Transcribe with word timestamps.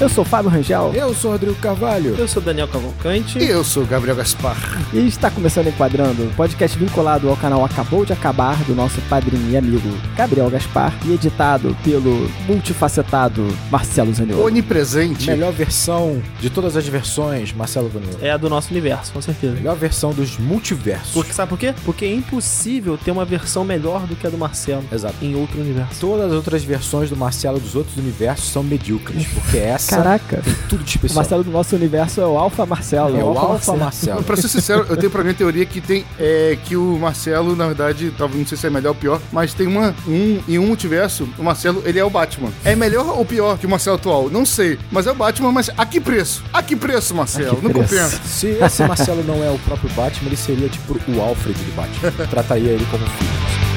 Eu 0.00 0.08
sou 0.08 0.24
o 0.24 0.26
Fábio 0.26 0.50
Rangel 0.50 0.94
Eu 0.94 1.12
sou 1.12 1.30
o 1.30 1.34
Rodrigo 1.34 1.54
Carvalho. 1.56 2.14
Eu 2.16 2.26
sou 2.26 2.40
Daniel 2.40 2.66
Cavalcante. 2.66 3.38
E 3.38 3.46
eu 3.46 3.62
sou 3.62 3.82
o 3.82 3.86
Gabriel 3.86 4.16
Gaspar. 4.16 4.56
e 4.94 5.06
está 5.06 5.30
começando 5.30 5.66
Enquadrando, 5.66 6.32
podcast 6.34 6.78
vinculado 6.78 7.28
ao 7.28 7.36
canal 7.36 7.62
Acabou 7.66 8.06
de 8.06 8.14
Acabar 8.14 8.56
do 8.64 8.74
nosso 8.74 8.98
padrinho 9.02 9.50
e 9.50 9.58
amigo 9.58 9.90
Gabriel 10.16 10.48
Gaspar 10.48 10.94
e 11.04 11.12
editado 11.12 11.76
pelo 11.84 12.30
multifacetado 12.46 13.46
Marcelo 13.70 14.14
Zaniolo. 14.14 14.42
Onipresente. 14.46 15.26
Melhor 15.26 15.52
versão 15.52 16.22
de 16.40 16.48
todas 16.48 16.78
as 16.78 16.88
versões, 16.88 17.52
Marcelo 17.52 17.90
Vanilla. 17.90 18.20
É 18.22 18.30
a 18.30 18.38
do 18.38 18.48
nosso 18.48 18.70
universo, 18.70 19.12
com 19.12 19.20
certeza. 19.20 19.52
Melhor 19.52 19.76
versão 19.76 20.14
dos 20.14 20.38
multiversos. 20.38 21.12
Porque, 21.12 21.34
sabe 21.34 21.50
por 21.50 21.58
quê? 21.58 21.74
Porque 21.84 22.06
é 22.06 22.14
impossível 22.14 22.96
ter 22.96 23.10
uma 23.10 23.26
versão 23.26 23.64
melhor 23.66 24.06
do 24.06 24.16
que 24.16 24.26
a 24.26 24.30
do 24.30 24.38
Marcelo 24.38 24.82
Exato. 24.90 25.16
em 25.20 25.34
outro 25.34 25.60
universo. 25.60 26.00
Todas 26.00 26.28
as 26.28 26.32
outras 26.32 26.64
versões 26.64 27.10
do 27.10 27.16
Marcelo 27.18 27.60
dos 27.60 27.76
outros 27.76 27.98
universos 27.98 28.48
são 28.48 28.62
medíocres, 28.62 29.26
porque 29.26 29.58
essa 29.58 29.89
Caraca, 29.96 30.42
tem 30.42 30.54
tudo 30.68 30.84
de 30.84 30.90
o 30.90 30.96
especial. 30.96 31.16
Marcelo 31.16 31.44
do 31.44 31.50
nosso 31.50 31.76
universo 31.76 32.20
é 32.20 32.26
o 32.26 32.38
Alfa 32.38 32.66
Marcelo. 32.66 33.18
é 33.18 33.24
o 33.24 33.38
Alfa 33.38 33.76
Marcelo. 33.76 34.22
Pra 34.22 34.36
ser 34.36 34.48
sincero, 34.48 34.86
eu 34.88 34.96
tenho 34.96 35.10
pra 35.10 35.22
mim 35.22 35.30
a 35.30 35.34
teoria 35.34 35.64
que 35.66 35.80
tem 35.80 36.04
é, 36.18 36.56
que 36.64 36.76
o 36.76 36.98
Marcelo, 36.98 37.54
na 37.56 37.66
verdade, 37.66 38.12
talvez 38.16 38.40
não 38.40 38.46
sei 38.46 38.58
se 38.58 38.66
é 38.66 38.70
melhor 38.70 38.90
ou 38.90 38.94
pior, 38.94 39.20
mas 39.32 39.54
tem 39.54 39.66
uma 39.66 39.94
um 40.06 40.40
em 40.48 40.58
um 40.58 40.66
multiverso, 40.66 41.28
o 41.38 41.42
Marcelo, 41.42 41.82
ele 41.84 41.98
é 41.98 42.04
o 42.04 42.10
Batman. 42.10 42.50
É 42.64 42.74
melhor 42.74 43.18
ou 43.18 43.24
pior 43.24 43.58
que 43.58 43.66
o 43.66 43.70
Marcelo 43.70 43.96
atual? 43.96 44.30
Não 44.30 44.44
sei, 44.44 44.78
mas 44.90 45.06
é 45.06 45.12
o 45.12 45.14
Batman, 45.14 45.52
mas 45.52 45.70
a 45.76 45.86
que 45.86 46.00
preço? 46.00 46.42
A 46.52 46.62
que 46.62 46.76
preço, 46.76 47.14
Marcelo? 47.14 47.56
Que 47.56 47.64
não 47.64 47.72
preço? 47.72 47.94
compensa. 47.94 48.20
Se 48.24 48.48
esse 48.48 48.84
Marcelo 48.84 49.22
não 49.24 49.42
é 49.42 49.50
o 49.50 49.58
próprio 49.60 49.90
Batman, 49.90 50.28
ele 50.28 50.36
seria 50.36 50.68
tipo 50.68 50.98
o 51.08 51.20
Alfred 51.20 51.58
do 51.58 51.72
Batman. 51.74 52.26
Trataria 52.28 52.70
ele 52.70 52.86
como 52.90 53.04
filho. 53.06 53.69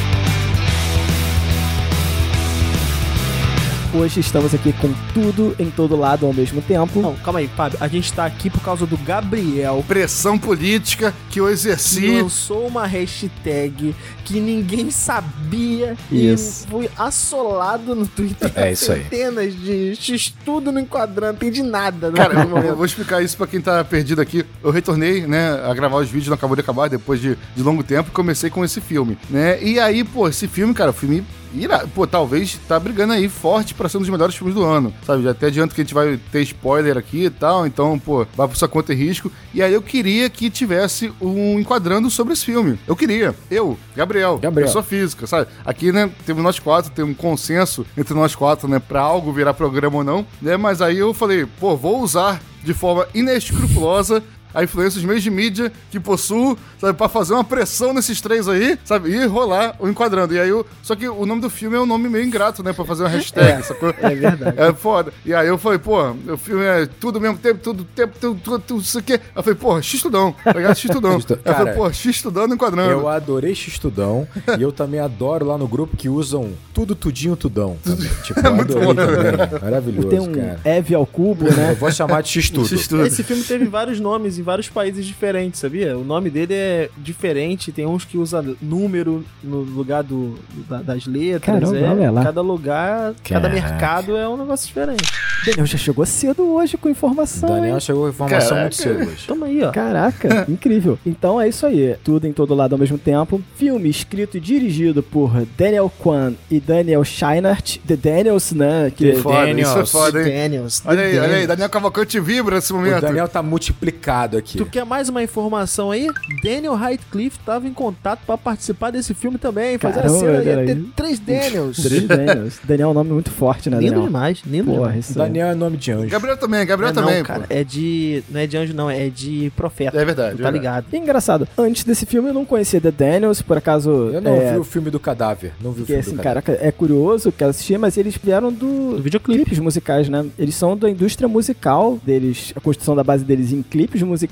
Hoje 3.95 4.21
estamos 4.21 4.55
aqui 4.55 4.73
com 4.73 4.91
tudo 5.13 5.55
em 5.59 5.69
todo 5.69 5.95
lado 5.95 6.25
ao 6.25 6.33
mesmo 6.33 6.63
tempo. 6.63 6.99
Não, 6.99 7.13
calma 7.17 7.37
aí, 7.37 7.47
Fábio. 7.47 7.77
A 7.79 7.87
gente 7.87 8.11
tá 8.11 8.25
aqui 8.25 8.49
por 8.49 8.59
causa 8.61 8.87
do 8.87 8.97
Gabriel. 8.97 9.85
Pressão 9.87 10.35
política 10.35 11.13
que 11.29 11.39
eu 11.39 11.45
Que 11.45 11.51
exerci. 11.51 12.21
lançou 12.21 12.65
uma 12.65 12.87
hashtag 12.87 13.95
que 14.25 14.39
ninguém 14.39 14.89
sabia 14.89 15.95
Isso. 16.11 16.65
e 16.65 16.71
foi 16.71 16.89
assolado 16.97 17.93
no 17.93 18.07
Twitter. 18.07 18.51
É 18.55 18.71
isso 18.71 18.91
aí. 18.91 19.03
Centenas 19.03 19.53
de 19.53 19.95
X 19.95 20.33
tudo 20.43 20.71
no 20.71 20.79
enquadrante, 20.79 21.39
não 21.41 21.47
entendi 21.49 21.61
nada. 21.61 22.09
né? 22.09 22.17
Cara, 22.17 22.33
eu, 22.65 22.75
vou 22.75 22.85
explicar 22.85 23.21
isso 23.21 23.37
pra 23.37 23.45
quem 23.45 23.61
tá 23.61 23.83
perdido 23.83 24.19
aqui. 24.19 24.43
Eu 24.63 24.71
retornei, 24.71 25.27
né, 25.27 25.51
a 25.69 25.73
gravar 25.75 25.97
os 25.97 26.07
vídeos, 26.07 26.29
não 26.29 26.35
acabou 26.35 26.55
de 26.55 26.61
acabar, 26.61 26.89
depois 26.89 27.21
de, 27.21 27.37
de 27.55 27.61
longo 27.61 27.83
tempo, 27.83 28.09
e 28.09 28.11
comecei 28.11 28.49
com 28.49 28.65
esse 28.65 28.81
filme, 28.81 29.19
né? 29.29 29.61
E 29.61 29.79
aí, 29.79 30.03
pô, 30.03 30.27
esse 30.27 30.47
filme, 30.47 30.73
cara, 30.73 30.89
o 30.89 30.93
filme 30.93 31.23
ira, 31.53 31.87
pô, 31.93 32.05
talvez 32.07 32.59
tá 32.67 32.79
brigando 32.79 33.13
aí 33.13 33.29
forte 33.29 33.73
pra 33.73 33.87
ser 33.87 33.97
um 33.97 34.01
dos 34.01 34.09
melhores 34.09 34.35
filmes 34.35 34.55
do 34.55 34.63
ano, 34.63 34.93
sabe? 35.05 35.23
Já 35.23 35.31
até 35.31 35.47
adianto 35.47 35.73
que 35.73 35.81
a 35.81 35.83
gente 35.83 35.93
vai 35.93 36.19
ter 36.31 36.41
spoiler 36.41 36.97
aqui 36.97 37.25
e 37.25 37.29
tal, 37.29 37.65
então, 37.65 37.97
pô, 37.99 38.25
vai 38.35 38.47
por 38.47 38.55
sua 38.55 38.67
conta 38.67 38.93
e 38.93 38.95
risco. 38.95 39.31
E 39.53 39.61
aí 39.61 39.73
eu 39.73 39.81
queria 39.81 40.29
que 40.29 40.49
tivesse 40.49 41.13
um 41.21 41.59
enquadrando 41.59 42.09
sobre 42.09 42.33
esse 42.33 42.45
filme. 42.45 42.79
Eu 42.87 42.95
queria. 42.95 43.35
Eu, 43.49 43.77
Gabriel, 43.95 44.37
Gabriel. 44.37 44.67
pessoa 44.67 44.83
física, 44.83 45.27
sabe? 45.27 45.47
Aqui, 45.65 45.91
né, 45.91 46.09
temos 46.25 46.43
nós 46.43 46.59
quatro, 46.59 46.91
tem 46.91 47.05
um 47.05 47.13
consenso 47.13 47.85
entre 47.97 48.13
nós 48.13 48.35
quatro, 48.35 48.67
né, 48.67 48.79
pra 48.79 49.01
algo 49.01 49.31
virar 49.31 49.53
programa 49.53 49.97
ou 49.97 50.03
não, 50.03 50.25
né? 50.41 50.57
Mas 50.57 50.81
aí 50.81 50.97
eu 50.97 51.13
falei, 51.13 51.45
pô, 51.59 51.75
vou 51.75 52.01
usar 52.01 52.41
de 52.63 52.73
forma 52.73 53.07
inescrupulosa 53.13 54.23
a 54.53 54.63
influência 54.63 54.99
dos 54.99 55.05
meios 55.05 55.23
de 55.23 55.29
mídia 55.29 55.71
que 55.89 55.99
possuo, 55.99 56.57
sabe, 56.79 56.97
pra 56.97 57.09
fazer 57.09 57.33
uma 57.33 57.43
pressão 57.43 57.93
nesses 57.93 58.21
três 58.21 58.47
aí, 58.47 58.77
sabe, 58.83 59.09
e 59.09 59.25
rolar 59.25 59.75
o 59.79 59.87
enquadrando. 59.87 60.33
E 60.33 60.39
aí 60.39 60.49
eu. 60.49 60.65
Só 60.81 60.95
que 60.95 61.07
o 61.07 61.25
nome 61.25 61.41
do 61.41 61.49
filme 61.49 61.75
é 61.75 61.79
um 61.79 61.85
nome 61.85 62.09
meio 62.09 62.25
ingrato, 62.25 62.63
né? 62.63 62.73
Pra 62.73 62.85
fazer 62.85 63.03
uma 63.03 63.09
hashtag, 63.09 63.63
sacou? 63.65 63.93
É 64.01 64.15
verdade. 64.15 64.59
É 64.59 64.73
foda. 64.73 65.13
E 65.25 65.33
aí 65.33 65.47
eu 65.47 65.57
falei, 65.57 65.79
pô, 65.79 66.11
o 66.11 66.37
filme 66.37 66.63
é 66.63 66.87
tudo 66.99 67.15
ao 67.17 67.21
mesmo 67.21 67.37
tempo, 67.37 67.59
tudo 67.61 67.83
tempo, 67.83 68.13
tudo, 68.19 68.39
tudo, 68.39 68.59
tudo 68.59 68.81
isso 68.81 68.99
aqui. 68.99 69.19
Eu 69.35 69.43
falei, 69.43 69.57
pô, 69.59 69.81
X-Tudão, 69.81 70.35
tá 70.43 70.53
ligado? 70.53 70.75
X-Tudão. 70.77 71.13
Eu 71.13 71.21
falei, 71.21 71.43
Cara, 71.43 71.73
pô, 71.73 71.91
X-Tudão 71.91 72.47
no 72.47 72.55
enquadrando. 72.55 72.91
Eu 72.91 73.07
adorei 73.07 73.55
X-Tudão 73.55 74.27
e 74.57 74.61
eu 74.61 74.71
também 74.71 74.99
adoro 74.99 75.45
lá 75.45 75.57
no 75.57 75.67
grupo 75.67 75.95
que 75.97 76.09
usam 76.09 76.51
tudo, 76.73 76.95
tudinho, 76.95 77.35
tudão. 77.35 77.77
Tipo, 78.23 78.39
eu 78.39 78.61
adorei 78.61 78.93
também. 78.95 79.61
Maravilhoso, 79.61 80.09
Tem 80.09 80.19
um 80.19 80.31
cara. 80.31 80.59
Eve 80.63 80.95
ao 80.95 81.05
cubo, 81.05 81.45
né? 81.45 81.71
Eu 81.71 81.75
vou 81.75 81.91
chamar 81.91 82.21
de 82.21 82.29
X-Tudo. 82.29 82.67
X-Tudo. 82.67 83.05
Esse 83.05 83.23
filme 83.23 83.43
teve 83.43 83.65
vários 83.65 83.99
nomes 83.99 84.37
em 84.43 84.45
vários 84.45 84.67
países 84.67 85.05
diferentes, 85.05 85.61
sabia? 85.61 85.97
O 85.97 86.03
nome 86.03 86.29
dele 86.29 86.53
é 86.53 86.89
diferente, 86.97 87.71
tem 87.71 87.85
uns 87.85 88.03
que 88.03 88.17
usa 88.17 88.43
número 88.61 89.23
no 89.41 89.61
lugar 89.61 90.03
do, 90.03 90.37
da- 90.69 90.81
das 90.81 91.05
letras. 91.07 91.41
Caramba, 91.71 92.03
é. 92.03 92.11
lá. 92.11 92.23
Cada 92.23 92.41
lugar, 92.41 93.13
cada 93.23 93.49
Caraca. 93.49 93.49
mercado 93.69 94.17
é 94.17 94.27
um 94.27 94.35
negócio 94.35 94.67
diferente. 94.67 95.03
Daniel 95.45 95.65
já 95.65 95.77
chegou 95.77 96.05
cedo 96.05 96.43
hoje 96.53 96.77
com 96.77 96.89
informação. 96.89 97.49
Daniel 97.49 97.75
hein? 97.75 97.79
chegou 97.79 98.03
com 98.03 98.09
informação 98.09 98.49
Caraca. 98.49 98.61
muito 98.61 98.75
cedo 98.75 99.09
hoje. 99.09 99.27
Toma 99.27 99.45
aí, 99.45 99.63
ó. 99.63 99.71
Caraca, 99.71 100.45
incrível. 100.51 100.99
Então 101.05 101.39
é 101.39 101.47
isso 101.47 101.65
aí. 101.65 101.95
Tudo 102.03 102.27
em 102.27 102.33
todo 102.33 102.53
lado 102.53 102.73
ao 102.73 102.79
mesmo 102.79 102.97
tempo. 102.97 103.41
Filme 103.55 103.89
escrito 103.89 104.37
e 104.37 104.39
dirigido 104.39 105.01
por 105.01 105.45
Daniel 105.57 105.89
Kwan 105.99 106.33
e 106.51 106.59
Daniel 106.59 107.03
Scheinert. 107.03 107.77
The 107.87 107.95
Daniels, 107.95 108.51
né? 108.51 108.91
Que 108.95 109.13
Foda, 109.13 109.45
Daniels. 109.45 109.69
isso 109.69 109.79
é 109.79 109.85
foda, 109.85 110.19
hein? 110.27 110.33
Daniels. 110.33 110.81
Olha 110.85 111.01
aí, 111.01 111.11
The 111.11 111.17
olha 111.17 111.23
aí, 111.23 111.29
Daniels. 111.31 111.47
Daniel 111.47 111.69
Cavalcante 111.69 112.19
vibra 112.19 112.55
nesse 112.55 112.71
momento. 112.73 112.97
O 112.97 113.01
Daniel 113.01 113.27
tá 113.27 113.41
multiplicado 113.43 114.32
aqui. 114.37 114.57
Tu 114.57 114.65
quer 114.65 114.85
mais 114.85 115.09
uma 115.09 115.21
informação 115.23 115.91
aí? 115.91 116.07
Daniel 116.43 116.75
Radcliffe 116.75 117.39
tava 117.45 117.67
em 117.67 117.73
contato 117.73 118.21
pra 118.25 118.37
participar 118.37 118.91
desse 118.91 119.13
filme 119.13 119.37
também. 119.37 119.77
Fazer 119.77 120.01
a 120.01 120.09
cena, 120.09 120.43
ia 120.43 120.65
ter 120.65 120.83
três 120.95 121.19
Daniels. 121.19 121.77
Três 121.77 122.03
Daniels. 122.07 122.59
Daniel 122.63 122.89
é 122.89 122.91
um 122.91 122.93
nome 122.93 123.11
muito 123.11 123.31
forte, 123.31 123.69
né, 123.69 123.77
Lindo 123.77 123.91
Daniel? 123.91 124.07
demais, 124.07 124.41
lindo 124.45 124.65
Porra, 124.65 124.87
demais. 124.87 125.09
isso 125.09 125.21
aí. 125.21 125.27
Daniel 125.27 125.47
é 125.47 125.55
nome 125.55 125.77
de 125.77 125.91
anjo. 125.91 126.07
Gabriel 126.09 126.37
também, 126.37 126.65
Gabriel 126.65 126.89
é, 126.91 126.93
também. 126.93 127.17
não, 127.17 127.23
cara, 127.23 127.39
pô. 127.41 127.45
é 127.49 127.63
de. 127.63 128.23
Não 128.29 128.39
é 128.39 128.47
de 128.47 128.57
anjo, 128.57 128.73
não, 128.73 128.89
é 128.89 129.09
de 129.09 129.51
profeta. 129.55 129.97
É 129.99 130.05
verdade, 130.05 130.31
tá 130.31 130.35
verdade. 130.35 130.57
ligado? 130.57 130.85
E 130.91 130.97
engraçado, 130.97 131.47
antes 131.57 131.83
desse 131.83 132.05
filme 132.05 132.29
eu 132.29 132.33
não 132.33 132.45
conhecia 132.45 132.79
The 132.81 132.91
Daniels, 132.91 133.41
por 133.41 133.57
acaso. 133.57 133.89
Eu 134.13 134.21
não 134.21 134.33
é, 134.35 134.53
vi 134.53 134.59
o 134.59 134.63
filme 134.63 134.89
do 134.89 134.99
cadáver. 134.99 135.51
Não 135.61 135.71
vi 135.71 135.81
o 135.81 135.85
que 135.85 135.87
filme 135.93 136.01
assim, 136.01 136.11
do 136.11 136.17
cadáver. 136.17 136.41
caraca, 136.43 136.65
é 136.65 136.71
curioso, 136.71 137.31
quero 137.31 137.49
assistir, 137.51 137.77
mas 137.77 137.97
eles 137.97 138.17
vieram 138.21 138.51
do, 138.51 138.95
Do 138.95 139.01
videoclipe. 139.03 139.43
clipes 139.43 139.59
musicais, 139.59 140.09
né? 140.09 140.25
Eles 140.37 140.55
são 140.55 140.75
da 140.75 140.89
indústria 140.89 141.27
musical 141.27 141.99
deles, 142.05 142.53
a 142.55 142.59
construção 142.59 142.95
da 142.95 143.03
base 143.03 143.23
deles 143.23 143.51
em 143.51 143.61
clipes 143.61 144.01
musicais 144.01 144.22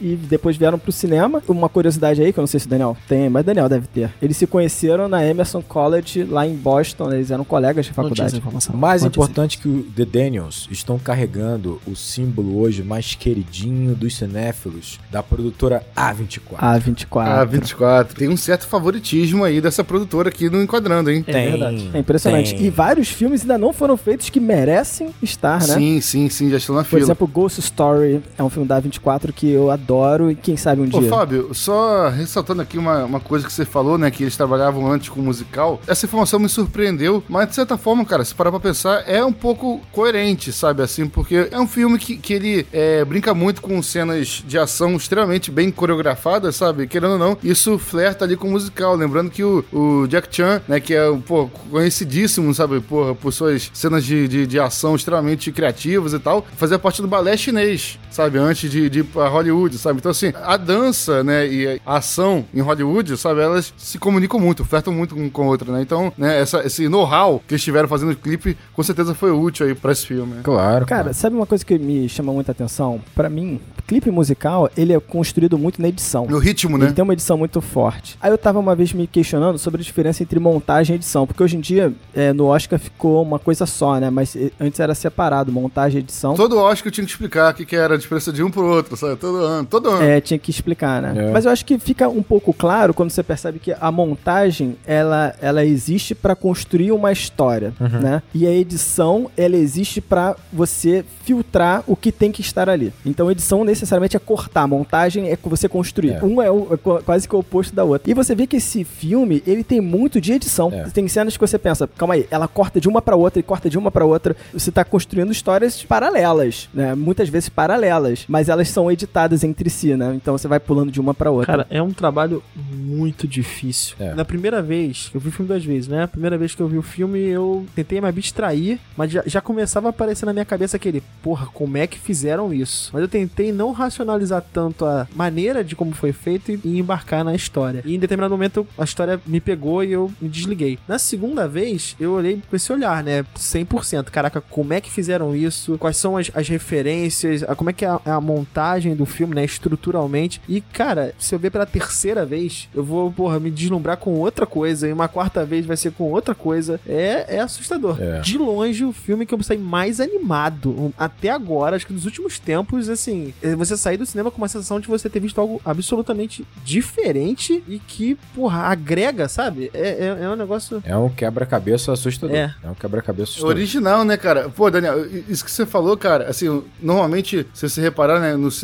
e 0.00 0.16
depois 0.16 0.56
vieram 0.56 0.78
pro 0.78 0.92
cinema. 0.92 1.42
Uma 1.48 1.68
curiosidade 1.68 2.22
aí, 2.22 2.32
que 2.32 2.38
eu 2.38 2.42
não 2.42 2.46
sei 2.46 2.60
se 2.60 2.66
o 2.66 2.68
Daniel 2.70 2.96
tem, 3.08 3.28
mas 3.28 3.44
Daniel 3.44 3.68
deve 3.68 3.86
ter. 3.86 4.10
Eles 4.20 4.36
se 4.36 4.46
conheceram 4.46 5.08
na 5.08 5.24
Emerson 5.24 5.62
College, 5.62 6.24
lá 6.24 6.46
em 6.46 6.54
Boston, 6.54 7.12
eles 7.12 7.30
eram 7.30 7.44
colegas 7.44 7.86
de 7.86 7.92
faculdade. 7.92 8.42
Mais 8.72 9.04
importante 9.04 9.58
que 9.58 9.68
o 9.68 9.82
The 9.94 10.04
Daniels 10.04 10.68
estão 10.70 10.98
carregando 10.98 11.80
o 11.86 11.94
símbolo 11.94 12.58
hoje 12.60 12.82
mais 12.82 13.14
queridinho 13.14 13.94
dos 13.94 14.16
cinéfilos 14.16 14.98
da 15.10 15.22
produtora 15.22 15.82
A24. 15.96 16.56
A24. 16.58 17.06
Ah, 17.26 17.44
24. 17.44 18.16
Tem 18.16 18.28
um 18.28 18.36
certo 18.36 18.66
favoritismo 18.66 19.44
aí 19.44 19.60
dessa 19.60 19.84
produtora 19.84 20.28
aqui 20.28 20.48
no 20.48 20.62
Enquadrando, 20.62 21.10
hein? 21.10 21.24
É 21.26 21.50
verdade. 21.50 21.90
É 21.92 21.98
impressionante. 21.98 22.54
tem. 22.54 22.66
E 22.66 22.70
vários 22.70 23.08
filmes 23.08 23.42
ainda 23.42 23.58
não 23.58 23.72
foram 23.72 23.96
feitos 23.96 24.30
que 24.30 24.40
merecem 24.40 25.10
estar, 25.22 25.60
né? 25.60 25.74
Sim, 25.74 26.00
sim, 26.00 26.28
sim, 26.28 26.50
já 26.50 26.56
estou 26.56 26.74
na 26.76 26.82
Por 26.82 26.90
fila. 26.90 27.02
exemplo, 27.02 27.26
Ghost 27.26 27.60
Story 27.60 28.22
é 28.36 28.42
um 28.42 28.48
filme 28.50 28.66
da 28.68 28.80
A24 28.80 29.23
que 29.32 29.50
eu 29.50 29.70
adoro 29.70 30.30
e 30.30 30.34
quem 30.34 30.56
sabe 30.56 30.80
um 30.80 30.84
Ô, 30.84 31.00
dia. 31.00 31.08
Fábio, 31.08 31.54
só 31.54 32.08
ressaltando 32.08 32.62
aqui 32.62 32.78
uma, 32.78 33.04
uma 33.04 33.20
coisa 33.20 33.46
que 33.46 33.52
você 33.52 33.64
falou, 33.64 33.98
né? 33.98 34.10
Que 34.10 34.24
eles 34.24 34.36
trabalhavam 34.36 34.90
antes 34.90 35.08
com 35.08 35.20
musical. 35.20 35.80
Essa 35.86 36.06
informação 36.06 36.38
me 36.38 36.48
surpreendeu, 36.48 37.22
mas 37.28 37.48
de 37.48 37.54
certa 37.54 37.76
forma, 37.76 38.04
cara, 38.04 38.24
se 38.24 38.34
parar 38.34 38.50
pra 38.50 38.60
pensar, 38.60 39.04
é 39.06 39.24
um 39.24 39.32
pouco 39.32 39.80
coerente, 39.92 40.52
sabe? 40.52 40.82
Assim, 40.82 41.06
porque 41.06 41.48
é 41.50 41.58
um 41.58 41.66
filme 41.66 41.98
que, 41.98 42.16
que 42.16 42.32
ele 42.32 42.66
é, 42.72 43.04
brinca 43.04 43.34
muito 43.34 43.60
com 43.60 43.82
cenas 43.82 44.42
de 44.46 44.58
ação 44.58 44.96
extremamente 44.96 45.50
bem 45.50 45.70
coreografadas, 45.70 46.56
sabe? 46.56 46.86
Querendo 46.86 47.12
ou 47.12 47.18
não, 47.18 47.38
isso 47.42 47.78
flerta 47.78 48.24
ali 48.24 48.36
com 48.36 48.48
o 48.48 48.50
musical. 48.50 48.94
Lembrando 48.94 49.30
que 49.30 49.42
o, 49.42 49.64
o 49.72 50.06
Jack 50.08 50.34
Chan, 50.34 50.62
né? 50.68 50.80
Que 50.80 50.94
é, 50.94 51.12
pô, 51.26 51.48
conhecidíssimo, 51.70 52.52
sabe? 52.54 52.80
Porra, 52.80 53.14
por 53.14 53.32
suas 53.32 53.70
cenas 53.72 54.04
de, 54.04 54.28
de, 54.28 54.46
de 54.46 54.60
ação 54.60 54.94
extremamente 54.94 55.50
criativas 55.52 56.12
e 56.12 56.18
tal, 56.18 56.46
fazia 56.56 56.78
parte 56.78 57.02
do 57.02 57.08
balé 57.08 57.36
chinês, 57.36 57.98
sabe? 58.10 58.38
Antes 58.38 58.70
de, 58.70 58.88
de 58.88 59.04
pra 59.14 59.28
Hollywood, 59.28 59.78
sabe? 59.78 59.98
Então, 59.98 60.10
assim, 60.10 60.32
a 60.34 60.56
dança, 60.56 61.22
né, 61.22 61.46
e 61.46 61.80
a 61.86 61.96
ação 61.96 62.44
em 62.52 62.60
Hollywood, 62.60 63.16
sabe? 63.16 63.40
Elas 63.40 63.72
se 63.76 63.98
comunicam 63.98 64.40
muito, 64.40 64.64
flertam 64.64 64.92
muito 64.92 65.16
um 65.16 65.30
com 65.30 65.42
a 65.42 65.46
outra, 65.46 65.72
né? 65.72 65.80
Então, 65.80 66.12
né, 66.18 66.40
essa, 66.40 66.66
esse 66.66 66.88
know-how 66.88 67.42
que 67.46 67.54
eles 67.54 67.62
tiveram 67.62 67.88
fazendo 67.88 68.12
o 68.12 68.16
clipe, 68.16 68.56
com 68.72 68.82
certeza 68.82 69.14
foi 69.14 69.30
útil 69.30 69.66
aí 69.66 69.74
pra 69.74 69.92
esse 69.92 70.06
filme. 70.06 70.42
Claro. 70.42 70.86
Cara, 70.86 71.12
sabe 71.12 71.36
uma 71.36 71.46
coisa 71.46 71.64
que 71.64 71.78
me 71.78 72.08
chama 72.08 72.32
muita 72.32 72.52
atenção? 72.52 73.00
Pra 73.14 73.30
mim, 73.30 73.60
clipe 73.86 74.10
musical, 74.10 74.70
ele 74.76 74.92
é 74.92 75.00
construído 75.00 75.58
muito 75.58 75.80
na 75.80 75.88
edição. 75.88 76.26
No 76.26 76.38
ritmo, 76.38 76.78
né? 76.78 76.86
Ele 76.86 76.94
tem 76.94 77.02
uma 77.02 77.12
edição 77.12 77.36
muito 77.36 77.60
forte. 77.60 78.16
Aí 78.20 78.30
eu 78.30 78.38
tava 78.38 78.58
uma 78.58 78.74
vez 78.74 78.92
me 78.92 79.06
questionando 79.06 79.58
sobre 79.58 79.80
a 79.80 79.84
diferença 79.84 80.22
entre 80.22 80.40
montagem 80.40 80.94
e 80.94 80.98
edição, 80.98 81.26
porque 81.26 81.42
hoje 81.42 81.56
em 81.56 81.60
dia 81.60 81.92
é, 82.14 82.32
no 82.32 82.46
Oscar 82.46 82.78
ficou 82.78 83.22
uma 83.22 83.38
coisa 83.38 83.66
só, 83.66 83.98
né? 83.98 84.10
Mas 84.10 84.34
eh, 84.34 84.50
antes 84.58 84.80
era 84.80 84.94
separado, 84.94 85.52
montagem 85.52 86.00
e 86.00 86.02
edição. 86.02 86.34
Todo 86.34 86.58
Oscar 86.58 86.88
eu 86.88 86.92
tinha 86.92 87.04
que 87.04 87.10
explicar 87.10 87.52
o 87.52 87.56
que, 87.56 87.64
que 87.64 87.76
era 87.76 87.94
a 87.94 87.98
diferença 87.98 88.32
de 88.32 88.42
um 88.42 88.50
pro 88.50 88.64
outro. 88.64 88.93
Outro, 88.94 89.06
sabe? 89.08 89.20
Todo 89.20 89.36
ano, 89.38 89.66
todo 89.66 89.88
ano. 89.90 90.02
É, 90.02 90.20
tinha 90.20 90.38
que 90.38 90.50
explicar, 90.50 91.00
né? 91.02 91.28
É. 91.28 91.32
Mas 91.32 91.44
eu 91.44 91.50
acho 91.50 91.64
que 91.64 91.78
fica 91.78 92.08
um 92.08 92.22
pouco 92.22 92.52
claro 92.52 92.94
quando 92.94 93.10
você 93.10 93.22
percebe 93.22 93.58
que 93.58 93.74
a 93.78 93.90
montagem, 93.92 94.76
ela, 94.86 95.34
ela 95.40 95.64
existe 95.64 96.14
pra 96.14 96.34
construir 96.34 96.92
uma 96.92 97.12
história, 97.12 97.72
Uhum. 97.80 98.00
né? 98.00 98.22
E 98.34 98.46
a 98.46 98.50
edição, 98.50 99.30
ela 99.36 99.56
existe 99.56 100.00
pra 100.00 100.36
você 100.52 101.04
filtrar 101.24 101.82
o 101.86 101.96
que 101.96 102.12
tem 102.12 102.30
que 102.32 102.40
estar 102.40 102.68
ali. 102.68 102.92
Então, 103.04 103.30
edição 103.30 103.64
necessariamente 103.64 104.16
é 104.16 104.20
cortar, 104.20 104.66
montagem 104.66 105.28
é 105.30 105.38
você 105.44 105.68
construir. 105.68 106.12
É. 106.14 106.24
Um 106.24 106.40
é, 106.40 106.50
o- 106.50 106.68
é 106.72 106.76
qu- 106.76 107.02
quase 107.04 107.28
que 107.28 107.34
o 107.34 107.38
oposto 107.38 107.74
da 107.74 107.84
outra. 107.84 108.10
E 108.10 108.14
você 108.14 108.34
vê 108.34 108.46
que 108.46 108.56
esse 108.56 108.84
filme, 108.84 109.42
ele 109.46 109.64
tem 109.64 109.80
muito 109.80 110.20
de 110.20 110.32
edição. 110.32 110.70
É. 110.72 110.84
Tem 110.84 111.06
cenas 111.08 111.36
que 111.36 111.40
você 111.40 111.58
pensa, 111.58 111.88
calma 111.96 112.14
aí, 112.14 112.26
ela 112.30 112.46
corta 112.48 112.80
de 112.80 112.88
uma 112.88 113.00
pra 113.02 113.16
outra 113.16 113.40
e 113.40 113.42
corta 113.42 113.68
de 113.68 113.76
uma 113.78 113.90
pra 113.90 114.04
outra. 114.04 114.36
Você 114.52 114.70
tá 114.70 114.84
construindo 114.84 115.32
histórias 115.32 115.82
paralelas, 115.82 116.68
né? 116.72 116.94
Muitas 116.94 117.28
vezes 117.28 117.48
paralelas, 117.48 118.24
mas 118.28 118.48
elas 118.48 118.68
são 118.68 118.83
editadas 118.90 119.44
entre 119.44 119.68
si, 119.70 119.94
né? 119.96 120.12
Então 120.14 120.36
você 120.36 120.48
vai 120.48 120.60
pulando 120.60 120.90
de 120.90 121.00
uma 121.00 121.14
pra 121.14 121.30
outra. 121.30 121.46
Cara, 121.46 121.66
é 121.70 121.82
um 121.82 121.92
trabalho 121.92 122.42
muito 122.54 123.26
difícil. 123.26 123.96
É. 123.98 124.14
Na 124.14 124.24
primeira 124.24 124.62
vez, 124.62 125.10
eu 125.14 125.20
vi 125.20 125.28
o 125.28 125.32
filme 125.32 125.48
duas 125.48 125.64
vezes, 125.64 125.88
né? 125.88 126.02
A 126.04 126.08
primeira 126.08 126.36
vez 126.38 126.54
que 126.54 126.60
eu 126.62 126.68
vi 126.68 126.78
o 126.78 126.82
filme, 126.82 127.18
eu 127.20 127.66
tentei 127.74 128.00
me 128.00 128.08
abstrair, 128.08 128.78
mas 128.96 129.10
já, 129.10 129.22
já 129.26 129.40
começava 129.40 129.88
a 129.88 129.90
aparecer 129.90 130.26
na 130.26 130.32
minha 130.32 130.44
cabeça 130.44 130.76
aquele, 130.76 131.02
porra, 131.22 131.46
como 131.46 131.76
é 131.76 131.86
que 131.86 131.98
fizeram 131.98 132.52
isso? 132.52 132.90
Mas 132.92 133.02
eu 133.02 133.08
tentei 133.08 133.52
não 133.52 133.72
racionalizar 133.72 134.42
tanto 134.52 134.84
a 134.84 135.06
maneira 135.14 135.62
de 135.64 135.74
como 135.76 135.92
foi 135.92 136.12
feito 136.12 136.50
e, 136.52 136.60
e 136.64 136.78
embarcar 136.78 137.24
na 137.24 137.34
história. 137.34 137.82
E 137.84 137.94
em 137.94 137.98
determinado 137.98 138.32
momento 138.34 138.66
a 138.78 138.84
história 138.84 139.20
me 139.26 139.40
pegou 139.40 139.82
e 139.84 139.92
eu 139.92 140.12
me 140.20 140.28
desliguei. 140.28 140.78
Na 140.88 140.98
segunda 140.98 141.46
vez, 141.48 141.96
eu 141.98 142.12
olhei 142.12 142.40
com 142.48 142.56
esse 142.56 142.72
olhar, 142.72 143.02
né? 143.02 143.24
100%. 143.36 144.04
Caraca, 144.10 144.40
como 144.40 144.72
é 144.72 144.80
que 144.80 144.90
fizeram 144.90 145.34
isso? 145.34 145.78
Quais 145.78 145.96
são 145.96 146.16
as, 146.16 146.30
as 146.34 146.48
referências? 146.48 147.42
A- 147.42 147.54
como 147.54 147.70
é 147.70 147.72
que 147.72 147.84
é 147.84 147.88
a, 147.88 148.00
a 148.04 148.20
montagem 148.20 148.73
do 148.80 149.06
filme, 149.06 149.34
né? 149.34 149.44
Estruturalmente. 149.44 150.40
E, 150.48 150.60
cara, 150.60 151.14
se 151.18 151.34
eu 151.34 151.38
ver 151.38 151.50
pela 151.50 151.66
terceira 151.66 152.24
vez, 152.24 152.68
eu 152.74 152.84
vou, 152.84 153.10
porra, 153.12 153.40
me 153.40 153.50
deslumbrar 153.50 153.96
com 153.96 154.14
outra 154.14 154.46
coisa. 154.46 154.88
E 154.88 154.92
uma 154.92 155.08
quarta 155.08 155.44
vez 155.44 155.66
vai 155.66 155.76
ser 155.76 155.92
com 155.92 156.10
outra 156.10 156.34
coisa. 156.34 156.80
É, 156.86 157.36
é 157.36 157.40
assustador. 157.40 158.00
É. 158.00 158.20
De 158.20 158.38
longe, 158.38 158.84
o 158.84 158.92
filme 158.92 159.26
que 159.26 159.34
eu 159.34 159.42
saí 159.42 159.58
mais 159.58 160.00
animado. 160.00 160.92
Até 160.98 161.30
agora, 161.30 161.76
acho 161.76 161.86
que 161.86 161.92
nos 161.92 162.04
últimos 162.04 162.38
tempos, 162.38 162.88
assim, 162.88 163.32
é 163.42 163.54
você 163.54 163.76
sair 163.76 163.96
do 163.96 164.06
cinema 164.06 164.30
com 164.30 164.38
uma 164.38 164.48
sensação 164.48 164.80
de 164.80 164.88
você 164.88 165.08
ter 165.08 165.20
visto 165.20 165.40
algo 165.40 165.60
absolutamente 165.64 166.46
diferente 166.64 167.62
e 167.68 167.78
que, 167.78 168.16
porra, 168.34 168.62
agrega, 168.62 169.28
sabe? 169.28 169.70
É, 169.74 169.88
é, 169.88 170.24
é 170.24 170.28
um 170.28 170.36
negócio. 170.36 170.82
É 170.84 170.96
um 170.96 171.08
quebra-cabeça 171.08 171.92
assustador. 171.92 172.36
É. 172.36 172.54
É 172.62 172.70
um 172.70 172.74
quebra-cabeça 172.74 173.32
assustador. 173.32 173.56
Original, 173.56 174.04
né, 174.04 174.16
cara? 174.16 174.48
Pô, 174.48 174.70
Daniel, 174.70 175.04
isso 175.28 175.44
que 175.44 175.50
você 175.50 175.66
falou, 175.66 175.96
cara, 175.96 176.28
assim, 176.28 176.62
normalmente, 176.80 177.46
se 177.52 177.68
você 177.68 177.80
reparar, 177.80 178.20
né, 178.20 178.36
no 178.36 178.50
cinema, 178.50 178.63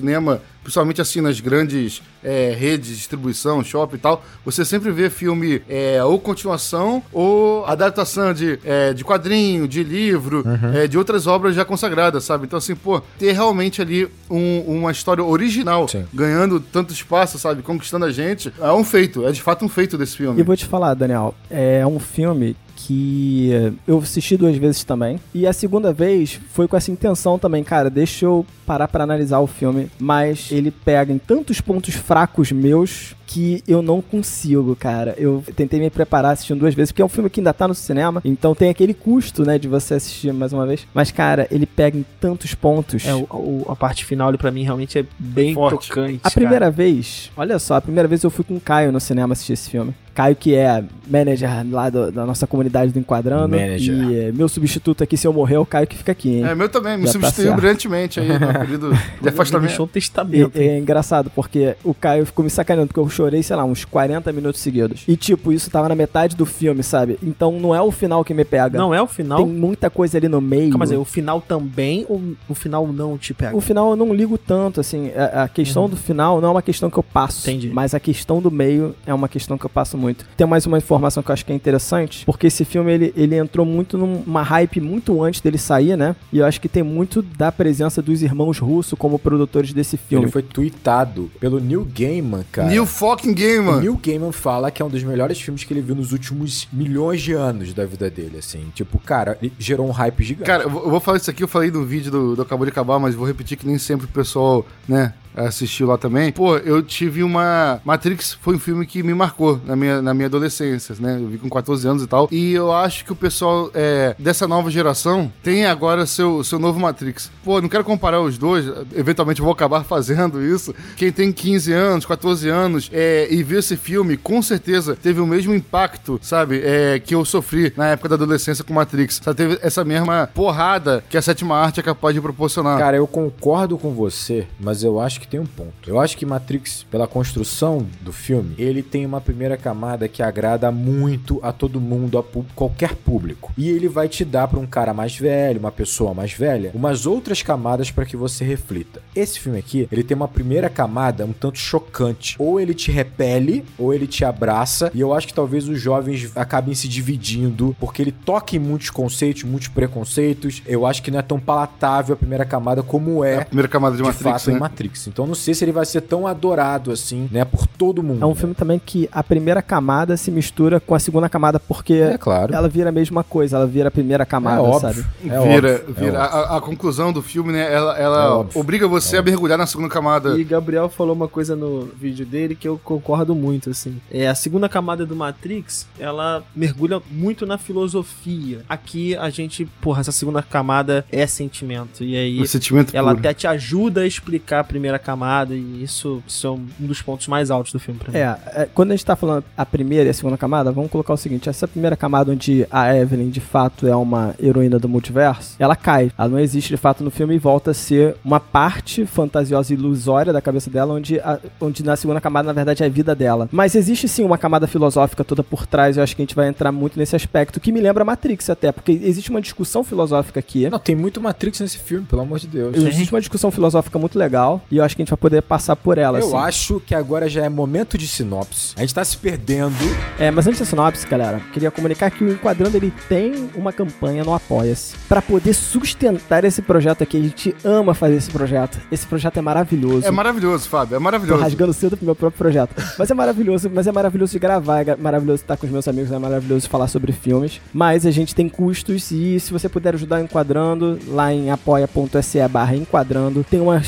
principalmente 0.63 1.01
assim 1.01 1.21
nas 1.21 1.41
grandes 1.41 2.03
é, 2.23 2.55
redes 2.59 2.89
de 2.91 2.97
distribuição, 2.97 3.65
shopping 3.65 3.97
e 3.97 3.99
tal, 3.99 4.23
você 4.45 4.65
sempre 4.65 4.91
vê 4.91 5.09
filme 5.09 5.63
é, 5.69 6.03
ou 6.05 6.19
continuação 6.19 7.03
ou 7.13 7.65
adaptação 7.67 8.33
de, 8.35 8.59
é, 8.65 8.93
de 8.93 9.05
quadrinho, 9.05 9.67
de 9.67 9.83
livro, 9.83 10.45
é, 10.75 10.87
de 10.87 10.99
outras 10.99 11.27
obras 11.27 11.55
já 11.55 11.65
consagradas, 11.65 12.25
sabe? 12.25 12.45
Então, 12.47 12.59
assim, 12.59 12.75
pô, 12.75 13.01
ter 13.19 13.33
realmente 13.33 13.81
ali 13.81 14.09
um- 14.31 14.61
uma 14.67 14.93
história 14.93 15.25
original 15.25 15.89
Sim. 15.89 16.05
ganhando 16.13 16.61
tanto 16.61 16.93
espaço, 16.93 17.39
sabe? 17.39 17.63
Conquistando 17.63 18.05
a 18.05 18.11
gente, 18.13 18.53
é 18.61 18.73
um 18.73 18.85
feito, 18.85 19.27
é 19.27 19.33
de 19.33 19.41
fato 19.43 19.65
um 19.65 19.69
feito 19.69 19.97
desse 19.97 20.17
filme. 20.17 20.41
E 20.41 20.43
vou 20.43 20.57
te 20.57 20.67
falar, 20.67 20.95
Daniel, 20.95 21.35
é 21.51 21.87
um 21.87 21.99
filme 21.99 22.55
que 22.87 23.51
eu 23.87 23.99
assisti 23.99 24.37
duas 24.37 24.57
vezes 24.57 24.85
também. 24.85 25.19
E 25.35 25.47
a 25.47 25.53
segunda 25.53 25.93
vez 25.93 26.41
foi 26.51 26.67
com 26.67 26.77
essa 26.77 26.91
intenção 26.91 27.39
também, 27.39 27.63
cara, 27.63 27.91
deixa 27.91 28.25
eu 28.25 28.47
parar 28.67 28.89
pra 28.89 29.05
analisar 29.05 29.41
o 29.41 29.47
filme, 29.47 29.91
mas 29.99 30.49
ele 30.51 30.71
pega 30.71 31.13
em 31.13 31.19
tantos 31.19 31.61
pontos 31.61 31.95
fracos 31.95 32.53
meus 32.53 33.15
que 33.33 33.63
eu 33.69 33.81
não 33.81 34.03
consigo, 34.03 34.75
cara. 34.75 35.15
Eu 35.17 35.45
tentei 35.55 35.79
me 35.79 35.89
preparar 35.89 36.33
assistindo 36.33 36.59
duas 36.59 36.75
vezes, 36.75 36.91
porque 36.91 37.01
é 37.01 37.05
um 37.05 37.09
filme 37.09 37.31
que 37.31 37.39
ainda 37.39 37.53
tá 37.55 37.69
no 37.69 37.75
cinema, 37.77 38.21
então 38.25 38.57
tem 38.57 38.69
aquele 38.69 38.93
custo, 38.93 39.45
né, 39.45 39.57
de 39.57 39.69
você 39.69 39.95
assistir 39.95 40.33
mais 40.33 40.53
uma 40.53 40.67
vez. 40.67 40.85
Mas, 40.93 41.13
cara, 41.13 41.47
ele 41.49 41.65
pega 41.65 41.97
em 41.97 42.05
tantos 42.21 42.55
pontos. 42.55 43.07
É, 43.07 43.15
o, 43.15 43.21
o- 43.21 43.67
a 43.69 43.77
parte 43.77 44.05
final 44.05 44.37
pra 44.37 44.51
mim 44.51 44.65
realmente 44.65 44.99
é 44.99 45.05
bem 45.19 45.55
Forte. 45.55 45.89
tocante. 45.89 46.21
A 46.25 46.31
primeira 46.31 46.71
vez, 46.73 47.31
olha 47.37 47.59
só, 47.61 47.77
a 47.77 47.81
primeira 47.81 48.09
vez 48.09 48.23
eu 48.25 48.31
fui 48.31 48.45
com 48.45 48.57
o 48.57 48.61
Caio 48.61 48.91
no 48.91 48.99
cinema 49.01 49.33
assistir 49.33 49.53
esse 49.53 49.71
filme. 49.71 49.95
Caio, 50.13 50.35
que 50.35 50.55
é 50.57 50.83
manager 51.09 51.49
lá 51.71 51.89
do- 51.89 52.11
da 52.11 52.27
nossa 52.27 52.45
comunidade 52.47 52.93
do 52.93 52.99
Enquadrando. 52.99 53.57
Manager. 53.57 53.95
E 53.95 54.19
é, 54.21 54.33
meu 54.33 54.49
substituto 54.49 55.05
aqui, 55.05 55.17
se 55.17 55.25
eu 55.27 55.33
morrer, 55.33 55.55
é 55.55 55.59
o 55.59 55.65
Caio 55.65 55.87
que 55.87 55.97
fica 55.97 56.11
aqui, 56.13 56.37
hein? 56.39 56.45
É, 56.47 56.55
meu 56.55 56.69
também, 56.69 56.97
me 56.99 57.07
Já 57.07 57.13
tá 57.13 57.13
substituiu 57.13 57.47
certo. 57.49 57.61
brilhantemente 57.61 58.19
aí 58.21 58.29
no 58.29 58.53
período 58.53 58.91
de 59.23 59.29
afastamento. 59.29 59.69
deixou 59.69 59.87
um 59.87 59.89
E- 59.89 59.93
testamento. 59.93 60.51
É, 60.59 60.79
engraçado, 60.79 61.31
porque 61.31 61.77
o 61.85 61.95
Caio 61.95 62.27
ficou 62.27 62.43
me 62.45 62.51
sacaneando, 62.51 62.89
porque 62.89 62.99
eu 63.01 63.09
chorei, 63.21 63.43
sei 63.43 63.55
lá, 63.55 63.65
uns 63.65 63.85
40 63.85 64.33
minutos 64.33 64.61
seguidos. 64.61 65.03
E, 65.07 65.17
tipo, 65.17 65.53
isso 65.53 65.71
tava 65.71 65.89
na 65.89 65.95
metade 65.95 66.35
do 66.35 66.47
filme, 66.47 66.83
sabe? 66.83 67.19
Então 67.23 67.53
não 67.61 67.75
é 67.75 67.81
o 67.83 67.91
final 67.91 68.25
que 68.25 68.33
me 68.33 68.45
pega. 68.45 68.79
Não 68.79 68.95
é 68.95 69.03
o 69.03 69.07
final? 69.07 69.39
Tem 69.39 69.47
muita 69.47 69.91
coisa 69.91 70.17
ali 70.17 70.29
no 70.29 70.41
meio. 70.41 70.71
Calma 70.71 70.87
aí, 70.87 70.97
o 70.97 71.05
final 71.05 71.41
também 71.41 72.07
ou 72.09 72.21
o 72.49 72.55
final 72.55 72.87
não 72.87 73.19
te 73.19 73.35
pega? 73.35 73.57
O 73.57 73.61
final 73.61 73.91
eu 73.91 73.97
não 73.97 74.15
ligo 74.15 74.39
tanto, 74.39 74.81
assim. 74.81 75.11
A, 75.15 75.45
a 75.45 75.49
questão 75.49 75.89
do 75.89 75.97
final 75.97 76.41
não 76.41 76.49
é 76.49 76.53
uma 76.53 76.63
questão 76.63 76.89
que 76.91 76.99
eu 76.99 77.03
passo. 77.03 77.47
Uhum. 77.47 77.55
Entendi. 77.55 77.75
Mas 77.75 77.95
a 77.95 78.01
questão 78.01 78.41
do 78.41 78.51
meio 78.51 78.95
é 79.05 79.13
uma 79.13 79.29
questão 79.29 79.59
que 79.59 79.67
eu 79.67 79.71
passo 79.71 79.99
muito. 79.99 80.25
Tem 80.37 80.47
mais 80.47 80.65
uma 80.65 80.79
informação 80.79 81.23
que 81.23 81.31
eu 81.31 81.33
acho 81.35 81.45
que 81.45 81.53
é 81.53 81.55
interessante, 81.55 82.25
porque 82.25 82.47
esse 82.47 82.65
filme 82.65 82.93
ele, 82.93 83.13
ele 83.17 83.37
entrou 83.37 83.67
muito 83.67 83.99
numa 83.99 84.43
hype 84.43 84.81
muito 84.81 85.23
antes 85.23 85.41
dele 85.41 85.59
sair, 85.59 85.97
né? 85.97 86.17
E 86.33 86.39
eu 86.39 86.47
acho 86.47 86.61
que 86.61 86.69
tem 86.69 86.83
muito 86.83 87.23
da 87.23 87.53
presença 87.53 88.01
dos 88.01 88.23
irmãos 88.23 88.59
Russo 88.59 88.97
como 88.97 89.19
produtores 89.19 89.73
desse 89.73 89.97
filme. 89.97 90.25
Ele 90.25 90.33
foi 90.33 90.43
tweetado 90.43 91.31
pelo 91.39 91.61
Neil 91.61 91.87
Gaiman, 91.95 92.45
cara. 92.51 92.69
New 92.69 92.87
fucking 93.11 93.35
game, 93.35 93.69
O. 93.69 93.81
Neil 93.81 94.01
Gaiman 94.03 94.33
fala 94.33 94.71
que 94.71 94.81
é 94.81 94.85
um 94.85 94.89
dos 94.89 95.03
melhores 95.03 95.41
filmes 95.41 95.65
que 95.65 95.73
ele 95.73 95.81
viu 95.81 95.95
nos 95.95 96.13
últimos 96.13 96.69
milhões 96.73 97.21
de 97.21 97.33
anos 97.33 97.75
da 97.75 97.85
vida 97.85 98.11
dele, 98.11 98.39
assim. 98.39 98.71
Tipo, 98.75 98.99
cara, 98.99 99.37
ele 99.41 99.53
gerou 99.59 99.87
um 99.87 99.91
hype 99.91 100.23
gigante. 100.23 100.47
Cara, 100.47 100.65
eu 100.65 100.71
vou 100.71 100.85
eu 100.85 100.91
vou 100.91 101.01
falar 101.01 101.19
isso 101.19 101.31
aqui, 101.31 101.43
eu 101.43 101.49
falei 101.49 101.71
no 101.71 101.85
vídeo 101.85 102.11
do, 102.11 102.37
do 102.37 102.43
Acabou 102.43 102.65
de 102.65 102.71
Acabar, 102.73 102.99
mas 102.99 103.15
vou 103.15 103.27
repetir 103.27 103.57
que 103.57 103.67
nem 103.67 103.79
sempre 103.79 104.07
o 104.07 104.09
pessoal, 104.09 104.67
né, 104.89 105.15
assistiu 105.35 105.87
lá 105.87 105.99
também. 105.99 106.33
Pô, 106.33 106.57
eu 106.57 106.83
tive 106.83 107.23
uma... 107.23 107.81
Matrix 107.85 108.37
foi 108.41 108.57
um 108.57 108.59
filme 108.59 108.87
que 108.87 109.03
me 109.03 109.15
marcou 109.15 109.61
na 109.65 109.77
minha, 109.77 110.03
na 110.03 110.15
minha 110.15 110.27
adolescência, 110.27 110.95
né? 110.99 111.19
Eu 111.21 111.29
vi 111.29 111.39
com 111.39 111.49
14 111.49 111.87
anos 111.87 112.03
e 112.03 112.07
tal. 112.07 112.29
E 112.31 112.53
eu 112.53 112.73
acho 112.73 113.05
que 113.05 113.13
o 113.13 113.17
pessoal 113.17 113.71
é, 113.75 114.15
dessa 114.19 114.47
nova 114.47 114.71
geração 114.71 115.33
tem 115.43 115.67
agora 115.67 116.07
seu, 116.07 116.43
seu 116.45 116.59
novo 116.59 116.81
Matrix. 116.81 117.31
Pô, 117.45 117.61
não 117.61 117.69
quero 117.69 117.85
comparar 117.85 118.21
os 118.21 118.39
dois, 118.39 118.67
eventualmente 118.95 119.41
eu 119.41 119.45
vou 119.45 119.53
acabar 119.53 119.83
fazendo 119.85 120.43
isso. 120.43 120.75
Quem 120.97 121.13
tem 121.13 121.33
15 121.33 121.73
anos, 121.73 122.07
14 122.07 122.49
anos 122.49 122.91
é, 122.93 123.29
e 123.31 123.43
viu 123.43 123.59
esse 123.59 123.77
filme, 123.77 124.17
com 124.17 124.43
certeza 124.43 124.97
teve 124.97 125.21
o 125.21 125.27
mesmo 125.27 125.55
impacto, 125.55 126.19
sabe? 126.23 126.61
É, 126.65 126.99
que 126.99 127.15
eu 127.15 127.25
sofri 127.25 127.73
na 127.77 127.89
época 127.89 128.09
da 128.11 128.15
adolescência 128.15 128.65
com 128.65 128.75
Matrix. 128.75 129.21
Só 129.23 129.35
teve 129.35 129.59
essa 129.63 129.85
mesma 129.85 130.29
porrada 130.35 131.05
que 131.09 131.17
a 131.17 131.23
sétima 131.23 131.57
arte 131.57 131.81
é 131.81 131.83
capaz 131.83 132.15
de 132.15 132.21
proporcionar. 132.21 132.79
Cara, 132.79 132.97
eu 132.97 133.07
concordo 133.07 133.79
com 133.79 133.93
você, 133.93 134.47
mas 134.59 134.83
eu 134.83 135.01
acho 135.01 135.20
que 135.21 135.29
tem 135.29 135.39
um 135.39 135.47
ponto. 135.47 135.89
Eu 135.89 136.01
acho 136.01 136.17
que 136.17 136.27
Matrix, 136.27 136.85
pela 136.91 137.07
construção 137.07 137.87
do 138.01 138.13
filme, 138.13 138.55
ele 138.59 138.83
tem 138.83 139.07
uma 139.07 139.21
primeira 139.21 139.57
camada 139.57 140.09
que 140.09 140.23
agrada 140.23 140.71
muito 140.73 141.39
a 141.43 141.53
todo 141.53 141.81
mundo, 141.81 142.19
a 142.19 142.25
qualquer 142.55 142.95
público. 142.95 143.53
E 143.57 143.69
ele 143.69 143.89
vai 143.89 144.09
te 144.09 144.25
dar 144.25 144.49
pra 144.49 144.59
um 144.59 144.67
cara 144.67 144.93
mais 144.93 145.17
velho, 145.17 145.61
uma 145.61 145.73
pessoa 145.73 146.13
mais 146.15 146.33
velha, 146.33 146.71
umas 146.75 147.07
outras 147.07 147.43
camadas 147.43 147.91
pra 147.91 148.05
que 148.05 148.17
você 148.17 148.45
reflita. 148.45 149.01
Esse 149.15 149.39
filme 149.39 149.59
aqui, 149.59 149.89
ele 149.91 150.03
tem 150.03 150.17
uma 150.17 150.29
primeira 150.29 150.69
camada 150.69 151.25
um 151.25 151.33
tanto 151.33 151.59
chocante. 151.59 152.37
Ou 152.39 152.61
ele 152.61 152.75
te 152.75 152.91
repele, 152.91 153.65
ou 153.79 153.95
ele 153.95 154.07
te 154.07 154.25
abraça. 154.25 154.91
E 154.95 155.01
eu 155.01 155.15
acho 155.15 155.27
que 155.27 155.35
talvez 155.35 155.69
os 155.69 155.81
jovens 155.81 156.33
acabem 156.37 156.75
se 156.75 156.89
dividindo, 156.89 157.77
porque 157.79 158.03
ele 158.03 158.13
toca 158.13 158.57
em 158.57 158.59
muitos 158.59 158.91
conceitos, 158.91 159.45
muitos 159.45 159.69
preconceitos. 159.69 160.63
Eu 160.67 160.87
acho 160.87 161.03
que 161.03 161.11
não 161.11 161.19
é 161.19 161.23
tão 161.23 161.39
palatável 161.39 162.15
a 162.15 162.17
primeira 162.17 162.45
camada 162.45 162.83
como 162.83 163.25
É 163.25 163.31
é 163.31 163.43
a 163.43 163.45
primeira 163.45 163.69
camada 163.69 163.97
de, 163.97 164.03
de 164.03 164.09
Matrix, 164.09 164.23
fato 164.23 164.51
né? 164.51 164.57
em 164.57 164.61
Matrix. 164.61 165.07
Então 165.13 165.27
não 165.27 165.35
sei 165.35 165.55
se 165.55 165.65
ele 165.65 165.73
vai 165.73 165.85
ser 165.85 166.01
tão 166.03 166.27
adorado 166.27 166.91
assim, 166.91 167.29
né, 167.31 167.45
por 167.45 167.67
todo 167.67 168.03
mundo. 168.03 168.23
É 168.23 168.27
um 168.27 168.35
filme 168.35 168.55
também 168.55 168.79
que 168.85 169.09
a 169.13 169.23
primeira 169.23 169.61
camada 169.63 170.17
se 170.17 170.31
mistura 170.31 170.81
com 170.81 170.95
a 170.95 170.99
segunda 170.99 171.29
camada, 171.29 171.59
porque 171.61 171.95
É 171.95 172.19
claro. 172.19 172.55
ela 172.55 172.69
vira 172.69 172.89
a 172.89 172.93
mesma 172.93 173.23
coisa, 173.23 173.57
ela 173.57 173.67
vira 173.67 173.89
a 173.89 173.91
primeira 173.91 174.25
camada, 174.25 174.59
é 174.59 174.61
óbvio. 174.63 174.81
sabe? 174.81 175.07
É 175.25 175.29
vira, 175.29 175.41
óbvio, 175.41 175.69
é 175.69 175.93
vira. 176.01 176.19
óbvio. 176.23 176.39
a, 176.39 176.57
a 176.57 176.61
conclusão 176.61 177.13
do 177.13 177.23
filme, 177.23 177.53
né? 177.53 177.73
Ela, 177.73 177.99
É 177.99 178.03
ela 178.03 178.37
óbvio. 178.39 178.61
obriga 178.61 178.89
você 178.89 179.17
a 179.17 179.23
mergulhar 179.23 179.59
na 179.59 179.67
segunda 179.67 179.89
camada. 179.89 180.39
E 180.39 180.45
Gabriel 180.45 180.89
falou 180.89 181.15
uma 181.15 181.29
coisa 181.29 181.55
no 181.57 181.87
vídeo 182.01 182.25
dele 182.25 182.55
que 182.55 182.67
eu 182.69 182.81
concordo 182.83 183.35
muito, 183.35 183.71
assim. 183.71 184.01
É, 184.11 184.29
a 184.29 184.35
segunda 184.35 184.69
camada 184.69 185.05
do 185.05 185.15
Matrix, 185.17 185.87
ela 185.99 186.43
mergulha 186.55 187.01
muito 187.11 187.45
na 187.47 187.59
filosofia. 187.59 188.61
Aqui 188.69 189.17
a 189.17 189.29
gente, 189.31 189.65
porra, 189.81 190.01
essa 190.01 190.13
segunda 190.13 190.43
camada 190.43 191.05
é 191.11 191.27
sentimento. 191.27 192.03
E 192.05 192.17
aí 192.17 192.41
O 192.41 192.47
sentimento 192.47 192.97
ela 192.97 193.09
puro. 193.11 193.19
até 193.21 193.35
te 193.35 193.47
ajuda 193.47 194.03
a 194.03 194.07
explicar 194.07 194.61
a 194.61 194.65
primeira 194.65 194.99
camada, 195.01 195.55
e 195.55 195.83
isso 195.83 196.23
são 196.29 196.61
um 196.81 196.87
dos 196.87 197.01
pontos 197.03 197.27
mais 197.29 197.51
altos 197.51 197.73
do 197.73 197.79
filme 197.81 197.99
pra 197.99 198.13
mim. 198.13 198.19
É, 198.19 198.37
é, 198.63 198.69
quando 198.73 198.93
a 198.93 198.97
gente 198.97 199.05
tá 199.05 199.17
falando 199.17 199.45
a 199.57 199.67
primeira 199.67 200.07
e 200.07 200.11
a 200.11 200.15
segunda 200.15 200.37
camada, 200.37 200.71
vamos 200.71 200.91
colocar 200.91 201.13
o 201.13 201.17
seguinte: 201.17 201.49
essa 201.49 201.67
primeira 201.67 201.97
camada, 201.97 202.31
onde 202.33 202.67
a 202.71 202.95
Evelyn 202.97 203.31
de 203.31 203.41
fato 203.41 203.87
é 203.87 203.97
uma 203.97 204.35
heroína 204.41 204.79
do 204.79 204.89
multiverso, 204.89 205.57
ela 205.59 205.75
cai. 205.77 206.11
Ela 206.17 206.29
não 206.29 206.39
existe 206.39 206.69
de 206.71 206.77
fato 206.77 207.03
no 207.03 207.11
filme 207.11 207.35
e 207.35 207.39
volta 207.39 207.71
a 207.71 207.75
ser 207.75 208.17
uma 208.25 208.39
parte 208.41 209.05
fantasiosa 209.07 209.73
e 209.73 209.77
ilusória 209.77 210.33
da 210.33 210.41
cabeça 210.41 210.71
dela, 210.71 210.95
onde, 210.95 211.19
a- 211.21 211.39
onde 211.61 211.83
na 211.85 211.97
segunda 211.97 212.21
camada, 212.21 212.47
na 212.47 212.53
verdade, 212.53 212.83
é 212.83 212.87
a 212.87 212.89
vida 212.89 213.15
dela. 213.15 213.49
Mas 213.51 213.75
existe 213.75 214.07
sim 214.09 214.25
uma 214.25 214.37
camada 214.39 214.67
filosófica 214.67 215.25
toda 215.25 215.43
por 215.43 215.67
trás, 215.67 215.97
eu 215.97 216.03
acho 216.03 216.15
que 216.15 216.23
a 216.23 216.25
gente 216.25 216.35
vai 216.35 216.49
entrar 216.49 216.71
muito 216.73 216.99
nesse 216.99 217.17
aspecto, 217.17 217.61
que 217.61 217.73
me 217.73 217.81
lembra 217.81 218.05
Matrix 218.05 218.51
até, 218.51 218.71
porque 218.73 218.93
existe 218.93 219.31
uma 219.31 219.41
discussão 219.41 219.83
filosófica 219.83 220.41
aqui. 220.41 220.69
Não, 220.69 220.79
tem 220.79 220.95
muito 220.95 221.21
Matrix 221.21 221.61
nesse 221.61 221.79
filme, 221.79 222.07
pelo 222.07 222.23
amor 222.23 222.39
de 222.39 222.47
Deus. 222.47 222.77
Existe 222.77 223.13
uma 223.13 223.21
discussão 223.21 223.51
filosófica 223.51 223.99
muito 223.99 224.19
legal 224.19 224.61
e 224.71 224.77
eu 224.79 224.85
acho 224.85 224.90
que 224.95 225.03
a 225.03 225.05
gente 225.05 225.11
vai 225.11 225.19
poder 225.19 225.43
passar 225.43 225.77
por 225.77 225.99
ela. 225.99 226.19
Eu 226.19 226.27
assim. 226.27 226.49
acho 226.49 226.81
que 226.81 226.95
agora 226.95 227.29
já 227.29 227.45
é 227.45 227.49
momento 227.49 227.97
de 227.97 228.07
sinopse. 228.07 228.75
A 228.77 228.81
gente 228.81 228.95
tá 228.95 229.05
se 229.05 229.17
perdendo. 229.17 229.75
É, 230.19 230.31
mas 230.31 230.47
antes 230.47 230.61
da 230.61 230.67
sinopse, 230.67 231.07
galera, 231.07 231.41
queria 231.53 231.71
comunicar 231.71 232.11
que 232.11 232.25
o 232.25 232.33
Enquadrando 232.33 232.77
ele 232.77 232.93
tem 233.09 233.51
uma 233.55 233.73
campanha 233.73 234.25
no 234.25 234.35
Apoia-se 234.35 234.95
para 235.09 235.23
poder 235.23 235.55
sustentar 235.55 236.45
esse 236.45 236.63
projeto 236.63 237.03
aqui. 237.03 237.17
A 237.17 237.21
gente 237.21 237.55
ama 237.65 237.95
fazer 237.95 238.17
esse 238.17 238.31
projeto. 238.31 238.81
Esse 238.91 239.07
projeto 239.07 239.39
é 239.39 239.43
maravilhoso. 239.43 240.07
É 240.07 240.11
maravilhoso, 240.11 240.69
Fábio, 240.69 240.95
é 240.95 240.99
Tô 240.99 241.05
maravilhoso. 241.05 241.43
rasgando 241.43 241.73
cedo 241.73 241.97
pro 241.97 242.07
meu 242.07 242.15
próprio 242.15 242.39
projeto. 242.39 242.75
Mas 242.99 243.11
é 243.11 243.15
maravilhoso, 243.15 243.71
mas 243.73 243.87
é 243.87 243.93
maravilhoso 243.93 244.33
de 244.33 244.39
gravar, 244.39 244.87
é 244.87 244.97
maravilhoso 244.97 245.43
estar 245.43 245.57
com 245.57 245.67
os 245.67 245.73
meus 245.73 245.87
amigos, 245.89 246.13
é 246.13 246.19
maravilhoso 246.19 246.69
falar 246.69 246.89
sobre 246.89 247.13
filmes. 247.13 247.61
Mas 247.73 248.07
a 248.07 248.11
gente 248.11 248.35
tem 248.35 248.49
custos 248.49 249.11
e 249.11 249.39
se 249.41 249.53
você 249.53 249.69
puder 249.69 249.95
ajudar 249.95 250.21
o 250.21 250.25
Enquadrando, 250.25 250.99
lá 251.09 251.33
em 251.33 251.51
apoia.se 251.51 252.41
barra 252.49 252.75
enquadrando, 252.77 253.45
tem 253.49 253.61
umas 253.61 253.87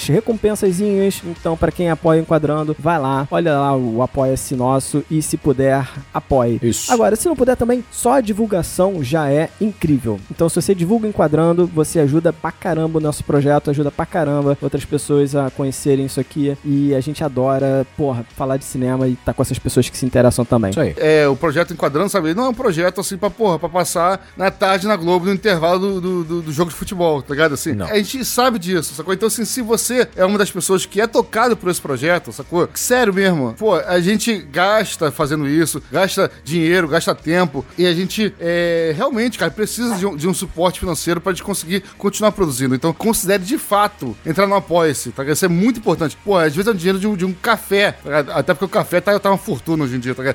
Então, 1.25 1.57
pra 1.57 1.71
quem 1.73 1.91
apoia 1.91 2.21
o 2.21 2.23
Enquadrando, 2.23 2.77
vai 2.79 2.99
lá, 2.99 3.27
olha 3.31 3.59
lá 3.59 3.77
o 3.77 4.03
apoia-se 4.03 4.55
nosso 4.55 5.05
e 5.11 5.23
se 5.23 5.37
puder, 5.37 5.89
apoie. 6.13 6.59
Isso. 6.63 6.93
Agora, 6.93 7.17
se 7.17 7.29
não 7.29 7.37
puder 7.37 7.57
também, 7.57 7.85
só 7.91 8.15
a 8.15 8.21
divulgação 8.21 9.03
já 9.03 9.31
é 9.31 9.49
incrível. 9.61 10.21
Então, 10.31 10.49
se 10.49 10.57
você 10.57 10.75
divulga 10.75 11.07
o 11.07 11.09
Enquadrando, 11.09 11.67
você 11.67 12.01
ajuda 12.01 12.33
pra 12.33 12.51
caramba 12.53 12.99
o 12.99 13.03
nosso 13.03 13.25
projeto, 13.25 13.71
ajuda 13.71 13.91
pra 13.91 14.05
caramba 14.07 14.57
outras 14.61 14.85
pessoas 14.85 15.35
a 15.35 15.51
conhecerem 15.51 16.07
isso 16.07 16.21
aqui. 16.21 16.57
E 16.65 16.95
a 16.95 17.01
gente 17.01 17.23
adora, 17.25 17.87
porra, 17.97 18.25
falar 18.37 18.57
de 18.57 18.65
cinema 18.65 19.07
e 19.09 19.17
tá 19.17 19.33
com 19.33 19.43
essas 19.43 19.59
pessoas 19.59 19.89
que 19.89 19.97
se 19.97 20.05
interessam 20.07 20.45
também. 20.45 20.71
Isso 20.71 20.81
aí. 20.81 20.95
É, 20.99 21.29
o 21.29 21.37
projeto 21.37 21.73
Enquadrando, 21.73 22.09
sabe? 22.09 22.35
Não 22.35 22.47
é 22.47 22.49
um 22.49 22.55
projeto 22.55 23.01
assim 23.01 23.17
pra, 23.17 23.31
porra, 23.31 23.59
pra 23.59 23.69
passar 23.69 24.27
na 24.37 24.51
tarde 24.51 24.87
na 24.87 24.97
Globo 24.97 25.27
no 25.27 25.33
intervalo 25.33 25.79
do, 25.79 26.01
do, 26.01 26.25
do- 26.25 26.43
do 26.43 26.53
jogo 26.53 26.71
de 26.71 26.77
futebol, 26.77 27.23
tá 27.23 27.33
ligado? 27.35 27.55
Assim, 27.55 27.73
Não. 27.73 27.87
a 27.87 27.95
gente 27.97 28.25
sabe 28.25 28.59
disso, 28.59 28.95
sacou? 28.95 29.13
Então, 29.15 29.27
assim, 29.29 29.45
se 29.45 29.63
você 29.63 30.09
é 30.17 30.25
uma 30.25 30.39
das 30.39 30.51
pessoas 30.51 30.82
que 30.87 31.01
é 31.01 31.07
tocado 31.07 31.57
por 31.57 31.71
esse 31.71 31.81
projeto, 31.81 32.33
sacou? 32.33 32.69
Sério 32.75 33.13
mesmo, 33.13 33.55
pô, 33.59 33.75
a 33.75 34.01
gente 34.01 34.37
gasta 34.39 35.11
fazendo 35.11 35.49
isso, 35.49 35.83
gasta 35.91 36.31
dinheiro, 36.45 36.89
gasta 36.89 37.15
tempo, 37.15 37.65
e 37.77 37.87
a 37.87 37.93
gente 37.95 38.35
é, 38.41 38.93
realmente, 38.97 39.39
cara, 39.39 39.51
precisa 39.51 39.97
de 39.97 40.07
um, 40.07 40.17
de 40.17 40.29
um 40.29 40.35
suporte 40.35 40.81
financeiro 40.81 41.21
pra 41.21 41.33
gente 41.33 41.43
conseguir 41.43 41.83
continuar 41.97 42.33
produzindo. 42.33 42.75
Então, 42.75 42.93
considere 42.93 43.43
de 43.43 43.59
fato 43.59 44.17
entrar 44.25 44.47
no 44.47 44.55
Apoia-se, 44.55 45.11
tá? 45.11 45.25
Isso 45.25 45.45
é 45.45 45.49
muito 45.49 45.81
importante. 45.81 46.17
Pô, 46.25 46.37
às 46.37 46.55
vezes 46.55 46.67
é 46.67 46.71
o 46.71 46.75
dinheiro 46.75 46.99
de 46.99 47.07
um, 47.07 47.17
de 47.17 47.25
um 47.25 47.33
café, 47.33 47.93
tá? 47.93 48.19
Até 48.35 48.55
porque 48.55 48.65
o 48.65 48.69
café 48.69 49.01
tá, 49.01 49.19
tá 49.19 49.31
uma 49.31 49.39
fortuna 49.39 49.85
hoje 49.85 49.97
em 49.97 50.01
dia, 50.01 50.15
tá? 50.15 50.35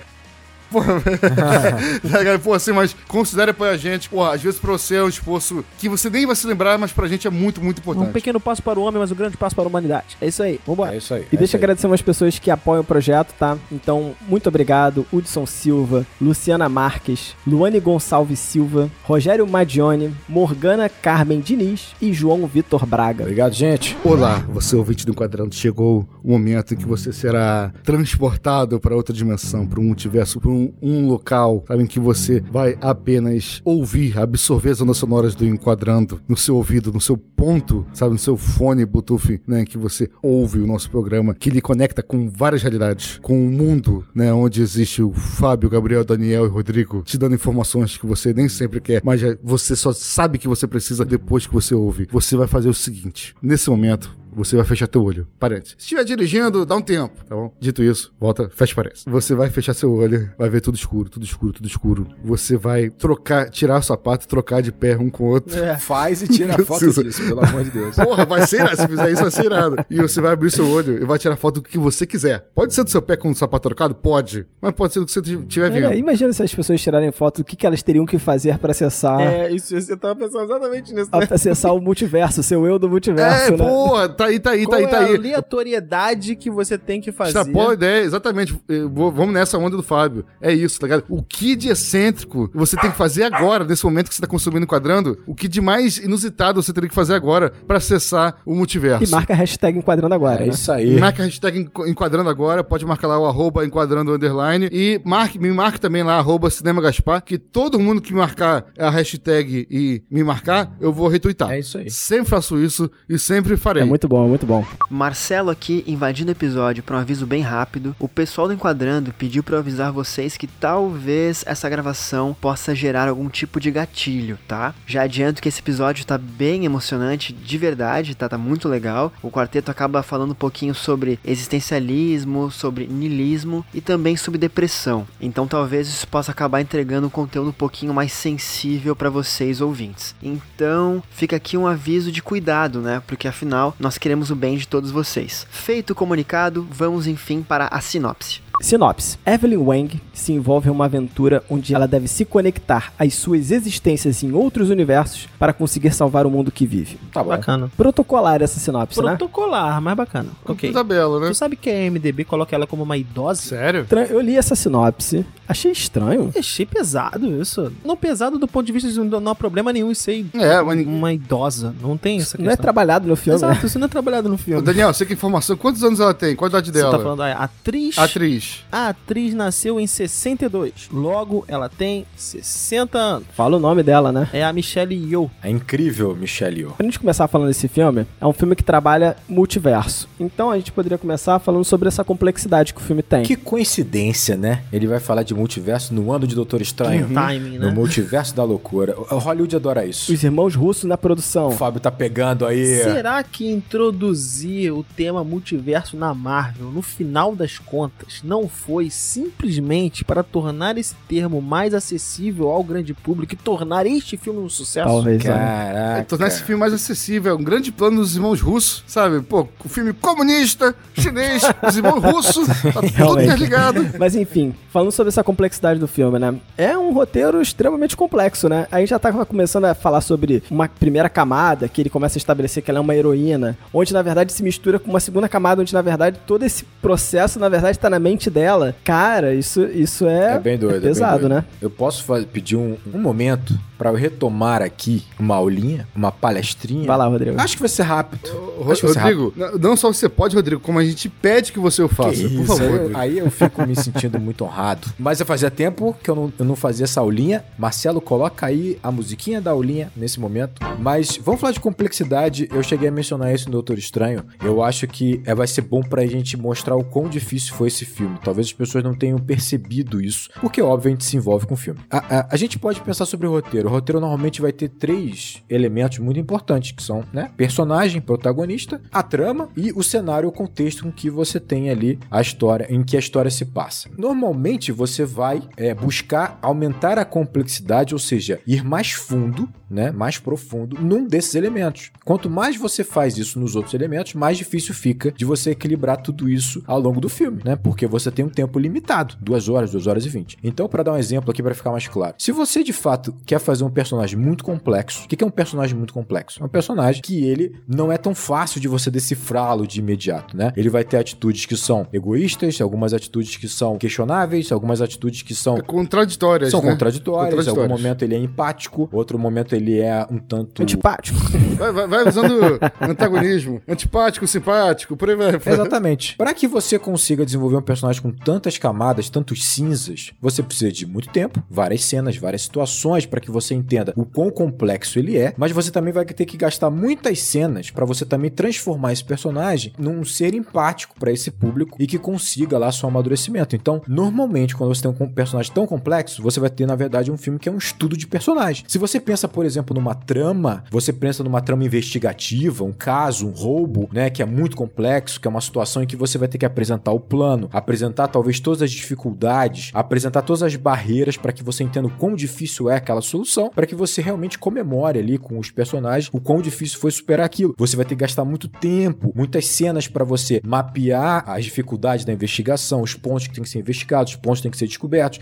Pô, 0.71 0.81
tá? 0.83 2.39
Pô, 2.43 2.53
assim, 2.53 2.71
mas 2.71 2.95
considere 3.07 3.51
apoiar 3.51 3.71
a 3.71 3.77
gente. 3.77 4.09
Pô, 4.09 4.23
às 4.23 4.41
vezes 4.41 4.59
pra 4.59 4.71
você 4.71 4.95
é 4.95 5.03
um 5.03 5.07
esforço 5.09 5.63
que 5.77 5.87
você 5.89 6.09
nem 6.09 6.25
vai 6.25 6.35
se 6.35 6.45
lembrar, 6.47 6.77
mas 6.77 6.91
pra 6.91 7.07
gente 7.07 7.27
é 7.27 7.29
muito, 7.29 7.61
muito 7.61 7.79
Um 7.79 7.81
importante. 7.81 8.11
pequeno 8.11 8.39
passo 8.39 8.61
para 8.61 8.79
o 8.79 8.83
homem, 8.83 8.99
mas 8.99 9.11
um 9.11 9.15
grande 9.15 9.37
passo 9.37 9.55
para 9.55 9.63
a 9.65 9.67
humanidade. 9.67 10.17
É 10.21 10.27
isso 10.27 10.43
aí, 10.43 10.59
vambora. 10.65 10.93
É 10.93 10.97
isso 10.97 11.13
aí. 11.13 11.25
E 11.31 11.35
é 11.35 11.37
deixa 11.37 11.55
eu 11.57 11.59
agradecer 11.59 11.87
umas 11.87 12.01
pessoas 12.01 12.37
que 12.39 12.51
apoiam 12.51 12.81
o 12.81 12.83
projeto, 12.85 13.33
tá? 13.37 13.57
Então, 13.71 14.13
muito 14.27 14.47
obrigado. 14.47 15.05
Hudson 15.11 15.45
Silva, 15.45 16.05
Luciana 16.21 16.67
Marques, 16.69 17.35
Luane 17.45 17.79
Gonçalves 17.79 18.39
Silva, 18.39 18.89
Rogério 19.03 19.47
Madione, 19.47 20.13
Morgana 20.27 20.89
Carmen 20.89 21.39
Diniz 21.39 21.95
e 22.01 22.13
João 22.13 22.45
Vitor 22.47 22.85
Braga. 22.85 23.23
Obrigado, 23.23 23.53
gente. 23.53 23.97
Olá, 24.03 24.43
você 24.49 24.75
ouvinte 24.75 25.05
do 25.05 25.13
Quadrante. 25.13 25.55
Chegou 25.55 26.07
o 26.23 26.31
momento 26.31 26.73
em 26.73 26.77
que 26.77 26.85
você 26.85 27.11
será 27.13 27.71
transportado 27.83 28.79
para 28.79 28.95
outra 28.95 29.13
dimensão, 29.13 29.65
para 29.65 29.79
um 29.79 29.83
multiverso, 29.83 30.39
para 30.39 30.49
um, 30.49 30.56
um 30.81 31.07
local, 31.07 31.63
sabe, 31.67 31.83
em 31.83 31.87
que 31.87 31.99
você 31.99 32.41
vai 32.51 32.77
apenas 32.81 33.61
ouvir, 33.63 34.17
absorver 34.17 34.71
as 34.71 34.81
ondas 34.81 34.97
sonoras 34.97 35.35
do 35.35 35.45
Enquadrando 35.45 36.19
no 36.27 36.35
seu 36.37 36.55
ouvido, 36.55 36.91
no 36.91 36.99
seu 37.01 37.17
ponto, 37.17 37.85
sabe, 37.93 38.13
no 38.13 38.19
seu 38.19 38.35
fone 38.35 38.85
Bluetooth, 38.85 39.41
né, 39.47 39.63
que 39.65 39.77
você 39.77 40.09
ouve 40.21 40.59
o 40.59 40.67
nosso 40.67 40.89
programa, 40.89 41.33
que 41.33 41.49
lhe 41.49 41.61
conecta 41.61 42.01
com 42.01 42.29
várias 42.29 42.61
realidades, 42.61 43.19
com 43.21 43.45
o 43.45 43.51
mundo, 43.51 44.05
né, 44.13 44.33
onde 44.33 44.61
existe 44.61 45.01
o 45.01 45.11
Fábio, 45.11 45.69
Gabriel, 45.69 46.03
Daniel 46.03 46.45
e 46.45 46.49
Rodrigo 46.49 47.03
te 47.03 47.17
dando 47.17 47.35
informações 47.35 47.97
que 47.97 48.05
você 48.05 48.33
nem 48.33 48.49
sempre 48.49 48.81
quer, 48.81 49.01
mas 49.03 49.21
já- 49.21 49.37
você 49.43 49.75
só 49.75 49.91
sabe 49.93 50.37
que 50.37 50.47
você 50.47 50.67
precisa 50.67 51.05
depois 51.05 51.45
que 51.45 51.53
você 51.53 51.75
ouve. 51.75 52.07
Você 52.11 52.35
vai 52.35 52.47
fazer 52.47 52.69
o 52.69 52.73
seguinte: 52.73 53.35
nesse 53.41 53.69
momento, 53.69 54.15
você 54.37 54.55
vai 54.55 54.65
fechar 54.65 54.87
teu 54.87 55.03
olho. 55.03 55.27
Parente. 55.39 55.69
Se 55.71 55.75
estiver 55.79 56.03
dirigindo, 56.03 56.65
dá 56.65 56.75
um 56.75 56.81
tempo, 56.81 57.23
tá 57.25 57.35
bom? 57.35 57.51
Dito 57.59 57.83
isso, 57.83 58.13
volta, 58.19 58.49
fecha 58.49 58.73
parece. 58.75 59.03
Você 59.09 59.33
vai 59.35 59.49
fechar 59.49 59.73
seu 59.73 59.91
olho, 59.91 60.31
vai 60.37 60.49
ver 60.49 60.61
tudo 60.61 60.75
escuro, 60.75 61.09
tudo 61.09 61.23
escuro, 61.25 61.53
tudo 61.53 61.67
escuro. 61.67 62.07
Você 62.23 62.55
vai 62.57 62.89
trocar, 62.89 63.49
tirar 63.49 63.79
o 63.79 63.81
sapato 63.81 64.25
e 64.25 64.27
trocar 64.27 64.61
de 64.61 64.71
pé 64.71 64.97
um 64.97 65.09
com 65.09 65.25
o 65.25 65.27
outro. 65.27 65.55
Faz 65.79 66.21
e 66.21 66.27
tira 66.27 66.55
a 66.61 66.65
foto 66.65 67.03
disso, 67.03 67.21
pelo 67.25 67.43
amor 67.43 67.63
de 67.63 67.71
Deus. 67.71 67.95
Porra, 67.95 68.25
vai 68.25 68.45
ser 68.47 68.61
irado. 68.61 68.77
Se 68.77 68.87
fizer 68.87 69.11
isso, 69.11 69.21
vai 69.21 69.31
ser 69.31 69.45
irado. 69.45 69.75
E 69.89 70.01
você 70.01 70.21
vai 70.21 70.31
abrir 70.33 70.51
seu 70.51 70.67
olho 70.69 71.01
e 71.01 71.05
vai 71.05 71.17
tirar 71.17 71.35
foto 71.35 71.55
do 71.61 71.61
que 71.67 71.77
você 71.77 72.05
quiser. 72.05 72.47
Pode 72.53 72.73
ser 72.73 72.83
do 72.83 72.89
seu 72.89 73.01
pé 73.01 73.15
com 73.17 73.29
o 73.29 73.35
sapato 73.35 73.63
trocado? 73.69 73.95
Pode. 73.95 74.45
Mas 74.61 74.73
pode 74.73 74.93
ser 74.93 74.99
do 74.99 75.05
que 75.05 75.11
você 75.11 75.19
estiver 75.19 75.71
vendo. 75.71 75.87
Olha, 75.87 75.95
imagina 75.95 76.31
se 76.33 76.43
as 76.43 76.53
pessoas 76.53 76.81
tirarem 76.81 77.11
foto, 77.11 77.39
o 77.41 77.43
que, 77.43 77.55
que 77.55 77.65
elas 77.65 77.81
teriam 77.81 78.05
que 78.05 78.17
fazer 78.19 78.57
pra 78.59 78.71
acessar, 78.71 79.19
É, 79.21 79.51
isso, 79.51 79.75
eu 79.75 79.97
tava 79.97 80.15
pensando 80.15 80.43
exatamente 80.43 80.93
nisso. 80.93 81.09
né? 81.11 81.25
pra 81.25 81.35
acessar 81.35 81.73
o 81.73 81.81
multiverso, 81.81 82.43
seu 82.43 82.65
eu 82.65 82.77
do 82.77 82.89
multiverso, 82.89 83.47
É, 83.47 83.51
né? 83.51 83.57
porra, 83.57 84.09
tá 84.09 84.26
aí, 84.27 84.39
tá 84.39 84.51
aí, 84.51 84.63
tá 84.63 84.69
Qual 84.69 84.79
aí, 84.79 84.85
é 84.85 84.87
tá 84.87 84.97
a 84.99 85.05
aí. 85.05 85.15
aleatoriedade 85.15 86.35
que 86.35 86.49
você 86.49 86.77
tem 86.77 87.01
que 87.01 87.11
fazer? 87.11 87.29
Extrapolou 87.39 87.71
a 87.71 87.73
ideia, 87.73 88.03
exatamente. 88.03 88.55
Vou- 88.91 89.11
Vamos 89.11 89.33
nessa 89.33 89.57
onda 89.57 89.75
do 89.75 89.83
Fábio. 89.83 90.25
É 90.41 90.53
isso, 90.53 90.79
tá 90.79 90.85
ligado? 90.87 91.03
O 91.09 91.21
que 91.23 91.55
de 91.55 91.69
excêntrico 91.69 92.49
você 92.53 92.75
tem 92.77 92.91
que 92.91 92.97
fazer 92.97 93.23
agora, 93.23 93.63
nesse 93.63 93.83
momento 93.85 94.09
que 94.09 94.15
você 94.15 94.21
tá 94.21 94.27
consumindo 94.27 94.63
e 94.65 94.67
quadrando? 94.67 95.17
O 95.25 95.33
que 95.33 95.47
de 95.47 95.59
mais 95.61 95.97
inusitado 95.97 96.61
você 96.61 96.71
teria 96.73 96.89
que 96.89 96.95
fazer 96.95 97.13
agora 97.15 97.51
pra 97.65 97.77
acessar 97.77 98.37
o 98.45 98.53
multiverso? 98.55 99.03
E 99.03 99.07
marca 99.09 99.33
a 99.33 99.35
hashtag 99.35 99.77
enquadrando 99.79 100.13
agora, 100.13 100.43
É 100.43 100.47
né? 100.47 100.53
isso 100.53 100.71
aí. 100.71 100.99
Marca 100.99 101.23
a 101.23 101.25
hashtag 101.25 101.59
enqu- 101.59 101.87
enquadrando 101.87 102.29
agora, 102.29 102.63
pode 102.63 102.85
marcar 102.85 103.07
lá 103.07 103.17
o 103.19 103.25
arroba 103.25 103.65
enquadrando 103.65 104.13
underline 104.13 104.69
e 104.71 105.01
marque, 105.03 105.39
me 105.39 105.51
marque 105.51 105.79
também 105.79 106.03
lá, 106.03 106.17
arroba 106.17 106.49
cinema 106.49 106.81
Gaspar, 106.81 107.21
que 107.23 107.37
todo 107.37 107.79
mundo 107.79 108.01
que 108.01 108.13
marcar 108.13 108.65
a 108.77 108.89
hashtag 108.89 109.67
e 109.69 110.03
me 110.11 110.23
marcar, 110.23 110.75
eu 110.79 110.91
vou 110.93 111.07
retweetar. 111.07 111.51
É 111.51 111.59
isso 111.59 111.77
aí. 111.77 111.89
Sempre 111.89 112.29
faço 112.29 112.57
isso 112.59 112.89
e 113.09 113.17
sempre 113.17 113.57
farei. 113.57 113.83
É 113.83 113.85
muito 113.85 114.06
bom, 114.07 114.25
é 114.25 114.27
muito 114.27 114.45
bom. 114.45 114.65
Marcelo 114.89 115.49
aqui 115.49 115.83
invadindo 115.85 116.29
o 116.29 116.33
episódio 116.33 116.83
para 116.83 116.95
um 116.95 116.99
aviso 116.99 117.25
bem 117.25 117.41
rápido. 117.41 117.95
O 117.99 118.07
pessoal 118.07 118.47
do 118.47 118.53
Enquadrando 118.53 119.13
pediu 119.13 119.43
para 119.43 119.57
avisar 119.57 119.91
vocês 119.91 120.37
que 120.37 120.47
talvez 120.47 121.43
essa 121.45 121.69
gravação 121.69 122.35
possa 122.39 122.73
gerar 122.73 123.09
algum 123.09 123.29
tipo 123.29 123.59
de 123.59 123.69
gatilho, 123.69 124.39
tá? 124.47 124.73
Já 124.85 125.03
adianto 125.03 125.41
que 125.41 125.49
esse 125.49 125.59
episódio 125.59 126.05
tá 126.05 126.17
bem 126.17 126.65
emocionante, 126.65 127.33
de 127.33 127.57
verdade, 127.57 128.15
tá? 128.15 128.29
Tá 128.29 128.37
muito 128.37 128.69
legal. 128.69 129.11
O 129.21 129.29
quarteto 129.29 129.69
acaba 129.69 130.01
falando 130.01 130.31
um 130.31 130.35
pouquinho 130.35 130.73
sobre 130.73 131.19
existencialismo, 131.25 132.49
sobre 132.49 132.87
niilismo 132.87 133.65
e 133.73 133.81
também 133.81 134.15
sobre 134.15 134.39
depressão. 134.39 135.07
Então 135.19 135.47
talvez 135.47 135.87
isso 135.87 136.07
possa 136.07 136.31
acabar 136.31 136.61
entregando 136.61 137.07
um 137.07 137.11
conteúdo 137.11 137.49
um 137.49 137.53
pouquinho 137.53 137.93
mais 137.93 138.13
sensível 138.13 138.95
para 138.95 139.09
vocês 139.09 139.61
ouvintes. 139.61 140.15
Então 140.21 141.03
fica 141.11 141.35
aqui 141.35 141.57
um 141.57 141.67
aviso 141.67 142.11
de 142.11 142.21
cuidado, 142.21 142.79
né? 142.79 143.01
Porque 143.05 143.27
afinal 143.27 143.75
nós 143.79 143.96
queremos 143.97 144.31
o 144.31 144.35
bem 144.35 144.57
de 144.57 144.67
todos 144.67 144.91
vocês. 144.91 145.47
Feito 145.49 145.91
o 145.91 145.95
comunicado, 145.95 146.67
vamos 146.71 147.07
enfim 147.07 147.41
para 147.41 147.67
a 147.67 147.81
sinopse. 147.81 148.46
Sinopse. 148.61 149.17
Evelyn 149.25 149.57
Wang 149.57 150.01
se 150.13 150.33
envolve 150.33 150.67
em 150.67 150.71
uma 150.71 150.85
aventura 150.85 151.43
onde 151.49 151.75
ela 151.75 151.87
deve 151.87 152.07
se 152.07 152.25
conectar 152.25 152.91
às 152.97 153.13
suas 153.13 153.51
existências 153.51 154.23
em 154.23 154.31
outros 154.33 154.69
universos 154.69 155.27
para 155.37 155.53
conseguir 155.53 155.91
salvar 155.93 156.25
o 156.25 156.31
mundo 156.31 156.51
que 156.51 156.65
vive. 156.65 156.97
Tá 157.11 157.23
bom. 157.23 157.29
Bacana. 157.29 157.71
Protocolar 157.77 158.41
essa 158.41 158.59
sinopse, 158.59 158.99
né? 159.01 159.09
Protocolar, 159.09 159.79
mais 159.81 159.95
bacana. 159.95 160.29
Ok. 160.45 160.71
Tabela, 160.71 161.19
né? 161.19 161.27
Tu 161.27 161.35
sabe 161.35 161.55
que 161.55 161.69
a 161.69 161.91
MDB 161.91 162.25
coloca 162.25 162.55
ela 162.55 162.65
como 162.65 162.83
uma 162.83 162.97
idosa? 162.97 163.41
Sério? 163.41 163.85
Eu 164.09 164.19
li 164.19 164.35
essa 164.35 164.55
sinopse, 164.55 165.25
achei 165.47 165.71
estranho. 165.71 166.31
Achei 166.37 166.65
pesado 166.65 167.27
isso. 167.41 167.71
Não 167.85 167.95
pesado 167.95 168.39
do 168.39 168.47
ponto 168.47 168.65
de 168.65 168.71
vista 168.71 168.89
de 168.89 168.97
não 168.99 169.31
há 169.31 169.35
problema 169.35 169.71
nenhum 169.71 169.91
em 169.91 169.93
ser 169.93 170.25
É, 170.33 170.61
mas... 170.61 170.85
uma 170.85 171.13
idosa. 171.13 171.75
Não 171.81 171.95
tem 171.95 172.17
essa 172.19 172.37
Não 172.37 172.45
é 172.45 172.49
questão. 172.49 172.63
trabalhado 172.63 173.07
no 173.07 173.15
filme, 173.15 173.39
né? 173.39 173.47
Exato, 173.51 173.65
isso 173.67 173.77
não 173.79 173.85
é 173.85 173.89
trabalhado 173.89 174.27
no 174.27 174.35
Ô, 174.35 174.37
filme. 174.37 174.61
Daniel, 174.63 174.91
você 174.93 175.05
que 175.05 175.13
informação, 175.13 175.55
quantos 175.55 175.83
anos 175.83 175.99
ela 175.99 176.13
tem? 176.13 176.35
Qual 176.35 176.47
a 176.47 176.49
idade 176.49 176.67
Você 176.71 176.73
dela? 176.73 176.91
tá 176.97 177.03
falando 177.03 177.21
a 177.21 177.31
atriz? 177.33 177.97
Atriz. 177.97 178.46
A 178.71 178.89
atriz 178.89 179.33
nasceu 179.33 179.79
em 179.79 179.87
62, 179.87 180.89
logo 180.91 181.45
ela 181.47 181.69
tem 181.69 182.05
60 182.15 182.97
anos. 182.97 183.27
Fala 183.33 183.57
o 183.57 183.59
nome 183.59 183.83
dela, 183.83 184.11
né? 184.11 184.29
É 184.33 184.43
a 184.43 184.51
Michelle 184.51 184.95
Yeoh. 184.95 185.29
É 185.41 185.49
incrível, 185.49 186.15
Michelle 186.15 186.61
Yeoh. 186.61 186.73
Pra 186.73 186.85
gente 186.85 186.99
começar 186.99 187.27
falando 187.27 187.47
desse 187.47 187.67
filme, 187.67 188.05
é 188.19 188.25
um 188.25 188.33
filme 188.33 188.55
que 188.55 188.63
trabalha 188.63 189.15
multiverso. 189.27 190.07
Então 190.19 190.51
a 190.51 190.57
gente 190.57 190.71
poderia 190.71 190.97
começar 190.97 191.39
falando 191.39 191.63
sobre 191.63 191.87
essa 191.87 192.03
complexidade 192.03 192.73
que 192.73 192.81
o 192.81 192.83
filme 192.83 193.01
tem. 193.01 193.23
Que 193.23 193.35
coincidência, 193.35 194.35
né? 194.35 194.63
Ele 194.71 194.87
vai 194.87 194.99
falar 194.99 195.23
de 195.23 195.33
multiverso 195.33 195.93
no 195.93 196.11
ano 196.11 196.27
de 196.27 196.35
Doutor 196.35 196.61
Estranho. 196.61 197.07
Que 197.07 197.13
timing, 197.13 197.57
né? 197.57 197.65
No 197.67 197.71
multiverso 197.71 198.35
da 198.35 198.43
loucura. 198.43 198.95
O 198.99 199.17
Hollywood 199.17 199.55
adora 199.55 199.85
isso. 199.85 200.11
Os 200.13 200.23
irmãos 200.23 200.55
russos 200.55 200.83
na 200.83 200.97
produção. 200.97 201.47
O 201.47 201.51
Fábio 201.51 201.79
tá 201.79 201.91
pegando 201.91 202.45
aí. 202.45 202.65
Será 202.83 203.23
que 203.23 203.47
introduzir 203.49 204.71
o 204.71 204.83
tema 204.83 205.23
multiverso 205.23 205.97
na 205.97 206.13
Marvel, 206.13 206.71
no 206.71 206.81
final 206.81 207.35
das 207.35 207.57
contas, 207.57 208.21
não 208.23 208.36
foi 208.45 208.89
simplesmente 208.89 210.03
para 210.03 210.21
tornar 210.21 210.77
esse 210.77 210.93
termo 211.07 211.41
mais 211.41 211.73
acessível 211.73 212.49
ao 212.49 212.61
grande 212.61 212.93
público 212.93 213.33
e 213.33 213.37
tornar 213.37 213.85
este 213.85 214.17
filme 214.17 214.39
um 214.39 214.49
sucesso? 214.49 214.89
Talvez. 214.89 215.23
né? 215.23 215.33
Caraca. 215.33 216.03
Tornar 216.03 216.27
esse 216.27 216.43
filme 216.43 216.59
mais 216.59 216.73
acessível. 216.73 217.31
É 217.31 217.35
um 217.35 217.43
grande 217.43 217.71
plano 217.71 218.01
dos 218.01 218.15
irmãos 218.15 218.41
russos, 218.41 218.83
sabe? 218.85 219.21
Pô, 219.21 219.47
o 219.63 219.69
filme 219.69 219.93
comunista, 219.93 220.75
chinês, 220.93 221.43
os 221.65 221.77
irmãos 221.77 222.03
russos, 222.03 222.47
tá 222.47 222.81
tudo 223.07 223.21
interligado. 223.21 223.87
Mas 223.97 224.13
enfim, 224.15 224.53
falando 224.69 224.91
sobre 224.91 225.09
essa 225.09 225.23
complexidade 225.23 225.79
do 225.79 225.87
filme, 225.87 226.19
né? 226.19 226.35
É 226.57 226.77
um 226.77 226.91
roteiro 226.91 227.41
extremamente 227.41 227.95
complexo, 227.95 228.49
né? 228.49 228.67
Aí 228.71 228.85
já 228.85 228.99
tava 228.99 229.25
começando 229.25 229.65
a 229.65 229.73
falar 229.73 230.01
sobre 230.01 230.43
uma 230.51 230.67
primeira 230.67 231.07
camada, 231.07 231.67
que 231.67 231.81
ele 231.81 231.89
começa 231.89 232.17
a 232.17 232.19
estabelecer 232.19 232.63
que 232.63 232.69
ela 232.69 232.79
é 232.79 232.81
uma 232.81 232.95
heroína, 232.95 233.57
onde 233.73 233.93
na 233.93 234.01
verdade 234.01 234.33
se 234.33 234.43
mistura 234.43 234.79
com 234.79 234.89
uma 234.89 234.99
segunda 234.99 235.29
camada, 235.29 235.61
onde 235.61 235.73
na 235.73 235.81
verdade 235.81 236.19
todo 236.25 236.43
esse 236.43 236.63
processo 236.81 237.39
na 237.39 237.49
verdade 237.49 237.77
tá 237.77 237.89
na 237.89 237.99
mente 237.99 238.26
dela. 238.29 238.75
Cara, 238.83 239.33
isso, 239.33 239.63
isso 239.65 240.05
é, 240.07 240.35
É 240.35 240.39
bem 240.39 240.57
doido. 240.57 240.75
é 240.77 240.79
bem 240.79 240.89
pesado, 240.89 241.19
doido. 241.27 241.33
né? 241.35 241.45
Eu 241.61 241.69
posso 241.69 242.03
fa- 242.03 242.23
pedir 242.31 242.55
um, 242.55 242.75
um 242.93 242.99
momento 242.99 243.57
pra 243.77 243.91
eu 243.91 243.95
retomar 243.95 244.61
aqui 244.63 245.03
uma 245.19 245.35
aulinha, 245.35 245.87
uma 245.95 246.11
palestrinha? 246.11 246.87
Vai 246.87 246.97
lá, 246.97 247.05
Rodrigo. 247.07 247.39
Acho 247.39 247.55
que 247.55 247.59
vai 247.61 247.69
ser 247.69 247.83
rápido. 247.83 248.27
Ro- 248.57 248.71
Acho 248.71 248.81
que 248.81 248.87
vai 248.87 248.93
ser 248.93 248.99
Rodrigo, 249.01 249.33
não- 249.35 249.57
não 249.69 249.77
só 249.77 249.93
você 249.93 250.09
pode, 250.09 250.35
Rodrigo, 250.35 250.59
como 250.61 250.79
a 250.79 250.83
gente 250.85 251.07
pede 251.09 251.51
que 251.51 251.59
você 251.59 251.81
o 251.83 251.87
faça. 251.87 252.13
Que 252.13 252.23
Por 252.29 252.43
isso, 252.43 252.57
favor. 252.57 252.91
aí 252.95 253.19
eu 253.19 253.29
fico 253.29 253.65
me 253.67 253.75
sentindo 253.75 254.19
muito 254.19 254.43
honrado. 254.43 254.87
Mas 254.97 255.19
eu 255.19 255.25
fazia 255.25 255.51
tempo 255.51 255.95
que 256.01 256.09
eu 256.09 256.15
não, 256.15 256.33
eu 256.39 256.45
não 256.45 256.55
fazia 256.55 256.85
essa 256.85 256.99
aulinha. 257.01 257.43
Marcelo, 257.57 258.01
coloca 258.01 258.45
aí 258.47 258.79
a 258.81 258.91
musiquinha 258.91 259.39
da 259.39 259.51
aulinha 259.51 259.91
nesse 259.95 260.19
momento. 260.19 260.59
Mas 260.79 261.19
vamos 261.23 261.39
falar 261.39 261.53
de 261.53 261.59
complexidade. 261.59 262.49
Eu 262.51 262.63
cheguei 262.63 262.89
a 262.89 262.91
mencionar 262.91 263.33
isso 263.33 263.45
no 263.45 263.51
Doutor 263.51 263.77
Estranho. 263.77 264.23
Eu 264.43 264.63
acho 264.63 264.87
que 264.87 265.21
é, 265.25 265.35
vai 265.35 265.45
ser 265.47 265.61
bom 265.61 265.81
pra 265.81 266.05
gente 266.07 266.35
mostrar 266.35 266.75
o 266.75 266.83
quão 266.83 267.07
difícil 267.07 267.53
foi 267.53 267.67
esse 267.67 267.85
filme. 267.85 268.16
Talvez 268.23 268.47
as 268.47 268.53
pessoas 268.53 268.83
não 268.83 268.93
tenham 268.93 269.17
percebido 269.19 270.01
isso, 270.01 270.29
porque 270.41 270.61
óbvio 270.61 270.89
a 270.89 270.91
gente 270.91 271.05
se 271.05 271.15
envolve 271.17 271.45
com 271.45 271.53
o 271.53 271.57
filme. 271.57 271.79
A, 271.89 271.97
a- 272.19 272.27
a 272.31 272.37
gente 272.37 272.57
pode 272.59 272.81
pensar 272.81 273.05
sobre 273.05 273.27
o 273.27 273.31
roteiro. 273.31 273.67
O 273.67 273.71
roteiro 273.71 273.99
normalmente 273.99 274.41
vai 274.41 274.51
ter 274.51 274.69
três 274.69 275.43
elementos 275.49 275.99
muito 275.99 276.19
importantes, 276.19 276.71
que 276.71 276.83
são, 276.83 277.03
né, 277.13 277.29
personagem, 277.37 278.01
protagonista, 278.01 278.81
a 278.91 279.01
trama 279.03 279.49
e 279.55 279.71
o 279.71 279.83
cenário, 279.83 280.29
o 280.29 280.31
contexto 280.31 280.83
com 280.83 280.91
que 280.91 281.09
você 281.09 281.39
tem 281.39 281.69
ali 281.69 281.99
a 282.11 282.21
história, 282.21 282.67
em 282.69 282.83
que 282.83 282.95
a 282.95 282.99
história 282.99 283.31
se 283.31 283.45
passa. 283.45 283.89
Normalmente 283.97 284.71
você 284.71 285.05
vai 285.05 285.41
é, 285.55 285.73
buscar 285.73 286.37
aumentar 286.41 286.97
a 286.97 287.05
complexidade, 287.05 287.93
ou 287.93 287.99
seja, 287.99 288.39
ir 288.47 288.63
mais 288.63 288.91
fundo, 288.91 289.47
né, 289.69 289.91
mais 289.91 290.17
profundo 290.17 290.77
num 290.81 291.07
desses 291.07 291.35
elementos. 291.35 291.91
Quanto 292.03 292.29
mais 292.29 292.55
você 292.55 292.83
faz 292.83 293.17
isso 293.17 293.39
nos 293.39 293.55
outros 293.55 293.73
elementos, 293.73 294.13
mais 294.13 294.37
difícil 294.37 294.73
fica 294.73 295.11
de 295.11 295.25
você 295.25 295.51
equilibrar 295.51 296.01
tudo 296.01 296.29
isso 296.29 296.63
ao 296.65 296.79
longo 296.79 296.99
do 296.99 297.09
filme, 297.09 297.41
né? 297.43 297.55
Porque 297.55 297.87
você 297.87 298.11
tem 298.11 298.25
um 298.25 298.29
tempo 298.29 298.59
limitado, 298.59 299.15
duas 299.21 299.49
horas, 299.49 299.71
duas 299.71 299.87
horas 299.87 300.05
e 300.05 300.09
vinte. 300.09 300.37
Então, 300.43 300.67
para 300.67 300.83
dar 300.83 300.93
um 300.93 300.97
exemplo 300.97 301.31
aqui 301.31 301.41
para 301.43 301.53
ficar 301.55 301.71
mais 301.71 301.87
claro, 301.87 302.15
se 302.17 302.31
você 302.31 302.63
de 302.63 302.73
fato 302.73 303.13
quer 303.25 303.39
fazer 303.39 303.63
um 303.63 303.69
personagem 303.69 304.17
muito 304.17 304.43
complexo, 304.43 305.05
o 305.05 305.07
que 305.07 305.23
é 305.23 305.27
um 305.27 305.31
personagem 305.31 305.75
muito 305.75 305.93
complexo? 305.93 306.41
É 306.41 306.45
um 306.45 306.49
personagem 306.49 307.01
que 307.01 307.23
ele 307.25 307.55
não 307.67 307.91
é 307.91 307.97
tão 307.97 308.13
fácil 308.15 308.59
de 308.59 308.67
você 308.67 308.89
decifrá-lo 308.89 309.67
de 309.67 309.79
imediato, 309.79 310.35
né? 310.35 310.53
Ele 310.55 310.69
vai 310.69 310.83
ter 310.83 310.97
atitudes 310.97 311.45
que 311.45 311.57
são 311.57 311.87
egoístas, 311.91 312.59
algumas 312.61 312.93
atitudes 312.93 313.35
que 313.35 313.47
são 313.47 313.77
questionáveis, 313.77 314.51
algumas 314.51 314.81
atitudes 314.81 315.21
que 315.21 315.35
são 315.35 315.57
Contraditórias, 315.61 316.51
são 316.51 316.61
né? 316.61 316.71
contraditórias, 316.71 317.45
em 317.45 317.49
algum 317.49 317.61
Contraditórias. 317.61 317.81
momento 317.81 318.03
ele 318.03 318.15
é 318.15 318.17
empático, 318.17 318.89
outro 318.91 319.17
momento 319.19 319.55
ele 319.57 319.79
é 319.79 320.05
um 320.09 320.17
tanto 320.17 320.61
Antipático. 320.61 321.17
Vai, 321.57 321.71
vai, 321.71 321.87
vai 321.87 322.07
usando 322.07 322.59
antagonismo. 322.79 323.61
Antipático, 323.67 324.27
simpático, 324.27 324.95
por 324.95 325.09
aí 325.09 325.15
vai. 325.15 325.35
Exatamente. 325.35 326.15
Para 326.15 326.33
que 326.33 326.47
você 326.47 326.77
consiga 326.77 327.25
desenvolver 327.25 327.57
um 327.57 327.61
personagem 327.61 328.01
com 328.01 328.11
tantas 328.11 328.57
camadas, 328.57 329.09
tantos 329.09 329.45
cinzas, 329.45 330.11
você 330.21 330.43
precisa 330.43 330.71
de 330.71 330.85
muito 330.85 331.09
tempo, 331.09 331.43
várias 331.49 331.83
cenas, 331.83 332.17
várias 332.17 332.43
situações 332.43 333.05
para 333.05 333.19
que 333.19 333.31
você 333.31 333.53
entenda 333.53 333.93
o 333.95 334.05
quão 334.05 334.29
complexo 334.29 334.99
ele 334.99 335.17
é, 335.17 335.33
mas 335.37 335.51
você 335.51 335.71
também 335.71 335.93
vai 335.93 336.05
ter 336.05 336.25
que 336.25 336.37
gastar 336.37 336.69
muitas 336.69 337.19
cenas 337.21 337.71
para 337.71 337.85
você 337.85 338.05
também 338.05 338.29
transformar 338.29 338.93
esse 338.93 339.03
personagem 339.03 339.73
num 339.77 340.03
ser 340.05 340.33
empático 340.33 340.95
para 340.99 341.11
esse 341.11 341.31
público 341.31 341.77
e 341.79 341.87
que 341.87 341.97
consiga 341.97 342.57
lá 342.57 342.71
seu 342.71 342.87
amadurecimento. 342.87 343.55
Então, 343.55 343.81
normalmente, 343.87 344.55
quando 344.55 344.73
você 344.73 344.81
tem 344.81 344.91
um 344.91 345.11
personagem 345.11 345.51
tão 345.51 345.65
complexo, 345.65 346.21
você 346.21 346.39
vai 346.39 346.49
ter, 346.49 346.65
na 346.65 346.75
verdade, 346.75 347.11
um 347.11 347.17
filme 347.17 347.39
que 347.39 347.49
é 347.49 347.51
um 347.51 347.57
estudo 347.57 347.97
de 347.97 348.07
personagem. 348.07 348.65
Se 348.67 348.77
você 348.77 348.99
pensa, 348.99 349.27
por 349.27 349.45
exemplo, 349.47 349.73
numa 349.73 349.95
trama, 349.95 350.63
você 350.69 350.93
pensa 350.93 351.23
numa 351.23 351.41
trama 351.41 351.63
investigativa, 351.63 352.63
um 352.63 352.71
caso, 352.71 353.27
um 353.27 353.31
roubo, 353.31 353.89
né, 353.91 354.09
que 354.09 354.21
é 354.21 354.25
muito 354.25 354.55
complexo, 354.55 355.19
que 355.19 355.27
é 355.27 355.29
uma 355.29 355.41
situação 355.41 355.83
em 355.83 355.87
que 355.87 355.95
você 355.95 356.17
vai 356.17 356.27
ter 356.27 356.37
que 356.37 356.45
apresentar 356.45 356.91
o 356.91 356.99
plano, 356.99 357.49
apresentar 357.51 358.07
talvez 358.07 358.39
todas 358.39 358.61
as 358.61 358.71
dificuldades, 358.71 359.71
apresentar 359.73 360.21
todas 360.21 360.43
as 360.43 360.55
barreiras 360.55 361.17
para 361.17 361.31
que 361.31 361.43
você 361.43 361.63
entenda 361.63 361.87
o 361.87 361.91
quão 361.91 362.15
difícil 362.15 362.69
é 362.69 362.75
aquela 362.75 363.01
solução, 363.01 363.49
para 363.49 363.65
que 363.65 363.75
você 363.75 364.01
realmente 364.01 364.37
comemore 364.37 364.99
ali 364.99 365.17
com 365.17 365.39
os 365.39 365.49
personagens 365.49 366.09
o 366.13 366.19
quão 366.19 366.41
difícil 366.41 366.79
foi 366.79 366.91
superar 366.91 367.25
aquilo. 367.25 367.55
Você 367.57 367.75
vai 367.75 367.85
ter 367.85 367.95
que 367.95 368.01
gastar 368.01 368.25
muito 368.25 368.47
tempo, 368.47 369.11
muitas 369.15 369.47
cenas 369.47 369.87
para 369.87 370.03
você 370.03 370.41
mapear 370.45 371.23
as 371.27 371.45
dificuldades 371.45 372.05
da 372.05 372.13
investigação, 372.13 372.81
os 372.81 372.93
pontos 372.93 373.27
que 373.27 373.33
têm 373.33 373.43
que 373.43 373.49
ser 373.49 373.59
investigados, 373.59 374.13
os 374.13 374.19
pontos 374.19 374.39
que 374.39 374.43
têm 374.43 374.51
que 374.51 374.57
ser 374.57 374.67
descobertos. 374.67 375.19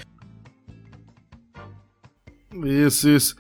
Isso, 2.64 3.10
isso. 3.10 3.36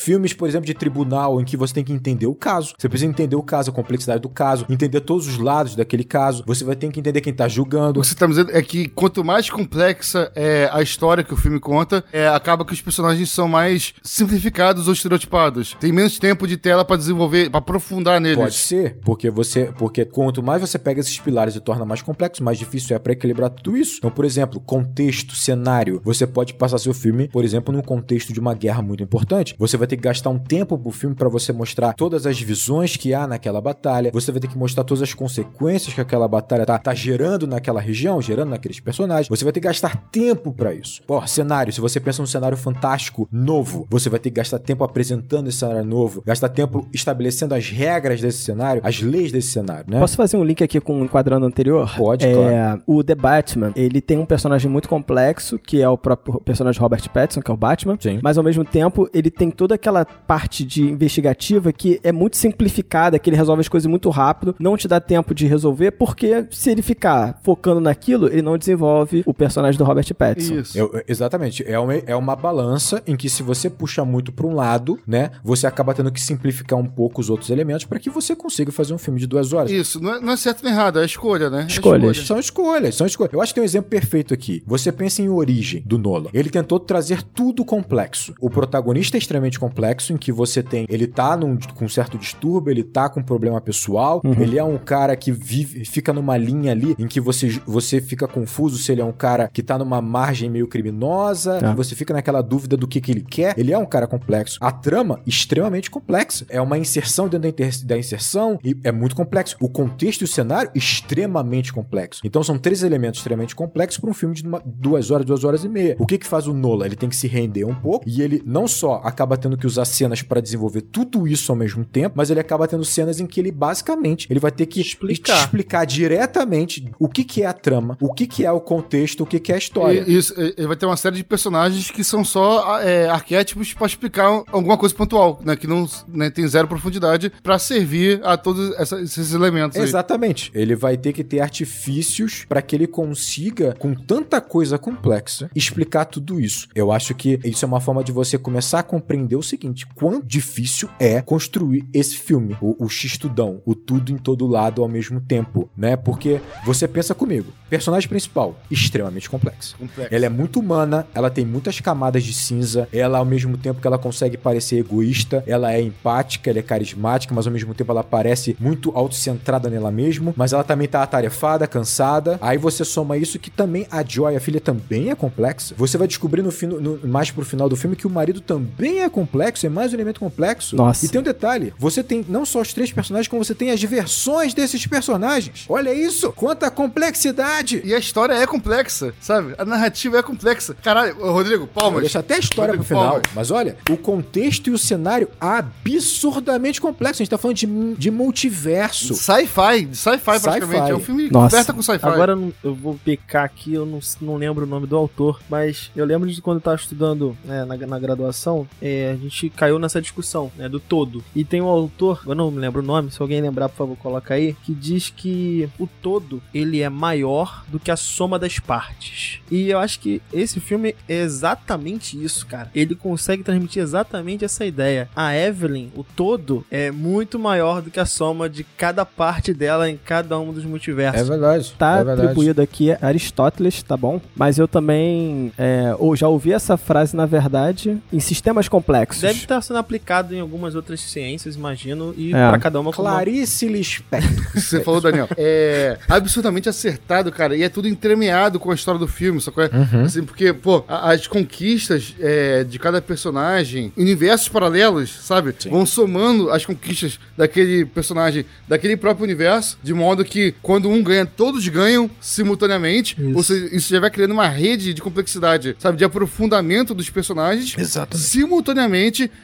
Filmes, 0.00 0.32
por 0.32 0.48
exemplo, 0.48 0.66
de 0.66 0.72
tribunal 0.72 1.38
em 1.40 1.44
que 1.44 1.58
você 1.58 1.74
tem 1.74 1.84
que 1.84 1.92
entender 1.92 2.26
o 2.26 2.34
caso. 2.34 2.72
Você 2.78 2.88
precisa 2.88 3.10
entender 3.10 3.36
o 3.36 3.42
caso, 3.42 3.70
a 3.70 3.72
complexidade 3.72 4.22
do 4.22 4.30
caso, 4.30 4.64
entender 4.70 5.00
todos 5.00 5.28
os 5.28 5.36
lados 5.36 5.76
daquele 5.76 6.04
caso. 6.04 6.42
Você 6.46 6.64
vai 6.64 6.74
ter 6.74 6.90
que 6.90 6.98
entender 6.98 7.20
quem 7.20 7.34
tá 7.34 7.46
julgando. 7.46 8.00
O 8.00 8.02
que 8.02 8.08
você 8.08 8.14
tá 8.14 8.26
me 8.26 8.32
dizendo 8.32 8.50
é 8.50 8.62
que 8.62 8.88
quanto 8.88 9.22
mais 9.22 9.50
complexa 9.50 10.32
é 10.34 10.70
a 10.72 10.80
história 10.80 11.22
que 11.22 11.34
o 11.34 11.36
filme 11.36 11.60
conta, 11.60 12.02
é, 12.10 12.26
acaba 12.28 12.64
que 12.64 12.72
os 12.72 12.80
personagens 12.80 13.30
são 13.30 13.46
mais 13.46 13.92
simplificados 14.02 14.86
ou 14.86 14.94
estereotipados. 14.94 15.76
Tem 15.78 15.92
menos 15.92 16.18
tempo 16.18 16.46
de 16.46 16.56
tela 16.56 16.82
pra 16.82 16.96
desenvolver, 16.96 17.50
pra 17.50 17.58
aprofundar 17.58 18.18
neles. 18.22 18.38
Pode 18.38 18.54
ser, 18.54 18.96
porque 19.04 19.28
você, 19.28 19.70
porque 19.76 20.06
quanto 20.06 20.42
mais 20.42 20.62
você 20.62 20.78
pega 20.78 21.00
esses 21.00 21.18
pilares 21.18 21.54
e 21.56 21.60
torna 21.60 21.84
mais 21.84 22.00
complexo, 22.00 22.42
mais 22.42 22.58
difícil 22.58 22.96
é 22.96 22.98
para 22.98 23.12
equilibrar 23.12 23.50
tudo 23.50 23.76
isso. 23.76 23.98
Então, 23.98 24.10
por 24.10 24.24
exemplo, 24.24 24.60
contexto, 24.60 25.36
cenário. 25.36 26.00
Você 26.02 26.26
pode 26.26 26.54
passar 26.54 26.78
seu 26.78 26.94
filme, 26.94 27.28
por 27.28 27.44
exemplo, 27.44 27.74
num 27.74 27.82
contexto 27.82 28.32
de 28.32 28.40
uma 28.40 28.54
guerra 28.54 28.80
muito 28.80 29.02
importante. 29.02 29.54
Você 29.58 29.76
vai 29.76 29.89
ter 29.90 29.96
que 29.96 30.02
gastar 30.02 30.30
um 30.30 30.38
tempo 30.38 30.78
pro 30.78 30.90
filme 30.90 31.14
para 31.14 31.28
você 31.28 31.52
mostrar 31.52 31.92
todas 31.94 32.26
as 32.26 32.40
visões 32.40 32.96
que 32.96 33.12
há 33.12 33.26
naquela 33.26 33.60
batalha. 33.60 34.10
Você 34.12 34.32
vai 34.32 34.40
ter 34.40 34.48
que 34.48 34.56
mostrar 34.56 34.84
todas 34.84 35.02
as 35.02 35.12
consequências 35.12 35.92
que 35.92 36.00
aquela 36.00 36.26
batalha 36.26 36.64
tá, 36.64 36.78
tá 36.78 36.94
gerando 36.94 37.46
naquela 37.46 37.80
região, 37.80 38.20
gerando 38.22 38.50
naqueles 38.50 38.80
personagens. 38.80 39.28
Você 39.28 39.44
vai 39.44 39.52
ter 39.52 39.60
que 39.60 39.66
gastar 39.66 39.96
tempo 40.10 40.52
para 40.52 40.72
isso. 40.72 41.02
Ó, 41.08 41.26
cenário, 41.26 41.72
se 41.72 41.80
você 41.80 42.00
pensa 42.00 42.22
num 42.22 42.26
cenário 42.26 42.56
fantástico 42.56 43.28
novo, 43.30 43.86
você 43.90 44.08
vai 44.08 44.18
ter 44.18 44.30
que 44.30 44.36
gastar 44.36 44.58
tempo 44.58 44.84
apresentando 44.84 45.48
esse 45.48 45.58
cenário 45.58 45.84
novo, 45.84 46.22
gastar 46.24 46.48
tempo 46.48 46.86
estabelecendo 46.92 47.54
as 47.54 47.68
regras 47.68 48.20
desse 48.20 48.38
cenário, 48.38 48.80
as 48.84 49.00
leis 49.00 49.32
desse 49.32 49.48
cenário, 49.48 49.84
né? 49.88 49.98
Posso 49.98 50.16
fazer 50.16 50.36
um 50.36 50.44
link 50.44 50.62
aqui 50.62 50.80
com 50.80 51.00
o 51.00 51.04
enquadrando 51.04 51.44
anterior? 51.46 51.92
Pode, 51.96 52.26
é, 52.26 52.32
claro. 52.32 52.82
O 52.86 53.02
The 53.02 53.14
Batman, 53.14 53.72
ele 53.74 54.00
tem 54.00 54.18
um 54.18 54.26
personagem 54.26 54.70
muito 54.70 54.88
complexo, 54.88 55.58
que 55.58 55.82
é 55.82 55.88
o 55.88 55.98
próprio 55.98 56.40
personagem 56.40 56.80
Robert 56.80 57.08
Pattinson, 57.10 57.42
que 57.42 57.50
é 57.50 57.54
o 57.54 57.56
Batman. 57.56 57.96
Sim. 58.00 58.20
Mas 58.22 58.38
ao 58.38 58.44
mesmo 58.44 58.64
tempo, 58.64 59.08
ele 59.12 59.30
tem 59.30 59.50
toda 59.50 59.76
aquela 59.80 60.04
parte 60.04 60.64
de 60.64 60.82
investigativa 60.82 61.72
que 61.72 61.98
é 62.04 62.12
muito 62.12 62.36
simplificada, 62.36 63.18
que 63.18 63.28
ele 63.30 63.36
resolve 63.36 63.60
as 63.60 63.68
coisas 63.68 63.88
muito 63.88 64.10
rápido, 64.10 64.54
não 64.58 64.76
te 64.76 64.86
dá 64.86 65.00
tempo 65.00 65.34
de 65.34 65.46
resolver, 65.46 65.92
porque 65.92 66.46
se 66.50 66.70
ele 66.70 66.82
ficar 66.82 67.40
focando 67.42 67.80
naquilo, 67.80 68.26
ele 68.28 68.42
não 68.42 68.58
desenvolve 68.58 69.22
o 69.26 69.32
personagem 69.32 69.78
do 69.78 69.84
Robert 69.84 70.12
Pattinson. 70.14 70.54
Isso. 70.54 70.78
Eu- 70.78 71.02
exatamente. 71.08 71.64
É 71.66 71.78
uma, 71.78 71.94
é 71.94 72.14
uma 72.14 72.36
balança 72.36 73.02
em 73.06 73.16
que 73.16 73.28
se 73.28 73.42
você 73.42 73.70
puxa 73.70 74.04
muito 74.04 74.30
para 74.32 74.46
um 74.46 74.54
lado, 74.54 74.98
né, 75.06 75.30
você 75.42 75.66
acaba 75.66 75.94
tendo 75.94 76.10
que 76.12 76.20
simplificar 76.20 76.78
um 76.78 76.86
pouco 76.86 77.20
os 77.20 77.30
outros 77.30 77.48
elementos 77.50 77.84
para 77.86 77.98
que 77.98 78.10
você 78.10 78.36
consiga 78.36 78.70
fazer 78.70 78.92
um 78.94 78.98
filme 78.98 79.18
de 79.18 79.26
duas 79.26 79.52
horas. 79.52 79.70
Isso, 79.70 80.00
não 80.02 80.14
é, 80.14 80.20
não 80.20 80.32
é 80.32 80.36
certo 80.36 80.62
nem 80.62 80.72
errado, 80.72 80.98
é 81.00 81.04
escolha, 81.04 81.48
né? 81.48 81.62
É 81.62 81.66
Escolhas. 81.66 82.18
São 82.26 82.38
escolhas, 82.38 82.94
são 82.94 83.06
escolhas. 83.06 83.32
Eu 83.32 83.40
acho 83.40 83.52
que 83.52 83.54
tem 83.54 83.62
um 83.62 83.64
exemplo 83.64 83.88
perfeito 83.90 84.34
aqui. 84.34 84.62
Você 84.66 84.92
pensa 84.92 85.22
em 85.22 85.28
Origem, 85.28 85.82
do 85.86 85.96
Nolan. 85.98 86.28
Ele 86.34 86.50
tentou 86.50 86.78
trazer 86.78 87.22
tudo 87.22 87.64
complexo. 87.64 88.34
O 88.40 88.50
protagonista 88.50 89.16
é 89.16 89.18
extremamente 89.18 89.58
complexo 89.58 89.69
em 90.12 90.16
que 90.16 90.32
você 90.32 90.62
tem. 90.62 90.86
Ele 90.88 91.06
tá 91.06 91.36
num, 91.36 91.56
com 91.74 91.84
um 91.84 91.88
certo 91.88 92.18
distúrbio, 92.18 92.70
ele 92.70 92.82
tá 92.84 93.08
com 93.08 93.20
um 93.20 93.22
problema 93.22 93.60
pessoal, 93.60 94.20
Uhum. 94.24 94.32
ele 94.40 94.58
é 94.58 94.64
um 94.64 94.76
cara 94.78 95.14
que 95.16 95.30
vive, 95.32 95.84
fica 95.84 96.12
numa 96.12 96.36
linha 96.36 96.72
ali 96.72 96.94
em 96.98 97.06
que 97.06 97.20
você, 97.20 97.60
você 97.66 98.00
fica 98.00 98.26
confuso 98.28 98.76
se 98.78 98.92
ele 98.92 99.00
é 99.00 99.04
um 99.04 99.12
cara 99.12 99.48
que 99.52 99.62
tá 99.62 99.78
numa 99.78 100.00
margem 100.02 100.50
meio 100.50 100.66
criminosa, 100.68 101.58
Tá. 101.58 101.74
você 101.74 101.94
fica 101.94 102.12
naquela 102.14 102.42
dúvida 102.42 102.76
do 102.76 102.86
que, 102.86 103.00
que 103.00 103.10
ele 103.10 103.22
quer. 103.22 103.54
Ele 103.58 103.72
é 103.72 103.78
um 103.78 103.86
cara 103.86 104.06
complexo. 104.06 104.58
A 104.60 104.70
trama, 104.72 105.20
extremamente 105.26 105.90
complexa. 105.90 106.44
É 106.48 106.60
uma 106.60 106.76
inserção 106.78 107.28
dentro 107.28 107.50
da, 107.52 107.66
da 107.84 107.98
inserção 107.98 108.58
e 108.64 108.76
é 108.84 108.92
muito 108.92 109.14
complexo. 109.16 109.56
O 109.60 109.68
contexto 109.68 110.22
e 110.22 110.24
o 110.24 110.28
cenário, 110.28 110.70
extremamente 110.74 111.72
complexo. 111.72 112.20
Então 112.24 112.42
são 112.42 112.58
três 112.58 112.82
elementos 112.82 113.20
extremamente 113.20 113.54
complexos 113.56 113.98
para 114.00 114.10
um 114.10 114.14
filme 114.14 114.34
de 114.34 114.46
uma- 114.46 114.62
duas 114.64 115.10
horas, 115.10 115.26
duas 115.26 115.44
horas 115.44 115.64
e 115.64 115.68
meia. 115.68 115.96
O 115.98 116.06
que 116.06 116.18
que 116.18 116.26
faz 116.26 116.46
o 116.46 116.52
Nola? 116.54 116.86
Ele 116.86 116.96
tem 116.96 117.08
que 117.08 117.16
se 117.16 117.26
render 117.26 117.64
um 117.64 117.74
pouco 117.74 118.08
e 118.08 118.22
ele 118.22 118.42
não 118.44 118.66
só 118.68 119.00
acaba 119.04 119.36
tendo 119.36 119.49
que 119.56 119.66
usar 119.66 119.84
cenas 119.84 120.22
para 120.22 120.40
desenvolver 120.40 120.82
tudo 120.82 121.26
isso 121.26 121.50
ao 121.52 121.56
mesmo 121.56 121.84
tempo, 121.84 122.14
mas 122.16 122.30
ele 122.30 122.40
acaba 122.40 122.66
tendo 122.68 122.84
cenas 122.84 123.20
em 123.20 123.26
que 123.26 123.40
ele 123.40 123.50
basicamente 123.52 124.26
ele 124.30 124.40
vai 124.40 124.50
ter 124.50 124.66
que 124.66 124.80
Explicar. 124.80 125.38
explicar 125.44 125.84
diretamente 125.84 126.90
o 126.98 127.08
que 127.08 127.24
que 127.24 127.42
é 127.42 127.46
a 127.46 127.52
trama, 127.52 127.96
o 128.00 128.12
que 128.12 128.26
que 128.26 128.44
é 128.44 128.52
o 128.52 128.60
contexto, 128.60 129.22
o 129.22 129.26
que 129.26 129.38
que 129.40 129.52
é 129.52 129.54
a 129.54 129.58
história. 129.58 130.04
E- 130.06 130.14
Isso, 130.16 130.34
ele 130.38 130.66
vai 130.66 130.76
ter 130.76 130.86
uma 130.86 130.96
série 130.96 131.16
de 131.16 131.24
personagens 131.24 131.90
que 131.90 132.02
são 132.04 132.24
só 132.24 132.80
é, 132.80 133.08
arquétipos 133.08 133.72
pra 133.72 133.86
explicar 133.86 134.42
alguma 134.52 134.76
coisa 134.76 134.94
pontual, 134.94 135.40
né? 135.44 135.56
Que 135.56 135.66
não 135.66 135.88
né, 136.08 136.30
tem 136.30 136.46
zero 136.46 136.68
profundidade 136.68 137.32
pra 137.42 137.58
servir 137.58 138.20
a 138.24 138.36
todos 138.36 138.72
essa- 138.76 139.00
esses 139.00 139.32
elementos. 139.32 139.76
aí. 139.78 139.82
Exatamente. 139.82 140.50
Ele 140.54 140.74
vai 140.74 140.96
ter 140.96 141.12
que 141.12 141.24
ter 141.24 141.40
artifícios 141.40 142.44
para 142.48 142.60
que 142.62 142.74
ele 142.76 142.86
consiga, 142.86 143.74
com 143.78 143.94
tanta 143.94 144.40
coisa 144.40 144.78
complexa, 144.78 145.50
explicar 145.54 146.04
tudo 146.04 146.40
isso. 146.40 146.68
Eu 146.74 146.92
acho 146.92 147.14
que 147.14 147.38
isso 147.44 147.64
é 147.64 147.68
uma 147.68 147.80
forma 147.80 148.02
de 148.04 148.12
você 148.12 148.36
começar 148.38 148.80
a 148.80 148.82
compreender 148.82 149.36
o 149.40 149.42
seguinte: 149.44 149.86
quão 149.94 150.20
difícil 150.24 150.88
é 150.98 151.20
construir 151.20 151.84
esse 151.92 152.16
filme, 152.16 152.56
o, 152.60 152.84
o 152.84 152.88
X-Tudão, 152.88 153.60
o 153.64 153.74
tudo 153.74 154.12
em 154.12 154.16
todo 154.16 154.46
lado 154.46 154.82
ao 154.82 154.88
mesmo 154.88 155.20
tempo, 155.20 155.68
né? 155.76 155.96
Porque 155.96 156.40
você 156.64 156.86
pensa 156.86 157.14
comigo, 157.14 157.52
personagem 157.68 158.08
principal, 158.08 158.58
extremamente 158.70 159.28
complexo. 159.28 159.76
Complexo. 159.78 160.14
Ela 160.14 160.26
é 160.26 160.28
muito 160.28 160.60
humana, 160.60 161.06
ela 161.14 161.30
tem 161.30 161.44
muitas 161.44 161.80
camadas 161.80 162.22
de 162.22 162.32
cinza, 162.32 162.88
ela 162.92 163.18
ao 163.18 163.24
mesmo 163.24 163.56
tempo 163.56 163.80
que 163.80 163.86
ela 163.86 163.98
consegue 163.98 164.36
parecer 164.36 164.78
egoísta, 164.78 165.42
ela 165.46 165.72
é 165.72 165.80
empática, 165.80 166.50
ela 166.50 166.58
é 166.58 166.62
carismática, 166.62 167.34
mas 167.34 167.46
ao 167.46 167.52
mesmo 167.52 167.74
tempo 167.74 167.90
ela 167.92 168.04
parece 168.04 168.56
muito 168.60 168.90
autocentrada 168.94 169.68
nela 169.68 169.90
mesma, 169.90 170.32
mas 170.36 170.52
ela 170.52 170.64
também 170.64 170.86
tá 170.88 171.02
atarefada, 171.02 171.66
cansada. 171.66 172.38
Aí 172.40 172.58
você 172.58 172.84
soma 172.84 173.16
isso 173.16 173.38
que 173.38 173.50
também 173.50 173.86
a 173.90 174.04
Joy, 174.04 174.36
a 174.36 174.40
filha, 174.40 174.60
também 174.60 175.10
é 175.10 175.14
complexa. 175.14 175.74
Você 175.76 175.96
vai 175.98 176.06
descobrir 176.08 176.42
no, 176.42 176.50
fim, 176.50 176.66
no- 176.66 176.98
mais 177.06 177.30
pro 177.30 177.44
final 177.44 177.68
do 177.68 177.76
filme 177.76 177.96
que 177.96 178.06
o 178.06 178.10
marido 178.10 178.40
também 178.40 179.00
é 179.00 179.08
complexo, 179.08 179.29
é 179.64 179.68
mais 179.68 179.92
um 179.92 179.96
elemento 179.96 180.20
complexo. 180.20 180.76
Nossa. 180.76 181.04
E 181.04 181.08
tem 181.08 181.20
um 181.20 181.24
detalhe, 181.24 181.72
você 181.78 182.02
tem 182.02 182.24
não 182.28 182.44
só 182.44 182.60
os 182.60 182.72
três 182.72 182.92
personagens, 182.92 183.28
como 183.28 183.44
você 183.44 183.54
tem 183.54 183.70
as 183.70 183.82
versões 183.82 184.54
desses 184.54 184.86
personagens. 184.86 185.64
Olha 185.68 185.92
isso, 185.92 186.32
quanta 186.32 186.70
complexidade! 186.70 187.82
E 187.84 187.94
a 187.94 187.98
história 187.98 188.34
é 188.34 188.46
complexa, 188.46 189.14
sabe? 189.20 189.54
A 189.58 189.64
narrativa 189.64 190.18
é 190.18 190.22
complexa. 190.22 190.74
Caralho, 190.82 191.14
Rodrigo, 191.32 191.66
palmas. 191.66 192.00
Deixa 192.00 192.18
até 192.18 192.34
a 192.34 192.38
história 192.38 192.72
Rodrigo, 192.72 192.84
pro 192.84 192.96
final. 192.96 193.12
palmas. 193.12 193.30
Mas 193.34 193.50
olha, 193.50 193.76
o 193.88 193.96
contexto 193.96 194.68
e 194.68 194.70
o 194.70 194.78
cenário 194.78 195.28
absurdamente 195.40 196.80
complexo. 196.80 197.22
A 197.22 197.24
gente 197.24 197.30
tá 197.30 197.38
falando 197.38 197.56
de, 197.56 197.66
de 197.94 198.10
multiverso. 198.10 199.14
Sci-fi, 199.14 199.88
sci-fi 199.92 200.24
praticamente. 200.24 200.66
Sci-fi. 200.66 200.90
É 200.90 200.94
um 200.94 201.00
filme 201.00 201.30
Nossa. 201.30 201.50
coberta 201.50 201.72
com 201.72 201.82
sci-fi. 201.82 202.06
Agora 202.06 202.38
eu 202.62 202.74
vou 202.74 202.98
pecar 203.04 203.44
aqui, 203.44 203.74
eu 203.74 203.86
não, 203.86 204.00
não 204.20 204.36
lembro 204.36 204.64
o 204.64 204.68
nome 204.68 204.86
do 204.86 204.96
autor, 204.96 205.40
mas 205.48 205.90
eu 205.94 206.04
lembro 206.04 206.30
de 206.30 206.40
quando 206.40 206.58
eu 206.58 206.62
tava 206.62 206.76
estudando 206.76 207.36
né, 207.44 207.64
na, 207.64 207.76
na 207.76 207.98
graduação, 207.98 208.66
é, 208.80 209.16
gente 209.20 209.50
caiu 209.50 209.78
nessa 209.78 210.00
discussão 210.00 210.50
né, 210.56 210.68
do 210.68 210.80
todo. 210.80 211.22
E 211.34 211.44
tem 211.44 211.60
um 211.60 211.66
autor, 211.66 212.22
eu 212.26 212.34
não 212.34 212.50
me 212.50 212.58
lembro 212.58 212.82
o 212.82 212.84
nome, 212.84 213.10
se 213.10 213.20
alguém 213.20 213.40
lembrar, 213.40 213.68
por 213.68 213.76
favor, 213.76 213.96
coloca 213.96 214.34
aí, 214.34 214.56
que 214.64 214.74
diz 214.74 215.10
que 215.10 215.68
o 215.78 215.86
todo 215.86 216.42
ele 216.52 216.80
é 216.80 216.88
maior 216.88 217.64
do 217.68 217.78
que 217.78 217.90
a 217.90 217.96
soma 217.96 218.38
das 218.38 218.58
partes. 218.58 219.40
E 219.50 219.70
eu 219.70 219.78
acho 219.78 220.00
que 220.00 220.22
esse 220.32 220.60
filme 220.60 220.94
é 221.08 221.20
exatamente 221.20 222.22
isso, 222.22 222.46
cara. 222.46 222.70
Ele 222.74 222.94
consegue 222.94 223.42
transmitir 223.42 223.82
exatamente 223.82 224.44
essa 224.44 224.64
ideia. 224.64 225.08
A 225.14 225.34
Evelyn, 225.34 225.88
o 225.94 226.04
todo, 226.04 226.64
é 226.70 226.90
muito 226.90 227.38
maior 227.38 227.82
do 227.82 227.90
que 227.90 228.00
a 228.00 228.06
soma 228.06 228.48
de 228.48 228.64
cada 228.64 229.04
parte 229.04 229.52
dela 229.52 229.90
em 229.90 229.96
cada 229.96 230.38
um 230.38 230.52
dos 230.52 230.64
multiversos. 230.64 231.20
É 231.20 231.24
verdade. 231.24 231.74
Tá 231.78 231.92
é 231.92 232.04
verdade. 232.04 232.22
atribuído 232.22 232.62
aqui 232.62 232.92
a 232.92 232.98
Aristóteles, 233.02 233.82
tá 233.82 233.96
bom? 233.96 234.20
Mas 234.34 234.58
eu 234.58 234.68
também 234.68 235.52
é, 235.58 235.94
ou 235.98 236.14
já 236.16 236.28
ouvi 236.28 236.52
essa 236.52 236.76
frase, 236.76 237.16
na 237.16 237.26
verdade, 237.26 237.98
em 238.12 238.20
sistemas 238.20 238.68
complexos. 238.68 239.09
Deve 239.18 239.38
estar 239.40 239.60
sendo 239.62 239.78
aplicado 239.78 240.34
em 240.34 240.40
algumas 240.40 240.74
outras 240.74 241.00
ciências, 241.00 241.54
imagino, 241.56 242.14
e 242.16 242.34
É. 242.34 242.48
pra 242.48 242.58
cada 242.58 242.78
uma 242.80 242.92
Clarice 242.92 243.66
Lispector. 243.68 244.30
Você 244.54 244.80
falou, 244.82 245.00
Daniel. 245.00 245.28
É 245.36 245.98
absurdamente 246.08 246.68
acertado, 246.68 247.30
cara. 247.32 247.56
E 247.56 247.62
é 247.62 247.68
tudo 247.68 247.88
entremeado 247.88 248.58
com 248.60 248.70
a 248.70 248.74
história 248.74 248.98
do 248.98 249.08
filme, 249.08 249.40
só 249.40 249.50
que 249.50 249.60
é, 249.62 249.70
Uhum. 249.72 250.04
assim, 250.04 250.22
porque, 250.22 250.52
pô, 250.52 250.84
as 250.88 251.26
conquistas 251.26 252.14
é, 252.20 252.64
de 252.64 252.78
cada 252.78 253.00
personagem, 253.00 253.92
universos 253.96 254.48
paralelos, 254.48 255.10
sabe? 255.22 255.54
Sim. 255.58 255.70
Vão 255.70 255.84
somando 255.86 256.50
as 256.50 256.64
conquistas 256.64 257.18
daquele 257.36 257.84
personagem, 257.84 258.44
daquele 258.68 258.96
próprio 258.96 259.24
universo, 259.24 259.78
de 259.82 259.94
modo 259.94 260.24
que 260.24 260.54
quando 260.62 260.88
um 260.88 261.02
ganha, 261.02 261.24
todos 261.26 261.66
ganham 261.68 262.10
simultaneamente. 262.20 263.16
Isso. 263.20 263.36
Ou 263.36 263.42
seja, 263.42 263.68
isso 263.74 263.90
já 263.90 264.00
vai 264.00 264.10
criando 264.10 264.32
uma 264.32 264.48
rede 264.48 264.92
de 264.94 265.00
complexidade, 265.02 265.76
sabe? 265.78 265.96
De 265.98 266.04
aprofundamento 266.04 266.94
dos 266.94 267.08
personagens 267.10 267.74
Exatamente. 267.78 268.26
simultaneamente 268.26 268.99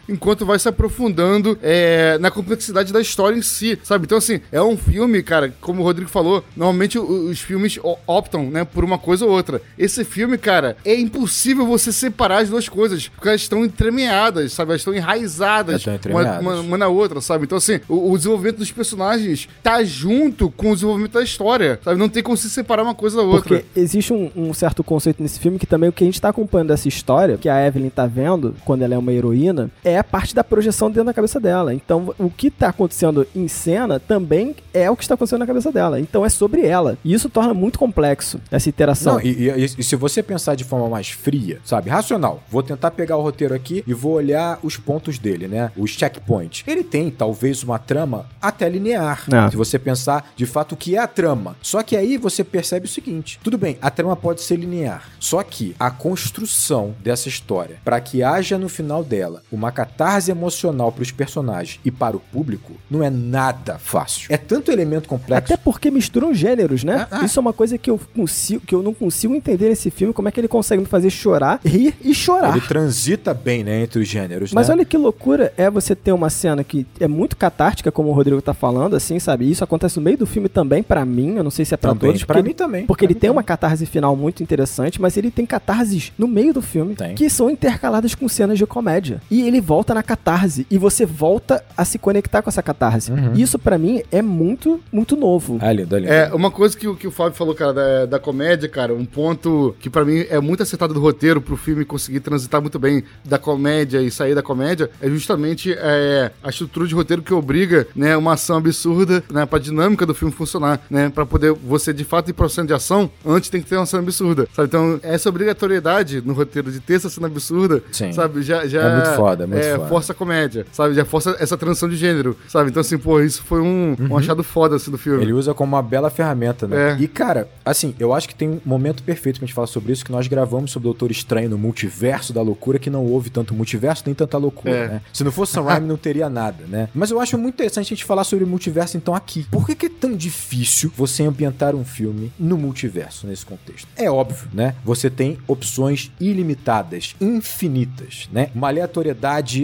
enquanto 0.09 0.45
vai 0.45 0.59
se 0.59 0.69
aprofundando 0.69 1.59
é, 1.63 2.19
na 2.19 2.31
complexidade 2.31 2.93
da 2.93 3.01
história 3.01 3.37
em 3.37 3.43
si, 3.43 3.79
sabe? 3.83 4.05
Então, 4.05 4.19
assim, 4.19 4.41
é 4.53 4.61
um 4.63 4.77
filme, 4.77 5.23
cara, 5.23 5.53
como 5.61 5.81
o 5.81 5.85
Rodrigo 5.85 6.11
falou, 6.11 6.45
normalmente 6.57 6.99
os 6.99 7.41
filmes 7.41 7.79
optam, 8.07 8.51
né, 8.51 8.65
por 8.65 8.85
uma 8.85 8.99
coisa 8.99 9.25
ou 9.25 9.31
outra. 9.33 9.61
Esse 9.79 10.05
filme, 10.05 10.37
cara, 10.39 10.77
é 10.85 10.95
impossível 10.95 11.67
você 11.67 11.93
separar 11.93 12.39
as 12.43 12.49
duas 12.51 12.69
coisas, 12.69 13.09
porque 13.09 13.29
elas 13.29 13.41
estão 13.43 13.65
entremeadas, 13.65 14.53
sabe? 14.53 14.71
Elas 14.73 14.81
estão 14.81 14.95
enraizadas 14.95 15.83
uma, 16.13 16.21
uma- 16.41 16.61
uma 16.61 16.79
na 16.79 16.89
outra, 16.89 17.21
sabe? 17.21 17.45
Então, 17.45 17.59
assim, 17.59 17.81
o, 17.89 18.13
o 18.13 18.17
desenvolvimento 18.17 18.59
dos 18.59 18.73
personagens 18.73 19.49
tá 19.63 19.83
junto 19.85 20.51
com 20.51 20.71
o 20.71 20.75
desenvolvimento 20.75 21.13
da 21.13 21.23
história, 21.23 21.81
sabe? 21.85 21.99
Não 21.99 22.09
tem 22.09 22.23
como 22.23 22.37
se 22.37 22.51
separar 22.51 22.83
uma 22.83 22.95
coisa 22.95 23.17
da 23.17 23.23
outra. 23.23 23.59
Porque 23.61 23.81
existe 23.81 24.13
um, 24.13 24.31
um 24.37 24.53
certo 24.55 24.83
conceito 24.85 25.23
nesse 25.23 25.39
filme 25.39 25.59
que 25.59 25.67
também 25.67 25.89
o 25.89 25.93
que 25.93 26.03
a 26.05 26.07
gente 26.07 26.21
tá 26.21 26.29
acompanhando 26.29 26.69
dessa 26.69 26.89
história, 26.89 27.37
que 27.39 27.49
a 27.49 27.67
Evelyn 27.67 27.91
tá 27.91 28.07
vendo, 28.07 28.55
quando 28.65 28.83
ela 28.83 28.95
é 28.95 28.99
uma 28.99 29.13
heroína, 29.13 29.46
é 29.85 29.99
a 29.99 30.05
parte 30.05 30.35
da 30.35 30.43
projeção 30.45 30.89
dentro 30.89 31.05
da 31.05 31.15
cabeça 31.15 31.39
dela. 31.41 31.73
Então, 31.75 32.15
o 32.19 32.31
que 32.31 32.51
tá 32.51 32.69
acontecendo 32.69 33.27
em 33.35 33.49
cena 33.49 33.99
também 34.01 34.55
é 34.73 34.91
o 34.91 34.97
que 34.97 35.03
está 35.05 35.15
acontecendo 35.15 35.41
na 35.41 35.47
cabeça 35.47 35.71
dela. 35.73 36.01
Então, 36.01 36.25
é 36.25 36.29
sobre 36.29 36.67
ela. 36.67 36.97
E 37.05 37.13
isso 37.13 37.29
torna 37.29 37.55
muito 37.55 37.79
complexo 37.79 38.41
essa 38.51 38.69
interação. 38.69 39.15
Não, 39.15 39.21
e, 39.21 39.49
e- 39.49 39.65
e 39.79 39.83
se 39.85 39.97
você 39.97 40.23
pensar 40.23 40.55
de 40.55 40.65
forma 40.65 40.89
mais 40.89 41.09
fria, 41.11 41.61
sabe, 41.65 41.91
racional, 41.91 42.43
vou 42.51 42.63
tentar 42.63 42.91
pegar 42.91 43.17
o 43.17 43.23
roteiro 43.23 43.55
aqui 43.55 43.83
e 43.87 43.95
vou 43.95 44.13
olhar 44.13 44.59
os 44.63 44.77
pontos 44.77 45.19
dele, 45.19 45.47
né? 45.49 45.71
Os 45.77 45.91
checkpoints. 45.91 46.65
Ele 46.67 46.83
tem 46.85 47.11
talvez 47.11 47.63
uma 47.63 47.79
trama 47.79 48.27
até 48.41 48.69
linear. 48.69 49.25
É. 49.33 49.51
Se 49.51 49.57
você 49.57 49.79
pensar 49.79 50.33
de 50.37 50.47
fato 50.47 50.73
o 50.73 50.77
que 50.77 50.97
é 50.97 50.99
a 50.99 51.07
trama. 51.07 51.57
Só 51.63 51.83
que 51.83 51.97
aí 51.97 52.17
você 52.17 52.43
percebe 52.45 52.87
o 52.87 52.89
seguinte: 52.89 53.39
tudo 53.43 53.57
bem, 53.59 53.77
a 53.81 53.91
trama 53.91 54.17
pode 54.17 54.43
ser 54.43 54.57
linear. 54.57 55.09
Só 55.21 55.43
que 55.43 55.75
a 55.79 55.91
construção 55.91 56.95
dessa 57.03 57.29
história, 57.29 57.77
para 57.85 58.01
que 58.01 58.23
haja 58.23 58.59
no 58.59 58.69
final 58.69 59.05
dela 59.05 59.36
uma 59.51 59.71
catarse 59.73 60.31
emocional 60.31 60.91
para 60.93 61.03
os 61.03 61.11
personagens 61.11 61.81
e 61.85 61.91
para 61.91 62.17
o 62.17 62.21
público, 62.21 62.73
não 62.91 63.03
é 63.03 63.11
nada 63.11 63.79
fácil. 63.79 64.33
É 64.33 64.37
tanto 64.37 64.71
elemento 64.71 65.09
complexo. 65.09 65.53
Até 65.53 65.63
porque 65.63 65.91
misturam 65.91 66.33
gêneros, 66.35 66.85
né? 66.85 67.07
Ah, 67.11 67.21
ah. 67.21 67.25
Isso 67.25 67.39
é 67.39 67.43
uma 67.43 67.53
coisa 67.53 67.77
que 67.79 67.91
eu 67.91 68.01
consigo, 68.15 68.65
que 68.67 68.75
eu 68.75 68.83
não 68.83 68.95
consigo 68.95 69.35
entender 69.35 69.69
nesse 69.69 69.91
filme, 69.91 70.13
como 70.13 70.29
é 70.29 70.33
que 70.33 70.41
ele 70.41 70.49
consegue 70.49 70.81
me 70.83 70.89
fazer 70.89 71.11
chorar, 71.11 71.61
rir 71.65 71.95
e 72.03 72.15
chorar. 72.15 72.57
Ele 72.57 72.67
transita 72.67 73.33
bem, 73.35 73.65
né, 73.65 73.83
entre 73.83 74.01
os 74.01 74.09
gêneros, 74.09 74.53
Mas 74.53 74.69
né? 74.69 74.75
olha 74.75 74.85
que 74.85 74.97
loucura 74.97 75.53
é 75.57 75.71
você 75.71 75.95
ter 75.95 76.13
uma 76.13 76.31
cena 76.31 76.63
que 76.65 76.87
é 77.01 77.09
muito 77.09 77.37
catártica, 77.37 77.91
como 77.93 78.09
o 78.11 78.13
Rodrigo 78.13 78.41
tá 78.43 78.55
falando, 78.55 78.95
assim, 78.97 79.19
sabe? 79.19 79.51
Isso 79.51 79.65
acontece 79.65 79.97
no 79.99 80.03
meio 80.03 80.19
do 80.19 80.27
filme 80.27 80.49
também, 80.49 80.83
pra 80.83 81.05
mim, 81.05 81.37
eu 81.37 81.45
não 81.45 81.51
sei 81.51 81.65
se 81.65 81.75
é 81.75 81.77
pra 81.77 81.91
Também, 81.91 82.11
todos. 82.11 82.25
pra 82.25 82.43
mim 82.43 82.53
também. 82.53 82.87
Porque 82.87 83.05
Pra 83.07 83.13
ele 83.13 83.15
tem 83.15 83.29
também. 83.29 83.37
uma 83.37 83.43
catarse 83.43 83.87
final 83.87 84.15
muito 84.17 84.43
interessante, 84.43 85.01
mas 85.01 85.17
ele 85.17 85.31
tem 85.31 85.45
catarses 85.47 86.13
no 86.19 86.27
meio 86.27 86.53
do 86.55 86.63
filme 86.63 86.95
Tem. 86.95 87.15
que 87.15 87.29
são 87.29 87.51
intercaladas 87.51 88.15
com 88.15 88.29
cenas 88.29 88.59
de 88.59 88.67
comédia. 88.67 89.16
E 89.31 89.47
ele 89.47 89.61
volta 89.61 89.95
na 89.95 90.03
catarse 90.03 90.67
e 90.71 90.79
você 90.79 91.05
volta 91.07 91.63
a 91.77 91.85
se 91.85 91.99
conectar 91.99 92.43
com 92.43 92.51
essa 92.51 92.63
catarse. 92.63 93.11
Uhum. 93.13 93.33
Isso 93.35 93.59
pra 93.59 93.79
mim 93.79 94.03
é 94.11 94.23
muito, 94.23 94.81
muito 94.93 95.17
novo. 95.17 95.59
Ah, 95.61 95.73
lindo, 95.73 95.97
lindo. 95.97 96.11
É, 96.13 96.33
uma 96.33 96.51
coisa 96.51 96.77
que, 96.77 96.87
o- 96.89 96.95
que 96.97 97.07
o 97.07 97.11
Fábio 97.11 97.35
falou, 97.37 97.55
cara, 97.55 97.73
da, 97.73 98.07
da 98.07 98.19
comédia, 98.19 98.69
cara, 98.69 98.95
um 98.95 99.05
ponto 99.05 99.75
que 99.81 99.89
pra 99.91 100.05
mim 100.05 100.25
é 100.29 100.41
muito 100.41 100.63
acertado 100.63 100.93
do 100.95 101.01
roteiro 101.01 101.41
pro 101.41 101.57
filme 101.57 101.85
conseguir 101.85 102.21
transitar 102.21 102.61
muito 102.61 102.79
bem 102.79 103.03
da 103.25 103.39
comédia 103.39 104.01
e 104.03 104.11
sair 104.11 104.35
da 104.35 104.43
comédia, 104.43 104.91
é 105.01 105.09
justamente 105.09 105.75
é, 105.77 106.31
a 106.43 106.49
estrutura 106.51 106.87
de 106.87 106.95
roteiro 106.95 107.23
que 107.23 107.33
obriga, 107.35 107.87
né, 107.95 108.17
uma 108.17 108.35
ação 108.35 108.57
absurda, 108.57 109.23
né, 109.31 109.45
pra 109.47 109.59
dinâmica 109.59 110.05
do 110.07 110.15
filme 110.15 110.33
funcionar, 110.33 110.81
né, 110.91 111.11
pra 111.15 111.25
poder 111.27 111.53
você 111.53 111.93
de 111.93 112.05
fato 112.05 112.31
ir 112.31 112.33
pra 112.33 112.49
cena 112.49 112.67
de 112.67 112.75
ação, 112.75 113.11
antes 113.25 113.51
tem 113.51 113.61
que 113.63 113.69
ter 113.69 113.77
uma 113.77 113.87
cena 113.87 114.03
absurda, 114.03 114.47
sabe? 114.55 114.69
Então, 114.69 114.99
essa 115.03 115.29
obrigatoriedade 115.29 116.23
no 116.25 116.33
roteiro 116.33 116.71
de 116.71 116.81
ter 116.81 116.95
essa 116.95 117.09
cena 117.09 117.27
absurda, 117.27 117.83
Sim. 117.93 118.13
sabe, 118.13 118.43
já, 118.43 118.67
já 118.67 118.81
É 118.83 119.01
muito 119.07 119.17
muito 119.17 119.29
foda, 119.29 119.47
muito 119.47 119.65
é, 119.65 119.77
foda. 119.77 119.89
força 119.89 120.13
a 120.13 120.15
comédia, 120.15 120.67
sabe? 120.73 120.95
Já 120.95 121.05
força 121.05 121.37
essa 121.39 121.57
transição 121.57 121.89
de 121.89 121.97
gênero, 121.97 122.37
sabe? 122.49 122.71
Então, 122.71 122.81
assim, 122.81 122.99
pô, 122.99 123.21
isso 123.21 123.43
foi 123.43 123.61
um, 123.61 123.97
um 124.11 124.17
achado 124.17 124.43
foda, 124.43 124.77
assim, 124.77 124.91
do 124.91 124.99
filme. 124.99 125.19
Uhum. 125.19 125.25
Ele 125.25 125.33
usa 125.33 125.55
como 125.55 125.75
uma 125.75 125.83
bela 125.83 126.11
ferramenta, 126.11 126.67
né? 126.67 126.93
É. 126.93 126.97
E, 127.01 127.09
cara, 127.09 127.49
assim, 127.65 127.95
eu 127.99 128.13
acho 128.13 128.29
que 128.29 128.35
tem 128.35 128.49
um 128.49 128.61
momento 128.65 129.03
perfeito 129.03 129.39
pra 129.39 129.47
gente 129.47 129.55
falar 129.55 129.67
sobre 129.67 129.93
isso, 129.93 130.05
que 130.05 130.13
nós 130.13 130.27
gravamos 130.27 130.71
sobre 130.71 130.89
o 130.89 130.93
Doutor 130.93 131.11
Estranho 131.11 131.51
no 131.51 131.59
multiverso 131.59 132.33
da 132.33 132.43
loucura, 132.43 132.79
que 132.79 132.91
não 132.91 133.05
houve 133.05 133.31
tanto 133.31 133.55
multiverso, 133.55 134.03
nem 134.07 134.15
tanta 134.15 134.37
loucura, 134.39 134.75
É. 134.75 134.89
né? 134.89 135.01
Se 135.13 135.25
não 135.25 135.33
fosse 135.33 135.53
Sam 135.53 135.63
Raimi, 135.67 135.87
não 135.87 135.97
teria 135.97 136.29
nada, 136.29 136.65
né? 136.69 136.89
Mas 136.95 137.11
eu 137.11 137.21
acho 137.21 137.37
muito 137.39 137.55
interessante 137.55 137.87
a 137.87 137.97
gente 137.97 138.05
falar 138.05 138.25
sobre 138.25 138.45
multiverso, 138.45 138.97
então, 138.97 139.15
aqui. 139.15 139.47
Por 139.51 139.67
que, 139.67 139.75
que 139.75 139.87
é 139.87 139.91
tão 139.91 140.15
difícil 140.15 140.93
você 140.97 141.23
ambientar 141.25 141.75
um 141.75 141.85
filme 141.85 142.33
no 142.39 142.57
multiverso, 142.57 143.27
nesse 143.27 143.45
contexto? 143.45 143.89
É 143.97 144.11
óbvio, 144.11 144.49
né? 144.53 144.75
Você 144.85 145.09
tem 145.11 145.39
opções 145.47 146.11
ilimitadas, 146.21 147.15
infinitas, 147.21 148.29
né? 148.33 148.51
Uma 148.55 148.69
aleatoriedade, 148.69 148.96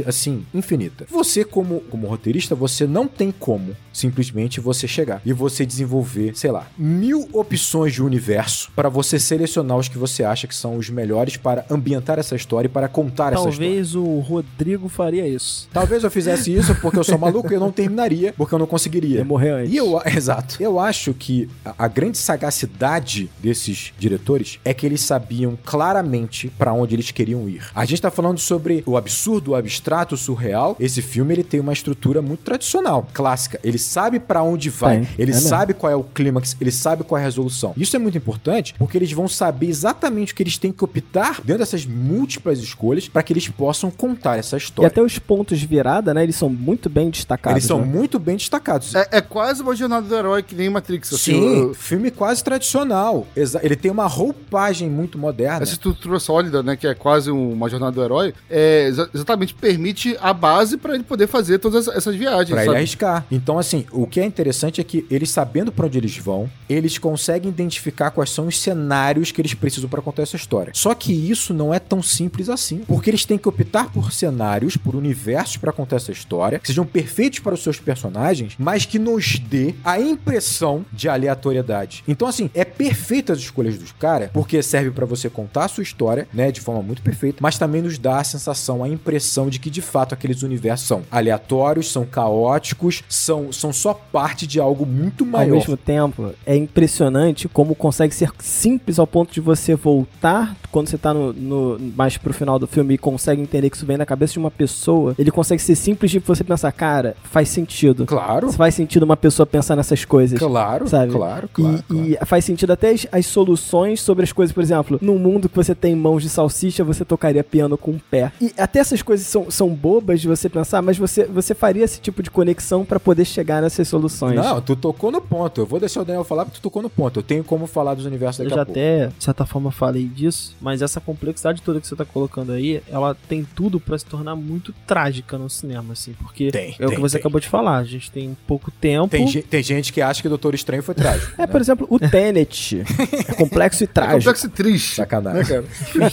assim, 0.06 0.44
infinita. 0.52 1.06
Você, 1.10 1.44
como, 1.44 1.80
como 1.80 2.06
roteirista, 2.06 2.54
você 2.54 2.86
não 2.86 3.06
tem 3.06 3.30
como 3.32 3.76
simplesmente 3.92 4.61
você 4.61 4.88
chegar 4.88 5.20
e 5.24 5.33
você 5.33 5.64
desenvolver, 5.66 6.37
sei 6.37 6.50
lá, 6.50 6.66
mil 6.76 7.28
opções 7.33 7.92
de 7.92 8.02
universo 8.02 8.70
para 8.74 8.88
você 8.88 9.18
selecionar 9.18 9.76
os 9.76 9.88
que 9.88 9.98
você 9.98 10.24
acha 10.24 10.46
que 10.46 10.55
são 10.55 10.76
os 10.76 10.88
melhores 10.88 11.37
para 11.37 11.64
ambientar 11.70 12.18
essa 12.18 12.35
história 12.35 12.66
e 12.66 12.70
para 12.70 12.88
contar 12.88 13.33
essa 13.33 13.48
história. 13.48 13.59
Talvez 13.59 13.94
o 13.94 14.18
Rodrigo 14.20 14.88
faria 14.88 15.26
isso. 15.26 15.68
Talvez 15.72 16.05
eu 16.05 16.11
fizesse 16.11 16.55
isso 16.55 16.74
porque 16.76 16.98
eu 16.98 17.05
sou 17.05 17.18
maluco 17.18 17.50
e 17.52 17.55
eu 17.55 17.61
não 17.61 17.72
terminaria, 17.72 18.33
porque 18.37 18.55
eu 18.55 18.59
não 18.59 18.66
conseguiria. 18.66 19.18
Ia 19.18 19.24
morrer 19.24 19.50
antes. 19.50 19.72
E 19.72 19.76
eu, 19.76 20.00
exato. 20.07 20.57
Eu 20.61 20.78
acho 20.78 21.14
que 21.14 21.48
a, 21.64 21.74
a 21.78 21.88
grande 21.88 22.18
sagacidade 22.18 23.31
desses 23.38 23.92
diretores 23.98 24.59
é 24.64 24.72
que 24.72 24.87
eles 24.87 25.00
sabiam 25.00 25.59
claramente 25.64 26.48
pra 26.59 26.72
onde 26.72 26.94
eles 26.94 27.11
queriam 27.11 27.48
ir. 27.48 27.62
A 27.74 27.85
gente 27.85 28.02
tá 28.02 28.11
falando 28.11 28.38
sobre 28.38 28.83
o 28.87 28.96
absurdo, 28.96 29.52
o 29.52 29.55
abstrato, 29.55 30.14
o 30.14 30.18
surreal. 30.18 30.76
Esse 30.78 31.02
filme 31.02 31.35
ele 31.35 31.44
tem 31.44 31.61
uma 31.61 31.72
estrutura 31.72 32.22
muito 32.22 32.40
tradicional, 32.40 33.07
clássica. 33.12 33.59
Ele 33.62 33.78
sabe 33.82 34.18
pra 34.20 34.42
onde 34.42 34.70
vai, 34.70 34.98
Tem, 35.00 35.08
ele 35.18 35.32
é 35.32 35.34
mesmo. 35.34 35.48
sabe 35.48 35.74
qual 35.74 35.92
é 35.92 35.96
o 35.96 36.02
clímax, 36.04 36.56
ele 36.60 36.70
sabe 36.72 37.04
qual 37.04 37.18
é 37.18 37.22
a 37.22 37.24
resolução. 37.24 37.72
Isso 37.76 37.94
é 37.96 37.98
muito 37.98 38.16
importante 38.16 38.74
porque 38.78 38.96
eles 38.96 39.12
vão 39.12 39.28
saber 39.28 39.66
exatamente 39.68 40.32
o 40.32 40.36
que 40.36 40.42
eles 40.42 40.56
têm 40.56 40.72
que 40.72 40.84
optar 40.84 41.40
dentro 41.44 41.58
dessas 41.58 41.84
múltiplas 41.84 42.58
escolhas 42.60 43.08
para 43.08 43.22
que 43.22 43.32
eles 43.32 43.48
possam 43.48 43.90
contar 43.90 44.38
essa 44.38 44.56
E 44.56 44.58
história. 44.58 44.86
até 44.88 45.02
os 45.02 45.18
pontos 45.18 45.58
de 45.58 45.66
virada, 45.66 46.14
né? 46.14 46.22
Eles 46.22 46.36
são 46.36 46.48
muito 46.48 46.88
bem 46.88 47.10
destacados. 47.10 47.56
Eles 47.58 47.66
são 47.66 47.80
né? 47.80 47.86
muito 47.86 48.18
bem 48.18 48.36
destacados. 48.36 48.94
É, 48.94 49.08
é 49.12 49.20
quase 49.20 49.62
uma 49.62 49.74
jornada 49.74 50.06
do 50.06 50.14
herói 50.14 50.42
que 50.42 50.54
nem 50.54 50.70
Matrix. 50.70 51.12
Assim, 51.12 51.32
Sim, 51.32 51.62
o- 51.70 51.74
filme 51.74 52.10
quase 52.10 52.42
tradicional. 52.42 53.26
Exa- 53.36 53.60
Ele 53.62 53.76
tem 53.76 53.90
uma 53.90 54.06
roupagem 54.06 54.88
muito 54.88 55.18
moderna. 55.18 55.62
Essa 55.62 55.72
estrutura 55.72 56.18
sólida, 56.18 56.62
né, 56.62 56.76
que 56.76 56.86
é 56.86 56.94
quase 56.94 57.30
um- 57.30 57.52
uma 57.52 57.68
jornada 57.68 57.92
do 57.92 58.02
herói, 58.02 58.34
é, 58.50 58.86
exa- 58.88 59.08
exatamente 59.14 59.54
permite 59.54 60.16
a 60.20 60.32
base 60.32 60.76
pra 60.76 60.94
ele 60.94 61.04
poder 61.04 61.26
fazer 61.26 61.58
todas 61.58 61.86
essa- 61.88 61.96
essas 61.98 62.14
viagens. 62.16 62.50
Pra 62.50 62.60
ele 62.60 62.66
sabe? 62.66 62.76
arriscar. 62.78 63.24
Então, 63.30 63.58
assim, 63.58 63.71
o 63.90 64.06
que 64.06 64.20
é 64.20 64.24
interessante 64.24 64.80
é 64.80 64.85
que 64.85 65.06
eles 65.11 65.30
sabendo 65.30 65.72
pra 65.72 65.87
onde 65.87 65.98
eles 65.98 66.16
vão, 66.16 66.50
eles 66.68 66.98
conseguem 66.98 67.50
identificar 67.50 68.11
quais 68.11 68.30
são 68.30 68.46
os 68.46 68.61
cenários 68.61 69.32
que 69.32 69.40
eles 69.40 69.54
precisam 69.54 69.88
pra 69.88 70.02
contar 70.02 70.22
essa 70.22 70.37
história. 70.37 70.72
Só 70.74 70.94
que 70.94 71.12
isso 71.12 71.52
não 71.54 71.72
é 71.72 71.78
tão 71.78 72.02
simples 72.02 72.48
assim, 72.48 72.78
porque 72.87 73.11
eles 73.11 73.24
têm 73.24 73.38
que 73.38 73.48
optar 73.48 73.90
por 73.92 74.12
cenários, 74.12 74.76
por 74.76 74.94
universos 74.94 75.56
pra 75.56 75.72
contar 75.72 75.96
essa 75.96 76.12
história, 76.12 76.58
que 76.58 76.66
sejam 76.66 76.85
perfeitos 76.85 77.38
para 77.38 77.54
os 77.54 77.62
seus 77.62 77.78
personagens, 77.78 78.54
mas 78.58 78.85
que 78.85 78.98
nos 78.98 79.38
dê 79.38 79.74
a 79.85 80.00
impressão 80.00 80.85
de 80.92 81.08
aleatoriedade. 81.08 82.04
Então, 82.06 82.28
assim, 82.28 82.50
é 82.54 82.64
perfeita 82.64 83.32
as 83.32 83.38
escolhas 83.38 83.78
dos 83.78 83.92
caras, 83.92 84.30
porque 84.32 84.62
serve 84.62 84.90
pra 84.90 85.06
você 85.06 85.28
contar 85.28 85.64
a 85.64 85.68
sua 85.68 85.82
história, 85.82 86.28
né, 86.32 86.50
de 86.50 86.61
forma 86.61 86.82
muito 86.82 87.02
perfeita, 87.02 87.38
mas 87.40 87.58
também 87.58 87.82
nos 87.82 87.98
dá 87.98 88.18
a 88.18 88.24
sensação, 88.24 88.82
a 88.82 88.88
impressão 88.88 89.48
de 89.48 89.58
que 89.58 89.70
de 89.70 89.80
fato 89.80 90.14
aqueles 90.14 90.42
universos 90.42 90.87
são 90.87 91.02
aleatórios, 91.11 91.90
são 91.90 92.04
caóticos, 92.04 93.02
são, 93.08 93.52
são 93.62 93.72
só 93.72 93.94
parte 93.94 94.46
de 94.46 94.59
algo 94.61 94.85
muito 94.85 95.25
Ao 95.25 95.31
maior. 95.31 95.55
mesmo 95.57 95.77
tempo, 95.77 96.31
é 96.44 96.57
impressionante 96.57 97.48
como 97.48 97.75
consegue 97.75 98.14
ser 98.14 98.31
simples 98.40 98.98
ao 98.98 99.07
ponto 99.07 99.33
de 99.33 99.40
você 99.40 99.75
voltar 99.75 100.57
quando 100.70 100.88
você 100.88 100.98
tá 100.98 101.12
no, 101.14 101.33
no- 101.33 101.79
mais 101.96 102.16
pro 102.16 102.33
final 102.33 102.59
do 102.59 102.66
filme 102.66 102.94
e 102.94 102.98
consegue 102.98 103.40
entender 103.40 103.70
que 103.70 103.77
isso 103.77 103.87
vem 103.87 103.96
na 103.96 104.07
cabeça 104.07 104.33
de 104.35 104.38
uma 104.38 104.51
pessoa. 104.51 105.14
Ele 105.18 105.31
consegue 105.31 105.61
ser 105.62 105.75
simples 105.77 106.11
de 106.11 106.18
você 106.18 106.42
pensar, 106.42 106.72
cara, 106.72 107.14
faz 107.22 107.48
sentido. 107.48 108.05
Claro, 108.07 108.51
Faz 108.53 108.75
sentido 108.75 109.03
uma 109.05 109.16
pessoa 109.16 109.46
pensar 109.46 109.77
nessas 109.77 110.05
coisas. 110.05 110.38
claro, 110.38 110.88
sabe? 110.88 111.12
claro, 111.12 111.46
E, 111.46 111.48
claro. 111.55 111.85
claro. 111.88 112.07
e 112.22 112.27
faz 112.27 112.44
sentido 112.44 112.72
até 112.72 112.90
as, 112.90 113.07
as 113.12 113.27
soluções 113.27 114.01
sobre 114.01 114.25
as 114.25 114.33
coisas, 114.33 114.53
por 114.53 114.62
exemplo, 114.62 114.98
num 115.01 115.18
mundo 115.18 115.48
que 115.48 115.57
você 115.57 115.75
tem 115.75 115.94
mãos 115.94 116.22
de 116.22 116.29
salsicha, 116.29 116.83
você 116.83 117.05
tocaria 117.05 117.44
piano 117.44 117.77
com 117.79 117.92
o 117.92 118.01
pé. 118.11 118.33
E 118.40 118.53
até 118.59 118.79
essas 118.81 119.03
coisas 119.03 119.27
são, 119.27 119.51
são 119.51 119.68
bobas 119.68 120.20
de 120.20 120.27
você 120.29 120.48
pensar, 120.48 120.81
mas 120.83 120.96
você, 120.98 121.25
você 121.27 121.55
faria 121.55 121.85
esse 121.85 122.01
tipo 122.01 122.22
de 122.22 122.31
conexão 122.31 122.85
pra 122.85 122.98
poder 122.98 123.25
chegar 123.27 123.51
nessas 123.60 123.86
soluções. 123.88 124.36
Não, 124.36 124.60
tu 124.60 124.74
tocou 124.76 125.10
no 125.10 125.20
ponto. 125.20 125.60
Eu 125.60 125.66
vou 125.66 125.78
deixar 125.80 126.00
o 126.02 126.04
Daniel 126.04 126.24
falar 126.24 126.44
porque 126.44 126.58
tu 126.58 126.62
tocou 126.62 126.80
no 126.82 126.88
ponto. 126.90 127.18
Eu 127.18 127.22
tenho 127.22 127.42
como 127.44 127.66
falar 127.66 127.94
dos 127.94 128.06
universos 128.06 128.40
Eu 128.40 128.44
daqui 128.46 128.56
já 128.56 128.62
a 128.62 128.64
pouco. 128.64 128.78
até, 128.80 129.06
de 129.08 129.24
certa 129.24 129.44
forma, 129.46 129.70
falei 129.70 130.04
disso, 130.06 130.56
mas 130.60 130.80
essa 130.82 131.00
complexidade 131.00 131.60
toda 131.62 131.80
que 131.80 131.86
você 131.86 131.96
tá 131.96 132.04
colocando 132.04 132.52
aí, 132.52 132.82
ela 132.90 133.16
tem 133.28 133.44
tudo 133.54 133.78
pra 133.80 133.98
se 133.98 134.04
tornar 134.04 134.34
muito 134.36 134.72
trágica 134.86 135.36
no 135.36 135.50
cinema, 135.50 135.92
assim, 135.92 136.12
porque 136.14 136.50
Tem, 136.50 136.74
é 136.78 136.86
o 136.86 136.90
que 136.90 137.00
você 137.00 137.16
tem. 137.16 137.20
acabou 137.20 137.40
de 137.40 137.48
falar, 137.48 137.78
a 137.78 137.84
gente 137.84 138.10
tem 138.10 138.36
pouco 138.46 138.70
tempo. 138.70 139.08
Tem, 139.08 139.26
tem 139.42 139.62
gente 139.62 139.92
que 139.92 140.00
acha 140.00 140.20
que 140.22 140.26
o 140.28 140.30
Doutor 140.30 140.54
Estranho 140.54 140.82
foi 140.82 140.94
trágico. 140.94 141.32
É, 141.42 141.46
por 141.46 141.60
exemplo, 141.60 141.86
o 141.90 141.98
Tenet. 141.98 142.82
é 143.28 143.34
complexo 143.34 143.82
e 143.82 143.84
É 143.84 143.86
trágico. 143.88 144.18
complexo 144.18 144.46
e 144.46 144.50
triste. 144.50 144.94
Sacanagem. 144.96 145.60
Né? 145.60 145.64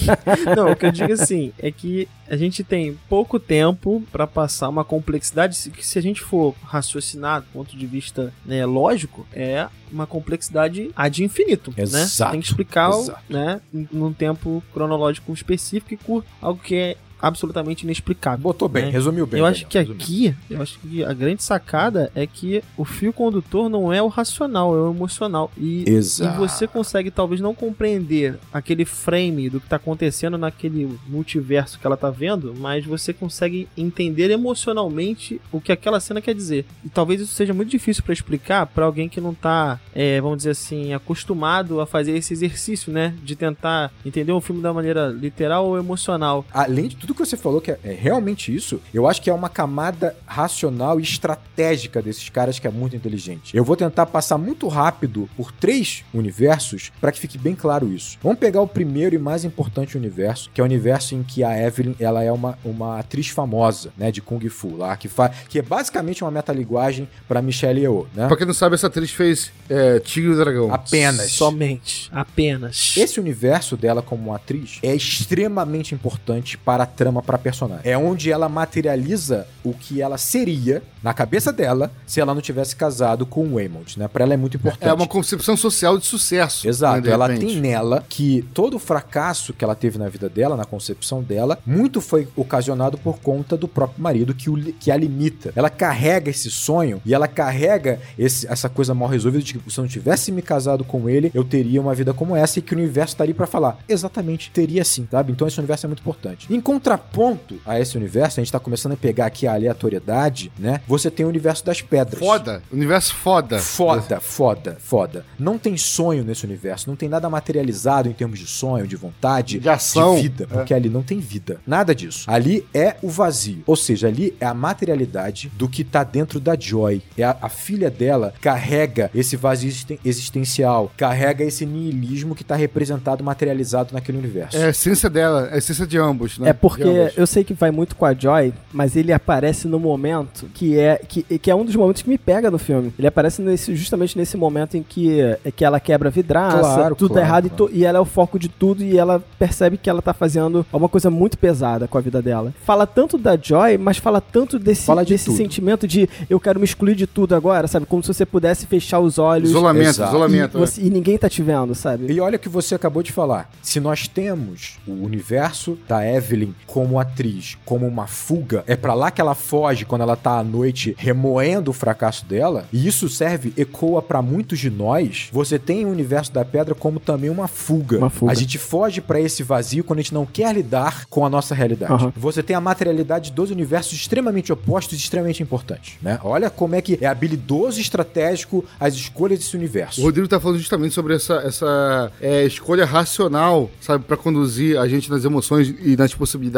Não, 0.55 0.71
o 0.71 0.75
que 0.75 0.85
eu 0.85 0.91
digo 0.91 1.13
assim 1.13 1.51
é 1.59 1.71
que 1.71 2.07
a 2.29 2.37
gente 2.37 2.63
tem 2.63 2.97
pouco 3.09 3.39
tempo 3.39 4.03
pra 4.11 4.25
passar 4.27 4.69
uma 4.69 4.83
complexidade 4.85 5.55
se- 5.55 5.69
que 5.71 5.85
se 5.85 5.97
a 5.97 6.01
gente 6.01 6.21
for 6.21 6.53
raciocinar 6.63 7.41
do 7.41 7.47
ponto 7.47 7.75
de 7.77 7.85
vista 7.87 8.33
né, 8.45 8.65
lógico, 8.65 9.25
é 9.33 9.67
uma 9.91 10.05
complexidade 10.05 10.91
ad 10.95 11.23
infinito, 11.23 11.71
né? 11.75 11.83
Exato, 11.83 12.31
Tem 12.31 12.39
que 12.41 12.47
explicar, 12.47 12.89
exato. 12.91 13.21
né, 13.29 13.59
num 13.91 14.13
tempo 14.13 14.63
cronológico 14.73 15.33
específico 15.33 15.93
e 15.93 15.97
com 15.97 16.21
algo 16.41 16.61
que 16.61 16.75
é 16.75 16.97
absolutamente 17.21 17.83
inexplicável. 17.83 18.39
Botou 18.39 18.67
bem, 18.69 18.85
É. 18.85 18.89
resumiu 18.89 19.25
bem. 19.27 19.39
eu 19.39 19.45
acho 19.45 19.65
que 19.67 19.77
resumiu. 19.77 20.01
aqui, 20.01 20.35
eu 20.49 20.61
acho 20.61 20.79
que 20.79 21.03
a 21.03 21.13
grande 21.13 21.43
sacada 21.43 22.11
é 22.15 22.25
que 22.27 22.63
o 22.77 22.85
fio 22.85 23.11
condutor 23.13 23.69
não 23.69 23.91
é 23.91 24.01
o 24.01 24.07
racional, 24.07 24.75
é 24.75 24.79
o 24.81 24.91
emocional. 24.91 25.51
E, 25.57 25.83
Exato. 25.89 26.35
e 26.35 26.37
você 26.37 26.67
consegue 26.67 27.11
talvez 27.11 27.41
não 27.41 27.53
compreender 27.53 28.37
aquele 28.53 28.85
frame 28.85 29.49
do 29.49 29.59
que 29.59 29.67
tá 29.67 29.75
acontecendo 29.75 30.37
naquele 30.37 30.97
multiverso 31.07 31.79
que 31.79 31.85
ela 31.85 31.97
tá 31.97 32.09
vendo, 32.09 32.53
mas 32.57 32.85
você 32.85 33.13
consegue 33.13 33.67
entender 33.77 34.29
emocionalmente 34.31 35.41
o 35.51 35.59
que 35.59 35.71
aquela 35.71 35.99
cena 35.99 36.21
quer 36.21 36.33
dizer. 36.35 36.65
E 36.83 36.89
talvez 36.89 37.21
isso 37.21 37.33
seja 37.33 37.53
muito 37.53 37.69
difícil 37.69 38.03
pra 38.03 38.13
explicar 38.13 38.65
pra 38.67 38.85
alguém 38.85 39.09
que 39.09 39.19
não 39.21 39.33
tá, 39.33 39.79
é, 39.93 40.21
vamos 40.21 40.37
dizer 40.37 40.51
assim, 40.51 40.93
acostumado 40.93 41.81
a 41.81 41.85
fazer 41.85 42.15
esse 42.15 42.33
exercício, 42.33 42.91
né? 42.91 43.13
De 43.23 43.35
tentar 43.35 43.91
entender 44.05 44.31
um 44.31 44.41
filme 44.41 44.61
da 44.61 44.73
maneira 44.73 45.07
literal 45.07 45.65
ou 45.65 45.77
emocional. 45.77 46.45
Além 46.53 46.87
de 46.87 46.95
tudo 46.95 47.08
que 47.13 47.25
você 47.25 47.37
falou, 47.37 47.61
que 47.61 47.71
é, 47.71 47.79
é 47.83 47.93
realmente 47.93 48.53
isso, 48.53 48.81
eu 48.93 49.07
acho 49.07 49.21
que 49.21 49.29
é 49.29 49.33
uma 49.33 49.49
camada 49.49 50.15
racional 50.25 50.99
e 50.99 51.03
estratégica 51.03 52.01
desses 52.01 52.29
caras 52.29 52.59
que 52.59 52.67
é 52.67 52.71
muito 52.71 52.95
inteligente. 52.95 53.55
Eu 53.55 53.63
vou 53.63 53.75
tentar 53.75 54.05
passar 54.05 54.37
muito 54.37 54.67
rápido 54.67 55.29
por 55.35 55.51
três 55.51 56.03
universos 56.13 56.91
para 56.99 57.11
que 57.11 57.19
fique 57.19 57.37
bem 57.37 57.55
claro 57.55 57.91
isso. 57.91 58.17
Vamos 58.21 58.39
pegar 58.39 58.61
o 58.61 58.67
primeiro 58.67 59.15
e 59.15 59.19
mais 59.19 59.43
importante 59.43 59.97
universo, 59.97 60.49
que 60.53 60.61
é 60.61 60.63
o 60.63 60.65
universo 60.65 61.15
em 61.15 61.23
que 61.23 61.43
a 61.43 61.57
Evelyn 61.57 61.95
ela 61.99 62.23
é 62.23 62.31
uma, 62.31 62.57
uma 62.63 62.99
atriz 62.99 63.29
famosa, 63.29 63.91
né, 63.97 64.11
de 64.11 64.21
Kung 64.21 64.47
Fu, 64.49 64.75
lá, 64.75 64.95
que, 64.95 65.07
fa 65.07 65.29
que 65.47 65.59
é 65.59 65.61
basicamente 65.61 66.23
uma 66.23 66.31
metalinguagem 66.31 67.07
para 67.27 67.41
Michelle 67.41 67.81
Yeoh, 67.81 68.07
né? 68.13 68.27
Pra 68.27 68.37
quem 68.37 68.45
não 68.45 68.53
sabe, 68.53 68.75
essa 68.75 68.87
atriz 68.87 69.11
fez 69.11 69.51
é, 69.69 69.99
Tigre 69.99 70.31
e 70.31 70.33
o 70.33 70.37
Dragão. 70.37 70.73
Apenas. 70.73 71.31
Somente. 71.31 72.09
Apenas. 72.11 72.95
Esse 72.97 73.19
universo 73.19 73.77
dela 73.77 74.01
como 74.01 74.33
atriz 74.33 74.79
é 74.81 74.95
extremamente 74.95 75.93
importante 75.93 76.57
para 76.57 76.83
a 76.83 76.85
trama, 76.99 77.21
para 77.23 77.37
personagem. 77.37 77.89
É 77.89 77.97
onde 77.97 78.29
ela 78.29 78.49
materializa 78.49 79.47
o 79.63 79.73
que 79.73 80.01
ela 80.01 80.17
seria 80.17 80.83
na 81.01 81.13
cabeça 81.13 81.53
dela 81.53 81.89
se 82.05 82.19
ela 82.19 82.33
não 82.33 82.41
tivesse 82.41 82.75
casado 82.75 83.25
com 83.25 83.45
o 83.47 83.55
Waymond, 83.55 83.97
né? 83.97 84.07
Para 84.09 84.25
ela 84.25 84.33
é 84.33 84.37
muito 84.37 84.57
importante. 84.57 84.85
É 84.89 84.91
uma 84.93 85.07
concepção 85.07 85.55
social 85.55 85.97
de 85.97 86.05
sucesso. 86.05 86.67
Exato, 86.67 87.07
né, 87.07 87.13
ela 87.13 87.29
tem 87.29 87.55
nela 87.55 88.03
que 88.09 88.45
todo 88.53 88.75
o 88.75 88.79
fracasso 88.79 89.53
que 89.53 89.63
ela 89.63 89.75
teve 89.75 89.97
na 89.97 90.09
vida 90.09 90.27
dela, 90.27 90.57
na 90.57 90.65
concepção 90.65 91.23
dela, 91.23 91.57
muito 91.65 92.01
foi 92.01 92.27
ocasionado 92.35 92.97
por 92.97 93.19
conta 93.19 93.55
do 93.55 93.67
próprio 93.67 94.01
marido 94.03 94.33
que, 94.33 94.49
o 94.49 94.57
que 94.73 94.91
a 94.91 94.97
limita. 94.97 95.53
Ela 95.55 95.69
carrega 95.69 96.29
esse 96.29 96.51
sonho 96.51 97.01
e 97.05 97.13
ela 97.13 97.27
carrega 97.27 97.99
esse- 98.17 98.45
essa 98.47 98.67
coisa 98.67 98.93
mal 98.93 99.07
resolvida 99.07 99.41
de 99.43 99.53
que 99.53 99.71
se 99.71 99.79
eu 99.79 99.83
não 99.83 99.89
tivesse 99.89 100.31
me 100.33 100.41
casado 100.41 100.83
com 100.83 101.07
ele, 101.09 101.31
eu 101.33 101.45
teria 101.45 101.79
uma 101.79 101.95
vida 101.95 102.13
como 102.13 102.35
essa 102.35 102.59
e 102.59 102.61
que 102.61 102.73
o 102.73 102.77
universo 102.77 103.13
estaria 103.13 103.33
pra 103.33 103.47
falar. 103.47 103.77
Exatamente, 103.87 104.51
teria 104.51 104.83
sim, 104.83 105.07
sabe? 105.09 105.31
Então 105.31 105.47
esse 105.47 105.57
universo 105.59 105.85
é 105.85 105.87
muito 105.87 105.99
importante. 106.01 106.51
Em 106.53 106.59
contraponto 106.93 107.59
a 107.65 107.79
esse 107.79 107.95
universo, 107.97 108.39
a 108.39 108.43
gente 108.43 108.51
tá 108.51 108.59
começando 108.59 108.93
a 108.93 108.97
pegar 108.97 109.27
aqui 109.27 109.45
a 109.45 109.53
aleatoriedade, 109.53 110.51
né? 110.57 110.81
Você 110.87 111.11
tem 111.11 111.23
o 111.25 111.29
universo 111.29 111.63
das 111.63 111.81
pedras. 111.81 112.19
Foda. 112.19 112.63
Universo 112.71 113.13
foda. 113.13 113.59
Foda, 113.59 114.19
foda, 114.19 114.77
foda. 114.79 115.25
Não 115.37 115.57
tem 115.57 115.77
sonho 115.77 116.23
nesse 116.23 116.45
universo, 116.45 116.89
não 116.89 116.95
tem 116.95 117.07
nada 117.07 117.29
materializado 117.29 118.09
em 118.09 118.13
termos 118.13 118.39
de 118.39 118.47
sonho, 118.47 118.87
de 118.87 118.95
vontade, 118.95 119.59
De 119.59 119.69
ação. 119.69 120.15
de 120.15 120.23
vida, 120.23 120.47
porque 120.47 120.73
ali 120.73 120.89
não 120.89 121.03
tem 121.03 121.19
vida. 121.19 121.59
Nada 121.65 121.93
disso. 121.93 122.23
Ali 122.27 122.65
é 122.73 122.95
o 123.03 123.09
vazio. 123.09 123.63
Ou 123.67 123.75
seja, 123.75 124.07
ali 124.07 124.33
é 124.39 124.45
a 124.45 124.53
materialidade 124.53 125.51
do 125.55 125.69
que 125.69 125.83
tá 125.83 126.03
dentro 126.03 126.39
da 126.39 126.57
Joy. 126.59 127.01
É 127.17 127.23
a, 127.23 127.37
a 127.41 127.49
filha 127.49 127.89
dela 127.91 128.33
carrega 128.41 129.11
esse 129.13 129.35
vazio 129.35 129.69
existen- 129.69 129.99
existencial, 130.03 130.91
carrega 130.97 131.43
esse 131.43 131.65
niilismo 131.65 132.33
que 132.35 132.43
tá 132.43 132.55
representado, 132.55 133.23
materializado 133.23 133.93
naquele 133.93 134.17
universo. 134.17 134.57
É 134.57 134.65
a 134.65 134.69
essência 134.69 135.09
dela, 135.09 135.49
a 135.51 135.57
essência 135.57 135.85
de 135.85 135.97
ambos, 135.97 136.37
né? 136.39 136.49
É 136.49 136.53
porque 136.53 136.78
De 136.83 136.89
ambos. 136.99 137.17
eu 137.17 137.27
sei 137.27 137.43
que 137.43 137.53
vai 137.53 137.71
muito 137.71 137.95
com 137.95 138.05
a 138.05 138.13
Joy, 138.13 138.53
mas 138.73 138.95
ele 138.95 139.11
aparece 139.13 139.67
no 139.67 139.79
momento 139.79 140.47
que 140.53 140.77
é 140.77 140.97
que, 141.07 141.23
que 141.23 141.49
é 141.51 141.55
um 141.55 141.65
dos 141.65 141.75
momentos 141.75 142.01
que 142.01 142.09
me 142.09 142.17
pega 142.17 142.49
no 142.51 142.57
filme. 142.57 142.93
Ele 142.97 143.07
aparece 143.07 143.41
nesse, 143.41 143.75
justamente 143.75 144.17
nesse 144.17 144.37
momento 144.37 144.75
em 144.77 144.83
que, 144.83 145.19
é 145.43 145.51
que 145.51 145.63
ela 145.65 145.79
quebra 145.79 146.09
a 146.09 146.11
vidraça, 146.11 146.59
Claro, 146.59 146.95
tudo 146.95 147.09
tá 147.09 147.13
claro, 147.21 147.27
errado 147.27 147.45
e 147.45 147.49
claro. 147.49 147.65
to- 147.67 147.75
e, 147.75 147.85
ela 147.85 147.97
é 147.97 148.01
o 148.01 148.05
foco 148.05 148.37
de 148.39 148.47
tudo 148.49 148.83
e 148.83 148.97
ela 148.97 149.23
percebe 149.37 149.77
que 149.77 149.89
ela 149.89 150.01
tá 150.01 150.13
fazendo 150.13 150.65
alguma 150.71 150.89
coisa 150.89 151.09
muito 151.09 151.37
pesada 151.37 151.87
com 151.87 151.97
a 151.97 152.01
vida 152.01 152.21
dela. 152.21 152.53
Fala 152.63 152.85
tanto 152.87 153.17
da 153.17 153.37
Joy, 153.41 153.77
mas 153.77 153.97
fala 153.97 154.21
tanto 154.21 154.57
desse, 154.59 154.85
Fala 154.85 155.03
de 155.03 155.13
desse 155.13 155.25
tudo. 155.25 155.37
sentimento 155.37 155.87
de 155.87 156.07
eu 156.29 156.39
quero 156.39 156.59
me 156.59 156.65
excluir 156.65 156.95
de 156.95 157.07
tudo 157.07 157.35
agora, 157.35 157.67
sabe? 157.67 157.85
Como 157.85 158.01
se 158.03 158.07
você 158.13 158.25
pudesse 158.25 158.65
fechar 158.65 158.99
os 158.99 159.17
olhos 159.17 159.49
Isolamento, 159.49 159.87
Exato. 159.89 160.09
e, 160.11 160.15
isolamento. 160.15 160.57
é. 160.57 160.59
você- 160.59 160.81
e 160.81 160.89
ninguém 160.89 161.17
tá 161.17 161.29
te 161.29 161.41
vendo, 161.41 161.73
sabe? 161.75 162.11
E 162.11 162.19
olha 162.19 162.35
o 162.35 162.39
que 162.39 162.49
você 162.49 162.75
acabou 162.75 163.01
de 163.03 163.11
falar. 163.11 163.49
Se 163.61 163.79
nós 163.79 164.07
temos 164.07 164.77
o 164.87 164.91
universo 165.03 165.77
da 165.87 166.05
Evelyn 166.05 166.53
como 166.71 166.99
atriz, 166.99 167.57
como 167.65 167.87
uma 167.87 168.05
fuga, 168.05 168.63
é 168.67 168.75
pra 168.75 168.93
lá 168.93 169.09
que 169.09 169.19
ela 169.19 169.33
foge 169.33 169.85
quando 169.85 170.01
ela 170.01 170.15
tá 170.15 170.37
à 170.37 170.43
noite 170.43 170.95
remoendo 170.97 171.71
o 171.71 171.73
fracasso 171.73 172.25
dela, 172.25 172.65
e 172.71 172.87
isso 172.87 173.09
serve, 173.09 173.51
ecoa 173.57 174.01
pra 174.01 174.21
muitos 174.21 174.59
de 174.59 174.69
nós. 174.69 175.29
Você 175.31 175.57
tem 175.57 175.85
o 175.85 175.89
universo 175.89 176.31
da 176.31 176.45
pedra 176.45 176.75
como 176.75 176.99
também 176.99 177.29
uma 177.29 177.47
fuga. 177.47 177.97
Uma 177.97 178.09
fuga. 178.09 178.31
A 178.31 178.35
gente 178.35 178.59
foge 178.59 179.01
pra 179.01 179.19
esse 179.19 179.41
vazio 179.41 179.83
quando 179.83 179.99
a 179.99 180.01
gente 180.03 180.13
não 180.13 180.25
quer 180.25 180.53
lidar 180.53 181.05
com 181.09 181.25
a 181.25 181.29
nossa 181.29 181.55
realidade. 181.55 181.91
Aham. 181.91 182.13
Você 182.15 182.43
tem 182.43 182.55
a 182.55 182.61
materialidade 182.61 183.31
dos 183.31 183.49
universos 183.49 183.93
extremamente 183.93 184.53
opostos 184.53 184.93
e 184.93 185.01
extremamente 185.01 185.41
importantes, 185.41 185.97
né? 186.01 186.19
Olha 186.23 186.49
como 186.49 186.75
é 186.75 186.81
que 186.81 186.99
é 187.01 187.07
habilidoso 187.07 187.79
e 187.79 187.81
estratégico 187.81 188.63
as 188.79 188.93
escolhas 188.93 189.39
desse 189.39 189.57
universo. 189.57 190.01
O 190.01 190.03
Rodrigo 190.03 190.27
tá 190.27 190.39
falando 190.39 190.59
justamente 190.59 190.93
sobre 190.93 191.15
essa, 191.15 191.35
essa 191.35 192.11
é, 192.21 192.45
escolha 192.45 192.85
racional, 192.85 193.71
sabe, 193.81 194.05
Pra 194.05 194.15
conduzir 194.15 194.77
a 194.77 194.87
gente 194.87 195.09
nas 195.09 195.25
emoções 195.25 195.73
e 195.81 195.95
nas 195.95 196.13
possibilidades 196.13 196.48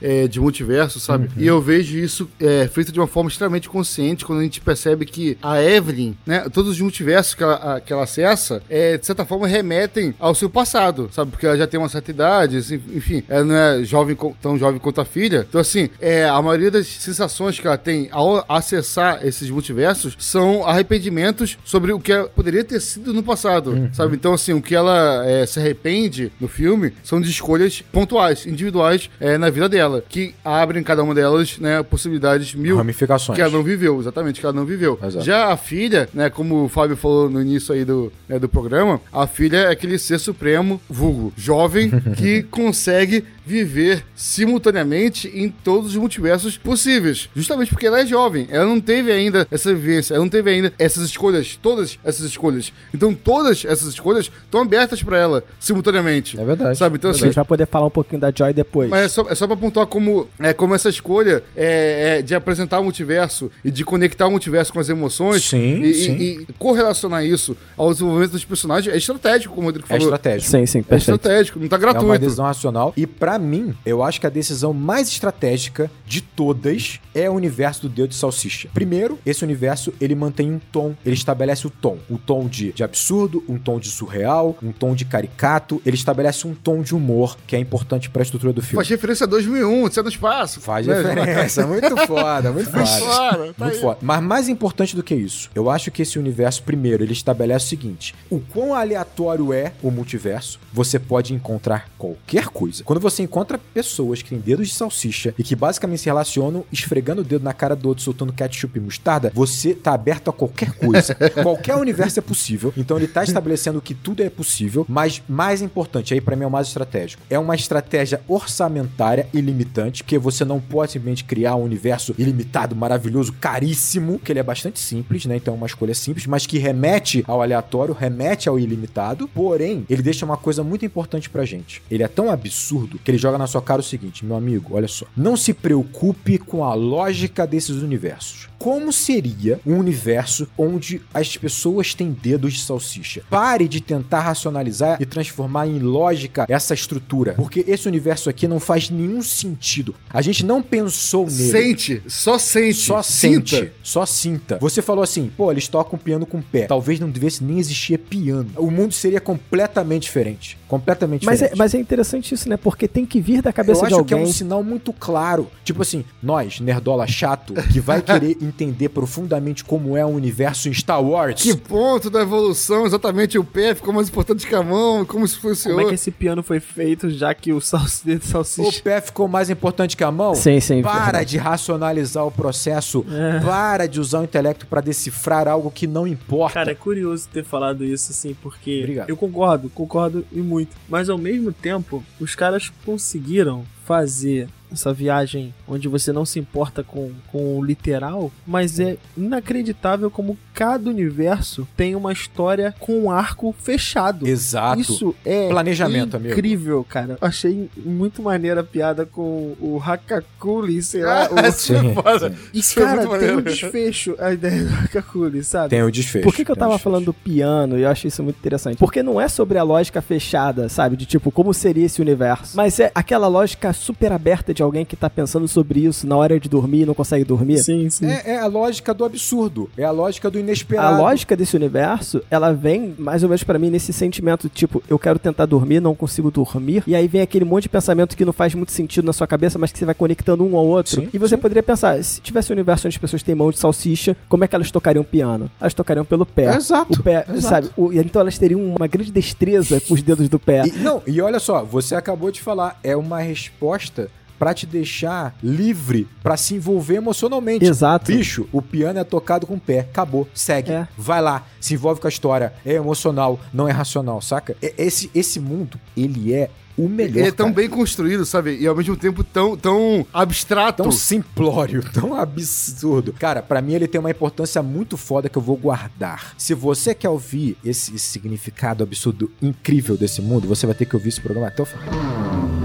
é, 0.00 0.26
de 0.28 0.40
multiverso, 0.40 0.98
sabe? 1.00 1.24
Uhum. 1.26 1.32
E 1.36 1.46
eu 1.46 1.60
vejo 1.60 1.96
isso 1.98 2.28
é, 2.40 2.68
feito 2.68 2.92
de 2.92 2.98
uma 3.00 3.06
forma 3.06 3.28
extremamente 3.30 3.68
consciente 3.68 4.24
quando 4.24 4.40
a 4.40 4.42
gente 4.42 4.60
percebe 4.60 5.04
que 5.06 5.36
a 5.42 5.62
Evelyn, 5.62 6.14
né, 6.26 6.46
todos 6.52 6.70
os 6.72 6.80
multiversos 6.80 7.34
que 7.34 7.42
ela, 7.42 7.76
a- 7.76 7.80
que 7.80 7.92
ela 7.92 8.02
acessa, 8.04 8.62
é, 8.68 8.96
de 8.98 9.06
certa 9.06 9.24
forma 9.24 9.46
remetem 9.46 10.14
ao 10.18 10.34
seu 10.34 10.48
passado, 10.50 11.08
sabe? 11.12 11.30
Porque 11.30 11.46
ela 11.46 11.56
já 11.56 11.66
tem 11.66 11.78
uma 11.78 11.88
certa 11.88 12.10
idade, 12.10 12.56
assim, 12.58 12.80
enfim, 12.94 13.22
ela 13.28 13.44
não 13.44 13.54
é 13.54 13.84
jovem, 13.84 14.16
tão 14.40 14.58
jovem 14.58 14.78
quanto 14.80 15.00
a 15.00 15.04
filha. 15.04 15.46
Então, 15.48 15.60
assim, 15.60 15.88
é, 16.00 16.24
a 16.28 16.40
maioria 16.40 16.70
das 16.70 16.86
sensações 16.86 17.58
que 17.58 17.66
ela 17.66 17.78
tem 17.78 18.08
ao 18.10 18.44
acessar 18.48 19.20
esses 19.26 19.50
multiversos 19.50 20.16
são 20.18 20.66
arrependimentos 20.66 21.58
sobre 21.64 21.92
o 21.92 22.00
que 22.00 22.12
ela 22.12 22.28
poderia 22.28 22.62
ter 22.64 22.80
sido 22.80 23.12
no 23.12 23.22
passado, 23.22 23.90
sabe? 23.92 24.16
Então, 24.16 24.32
assim, 24.32 24.52
o 24.52 24.62
que 24.62 24.74
ela 24.74 25.24
é, 25.26 25.46
se 25.46 25.58
arrepende 25.58 26.30
no 26.40 26.48
filme 26.48 26.92
são 27.02 27.20
de 27.20 27.30
escolhas 27.30 27.82
pontuais, 27.92 28.46
individuais 28.46 29.10
é, 29.20 29.38
na 29.40 29.50
vida 29.50 29.68
dela, 29.68 30.04
que 30.08 30.34
abrem 30.44 30.82
cada 30.82 31.02
uma 31.02 31.14
delas, 31.14 31.58
né, 31.58 31.82
possibilidades 31.82 32.54
mil 32.54 32.76
Ramificações. 32.76 33.34
que 33.36 33.42
ela 33.42 33.50
não 33.50 33.62
viveu, 33.62 33.98
exatamente, 34.00 34.38
que 34.40 34.46
ela 34.46 34.52
não 34.54 34.64
viveu. 34.64 34.98
Exato. 35.02 35.24
Já 35.24 35.52
a 35.52 35.56
filha, 35.56 36.08
né, 36.14 36.30
como 36.30 36.64
o 36.64 36.68
Fábio 36.68 36.96
falou 36.96 37.28
no 37.30 37.40
início 37.40 37.74
aí 37.74 37.84
do, 37.84 38.12
né, 38.28 38.38
do 38.38 38.48
programa, 38.48 39.00
a 39.12 39.26
filha 39.26 39.56
é 39.58 39.70
aquele 39.70 39.98
ser 39.98 40.18
supremo, 40.18 40.80
vulgo, 40.88 41.32
jovem, 41.36 41.90
que 42.16 42.42
consegue 42.44 43.24
viver 43.46 44.04
simultaneamente 44.14 45.28
em 45.34 45.48
todos 45.48 45.90
os 45.90 45.96
multiversos 45.96 46.56
possíveis. 46.56 47.28
Justamente 47.34 47.70
porque 47.70 47.86
ela 47.86 48.00
é 48.00 48.06
jovem, 48.06 48.46
ela 48.50 48.64
não 48.66 48.80
teve 48.80 49.10
ainda 49.10 49.46
essa 49.50 49.72
vivência, 49.74 50.14
ela 50.14 50.22
não 50.24 50.28
teve 50.30 50.50
ainda 50.50 50.72
essas 50.78 51.04
escolhas, 51.04 51.58
todas 51.60 51.98
essas 52.04 52.24
escolhas. 52.26 52.72
Então 52.94 53.12
todas 53.14 53.64
essas 53.64 53.88
escolhas 53.88 54.30
estão 54.44 54.62
abertas 54.62 55.02
pra 55.02 55.18
ela 55.18 55.44
simultaneamente. 55.58 56.38
É 56.38 56.44
verdade. 56.44 56.78
Sabe? 56.78 56.96
Então 56.96 57.10
A 57.10 57.12
assim, 57.12 57.24
gente 57.24 57.34
vai 57.34 57.44
poder 57.44 57.66
falar 57.66 57.86
um 57.86 57.90
pouquinho 57.90 58.20
da 58.20 58.32
Joy 58.34 58.52
depois. 58.52 58.88
mas 58.88 59.02
é 59.04 59.08
só, 59.08 59.26
é 59.30 59.34
só 59.34 59.46
pra 59.46 59.56
pontuar 59.56 59.86
como, 59.86 60.28
é, 60.40 60.52
como 60.52 60.74
essa 60.74 60.88
escolha 60.88 61.42
é, 61.56 62.18
é, 62.18 62.22
de 62.22 62.34
apresentar 62.34 62.80
o 62.80 62.84
multiverso 62.84 63.50
e 63.64 63.70
de 63.70 63.84
conectar 63.84 64.26
o 64.26 64.30
multiverso 64.30 64.72
com 64.72 64.80
as 64.80 64.88
emoções 64.88 65.44
Sim, 65.48 65.80
e, 65.82 65.94
sim. 65.94 66.16
e- 66.16 66.46
e 66.48 66.52
correlacionar 66.58 67.24
isso 67.24 67.56
ao 67.76 67.92
desenvolvimento 67.92 68.32
dos 68.32 68.44
personagens 68.44 68.92
é 68.94 68.98
estratégico, 68.98 69.54
como 69.54 69.66
o 69.66 69.70
Rodrigo 69.70 69.86
É 69.86 69.88
falou. 69.88 70.02
estratégico. 70.04 70.50
Sim, 70.50 70.66
sim, 70.66 70.78
É 70.80 70.82
perfeito. 70.82 71.14
estratégico, 71.16 71.58
não 71.58 71.68
tá 71.68 71.76
É 71.76 71.78
uma 71.78 71.92
gratuito. 71.92 72.18
decisão 72.18 72.44
racional. 72.44 72.92
E 72.96 73.06
pra 73.06 73.38
mim, 73.38 73.74
eu 73.86 74.02
acho 74.02 74.20
que 74.20 74.26
a 74.26 74.30
decisão 74.30 74.72
mais 74.72 75.08
estratégica 75.08 75.90
de 76.06 76.20
todas 76.20 76.98
é 77.14 77.28
o 77.30 77.32
universo 77.34 77.82
do 77.82 77.88
Deus 77.88 78.08
de 78.08 78.14
Salsicha. 78.16 78.68
Primeiro, 78.74 79.18
esse 79.24 79.44
universo 79.44 79.92
ele 80.00 80.14
mantém 80.14 80.50
um 80.52 80.58
tom, 80.72 80.94
ele 81.06 81.14
estabelece 81.14 81.66
o 81.66 81.70
tom, 81.70 81.98
um 82.10 82.16
tom 82.16 82.46
de, 82.48 82.72
de 82.72 82.82
absurdo, 82.82 83.44
um 83.48 83.58
tom 83.58 83.78
de 83.78 83.88
surreal, 83.88 84.56
um 84.62 84.72
tom 84.72 84.94
de 84.94 85.04
caricato. 85.04 85.80
Ele 85.86 85.96
estabelece 85.96 86.46
um 86.46 86.54
tom 86.54 86.82
de 86.82 86.94
humor 86.94 87.36
que 87.46 87.54
é 87.54 87.58
importante 87.58 88.10
pra 88.10 88.22
estrutura 88.22 88.52
do 88.52 88.60
filme. 88.62 88.76
Faz 88.76 88.88
referência 88.88 89.19
a 89.24 89.26
2001, 89.26 89.84
Odisseia 89.84 90.02
no 90.02 90.08
Espaço. 90.08 90.60
Faz 90.60 90.86
né? 90.86 90.94
referência, 90.94 91.66
muito 91.68 91.96
foda, 92.06 92.52
muito 92.52 92.70
foda. 92.70 92.84
Claro, 93.00 93.54
tá 93.54 93.64
Muito 93.64 93.76
aí. 93.76 93.80
foda. 93.80 93.98
Mas 94.02 94.22
mais 94.22 94.48
importante 94.48 94.96
do 94.96 95.02
que 95.02 95.14
isso, 95.14 95.50
eu 95.54 95.70
acho 95.70 95.90
que 95.90 96.02
esse 96.02 96.18
universo, 96.18 96.62
primeiro, 96.62 97.02
ele 97.02 97.12
estabelece 97.12 97.66
o 97.66 97.68
seguinte: 97.68 98.14
o 98.30 98.40
quão 98.40 98.74
aleatório 98.74 99.52
é 99.52 99.72
o 99.82 99.90
multiverso, 99.90 100.58
você 100.72 100.98
pode 100.98 101.34
encontrar 101.34 101.88
qualquer 101.98 102.48
coisa. 102.48 102.84
Quando 102.84 103.00
você 103.00 103.22
encontra 103.22 103.58
pessoas 103.58 104.22
que 104.22 104.30
têm 104.30 104.38
dedos 104.38 104.68
de 104.68 104.74
salsicha 104.74 105.34
e 105.38 105.42
que 105.42 105.56
basicamente 105.56 106.00
se 106.00 106.06
relacionam 106.06 106.64
esfregando 106.72 107.22
o 107.22 107.24
dedo 107.24 107.44
na 107.44 107.52
cara 107.52 107.74
do 107.76 107.88
outro, 107.88 108.04
soltando 108.04 108.32
ketchup 108.32 108.78
e 108.78 108.80
mostarda, 108.80 109.32
você 109.34 109.74
tá 109.74 109.92
aberto 109.92 110.30
a 110.30 110.32
qualquer 110.32 110.72
coisa. 110.72 111.14
qualquer 111.42 111.76
universo 111.76 112.18
é 112.18 112.22
possível. 112.22 112.72
Então 112.76 112.96
ele 112.96 113.08
tá 113.08 113.24
estabelecendo 113.24 113.80
que 113.80 113.94
tudo 113.94 114.22
é 114.22 114.30
possível, 114.30 114.86
mas 114.88 115.22
mais 115.28 115.62
importante, 115.62 116.14
aí 116.14 116.20
pra 116.20 116.36
mim 116.36 116.44
é 116.44 116.46
o 116.46 116.50
mais 116.50 116.68
estratégico. 116.68 117.22
É 117.28 117.38
uma 117.38 117.54
estratégia 117.54 118.20
orçamentária 118.28 119.09
ilimitante, 119.32 120.02
porque 120.02 120.18
você 120.18 120.44
não 120.44 120.60
pode 120.60 120.92
simplesmente 120.92 121.24
criar 121.24 121.56
um 121.56 121.64
universo 121.64 122.14
ilimitado, 122.18 122.74
maravilhoso, 122.76 123.32
caríssimo, 123.32 124.18
que 124.18 124.32
ele 124.32 124.38
é 124.38 124.42
bastante 124.42 124.78
simples, 124.78 125.26
né? 125.26 125.36
Então 125.36 125.54
é 125.54 125.56
uma 125.56 125.66
escolha 125.66 125.94
simples, 125.94 126.26
mas 126.26 126.46
que 126.46 126.58
remete 126.58 127.24
ao 127.26 127.42
aleatório, 127.42 127.94
remete 127.94 128.48
ao 128.48 128.58
ilimitado. 128.58 129.28
Porém, 129.28 129.84
ele 129.88 130.02
deixa 130.02 130.24
uma 130.24 130.36
coisa 130.36 130.62
muito 130.62 130.84
importante 130.84 131.28
pra 131.28 131.44
gente. 131.44 131.82
Ele 131.90 132.02
é 132.02 132.08
tão 132.08 132.30
absurdo 132.30 132.98
que 132.98 133.10
ele 133.10 133.18
joga 133.18 133.38
na 133.38 133.46
sua 133.46 133.62
cara 133.62 133.80
o 133.80 133.84
seguinte, 133.84 134.24
meu 134.24 134.36
amigo, 134.36 134.74
olha 134.74 134.88
só. 134.88 135.06
Não 135.16 135.36
se 135.36 135.52
preocupe 135.52 136.38
com 136.38 136.64
a 136.64 136.74
lógica 136.74 137.46
desses 137.46 137.76
universos. 137.82 138.48
Como 138.58 138.92
seria 138.92 139.58
um 139.66 139.78
universo 139.78 140.46
onde 140.58 141.00
as 141.14 141.34
pessoas 141.34 141.94
têm 141.94 142.12
dedos 142.12 142.52
de 142.52 142.60
salsicha? 142.60 143.22
Pare 143.30 143.66
de 143.66 143.80
tentar 143.80 144.20
racionalizar 144.20 145.00
e 145.00 145.06
transformar 145.06 145.66
em 145.66 145.78
lógica 145.78 146.44
essa 146.46 146.74
estrutura, 146.74 147.32
porque 147.32 147.64
esse 147.66 147.88
universo 147.88 148.28
aqui 148.28 148.46
não 148.46 148.60
faz 148.60 148.90
nenhum 149.00 149.22
sentido. 149.22 149.94
A 150.10 150.20
gente 150.22 150.44
não 150.44 150.62
pensou 150.62 151.26
nele. 151.26 151.50
Sente, 151.50 152.02
só 152.06 152.38
sente. 152.38 152.74
Só 152.74 153.02
sinta. 153.02 153.56
sente, 153.56 153.72
só 153.82 154.06
sinta. 154.06 154.58
Você 154.60 154.82
falou 154.82 155.02
assim, 155.02 155.30
pô, 155.36 155.50
eles 155.50 155.68
tocam 155.68 155.98
piano 155.98 156.26
com 156.26 156.38
o 156.38 156.42
pé. 156.42 156.66
Talvez 156.66 156.98
não 157.00 157.10
devesse 157.10 157.42
nem 157.44 157.58
existir 157.58 157.98
piano. 157.98 158.50
O 158.56 158.70
mundo 158.70 158.92
seria 158.92 159.20
completamente 159.20 160.02
diferente. 160.04 160.58
Completamente 160.68 161.24
Mas 161.26 161.40
é, 161.40 161.44
diferente. 161.46 161.58
mas 161.58 161.74
é 161.74 161.78
interessante 161.78 162.34
isso, 162.34 162.48
né? 162.48 162.56
Porque 162.56 162.86
tem 162.86 163.04
que 163.04 163.20
vir 163.20 163.42
da 163.42 163.52
cabeça 163.52 163.84
eu 163.84 163.88
de 163.88 163.94
acho 163.94 164.04
que 164.04 164.14
é 164.14 164.16
alguém. 164.16 164.30
um 164.30 164.32
sinal 164.32 164.62
muito 164.62 164.92
claro. 164.92 165.50
Tipo 165.64 165.82
assim, 165.82 166.04
nós, 166.22 166.60
nerdola 166.60 167.06
chato, 167.06 167.54
que 167.72 167.80
vai 167.80 168.00
querer 168.02 168.36
entender 168.42 168.88
profundamente 168.88 169.64
como 169.64 169.96
é 169.96 170.04
o 170.04 170.08
universo 170.08 170.68
em 170.68 170.72
Star 170.72 171.02
Wars. 171.02 171.42
Que 171.42 171.56
ponto 171.56 172.08
da 172.10 172.20
evolução, 172.22 172.86
exatamente 172.86 173.38
o 173.38 173.44
pé 173.44 173.74
ficou 173.74 173.92
mais 173.92 174.08
importante 174.08 174.46
que 174.46 174.54
a 174.54 174.62
mão, 174.62 175.04
como 175.04 175.24
isso 175.24 175.40
funcionou. 175.40 175.78
Como 175.78 175.88
é 175.88 175.90
que 175.90 175.94
esse 175.96 176.10
piano 176.10 176.42
foi 176.42 176.60
feito, 176.60 177.10
já 177.10 177.34
que 177.34 177.52
o 177.52 177.60
salsi- 177.60 178.04
dedo 178.04 178.20
de 178.20 178.26
O 178.26 178.30
salsicha... 178.30 178.70
pé 178.90 179.00
ficou 179.00 179.28
mais 179.28 179.48
importante 179.48 179.96
que 179.96 180.02
a 180.02 180.10
mão? 180.10 180.34
Sim, 180.34 180.58
sim. 180.58 180.82
Para 180.82 181.22
de 181.22 181.38
racionalizar 181.38 182.26
o 182.26 182.30
processo. 182.30 183.04
É. 183.20 183.40
Para 183.40 183.86
de 183.86 184.00
usar 184.00 184.20
o 184.20 184.24
intelecto 184.24 184.66
pra 184.66 184.80
decifrar 184.80 185.46
algo 185.46 185.70
que 185.70 185.86
não 185.86 186.06
importa. 186.06 186.54
Cara, 186.54 186.70
é 186.70 186.74
curioso 186.74 187.28
ter 187.28 187.44
falado 187.44 187.84
isso, 187.84 188.12
assim, 188.12 188.34
porque 188.34 188.80
Obrigado. 188.80 189.10
eu 189.10 189.16
concordo, 189.16 189.68
concordo 189.68 190.24
e 190.32 190.40
muito. 190.40 190.74
Mas 190.88 191.10
ao 191.10 191.18
mesmo 191.18 191.52
tempo, 191.52 192.02
os 192.18 192.34
caras 192.34 192.72
conseguiram 192.84 193.64
fazer 193.84 194.48
essa 194.72 194.92
viagem 194.92 195.52
onde 195.68 195.86
você 195.88 196.12
não 196.12 196.24
se 196.24 196.38
importa 196.38 196.82
com, 196.82 197.10
com 197.30 197.58
o 197.58 197.64
literal, 197.64 198.32
mas 198.46 198.80
é 198.80 198.96
inacreditável 199.16 200.10
como 200.10 200.38
cada 200.60 200.90
universo 200.90 201.66
tem 201.74 201.94
uma 201.96 202.12
história 202.12 202.74
com 202.78 202.92
um 203.04 203.10
arco 203.10 203.54
fechado. 203.58 204.28
Exato. 204.28 204.78
Isso 204.78 205.14
é 205.24 205.48
Planejamento, 205.48 206.18
amigo. 206.18 206.34
incrível, 206.34 206.84
cara. 206.86 207.16
Achei 207.18 207.70
muito 207.78 208.20
maneira 208.20 208.60
a 208.60 208.64
piada 208.64 209.06
com 209.06 209.54
o 209.58 209.80
Hakakuli, 209.82 210.82
sei 210.82 211.02
lá. 211.02 211.30
o- 211.30 211.40
Isso 211.48 211.72
é 211.74 211.80
Sim, 211.80 211.94
foda. 211.94 212.34
E, 212.52 212.58
Isso 212.58 212.78
é 212.78 212.82
cara, 212.82 213.18
tem 213.18 213.36
um 213.36 213.40
desfecho 213.40 214.14
a 214.18 214.34
ideia 214.34 214.62
do 214.64 214.74
Hakakuli, 214.74 215.42
sabe? 215.42 215.70
Tem 215.70 215.82
o 215.82 215.90
desfecho. 215.90 216.24
Por 216.24 216.34
que, 216.34 216.44
que 216.44 216.50
eu 216.50 216.54
o 216.54 216.58
tava 216.58 216.72
desfecho. 216.72 216.84
falando 216.84 217.06
do 217.06 217.14
piano 217.14 217.78
e 217.78 217.82
eu 217.82 217.88
achei 217.88 218.08
isso 218.08 218.22
muito 218.22 218.36
interessante? 218.36 218.76
Porque 218.76 219.02
não 219.02 219.18
é 219.18 219.28
sobre 219.28 219.56
a 219.56 219.62
lógica 219.62 220.02
fechada, 220.02 220.68
sabe? 220.68 220.94
De 220.94 221.06
tipo, 221.06 221.30
como 221.32 221.54
seria 221.54 221.86
esse 221.86 222.02
universo. 222.02 222.54
Mas 222.54 222.78
é 222.78 222.92
aquela 222.94 223.28
lógica 223.28 223.72
super 223.72 224.12
aberta 224.12 224.52
de 224.52 224.62
alguém 224.62 224.84
que 224.84 224.94
tá 224.94 225.08
pensando 225.08 225.48
sobre 225.48 225.80
isso 225.86 226.06
na 226.06 226.18
hora 226.18 226.38
de 226.38 226.50
dormir 226.50 226.82
e 226.82 226.84
não 226.86 226.92
consegue 226.92 227.24
dormir. 227.24 227.60
Sim, 227.60 227.88
sim. 227.88 228.04
É, 228.04 228.32
é 228.32 228.38
a 228.40 228.46
lógica 228.46 228.92
do 228.92 229.06
absurdo. 229.06 229.70
É 229.74 229.84
a 229.84 229.90
lógica 229.90 230.30
do 230.30 230.38
A 230.38 230.49
inesperado. 230.50 230.96
lógica 231.02 231.36
desse 231.36 231.56
universo, 231.56 232.22
ela 232.30 232.52
vem 232.52 232.94
mais 232.98 233.22
ou 233.22 233.28
menos 233.28 233.42
pra 233.44 233.58
mim 233.58 233.70
nesse 233.70 233.92
sentimento, 233.92 234.48
tipo, 234.48 234.82
eu 234.88 234.98
quero 234.98 235.18
tentar 235.18 235.46
dormir, 235.46 235.80
não 235.80 235.94
consigo 235.94 236.30
dormir, 236.30 236.82
e 236.86 236.94
aí 236.94 237.06
vem 237.08 237.20
aquele 237.20 237.44
monte 237.44 237.64
de 237.64 237.68
pensamento 237.68 238.16
que 238.16 238.24
não 238.24 238.32
faz 238.32 238.54
muito 238.54 238.72
sentido 238.72 239.04
na 239.04 239.12
sua 239.12 239.26
cabeça, 239.26 239.58
mas 239.58 239.72
que 239.72 239.78
você 239.78 239.84
vai 239.84 239.94
conectando 239.94 240.44
um 240.44 240.56
ao 240.56 240.66
outro. 240.66 241.00
Sim, 241.02 241.08
e 241.12 241.18
você 241.18 241.36
poderia 241.36 241.62
pensar, 241.62 242.02
se 242.02 242.20
tivesse 242.20 242.52
um 242.52 242.54
universo 242.54 242.86
onde 242.86 242.96
as 242.96 243.00
pessoas 243.00 243.22
têm 243.22 243.34
mão 243.34 243.50
de 243.50 243.58
salsicha, 243.58 244.16
como 244.28 244.44
é 244.44 244.48
que 244.48 244.54
elas 244.54 244.70
tocariam 244.70 245.04
piano? 245.04 245.50
Elas 245.60 245.74
tocariam 245.74 246.04
pelo 246.04 246.26
pé. 246.26 246.54
Exato. 246.54 246.98
O 246.98 247.02
pé, 247.02 247.24
exato. 247.28 247.40
sabe? 247.40 247.70
O- 247.76 247.92
então 247.92 248.20
elas 248.20 248.38
teriam 248.38 248.60
uma 248.62 248.86
grande 248.86 249.10
destreza 249.12 249.80
com 249.80 249.94
os 249.94 250.02
dedos 250.02 250.28
do 250.28 250.38
pé. 250.38 250.64
E, 250.66 250.72
não, 250.78 251.02
e 251.06 251.20
olha 251.20 251.38
só, 251.38 251.62
você 251.64 251.94
acabou 251.94 252.30
de 252.30 252.40
falar, 252.40 252.78
é 252.82 252.96
uma 252.96 253.20
resposta 253.20 254.08
pra 254.40 254.54
te 254.54 254.64
deixar 254.66 255.36
livre 255.42 256.08
pra 256.22 256.34
se 256.36 256.54
envolver 256.54 256.94
emocionalmente. 256.96 257.64
Exato. 257.64 258.10
Bicho, 258.10 258.48
o 258.50 258.62
piano 258.62 258.98
é 258.98 259.04
tocado 259.04 259.46
com 259.46 259.54
o 259.54 259.60
pé, 259.60 259.80
acabou, 259.80 260.26
segue, 260.34 260.72
É. 260.72 260.88
vai 260.96 261.20
lá, 261.20 261.46
se 261.60 261.74
envolve 261.74 262.00
com 262.00 262.06
a 262.06 262.10
história, 262.10 262.52
é 262.64 262.72
emocional, 262.72 263.38
não 263.52 263.68
é 263.68 263.70
racional, 263.72 264.20
saca? 264.22 264.56
Esse, 264.78 265.10
esse 265.14 265.38
mundo, 265.38 265.78
ele 265.94 266.32
é 266.32 266.48
o 266.78 266.88
melhor, 266.88 267.18
Ele 267.18 267.28
é 267.28 267.32
tão 267.32 267.46
cara. 267.46 267.56
bem 267.56 267.68
construído, 267.68 268.24
sabe? 268.24 268.56
E 268.58 268.66
ao 268.66 268.74
mesmo 268.74 268.96
tempo 268.96 269.22
tão, 269.22 269.54
tão 269.54 270.06
abstrato. 270.14 270.82
Tão 270.82 270.90
simplório, 270.92 271.82
tão 271.92 272.14
absurdo. 272.14 273.12
Cara, 273.12 273.42
pra 273.42 273.60
mim 273.60 273.74
ele 273.74 273.86
tem 273.86 273.98
uma 274.00 274.10
importância 274.10 274.62
muito 274.62 274.96
foda 274.96 275.28
que 275.28 275.36
eu 275.36 275.42
vou 275.42 275.58
guardar. 275.58 276.32
Se 276.38 276.54
você 276.54 276.94
quer 276.94 277.10
ouvir 277.10 277.58
esse 277.62 277.98
significado 277.98 278.82
absurdo 278.82 279.30
incrível 279.42 279.98
desse 279.98 280.22
mundo, 280.22 280.48
você 280.48 280.64
vai 280.64 280.74
ter 280.74 280.86
que 280.86 280.96
ouvir 280.96 281.10
esse 281.10 281.20
programa 281.20 281.48
até 281.48 281.62
o 281.62 281.66
final. 281.66 282.59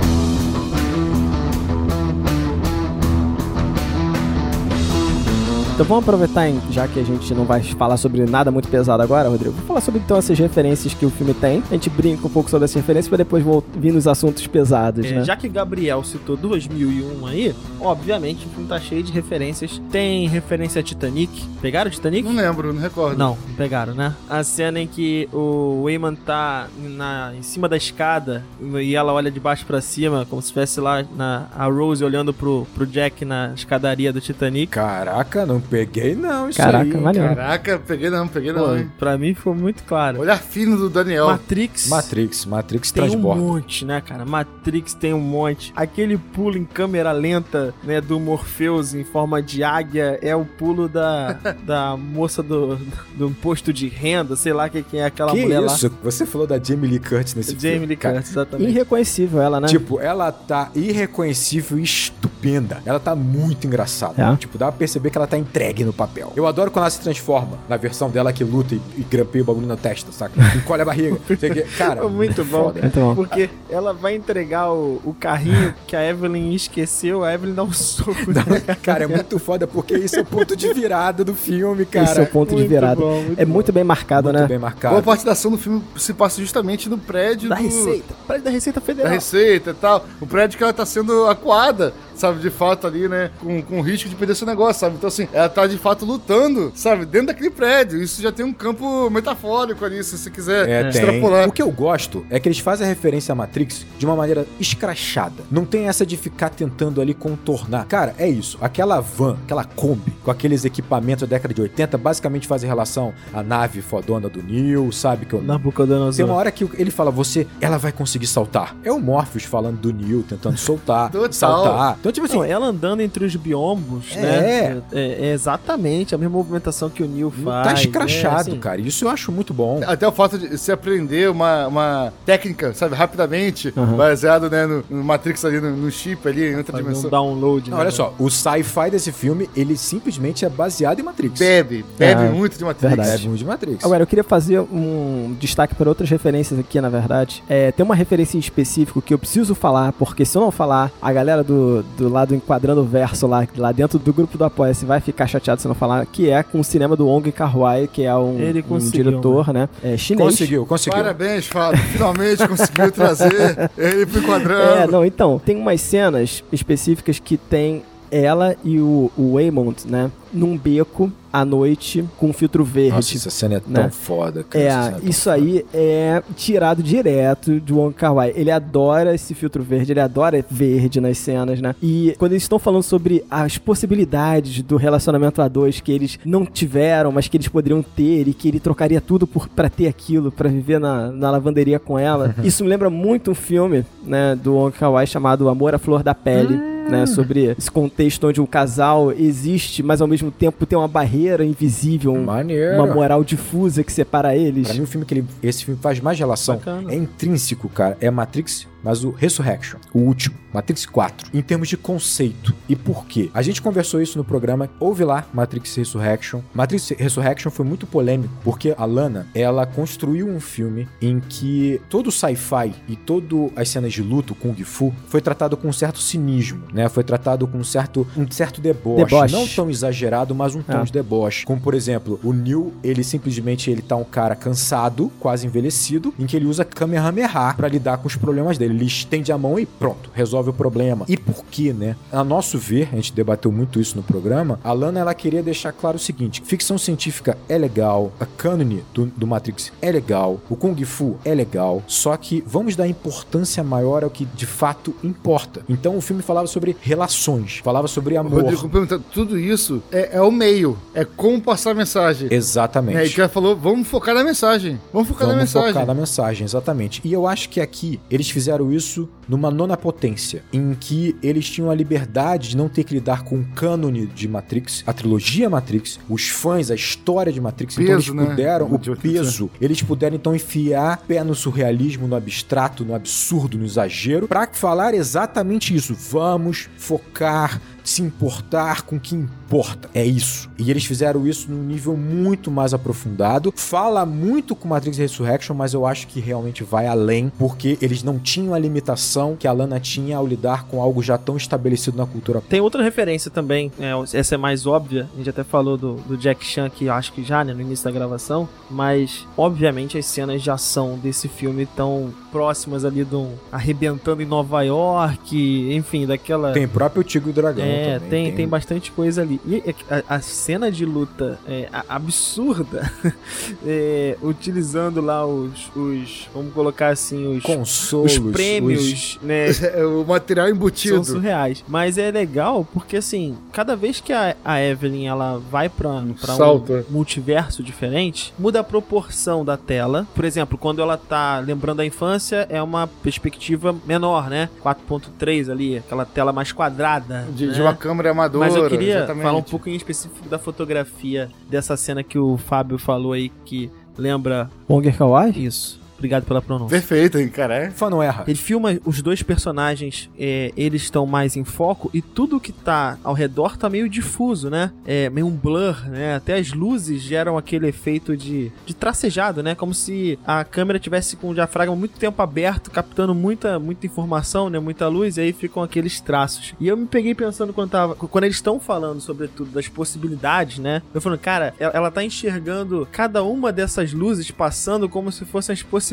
Então 5.75 5.85
vamos 5.85 6.05
aproveitar, 6.05 6.47
hein, 6.47 6.61
já 6.71 6.87
que 6.87 6.97
a 6.97 7.03
gente 7.03 7.33
não 7.33 7.43
vai 7.43 7.61
falar 7.61 7.97
sobre 7.97 8.25
nada 8.25 8.49
muito 8.49 8.69
pesado 8.69 9.03
agora, 9.03 9.27
Rodrigo. 9.27 9.51
Vamos 9.51 9.67
falar 9.67 9.81
sobre 9.81 9.99
então 9.99 10.15
essas 10.15 10.39
referências 10.39 10.93
que 10.93 11.05
o 11.05 11.09
filme 11.09 11.33
tem. 11.33 11.61
A 11.69 11.73
gente 11.73 11.89
brinca 11.89 12.25
um 12.25 12.29
pouco 12.29 12.49
sobre 12.49 12.63
essas 12.63 12.77
referências 12.77 13.09
pra 13.09 13.17
depois 13.17 13.43
vir 13.75 13.91
nos 13.91 14.07
assuntos 14.07 14.47
pesados, 14.47 15.05
É, 15.05 15.15
né? 15.15 15.23
Já 15.25 15.35
que 15.35 15.49
Gabriel 15.49 16.01
citou 16.05 16.37
2001 16.37 17.27
aí, 17.27 17.53
obviamente 17.81 18.45
o 18.45 18.49
filme 18.51 18.69
tá 18.69 18.79
cheio 18.79 19.03
de 19.03 19.11
referências. 19.11 19.81
Tem 19.91 20.29
referência 20.29 20.79
a 20.79 20.83
Titanic. 20.83 21.43
Pegaram 21.61 21.91
Titanic? 21.91 22.23
Não 22.23 22.41
lembro, 22.41 22.71
não 22.71 22.81
recordo. 22.81 23.17
Não, 23.17 23.37
não 23.45 23.55
pegaram, 23.57 23.93
né? 23.93 24.15
A 24.29 24.45
cena 24.45 24.79
em 24.79 24.87
que 24.87 25.27
o 25.33 25.81
Wayman 25.83 26.15
tá 26.15 26.67
na, 26.77 27.33
em 27.37 27.43
cima 27.43 27.67
da 27.67 27.75
escada 27.75 28.45
e 28.81 28.95
ela 28.95 29.11
olha 29.11 29.29
de 29.29 29.41
baixo 29.41 29.65
pra 29.65 29.81
cima, 29.81 30.25
como 30.29 30.41
se 30.41 30.45
estivesse 30.45 30.79
lá 30.79 31.03
na, 31.17 31.47
a 31.53 31.65
Rose 31.65 32.01
olhando 32.01 32.33
pro, 32.33 32.65
pro 32.73 32.85
Jack 32.85 33.25
na 33.25 33.51
escadaria 33.53 34.13
do 34.13 34.21
Titanic. 34.21 34.71
Caraca, 34.71 35.45
não 35.45 35.64
peguei 35.69 36.15
não 36.15 36.49
isso 36.49 36.57
Caraca, 36.57 36.83
aí. 36.97 37.03
valeu. 37.03 37.23
Caraca, 37.23 37.81
peguei 37.85 38.09
não, 38.09 38.27
peguei 38.27 38.53
Pô, 38.53 38.59
não, 38.59 38.77
hein? 38.77 38.91
pra 38.97 39.17
mim 39.17 39.33
foi 39.33 39.53
muito 39.53 39.83
claro. 39.83 40.19
Olhar 40.19 40.37
fino 40.39 40.77
do 40.77 40.89
Daniel. 40.89 41.27
Matrix. 41.27 41.87
Matrix, 41.87 42.45
Matrix 42.45 42.91
Tem 42.91 43.03
um 43.03 43.07
transborda. 43.09 43.41
monte, 43.41 43.85
né, 43.85 44.01
cara? 44.01 44.25
Matrix 44.25 44.93
tem 44.93 45.13
um 45.13 45.19
monte. 45.19 45.73
Aquele 45.75 46.17
pulo 46.17 46.57
em 46.57 46.65
câmera 46.65 47.11
lenta, 47.11 47.73
né, 47.83 47.99
do 48.01 48.19
Morpheus 48.19 48.93
em 48.93 49.03
forma 49.03 49.41
de 49.41 49.63
águia 49.63 50.17
é 50.21 50.35
o 50.35 50.45
pulo 50.45 50.87
da, 50.87 51.33
da 51.65 51.97
moça 51.97 52.41
do, 52.43 52.77
do 53.15 53.27
imposto 53.27 53.73
de 53.73 53.87
renda, 53.87 54.35
sei 54.35 54.53
lá 54.53 54.69
quem 54.69 54.83
que 54.83 54.97
é 54.97 55.05
aquela 55.05 55.31
que 55.31 55.41
mulher 55.41 55.63
isso? 55.63 55.91
Você 56.03 56.25
falou 56.25 56.45
da 56.47 56.59
Jamie 56.61 56.89
Lee 56.89 56.99
Curtis 56.99 57.33
nesse 57.35 57.53
lá. 57.53 57.59
filme. 57.59 57.75
Jamie 57.75 57.87
Lee 57.87 57.97
cara. 57.97 58.15
Curtis, 58.15 58.31
exatamente. 58.31 58.69
Irreconhecível 58.69 59.41
ela, 59.41 59.59
né? 59.59 59.67
Tipo, 59.67 59.99
ela 59.99 60.31
tá 60.31 60.69
irreconhecível 60.75 61.79
e 61.79 61.83
estupenda. 61.83 62.81
Ela 62.85 62.99
tá 62.99 63.15
muito 63.15 63.65
engraçada. 63.67 64.21
É. 64.21 64.35
Tipo, 64.35 64.57
dá 64.57 64.67
pra 64.67 64.77
perceber 64.77 65.09
que 65.09 65.17
ela 65.17 65.27
tá 65.27 65.37
entregue 65.55 65.85
no 65.85 65.93
papel. 65.93 66.33
Eu 66.35 66.45
adoro 66.45 66.69
quando 66.69 66.83
ela 66.83 66.89
se 66.89 66.99
transforma 66.99 67.57
na 67.69 67.77
versão 67.77 68.09
dela 68.09 68.33
que 68.33 68.43
luta 68.43 68.75
e, 68.75 68.81
e 68.97 69.03
grampeia 69.03 69.41
o 69.41 69.45
bagulho 69.45 69.65
na 69.65 69.77
testa, 69.77 70.11
saca? 70.11 70.33
Encolhe 70.55 70.81
a 70.81 70.85
barriga. 70.85 71.15
Que- 71.27 71.61
Cara, 71.77 72.01
Foi 72.01 72.11
muito 72.11 72.43
bom. 72.43 72.63
foda. 72.65 72.81
Muito 72.81 72.99
bom. 72.99 73.15
Porque 73.15 73.49
ela 73.69 73.93
vai 73.93 74.15
entregar 74.15 74.69
o, 74.73 74.99
o 75.05 75.15
carrinho 75.17 75.73
que 75.87 75.95
a 75.95 76.05
Evelyn 76.07 76.53
esqueceu, 76.53 77.23
a 77.23 77.33
Evelyn 77.33 77.53
dá 77.55 77.63
um 77.63 77.71
soco. 77.71 78.11
nela. 78.27 78.59
Cara, 78.83 79.05
é 79.05 79.07
muito 79.07 79.39
foda 79.39 79.65
porque 79.65 79.97
isso 79.97 80.17
é 80.17 80.21
o 80.21 80.25
ponto 80.25 80.55
de 80.57 80.73
virada 80.73 81.23
do 81.23 81.33
filme, 81.33 81.85
cara. 81.85 82.05
Esse 82.05 82.19
é 82.19 82.23
o 82.23 82.27
ponto 82.27 82.49
de 82.49 82.55
Muito 82.57 82.69
virada. 82.69 82.95
bom, 82.99 83.21
muito 83.21 83.39
é 83.39 83.45
muito 83.45 83.71
bem 83.71 83.83
marcado, 83.85 84.27
Muito 84.27 84.41
né? 84.41 84.47
bem 84.47 84.59
Boa 84.59 84.69
marcado. 84.71 85.03
parte 85.03 85.23
da 85.25 85.31
ação 85.31 85.51
do 85.51 85.57
filme 85.57 85.81
se 85.95 86.13
passa 86.13 86.41
justamente 86.41 86.89
no 86.89 86.97
prédio 86.97 87.47
Da 87.49 87.55
do... 87.55 87.63
Receita. 87.63 88.13
Prédio 88.27 88.43
da 88.43 88.51
Receita 88.51 88.79
Da 88.81 88.85
Federal. 88.85 89.11
Receita 89.13 89.69
e 89.71 89.73
tal. 89.73 90.05
O 90.19 90.27
prédio 90.27 90.57
que 90.57 90.63
ela 90.63 90.73
tá 90.73 90.85
sendo 90.85 91.27
acuada, 91.27 91.93
sabe? 92.19 92.39
De 92.39 92.49
fato 92.49 92.87
ali, 92.87 93.07
né? 93.07 93.31
Com, 93.39 93.61
com 93.61 93.81
risco 93.81 94.07
de 94.09 94.15
perder 94.15 94.35
seu 94.35 94.47
negócio, 94.47 94.79
sabe? 94.81 94.95
Então, 94.95 95.07
assim, 95.07 95.27
ela 95.33 95.49
tá 95.49 95.65
de 95.67 95.77
fato 95.77 96.05
lutando, 96.05 96.71
sabe? 96.75 97.05
Dentro 97.05 97.27
daquele 97.27 97.49
prédio. 97.49 98.01
Isso 98.01 98.21
já 98.21 98.31
tem 98.31 98.45
um 98.45 98.53
campo 98.53 99.09
metafórico 99.09 99.83
ali, 99.85 100.03
se 100.03 100.17
você 100.17 100.29
quiser 100.29 100.67
É, 100.67 100.81
tem. 100.81 100.89
extrapolar. 100.89 101.47
O 101.47 101.51
que 101.51 101.61
eu 101.61 101.71
gosto 101.71 102.25
é 102.29 102.39
que 102.39 102.47
eles 102.47 102.59
fazem 102.59 102.85
a 102.85 102.89
referência 102.89 103.31
à 103.31 103.35
Matrix 103.35 103.85
de 103.97 104.05
uma 104.05 104.15
maneira 104.15 104.45
escrachada. 104.59 105.43
Não 105.51 105.65
tem 105.65 105.87
essa 105.87 106.05
de 106.05 106.17
ficar 106.17 106.49
tentando 106.49 107.01
ali 107.01 107.13
contornar. 107.13 107.85
Cara, 107.85 108.13
é 108.17 108.27
isso. 108.27 108.57
Aquela 108.61 108.99
van, 109.01 109.37
aquela 109.43 109.63
Kombi, 109.63 110.11
com 110.23 110.31
aqueles 110.31 110.65
equipamentos 110.65 111.21
da 111.27 111.35
década 111.35 111.53
de 111.53 111.61
80, 111.61 111.97
basicamente 111.97 112.47
fazem 112.47 112.67
relação 112.67 113.13
à 113.33 113.41
nave 113.41 113.81
fodona 113.81 114.29
do 114.29 114.41
Neil, 114.43 114.91
sabe? 114.91 115.25
Que 115.25 115.33
eu 115.33 115.41
Nabucodonosor. 115.41 116.15
Tem 116.15 116.25
uma 116.25 116.35
hora 116.35 116.51
que 116.51 116.67
ele 116.77 116.91
fala, 116.91 117.11
você, 117.11 117.47
ela 117.61 117.77
vai 117.77 117.91
conseguir 117.91 118.27
saltar. 118.27 118.75
É 118.83 118.91
o 118.91 118.99
Morpheus 118.99 119.43
falando 119.43 119.77
do 119.79 119.93
Neil, 119.93 120.23
tentando 120.27 120.57
soltar, 120.57 121.11
Total. 121.11 121.33
saltar. 121.33 121.97
Então, 122.05 122.11
tipo 122.13 122.27
assim, 122.27 122.35
Não, 122.37 122.43
ela 122.43 122.67
andando 122.67 123.01
entre 123.01 123.25
os 123.25 123.35
biombos, 123.35 124.15
É. 124.15 124.21
né? 124.21 124.81
É, 124.91 125.27
é 125.29 125.33
exatamente 125.33 126.13
a 126.13 126.17
mesma 126.19 126.37
movimentação 126.37 126.87
que 126.87 127.01
o 127.01 127.07
Neil 127.07 127.31
faz. 127.31 127.67
tá 127.67 127.73
escrachado, 127.73 128.35
né? 128.35 128.39
Assim, 128.51 128.59
cara. 128.59 128.79
Isso 128.79 129.05
eu 129.05 129.09
acho 129.09 129.31
muito 129.31 129.55
bom. 129.55 129.81
Até 129.87 130.07
o 130.07 130.11
fato 130.11 130.37
de 130.37 130.55
se 130.55 130.71
aprender 130.71 131.31
uma, 131.31 131.65
uma 131.67 132.13
técnica, 132.23 132.75
sabe, 132.75 132.93
rapidamente, 132.93 133.73
Aham. 133.75 133.95
baseado, 133.97 134.51
né, 134.51 134.67
no, 134.67 134.83
no 134.87 135.03
Matrix 135.03 135.43
ali, 135.45 135.59
no, 135.59 135.75
no 135.75 135.89
chip 135.89 136.27
ali, 136.27 136.51
em 136.51 136.55
outra 136.57 136.73
Fazer 136.73 136.83
dimensão. 136.83 137.07
um 137.07 137.11
download. 137.11 137.71
Não, 137.71 137.77
né? 137.77 137.83
olha 137.85 137.91
só, 137.91 138.13
o 138.19 138.29
sci-fi 138.29 138.91
desse 138.91 139.11
filme, 139.11 139.49
ele 139.55 139.75
simplesmente 139.75 140.45
é 140.45 140.49
baseado 140.49 140.99
em 140.99 141.03
Matrix. 141.03 141.39
Bebe, 141.39 141.83
bebe 141.97 142.21
É, 142.21 142.29
muito 142.29 142.55
de 142.55 142.63
Matrix. 142.63 142.95
verdade. 142.95 143.25
É 143.25 143.27
muito 143.27 143.39
de 143.39 143.45
Matrix. 143.45 143.83
Agora, 143.83 144.03
eu 144.03 144.07
queria 144.07 144.23
fazer 144.23 144.59
um 144.59 145.35
destaque 145.39 145.73
para 145.73 145.89
outras 145.89 146.07
referências 146.09 146.59
aqui, 146.59 146.79
na 146.79 146.89
verdade. 146.89 147.43
É, 147.49 147.71
tem 147.71 147.83
uma 147.83 147.95
referência 147.95 148.37
em 148.37 148.39
específico 148.39 149.01
que 149.01 149.11
eu 149.13 149.17
preciso 149.17 149.55
falar, 149.55 149.91
porque 149.93 150.23
se 150.23 150.37
eu 150.37 150.41
não 150.41 150.51
falar, 150.51 150.91
a 151.01 151.11
galera 151.11 151.43
do, 151.43 151.83
do 151.95 152.09
lado 152.09 152.35
enquadrando 152.35 152.81
o 152.81 152.85
verso 152.85 153.27
lá, 153.27 153.47
lá 153.57 153.71
dentro 153.71 153.97
do 153.97 154.13
grupo 154.13 154.37
do 154.37 154.43
Apoia-se 154.43 154.85
vai 154.85 154.99
ficar 154.99 155.27
chateado 155.27 155.61
se 155.61 155.67
eu 155.67 155.69
não 155.69 155.75
falar, 155.75 156.05
que 156.05 156.29
é 156.29 156.43
com 156.43 156.59
o 156.59 156.63
cinema 156.63 156.95
do 156.95 157.07
Wong 157.07 157.31
Kar-wai, 157.31 157.89
que 157.91 158.03
é 158.03 158.15
um, 158.15 158.39
Ele 158.39 158.63
um 158.69 158.77
diretor, 158.77 159.53
né? 159.53 159.69
É, 159.83 159.97
chinês. 159.97 160.29
Conseguiu, 160.29 160.65
conseguiu. 160.65 161.01
Parabéns, 161.01 161.47
Fábio. 161.47 161.81
Finalmente 161.83 162.47
conseguiu 162.47 162.91
trazer 162.91 163.71
ele 163.77 164.05
pro 164.05 164.19
É, 164.19 164.23
quadrando. 164.23 164.91
não, 164.91 165.05
então, 165.05 165.39
tem 165.43 165.57
umas 165.57 165.81
cenas 165.81 166.43
específicas 166.51 167.19
que 167.19 167.37
tem 167.37 167.83
ela 168.11 168.55
e 168.63 168.79
o, 168.79 169.11
o 169.17 169.33
Waymond, 169.33 169.87
né? 169.87 170.11
Num 170.35 170.57
beco 170.57 171.11
à 171.35 171.43
noite 171.43 172.05
com 172.17 172.29
um 172.29 172.33
filtro 172.33 172.63
verde. 172.63 172.91
Nossa, 172.91 173.15
essa 173.15 173.29
cena 173.29 173.55
é 173.55 173.59
tão 173.59 173.83
né? 173.83 173.89
foda, 173.89 174.43
cara. 174.43 174.63
É, 174.63 174.91
tão 174.91 175.09
isso 175.09 175.29
foda. 175.29 175.35
aí 175.35 175.65
é 175.73 176.23
tirado 176.33 176.81
direto 176.81 177.59
de 177.59 177.73
Wong 177.73 177.93
Kar 177.93 178.13
Wai. 178.13 178.31
Ele 178.35 178.49
adora 178.49 179.13
esse 179.13 179.33
filtro 179.33 179.61
verde, 179.61 179.91
ele 179.91 179.99
adora 179.99 180.43
verde 180.49 181.01
nas 181.01 181.17
cenas, 181.17 181.59
né? 181.59 181.75
E 181.83 182.15
quando 182.17 182.31
eles 182.31 182.43
estão 182.43 182.57
falando 182.57 182.83
sobre 182.83 183.25
as 183.29 183.57
possibilidades 183.57 184.61
do 184.61 184.77
relacionamento 184.77 185.41
a 185.41 185.49
dois 185.49 185.81
que 185.81 185.91
eles 185.91 186.17
não 186.23 186.45
tiveram, 186.45 187.11
mas 187.11 187.27
que 187.27 187.35
eles 187.35 187.49
poderiam 187.49 187.83
ter 187.83 188.27
e 188.29 188.33
que 188.33 188.47
ele 188.47 188.59
trocaria 188.59 189.01
tudo 189.01 189.27
por 189.27 189.49
para 189.49 189.69
ter 189.69 189.87
aquilo, 189.87 190.31
pra 190.31 190.47
viver 190.47 190.79
na, 190.79 191.11
na 191.11 191.31
lavanderia 191.31 191.79
com 191.79 191.99
ela. 191.99 192.33
isso 192.43 192.63
me 192.63 192.69
lembra 192.69 192.89
muito 192.89 193.31
um 193.31 193.35
filme, 193.35 193.85
né, 194.05 194.35
do 194.35 194.53
Wong 194.53 194.71
Kar 194.71 194.91
Wai 194.91 195.05
chamado 195.05 195.49
Amor 195.49 195.75
à 195.75 195.77
Flor 195.77 196.01
da 196.01 196.15
Pele. 196.15 196.75
Né, 196.85 197.07
sobre 197.07 197.55
esse 197.57 197.71
contexto 197.71 198.27
onde 198.27 198.39
o 198.39 198.45
casal 198.45 199.11
existe, 199.11 199.81
mas 199.81 200.03
ao 200.03 200.07
mesmo 200.07 200.24
tempo 200.31 200.65
tem 200.65 200.77
uma 200.77 200.87
barreira 200.87 201.43
invisível, 201.45 202.13
um- 202.13 202.23
Maneiro. 202.25 202.75
uma 202.75 202.87
moral 202.93 203.23
difusa 203.23 203.83
que 203.83 203.91
separa 203.91 204.35
eles. 204.35 204.67
Pra 204.67 204.75
mim, 204.75 204.83
o 204.83 204.87
filme 204.87 205.05
que 205.05 205.13
ele, 205.15 205.25
esse 205.43 205.65
filme 205.65 205.79
faz 205.81 205.99
mais 205.99 206.17
relação 206.19 206.57
Bacana. 206.57 206.91
é 206.91 206.95
intrínseco, 206.95 207.67
cara. 207.69 207.97
É 207.99 208.09
Matrix 208.09 208.67
mas 208.85 209.03
o 209.03 209.09
Resurrection, 209.09 209.79
o 209.91 209.99
último, 209.99 210.35
Matrix 210.53 210.85
4, 210.85 211.31
em 211.33 211.41
termos 211.41 211.67
de 211.67 211.75
conceito. 211.75 212.53
E 212.69 212.75
por 212.75 213.05
quê? 213.05 213.29
A 213.33 213.41
gente 213.41 213.61
conversou 213.61 213.99
isso 214.01 214.17
no 214.17 214.23
programa, 214.23 214.69
ouve 214.79 215.03
lá 215.03 215.25
Matrix 215.33 215.75
Resurrection. 215.75 216.39
Matrix 216.53 216.91
Resurrection 216.91 217.49
foi 217.51 217.65
muito 217.65 217.87
polêmico, 217.87 218.33
porque 218.43 218.73
a 218.77 218.85
Lana, 218.85 219.27
ela 219.33 219.65
construiu 219.65 220.27
um 220.29 220.39
filme 220.39 220.87
em 221.01 221.19
que 221.19 221.81
todo 221.89 222.07
o 222.07 222.11
sci-fi 222.11 222.73
e 222.87 222.95
todas 222.95 223.51
as 223.55 223.67
cenas 223.69 223.91
de 223.91 224.03
luto, 224.03 224.35
Kung 224.35 224.53
Fu, 224.63 224.93
foi 225.07 225.19
tratado 225.19 225.57
com 225.57 225.67
um 225.67 225.73
certo 225.73 225.99
cinismo, 225.99 226.61
né? 226.71 226.87
Foi 226.87 227.03
tratado 227.03 227.47
com 227.47 227.57
um 227.57 227.63
certo, 227.63 228.07
um 228.15 228.29
certo 228.29 228.61
deboche. 228.61 229.03
Deboche. 229.05 229.33
Não 229.33 229.47
tão 229.47 229.69
exagerado, 229.69 230.35
mas 230.35 230.53
um 230.53 230.61
tom 230.61 230.77
Ah. 230.77 230.83
de 230.83 230.91
deboche. 230.91 231.43
Como, 231.45 231.59
por 231.59 231.73
exemplo, 231.73 232.19
o 232.23 232.31
Neo, 232.31 232.71
ele 232.83 233.03
simplesmente 233.03 233.71
ele 233.71 233.81
tá 233.81 233.95
um 233.95 234.03
cara 234.03 234.35
cansado, 234.35 235.11
quase 235.19 235.47
envelhecido, 235.47 236.13
em 236.19 236.25
que 236.27 236.35
ele 236.35 236.45
usa 236.45 236.63
Kamehameha 236.63 237.53
pra 237.57 237.67
lidar 237.67 237.97
com 237.97 238.07
os 238.07 238.15
problemas 238.15 238.57
dele. 238.57 238.74
Ele 238.75 238.85
estende 238.85 239.31
a 239.31 239.37
mão 239.37 239.57
e 239.57 239.65
pronto, 239.65 240.09
resolve 240.13 240.49
o 240.49 240.53
problema. 240.53 241.05
E 241.07 241.17
por 241.17 241.45
quê, 241.45 241.73
né? 241.73 241.95
A 242.11 242.23
nosso 242.23 242.57
ver, 242.57 242.89
a 242.91 242.95
gente 242.95 243.13
debateu 243.13 243.51
muito 243.51 243.79
isso 243.79 243.95
no 243.95 244.03
programa, 244.03 244.59
a 244.63 244.71
Lana, 244.71 244.99
ela 244.99 245.13
queria 245.13 245.41
deixar 245.41 245.71
claro 245.71 245.97
o 245.97 245.99
seguinte, 245.99 246.41
ficção 246.45 246.77
científica 246.77 247.37
é 247.47 247.57
legal, 247.57 248.11
a 248.19 248.25
cânone 248.25 248.83
do, 248.93 249.05
do 249.05 249.27
Matrix 249.27 249.71
é 249.81 249.91
legal, 249.91 250.39
o 250.49 250.55
Kung 250.55 250.75
Fu 250.83 251.17
é 251.23 251.33
legal, 251.33 251.83
só 251.87 252.15
que 252.17 252.43
vamos 252.45 252.75
dar 252.75 252.87
importância 252.87 253.63
maior 253.63 254.03
ao 254.03 254.09
que 254.09 254.25
de 254.25 254.45
fato 254.45 254.93
importa. 255.03 255.61
Então 255.69 255.97
o 255.97 256.01
filme 256.01 256.21
falava 256.21 256.47
sobre 256.47 256.75
relações, 256.81 257.61
falava 257.63 257.87
sobre 257.87 258.17
amor. 258.17 258.41
Rodrigo, 258.41 258.61
complementando, 258.61 259.03
tudo 259.11 259.39
isso 259.39 259.81
é, 259.91 260.17
é 260.17 260.21
o 260.21 260.31
meio, 260.31 260.77
é 260.93 261.05
como 261.05 261.41
passar 261.41 261.71
a 261.71 261.73
mensagem. 261.73 262.27
Exatamente. 262.31 262.97
É, 262.97 263.05
e 263.05 263.09
que 263.09 263.21
ela 263.21 263.29
falou, 263.29 263.55
vamos 263.55 263.87
focar 263.87 264.13
na 264.13 264.23
mensagem. 264.23 264.79
Vamos 264.91 265.07
focar 265.07 265.27
na 265.27 265.33
Vamos 265.33 265.49
mensagem. 265.49 265.73
focar 265.73 265.85
na 265.85 265.93
mensagem, 265.93 266.45
exatamente. 266.45 267.01
E 267.03 267.13
eu 267.13 267.27
acho 267.27 267.49
que 267.49 267.61
aqui 267.61 267.99
eles 268.09 268.29
fizeram 268.29 268.64
isso 268.71 269.09
numa 269.27 269.49
nona 269.51 269.75
potência, 269.77 270.43
em 270.51 270.73
que 270.73 271.15
eles 271.21 271.49
tinham 271.49 271.69
a 271.69 271.75
liberdade 271.75 272.49
de 272.49 272.57
não 272.57 272.69
ter 272.69 272.83
que 272.83 272.93
lidar 272.93 273.23
com 273.23 273.39
o 273.39 273.45
cânone 273.55 274.05
de 274.07 274.27
Matrix, 274.27 274.83
a 274.85 274.93
trilogia 274.93 275.49
Matrix, 275.49 275.99
os 276.09 276.29
fãs, 276.29 276.71
a 276.71 276.75
história 276.75 277.31
de 277.31 277.41
Matrix. 277.41 277.73
então 277.77 277.85
Peso, 277.85 278.11
eles 278.11 278.21
né? 278.21 278.29
puderam, 278.29 278.67
o 278.67 278.71
outra 278.73 278.95
peso, 278.95 279.49
eles 279.59 279.81
puderam 279.81 280.15
então 280.15 280.35
enfiar 280.35 280.97
pé 281.07 281.23
no 281.23 281.35
surrealismo, 281.35 282.07
no 282.07 282.15
abstrato, 282.15 282.85
no 282.85 282.93
absurdo, 282.93 283.57
no 283.57 283.65
exagero, 283.65 284.27
pra 284.27 284.47
falar 284.51 284.93
exatamente 284.93 285.75
isso. 285.75 285.95
Vamos 285.95 286.69
focar 286.77 287.61
se 287.83 288.01
importar 288.01 288.81
com 288.81 288.95
o 288.95 288.99
que 288.99 289.15
importa. 289.15 289.89
É 289.93 290.03
isso. 290.03 290.49
E 290.57 290.71
eles 290.71 290.85
fizeram 290.85 291.27
isso 291.27 291.51
num 291.51 291.63
nível 291.63 291.95
muito 291.95 292.49
mais 292.49 292.73
aprofundado. 292.73 293.53
Fala 293.55 294.05
muito 294.05 294.55
com 294.55 294.67
Matrix 294.67 294.97
Resurrection, 294.97 295.55
mas 295.55 295.73
eu 295.73 295.85
acho 295.85 296.07
que 296.07 296.19
realmente 296.19 296.63
vai 296.63 296.87
além, 296.87 297.31
porque 297.37 297.77
eles 297.81 298.01
não 298.01 298.17
tinham 298.17 298.53
a 298.53 298.59
limitação 298.59 299.14
que 299.37 299.47
a 299.47 299.51
Lana 299.51 299.79
tinha 299.79 300.17
ao 300.17 300.25
lidar 300.25 300.65
com 300.65 300.81
algo 300.81 301.01
já 301.01 301.17
tão 301.17 301.37
estabelecido 301.37 301.97
na 301.97 302.05
cultura 302.05 302.41
Tem 302.49 302.61
outra 302.61 302.83
referência 302.83 303.31
também, 303.31 303.71
é, 303.79 303.91
essa 304.17 304.35
é 304.35 304.37
mais 304.37 304.65
óbvia, 304.65 305.07
a 305.13 305.17
gente 305.17 305.29
até 305.29 305.43
falou 305.43 305.77
do, 305.77 305.95
do 305.95 306.17
Jack 306.17 306.45
Chan, 306.45 306.69
que 306.69 306.89
acho 306.89 307.13
que 307.13 307.23
já, 307.23 307.43
né, 307.43 307.53
no 307.53 307.61
início 307.61 307.85
da 307.85 307.91
gravação, 307.91 308.47
mas 308.69 309.25
obviamente 309.37 309.97
as 309.97 310.05
cenas 310.05 310.41
de 310.41 310.49
ação 310.49 310.97
desse 310.97 311.27
filme 311.27 311.63
estão 311.63 312.13
próximas 312.31 312.83
ali 312.83 313.03
do 313.03 313.29
arrebentando 313.51 314.21
em 314.21 314.25
Nova 314.25 314.61
York, 314.63 315.73
enfim, 315.73 316.05
daquela... 316.05 316.51
Tem 316.51 316.65
o 316.65 316.69
próprio 316.69 317.03
Tigre 317.03 317.29
e 317.29 317.31
o 317.31 317.33
Dragão 317.33 317.65
É, 317.65 317.93
também. 317.95 318.09
tem, 318.09 318.35
tem, 318.35 318.47
bastante 318.47 318.91
coisa 318.91 319.21
ali. 319.21 319.39
E 319.45 319.63
a, 319.89 320.15
a 320.15 320.21
cena 320.21 320.71
de 320.71 320.85
luta 320.85 321.39
é 321.47 321.69
absurda, 321.87 322.91
é, 323.65 324.17
utilizando 324.21 325.01
lá 325.01 325.25
os, 325.25 325.69
os, 325.75 326.27
vamos 326.33 326.53
colocar 326.53 326.89
assim, 326.89 327.37
os, 327.37 327.43
consolos, 327.43 328.17
os 328.17 328.31
prêmios, 328.31 329.04
né, 329.21 329.47
É 329.75 329.83
o 329.83 330.05
material 330.05 330.49
embutido. 330.49 331.03
são 331.03 331.15
surreais. 331.15 331.63
Mas 331.67 331.97
é 331.97 332.11
legal 332.11 332.67
porque, 332.73 332.97
assim, 332.97 333.37
cada 333.51 333.75
vez 333.75 333.99
que 333.99 334.13
a, 334.13 334.35
a 334.43 334.61
Evelyn 334.61 335.07
ela 335.07 335.41
vai 335.51 335.69
pra, 335.69 335.89
pra 336.21 336.33
um 336.33 336.37
salto. 336.37 336.85
multiverso 336.89 337.63
diferente, 337.63 338.33
muda 338.37 338.59
a 338.59 338.63
proporção 338.63 339.43
da 339.43 339.57
tela. 339.57 340.07
Por 340.13 340.25
exemplo, 340.25 340.57
quando 340.57 340.81
ela 340.81 340.97
tá 340.97 341.39
lembrando 341.39 341.79
a 341.81 341.85
infância, 341.85 342.45
é 342.49 342.61
uma 342.61 342.87
perspectiva 342.87 343.75
menor, 343.85 344.29
né? 344.29 344.49
4.3 344.63 345.51
ali, 345.51 345.77
aquela 345.77 346.05
tela 346.05 346.31
mais 346.31 346.51
quadrada. 346.51 347.25
De, 347.33 347.47
né? 347.47 347.53
de 347.53 347.61
uma 347.61 347.73
câmera 347.73 348.11
amadora. 348.11 348.45
Mas 348.45 348.55
eu 348.55 348.69
queria 348.69 348.97
exatamente. 348.97 349.23
falar 349.23 349.37
um 349.37 349.43
pouco 349.43 349.69
em 349.69 349.75
específico 349.75 350.27
da 350.29 350.39
fotografia 350.39 351.29
dessa 351.49 351.75
cena 351.75 352.03
que 352.03 352.17
o 352.17 352.37
Fábio 352.37 352.77
falou 352.77 353.13
aí, 353.13 353.29
que 353.45 353.69
lembra 353.97 354.49
Monger 354.67 354.97
Kawai? 354.97 355.31
isso. 355.35 355.84
Obrigado 355.97 356.25
pela 356.25 356.41
pronúncia. 356.41 356.77
Perfeito, 356.77 357.17
hein, 357.17 357.29
cara. 357.29 357.55
É. 357.55 357.71
Fã 357.71 357.89
não 357.89 358.03
erra. 358.03 358.23
Ele 358.27 358.37
filma 358.37 358.77
os 358.85 359.01
dois 359.01 359.23
personagens, 359.23 360.09
é, 360.19 360.51
eles 360.55 360.83
estão 360.83 361.05
mais 361.05 361.35
em 361.35 361.43
foco 361.43 361.89
e 361.93 362.01
tudo 362.01 362.39
que 362.39 362.51
tá 362.51 362.97
ao 363.03 363.13
redor 363.13 363.57
tá 363.57 363.69
meio 363.69 363.89
difuso, 363.89 364.49
né? 364.49 364.71
É 364.85 365.09
meio 365.09 365.27
um 365.27 365.35
blur, 365.35 365.87
né? 365.87 366.15
Até 366.15 366.37
as 366.37 366.51
luzes 366.51 367.01
geram 367.01 367.37
aquele 367.37 367.67
efeito 367.67 368.15
de, 368.15 368.51
de 368.65 368.73
tracejado, 368.73 369.41
né? 369.41 369.55
Como 369.55 369.73
se 369.73 370.19
a 370.25 370.43
câmera 370.43 370.79
tivesse 370.79 371.15
com 371.15 371.29
o 371.29 371.33
diafragma 371.33 371.75
muito 371.75 371.97
tempo 371.97 372.21
aberto, 372.21 372.69
captando 372.69 373.15
muita, 373.15 373.57
muita 373.57 373.85
informação, 373.85 374.49
né? 374.49 374.59
Muita 374.59 374.87
luz, 374.87 375.17
e 375.17 375.21
aí 375.21 375.33
ficam 375.33 375.63
aqueles 375.63 375.99
traços. 375.99 376.53
E 376.59 376.67
eu 376.67 376.75
me 376.75 376.85
peguei 376.85 377.15
pensando 377.15 377.53
quando, 377.53 377.69
tava, 377.69 377.95
quando 377.95 378.23
eles 378.25 378.37
estão 378.37 378.59
falando, 378.59 378.99
sobretudo, 378.99 379.51
das 379.51 379.67
possibilidades, 379.67 380.59
né? 380.59 380.81
Eu 380.93 380.99
falando, 380.99 381.19
cara, 381.19 381.53
ela, 381.59 381.73
ela 381.73 381.91
tá 381.91 382.03
enxergando 382.03 382.87
cada 382.91 383.23
uma 383.23 383.51
dessas 383.51 383.93
luzes 383.93 384.29
passando 384.31 384.89
como 384.89 385.11
se 385.11 385.23
fossem 385.25 385.53
as 385.53 385.63
possibilidades 385.63 385.84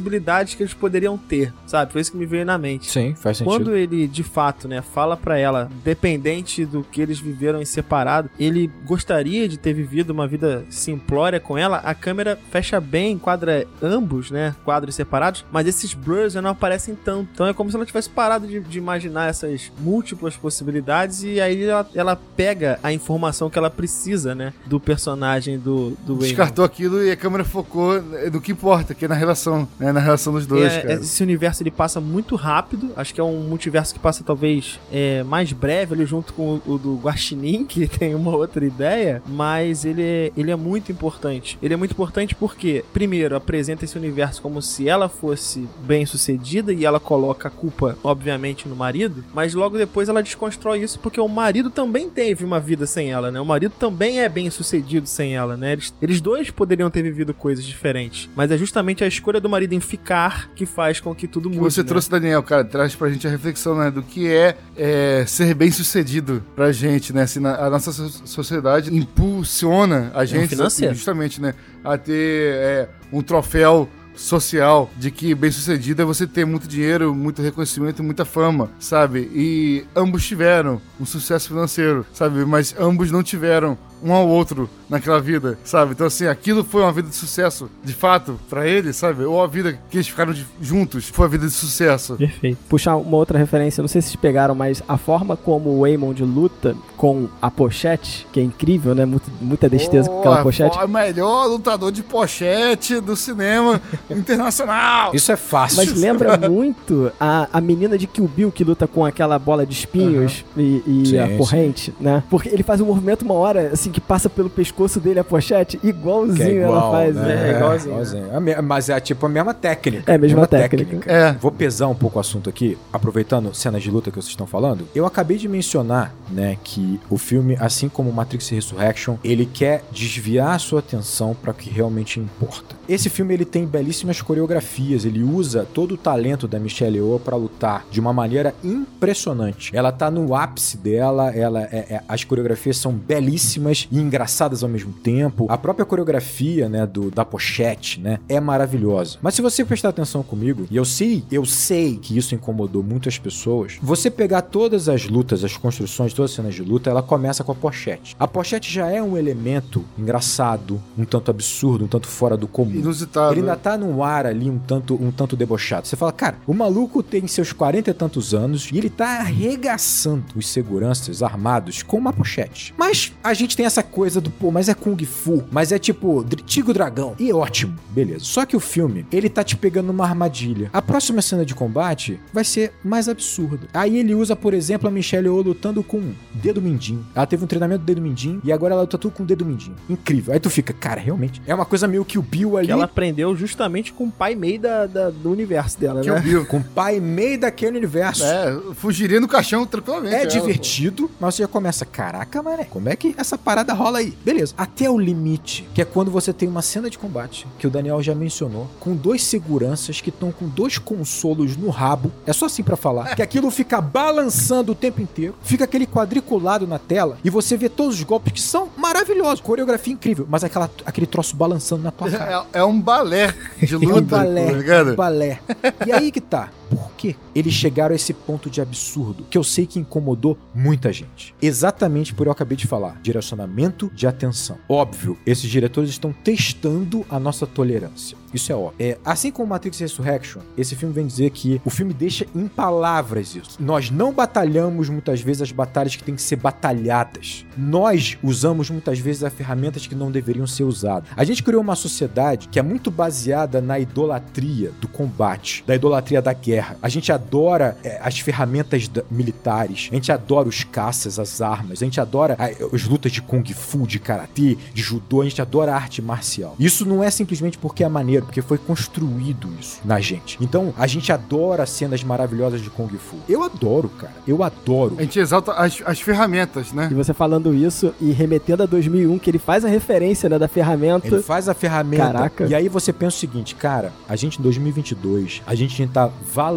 que 0.57 0.63
eles 0.63 0.75
poderiam 0.75 1.19
ter, 1.19 1.53
sabe? 1.67 1.93
Foi 1.93 2.01
isso 2.01 2.13
que 2.13 2.17
me 2.17 2.27
veio 2.27 2.45
na 2.45 2.57
mente. 2.57 2.91
Sim, 2.91 3.15
faz 3.15 3.39
sentido. 3.39 3.53
Quando 3.53 3.77
ele, 3.77 4.07
de 4.07 4.23
fato, 4.23 4.69
né, 4.69 4.83
fala 4.83 5.17
pra 5.17 5.39
ela, 5.39 5.71
dependente 5.85 6.65
do 6.65 6.83
que 6.83 7.01
eles 7.01 7.19
viveram 7.19 7.61
em 7.61 7.65
separado, 7.65 8.31
ele 8.39 8.71
gostaria 8.85 9.49
de 9.49 9.59
ter 9.59 9.73
vivido 9.73 10.11
uma 10.11 10.27
vida 10.27 10.65
simplória 10.71 11.41
com 11.41 11.57
ela, 11.57 11.79
a 11.79 11.95
câmera 11.95 12.39
fecha 12.51 12.81
bem, 12.81 13.13
enquadra 13.13 13.67
ambos, 13.83 14.31
né, 14.31 14.55
quadros 14.65 14.95
separados, 14.95 15.45
mas 15.51 15.67
esses 15.67 15.95
blurs 15.95 16.33
já 16.33 16.43
não 16.43 16.51
aparecem 16.51 16.95
tanto. 16.95 17.29
Então 17.33 17.47
é 17.47 17.55
como 17.55 17.71
se 17.71 17.77
ela 17.77 17.87
tivesse 17.87 18.09
parado 18.09 18.47
de, 18.47 18.61
de 18.61 18.79
imaginar 18.79 19.29
essas 19.29 19.71
múltiplas 19.81 20.37
possibilidades 20.37 21.23
e 21.23 21.41
aí 21.41 21.65
ela, 21.65 21.89
ela 21.95 22.17
pega 22.17 22.79
a 22.83 22.93
informação 22.93 23.51
que 23.51 23.59
ela 23.59 23.71
precisa, 23.71 24.35
né, 24.35 24.53
do 24.67 24.79
personagem 24.79 25.59
do, 25.59 25.91
do. 26.07 26.17
Descartou 26.17 26.65
aquilo 26.65 27.03
e 27.03 27.11
a 27.11 27.17
câmera 27.17 27.45
focou 27.45 28.01
no 28.03 28.41
que 28.41 28.53
importa, 28.53 28.95
que 28.95 29.05
é 29.05 29.09
na 29.09 29.15
relação, 29.15 29.69
né? 29.83 29.93
Na 29.93 30.01
relação 30.01 30.33
dos 30.33 30.47
dois, 30.47 30.73
É, 30.73 30.81
cara. 30.81 30.95
Esse 30.95 31.23
universo 31.23 31.63
ele 31.63 31.71
passa 31.71 32.01
muito 32.01 32.37
rápido. 32.37 32.91
Acho 32.97 33.13
que 33.13 33.21
é 33.21 33.25
um 33.25 33.41
multiverso 33.41 33.93
que 33.93 34.01
passa 34.01 34.23
talvez 34.23 34.79
é, 34.93 35.23
mais 35.25 35.53
breve 35.53 35.95
ali 35.95 36.07
junto 36.07 36.33
com 36.33 36.61
o, 36.67 36.75
o 36.75 36.79
do 36.79 36.97
Guaxinim, 36.97 37.65
que 37.67 37.87
tem 37.89 38.15
uma 38.15 38.35
outra 38.35 38.65
ideia. 38.65 39.23
Mas 39.27 39.85
ele 39.85 40.03
é, 40.03 40.33
ele 40.37 40.51
é 40.51 40.57
muito 40.57 40.93
importante. 40.93 41.59
Ele 41.63 41.75
é 41.75 41.77
muito 41.77 41.91
importante 41.91 42.35
porque, 42.35 42.85
primeiro, 42.93 43.35
apresenta 43.35 43.85
esse 43.85 43.99
universo 43.99 44.41
como 44.41 44.63
se 44.63 44.89
ela 44.89 45.09
fosse 45.09 45.69
bem 45.85 46.07
sucedida 46.07 46.73
e 46.73 46.85
ela 46.85 47.01
coloca 47.01 47.49
a 47.49 47.51
culpa, 47.51 47.99
obviamente, 48.05 48.69
no 48.69 48.77
marido. 48.77 49.25
Mas 49.35 49.55
logo 49.55 49.77
depois 49.77 50.09
ela 50.09 50.23
desconstrói 50.23 50.83
isso 50.83 50.99
porque 51.01 51.21
o 51.21 51.29
marido 51.29 51.71
também 51.71 52.09
teve 52.09 52.45
uma 52.45 52.61
vida 52.61 52.87
sem 52.87 53.11
ela, 53.11 53.31
né? 53.31 53.41
O 53.41 53.45
marido 53.45 53.73
também 53.79 54.21
é 54.21 54.29
bem 54.29 54.49
sucedido 54.51 55.07
sem 55.09 55.35
ela, 55.35 55.57
né? 55.57 55.73
Eles, 55.73 55.95
eles 56.01 56.21
dois 56.21 56.51
poderiam 56.51 56.91
ter 56.91 57.03
vivido 57.03 57.35
coisas 57.35 57.65
diferentes. 57.65 58.29
Mas 58.37 58.51
é 58.51 58.57
justamente 58.57 59.03
a 59.03 59.07
escolha 59.07 59.41
do 59.41 59.49
marido 59.49 59.72
em 59.75 59.81
ficar 59.81 60.51
que 60.55 60.65
faz 60.67 61.01
com 61.01 61.15
que 61.15 61.27
tudo 61.27 61.51
que 61.51 61.57
mude. 61.59 61.73
você 61.73 61.83
né? 61.83 61.89
trouxe, 61.89 62.11
Daniel, 62.11 62.43
cara, 62.43 62.65
traz 62.65 62.95
pra 62.95 63.09
gente 63.11 63.27
a 63.27 63.31
reflexão, 63.31 63.77
né, 63.77 63.91
do 63.91 64.03
que 64.03 64.29
é, 64.31 64.57
é, 64.77 65.25
ser 65.27 65.55
bem 65.55 65.71
sucedido 65.71 66.43
pra 66.55 66.71
gente, 66.73 67.13
né, 67.13 67.23
assim, 67.23 67.41
na- 67.41 67.57
a 67.57 67.71
nossa 67.71 67.93
so- 67.93 68.27
sociedade 68.27 68.95
impulsiona 68.95 70.11
a 70.15 70.25
gente, 70.25 70.49
financeiro. 70.51 70.95
justamente, 70.95 71.41
né, 71.41 71.55
a 71.85 71.97
ter 71.99 72.55
é, 72.55 72.89
um 73.13 73.23
troféu 73.23 73.89
social 74.15 74.91
de 74.99 75.11
que 75.11 75.35
bem 75.35 75.51
sucedido 75.51 76.03
é 76.03 76.05
você 76.05 76.27
ter 76.27 76.45
muito 76.45 76.69
dinheiro, 76.69 77.15
muito 77.15 77.41
reconhecimento 77.41 78.03
e 78.03 78.05
muita 78.05 78.25
fama, 78.27 78.71
sabe? 78.79 79.21
E 79.35 79.85
ambos 79.97 80.27
tiveram 80.27 80.81
um 81.01 81.07
sucesso 81.07 81.49
financeiro, 81.49 82.05
sabe? 82.13 82.45
Mas 82.45 82.75
ambos 82.79 83.11
não 83.11 83.23
tiveram 83.23 83.77
um 84.03 84.13
ao 84.13 84.27
outro 84.29 84.69
naquela 84.89 85.21
vida, 85.21 85.59
sabe? 85.65 85.93
Então, 85.93 86.07
assim, 86.07 86.27
aquilo 86.27 86.63
foi 86.65 86.83
uma 86.83 86.93
vida 86.93 87.09
de 87.09 87.15
sucesso, 87.15 87.71
de 87.83 87.93
fato, 87.95 88.39
pra 88.51 88.67
eles, 88.69 88.97
sabe? 88.97 89.25
Ou 89.25 89.43
a 89.43 89.47
vida 89.47 89.79
que 89.91 89.97
eles 89.97 90.09
ficaram 90.09 90.33
de- 90.33 90.47
juntos 90.61 91.09
foi 91.09 91.25
a 91.27 91.29
vida 91.29 91.47
de 91.47 91.53
sucesso. 91.53 92.17
Perfeito. 92.17 92.59
Puxar 92.69 92.97
uma 92.97 93.17
outra 93.17 93.39
referência, 93.39 93.81
não 93.81 93.89
sei 93.89 94.03
se 94.03 94.09
vocês 94.09 94.17
pegaram, 94.21 94.55
mas 94.55 94.83
a 94.87 94.97
forma 94.99 95.37
como 95.37 95.71
o 95.71 95.81
Waymond 95.83 96.23
luta 96.25 96.77
com 96.97 97.27
a 97.41 97.51
pochete, 97.51 98.27
que 98.33 98.39
é 98.41 98.43
incrível, 98.43 98.95
né? 98.95 99.05
Muito- 99.05 99.31
muita 99.41 99.69
destreza 99.69 100.09
com 100.11 100.19
aquela 100.21 100.43
pochete. 100.43 100.77
O 100.79 100.89
melhor 100.89 101.47
lutador 101.47 101.91
de 101.91 102.03
pochete 102.03 103.01
do 103.01 103.17
cinema 103.17 103.81
internacional. 104.11 105.15
Isso 105.15 105.31
é 105.33 105.37
fácil. 105.37 105.79
Mas 105.79 105.93
lembra 106.01 106.37
muito 106.49 107.13
a, 107.21 107.49
a 107.53 107.61
menina 107.61 107.97
de 107.99 108.07
Kill 108.07 108.27
Bill 108.29 108.51
que 108.53 108.65
luta 108.65 108.87
com 108.87 109.05
aquela 109.05 109.39
bola 109.39 109.67
de 109.67 109.73
espinhos 109.75 110.45
e, 110.57 110.83
e 110.87 111.07
Sim, 111.07 111.19
a 111.19 111.29
sim. 111.29 111.37
corrente, 111.37 111.95
né? 112.01 112.23
Porque 112.31 112.49
ele 112.49 112.63
faz 112.63 112.81
um 112.81 112.87
movimento 112.87 113.23
uma 113.23 113.35
hora, 113.35 113.71
assim, 113.73 113.91
que 113.93 114.01
passa 114.01 114.29
pelo 114.31 114.51
pescoço 114.51 114.99
dele 114.99 115.21
a 115.21 115.25
pochete, 115.25 115.79
igualzinho 115.85 116.49
é 116.49 116.65
igual, 116.65 116.73
ela 116.73 116.91
faz. 116.91 117.15
né? 117.15 117.51
É, 117.51 117.57
igualzinho. 117.57 118.37
A 118.37 118.41
me- 118.41 118.57
Mas 118.63 118.89
é 118.89 118.99
tipo 119.01 119.27
a 119.27 119.29
mesma 119.29 119.55
técnica. 119.55 120.11
É 120.11 120.15
a 120.15 120.19
mesma 120.19 120.47
técnica. 120.47 121.11
É. 121.11 121.33
Vou 121.33 121.53
pesar 121.53 121.89
um 121.89 121.95
pouco 121.95 122.17
o 122.19 122.21
assunto 122.21 122.49
aqui, 122.49 122.77
aproveitando 122.93 123.55
cenas 123.55 123.83
de 123.83 123.91
luta 123.91 124.11
que 124.11 124.17
vocês 124.17 124.31
estão 124.31 124.47
falando. 124.47 124.87
Eu 124.95 125.05
acabei 125.07 125.37
de 125.37 125.49
mencionar, 125.49 126.15
né, 126.31 126.57
que 126.65 126.99
o 127.11 127.19
filme, 127.19 127.57
assim 127.61 127.89
como 127.89 128.13
Matrix 128.13 128.49
Resurrection, 128.49 129.17
ele 129.23 129.47
quer 129.47 129.85
desviar 129.93 130.55
a 130.55 130.59
sua 130.59 130.79
atenção 130.81 131.35
para 131.41 131.51
o 131.51 131.55
que 131.55 131.69
realmente 131.71 132.19
importa. 132.19 132.75
Esse 132.93 133.09
filme 133.09 133.33
ele 133.33 133.47
tem 133.47 133.65
belíssimas 133.65 134.21
coreografias, 134.21 135.07
ele 135.07 135.23
usa 135.23 135.67
todo 135.73 135.93
o 135.95 135.97
talento 135.97 136.47
da 136.47 136.59
Michelle 136.59 136.99
Yeoh 136.99 137.19
para 137.19 137.35
lutar 137.35 137.87
de 137.91 137.99
uma 137.99 138.13
maneira 138.13 138.55
impressionante. 138.63 139.75
Ela 139.75 139.91
tá 139.91 140.11
no 140.11 140.35
ápice 140.35 140.77
dela, 140.77 141.31
ela 141.31 141.63
é- 141.63 141.87
é- 141.89 142.03
as 142.07 142.23
coreografias 142.23 142.77
são 142.77 142.93
belíssimas 142.93 143.89
e 143.91 143.99
engraçadas 143.99 144.63
ao 144.63 144.69
mesmo 144.69 144.93
tempo. 144.93 145.47
A 145.49 145.57
própria 145.57 145.87
coreografia, 145.87 146.69
né, 146.69 146.87
do, 146.87 147.11
da 147.11 147.25
pochete, 147.25 147.99
né, 147.99 148.19
é 148.29 148.39
maravilhosa. 148.39 149.17
Mas 149.23 149.37
se 149.37 149.41
você 149.41 149.65
prestar 149.65 149.89
atenção 149.89 150.23
comigo, 150.23 150.67
e 150.71 150.77
eu 150.77 150.85
sei, 150.85 151.25
eu 151.33 151.47
sei 151.47 151.97
que 151.97 152.19
isso 152.19 152.35
incomodou 152.35 152.83
muitas 152.83 153.17
pessoas, 153.19 153.79
você 153.81 154.11
pegar 154.11 154.43
todas 154.43 154.87
as 154.91 155.07
lutas, 155.09 155.43
as 155.43 155.57
construções, 155.57 156.13
todas 156.13 156.33
as 156.33 156.35
cenas 156.37 156.55
de 156.55 156.61
luta, 156.63 156.91
ela 156.91 157.03
começa 157.03 157.43
com 157.43 157.53
a 157.53 157.55
pochete. 157.55 158.15
A 158.21 158.29
pochete 158.29 158.71
já 158.71 158.91
é 158.91 159.03
um 159.03 159.17
elemento 159.17 159.83
engraçado, 159.99 160.79
um 160.99 161.07
tanto 161.07 161.31
absurdo, 161.31 161.87
um 161.87 161.89
tanto 161.89 162.07
fora 162.07 162.37
do 162.37 162.47
comum. 162.47 162.82
Inusitado. 162.83 163.33
Ele 163.33 163.41
ainda 163.41 163.57
tá 163.57 163.77
num 163.77 164.03
ar 164.03 164.27
ali 164.27 164.51
um 164.51 164.59
tanto, 164.59 164.95
um 164.95 165.11
tanto 165.11 165.37
debochado. 165.37 165.87
Você 165.87 165.97
fala, 165.97 166.13
cara, 166.13 166.37
o 166.47 166.55
maluco 166.55 167.03
tem 167.03 167.27
seus 167.27 167.53
40 167.53 167.91
e 167.91 167.95
tantos 167.95 168.35
anos 168.35 168.69
e 168.73 168.79
ele 168.79 168.91
tá 168.91 169.19
arregaçando 169.21 170.25
os 170.37 170.49
seguranças 170.49 171.23
armados 171.23 171.83
com 171.83 171.97
uma 171.97 172.13
pochete. 172.13 172.75
Mas 172.77 173.13
a 173.23 173.35
gente 173.35 173.57
tem 173.57 173.67
essa 173.67 173.83
coisa 173.83 174.21
do, 174.21 174.31
pô, 174.31 174.51
mas 174.51 174.69
é 174.69 174.75
Kung 174.75 175.03
Fu, 175.05 175.45
mas 175.51 175.73
é 175.73 175.79
tipo 175.79 176.25
Tigo 176.47 176.73
Dragão. 176.73 177.15
E 177.19 177.31
é 177.31 177.35
ótimo, 177.35 177.77
beleza. 177.91 178.25
Só 178.25 178.45
que 178.45 178.57
o 178.57 178.61
filme, 178.61 179.07
ele 179.13 179.29
tá 179.29 179.43
te 179.45 179.57
pegando 179.57 179.87
numa 179.87 180.05
armadilha. 180.05 180.71
A 180.73 180.83
próxima 180.83 181.23
cena 181.23 181.45
de 181.45 181.55
combate 181.55 182.21
vai 182.33 182.45
ser 182.45 182.73
mais 182.85 183.09
absurda. 183.09 183.67
Aí 183.73 183.99
ele 183.99 184.15
usa, 184.15 184.35
por 184.35 184.55
exemplo, 184.55 184.89
a 184.89 184.91
Michelle 184.91 185.27
Yeoh 185.27 185.43
lutando 185.43 185.83
com 185.83 186.13
dedo 186.33 186.61
mindinho. 186.61 187.05
Ela 187.15 187.27
teve 187.27 187.45
um 187.45 187.47
treinamento 187.47 187.81
do 187.83 187.87
dedo 187.87 188.01
mindinho 188.01 188.41
e 188.45 188.53
agora 188.53 188.75
ela 188.75 188.83
luta 188.83 188.99
tudo 188.99 189.13
com 189.13 189.25
dedo 189.25 189.45
mindinho. 189.45 189.77
Incrível. 189.89 190.35
Aí 190.35 190.41
tu 190.41 190.51
fica, 190.51 190.73
cara, 190.73 191.01
realmente. 191.01 191.41
É 191.47 191.55
uma 191.55 191.65
coisa 191.65 191.87
meio 191.87 192.05
que 192.05 192.19
o 192.19 192.23
Bill 192.23 192.57
ali. 192.63 192.67
Que 192.69 192.73
ela 192.73 192.85
aprendeu 192.85 193.35
justamente 193.37 193.93
com 193.93 194.05
o 194.05 194.11
pai 194.11 194.35
meio 194.35 194.59
da, 194.61 194.87
da- 194.87 195.11
do 195.11 195.31
universo 195.31 195.79
dela, 195.79 196.01
Que 196.01 196.11
é 196.11 196.15
né? 196.15 196.21
Bill. 196.21 196.47
Com 196.47 196.59
o 196.59 196.65
pai 196.65 197.01
meio 197.01 197.39
daquele 197.41 197.77
universo. 197.79 198.25
É, 198.25 198.59
fugiria 198.75 199.21
no 199.21 199.29
caixão 199.29 199.67
tranquilamente. 199.67 200.15
É 200.15 200.21
ela, 200.23 200.27
divertido, 200.31 201.11
mas 201.21 201.35
você 201.35 201.43
já 201.43 201.49
começa, 201.49 201.85
caraca, 201.85 202.43
mané, 202.43 202.65
como 202.65 202.89
é 202.89 202.97
que 202.97 203.15
essa 203.17 203.37
parada 203.39 203.73
rola 203.73 203.99
aí? 203.99 204.17
Beleza. 204.25 204.55
Até 204.57 204.89
o 204.91 204.99
limite, 204.99 205.69
que 205.75 205.83
é 205.83 205.85
quando 205.85 206.11
você 206.11 206.33
tem 206.33 206.49
uma 206.49 206.63
cena 206.63 206.89
de 206.91 206.99
combate, 206.99 207.47
que 207.59 207.67
o 207.67 207.71
Daniel 207.71 208.03
já 208.03 208.15
mencionou, 208.15 208.69
com 208.81 208.95
dois 208.95 209.23
seguranças 209.25 210.01
que 210.01 210.11
estão 210.11 210.31
com 210.33 210.49
dois 210.49 210.79
consolos 210.79 211.57
no 211.57 211.69
rabo. 211.71 212.11
É 212.27 212.33
só 212.33 212.47
assim 212.47 212.63
pra 212.63 212.77
falar. 212.77 213.15
Que 213.15 213.23
aquilo 213.23 213.51
fica 213.51 213.81
balançando 213.81 214.73
o 214.73 214.75
tempo 214.75 215.01
inteiro, 215.01 215.35
fica 215.43 215.65
aquele 215.65 215.87
quadriculado 215.87 216.67
na 216.67 216.79
tela, 216.79 217.17
e 217.25 217.31
você 217.31 217.57
vê 217.57 217.69
todos 217.69 217.97
os 217.97 218.03
golpes 218.03 218.33
que 218.33 218.41
são 218.41 218.69
maravilhosos, 218.77 219.41
coreografia 219.41 219.93
incrível, 219.93 220.27
mas 220.29 220.45
aquela, 220.45 220.71
aquele 220.85 221.07
troço 221.07 221.35
balançando 221.37 221.83
na 221.83 221.91
tua 221.91 222.11
cara. 222.11 222.45
É, 222.53 222.59
é 222.59 222.65
um 222.65 222.81
balé 222.81 223.35
de 223.61 223.75
É 223.75 223.79
luta, 223.79 224.01
um 224.01 224.03
balé, 224.03 224.47
tá 224.47 224.53
ligado? 224.53 224.97
balé. 224.97 225.39
E 225.87 225.93
aí 225.93 226.11
que 226.13 226.21
tá. 226.21 226.49
Por 226.73 226.91
quê? 226.93 227.15
Eles 227.35 227.53
chegaram 227.53 227.93
a 227.93 227.97
esse 227.97 228.15
ponto 228.15 228.49
de 228.49 228.63
absurdo, 228.63 229.27
que 229.29 229.37
eu 229.37 229.45
sei 229.45 229.67
que 229.67 229.79
incomodou 229.79 230.39
muita 230.55 230.91
gente. 230.91 231.35
Exatamente 231.43 232.15
por 232.15 232.27
eu 232.27 232.33
acabei 232.33 232.57
de 232.57 232.67
falar. 232.67 232.99
Direcionamento 233.03 233.91
de 233.95 234.07
atenção. 234.07 234.57
Óbvio, 234.67 235.19
esses 235.27 235.51
diretores 235.51 235.91
estão 235.91 236.15
testando 236.15 237.05
a 237.11 237.21
nossa 237.21 237.47
tolerância. 237.47 238.17
Isso 238.33 238.51
é 238.51 238.55
óbvio. 238.55 238.75
É, 238.79 238.99
assim 239.05 239.31
como 239.31 239.49
Matrix 239.49 239.79
Resurrection, 239.79 240.41
esse 240.57 240.75
filme 240.75 240.95
vem 240.95 241.07
dizer 241.07 241.31
que 241.31 241.61
o 241.65 241.71
filme 241.71 241.93
deixa 241.93 242.27
em 242.35 242.49
palavras 242.49 243.37
isso. 243.37 243.63
Nós 243.63 243.91
não 243.91 244.13
batalhamos 244.13 244.89
muitas 244.89 245.21
vezes 245.21 245.43
as 245.43 245.53
batalhas 245.53 245.97
que 245.97 246.03
têm 246.03 246.15
que 246.15 246.23
ser 246.23 246.37
batalhadas. 246.37 247.45
Nós 247.57 248.17
usamos 248.23 248.71
muitas 248.71 248.99
vezes 248.99 249.23
as 249.23 249.33
ferramentas 249.33 249.87
que 249.87 249.95
não 249.95 250.11
deveriam 250.11 250.47
ser 250.47 250.65
usadas. 250.65 251.11
A 251.15 251.25
gente 251.25 251.43
criou 251.43 251.61
uma 251.61 251.77
sociedade 251.77 252.49
que 252.49 252.59
é 252.59 252.63
muito 252.63 252.91
baseada 252.91 253.61
na 253.61 253.79
idolatria 253.79 254.73
do 254.81 254.89
combate, 254.89 255.63
da 255.67 255.75
idolatria 255.75 256.23
da 256.23 256.33
guerra. 256.33 256.62
A 256.83 256.89
gente 256.89 257.13
adora 257.13 257.77
é, 257.85 257.99
as 258.03 258.19
ferramentas 258.19 258.89
militares, 259.11 259.89
a 259.91 259.95
gente 259.95 260.11
adora 260.13 260.49
os 260.49 260.65
caças, 260.65 261.19
as 261.19 261.41
armas, 261.41 261.83
a 261.83 261.85
gente 261.85 262.01
adora 262.01 262.37
a- 262.39 262.75
as 262.75 262.85
lutas 262.85 263.13
de 263.13 263.21
kung 263.23 263.43
fu, 263.55 263.87
de 263.87 263.99
karatê, 263.99 264.57
de 264.75 264.83
judô, 264.83 265.21
a 265.23 265.25
gente 265.25 265.41
adora 265.41 265.73
a 265.73 265.77
arte 265.77 266.01
marcial. 266.03 266.55
Isso 266.59 266.85
não 266.87 267.03
é 267.03 267.11
simplesmente 267.11 267.59
porque 267.59 267.85
é 267.85 267.89
maneiro, 267.89 268.27
porque 268.27 268.43
foi 268.43 268.59
construído 268.59 269.49
isso 269.61 269.81
na 269.85 270.01
gente. 270.01 270.37
Então, 270.41 270.73
a 270.77 270.87
gente 270.87 271.13
adora 271.13 271.65
cenas 271.67 272.03
maravilhosas 272.05 272.61
de 272.61 272.71
kung 272.71 272.89
fu. 272.99 273.17
Eu 273.29 273.43
adoro, 273.43 273.89
cara. 273.89 274.13
Eu 274.27 274.43
adoro. 274.43 274.97
A 274.99 275.03
gente 275.03 275.19
exalta 275.19 275.53
as, 275.53 275.83
as 275.85 276.01
ferramentas, 276.01 276.73
né? 276.73 276.89
E 276.91 276.95
você 276.95 277.13
falando 277.15 277.55
isso 277.55 277.95
e 278.01 278.11
remetendo 278.13 278.63
a 278.63 278.67
2001, 278.67 279.19
que 279.19 279.31
ele 279.31 279.39
faz 279.39 279.65
a 279.65 279.69
referência 279.69 280.29
né, 280.29 280.39
da 280.39 280.49
ferramenta. 280.49 281.07
Ele 281.07 281.23
faz 281.23 281.49
a 281.49 281.55
ferramenta. 281.55 282.03
Caraca. 282.13 282.47
E 282.47 282.55
aí 282.55 282.69
você 282.69 282.93
pensa 282.93 283.17
o 283.17 283.21
seguinte, 283.21 283.55
cara, 283.55 283.93
a 284.09 284.17
gente 284.17 284.39
em 284.39 284.43
2022, 284.43 285.43
a 285.47 285.55
gente 285.55 285.87
tá 285.87 286.11
valorizando, 286.33 286.52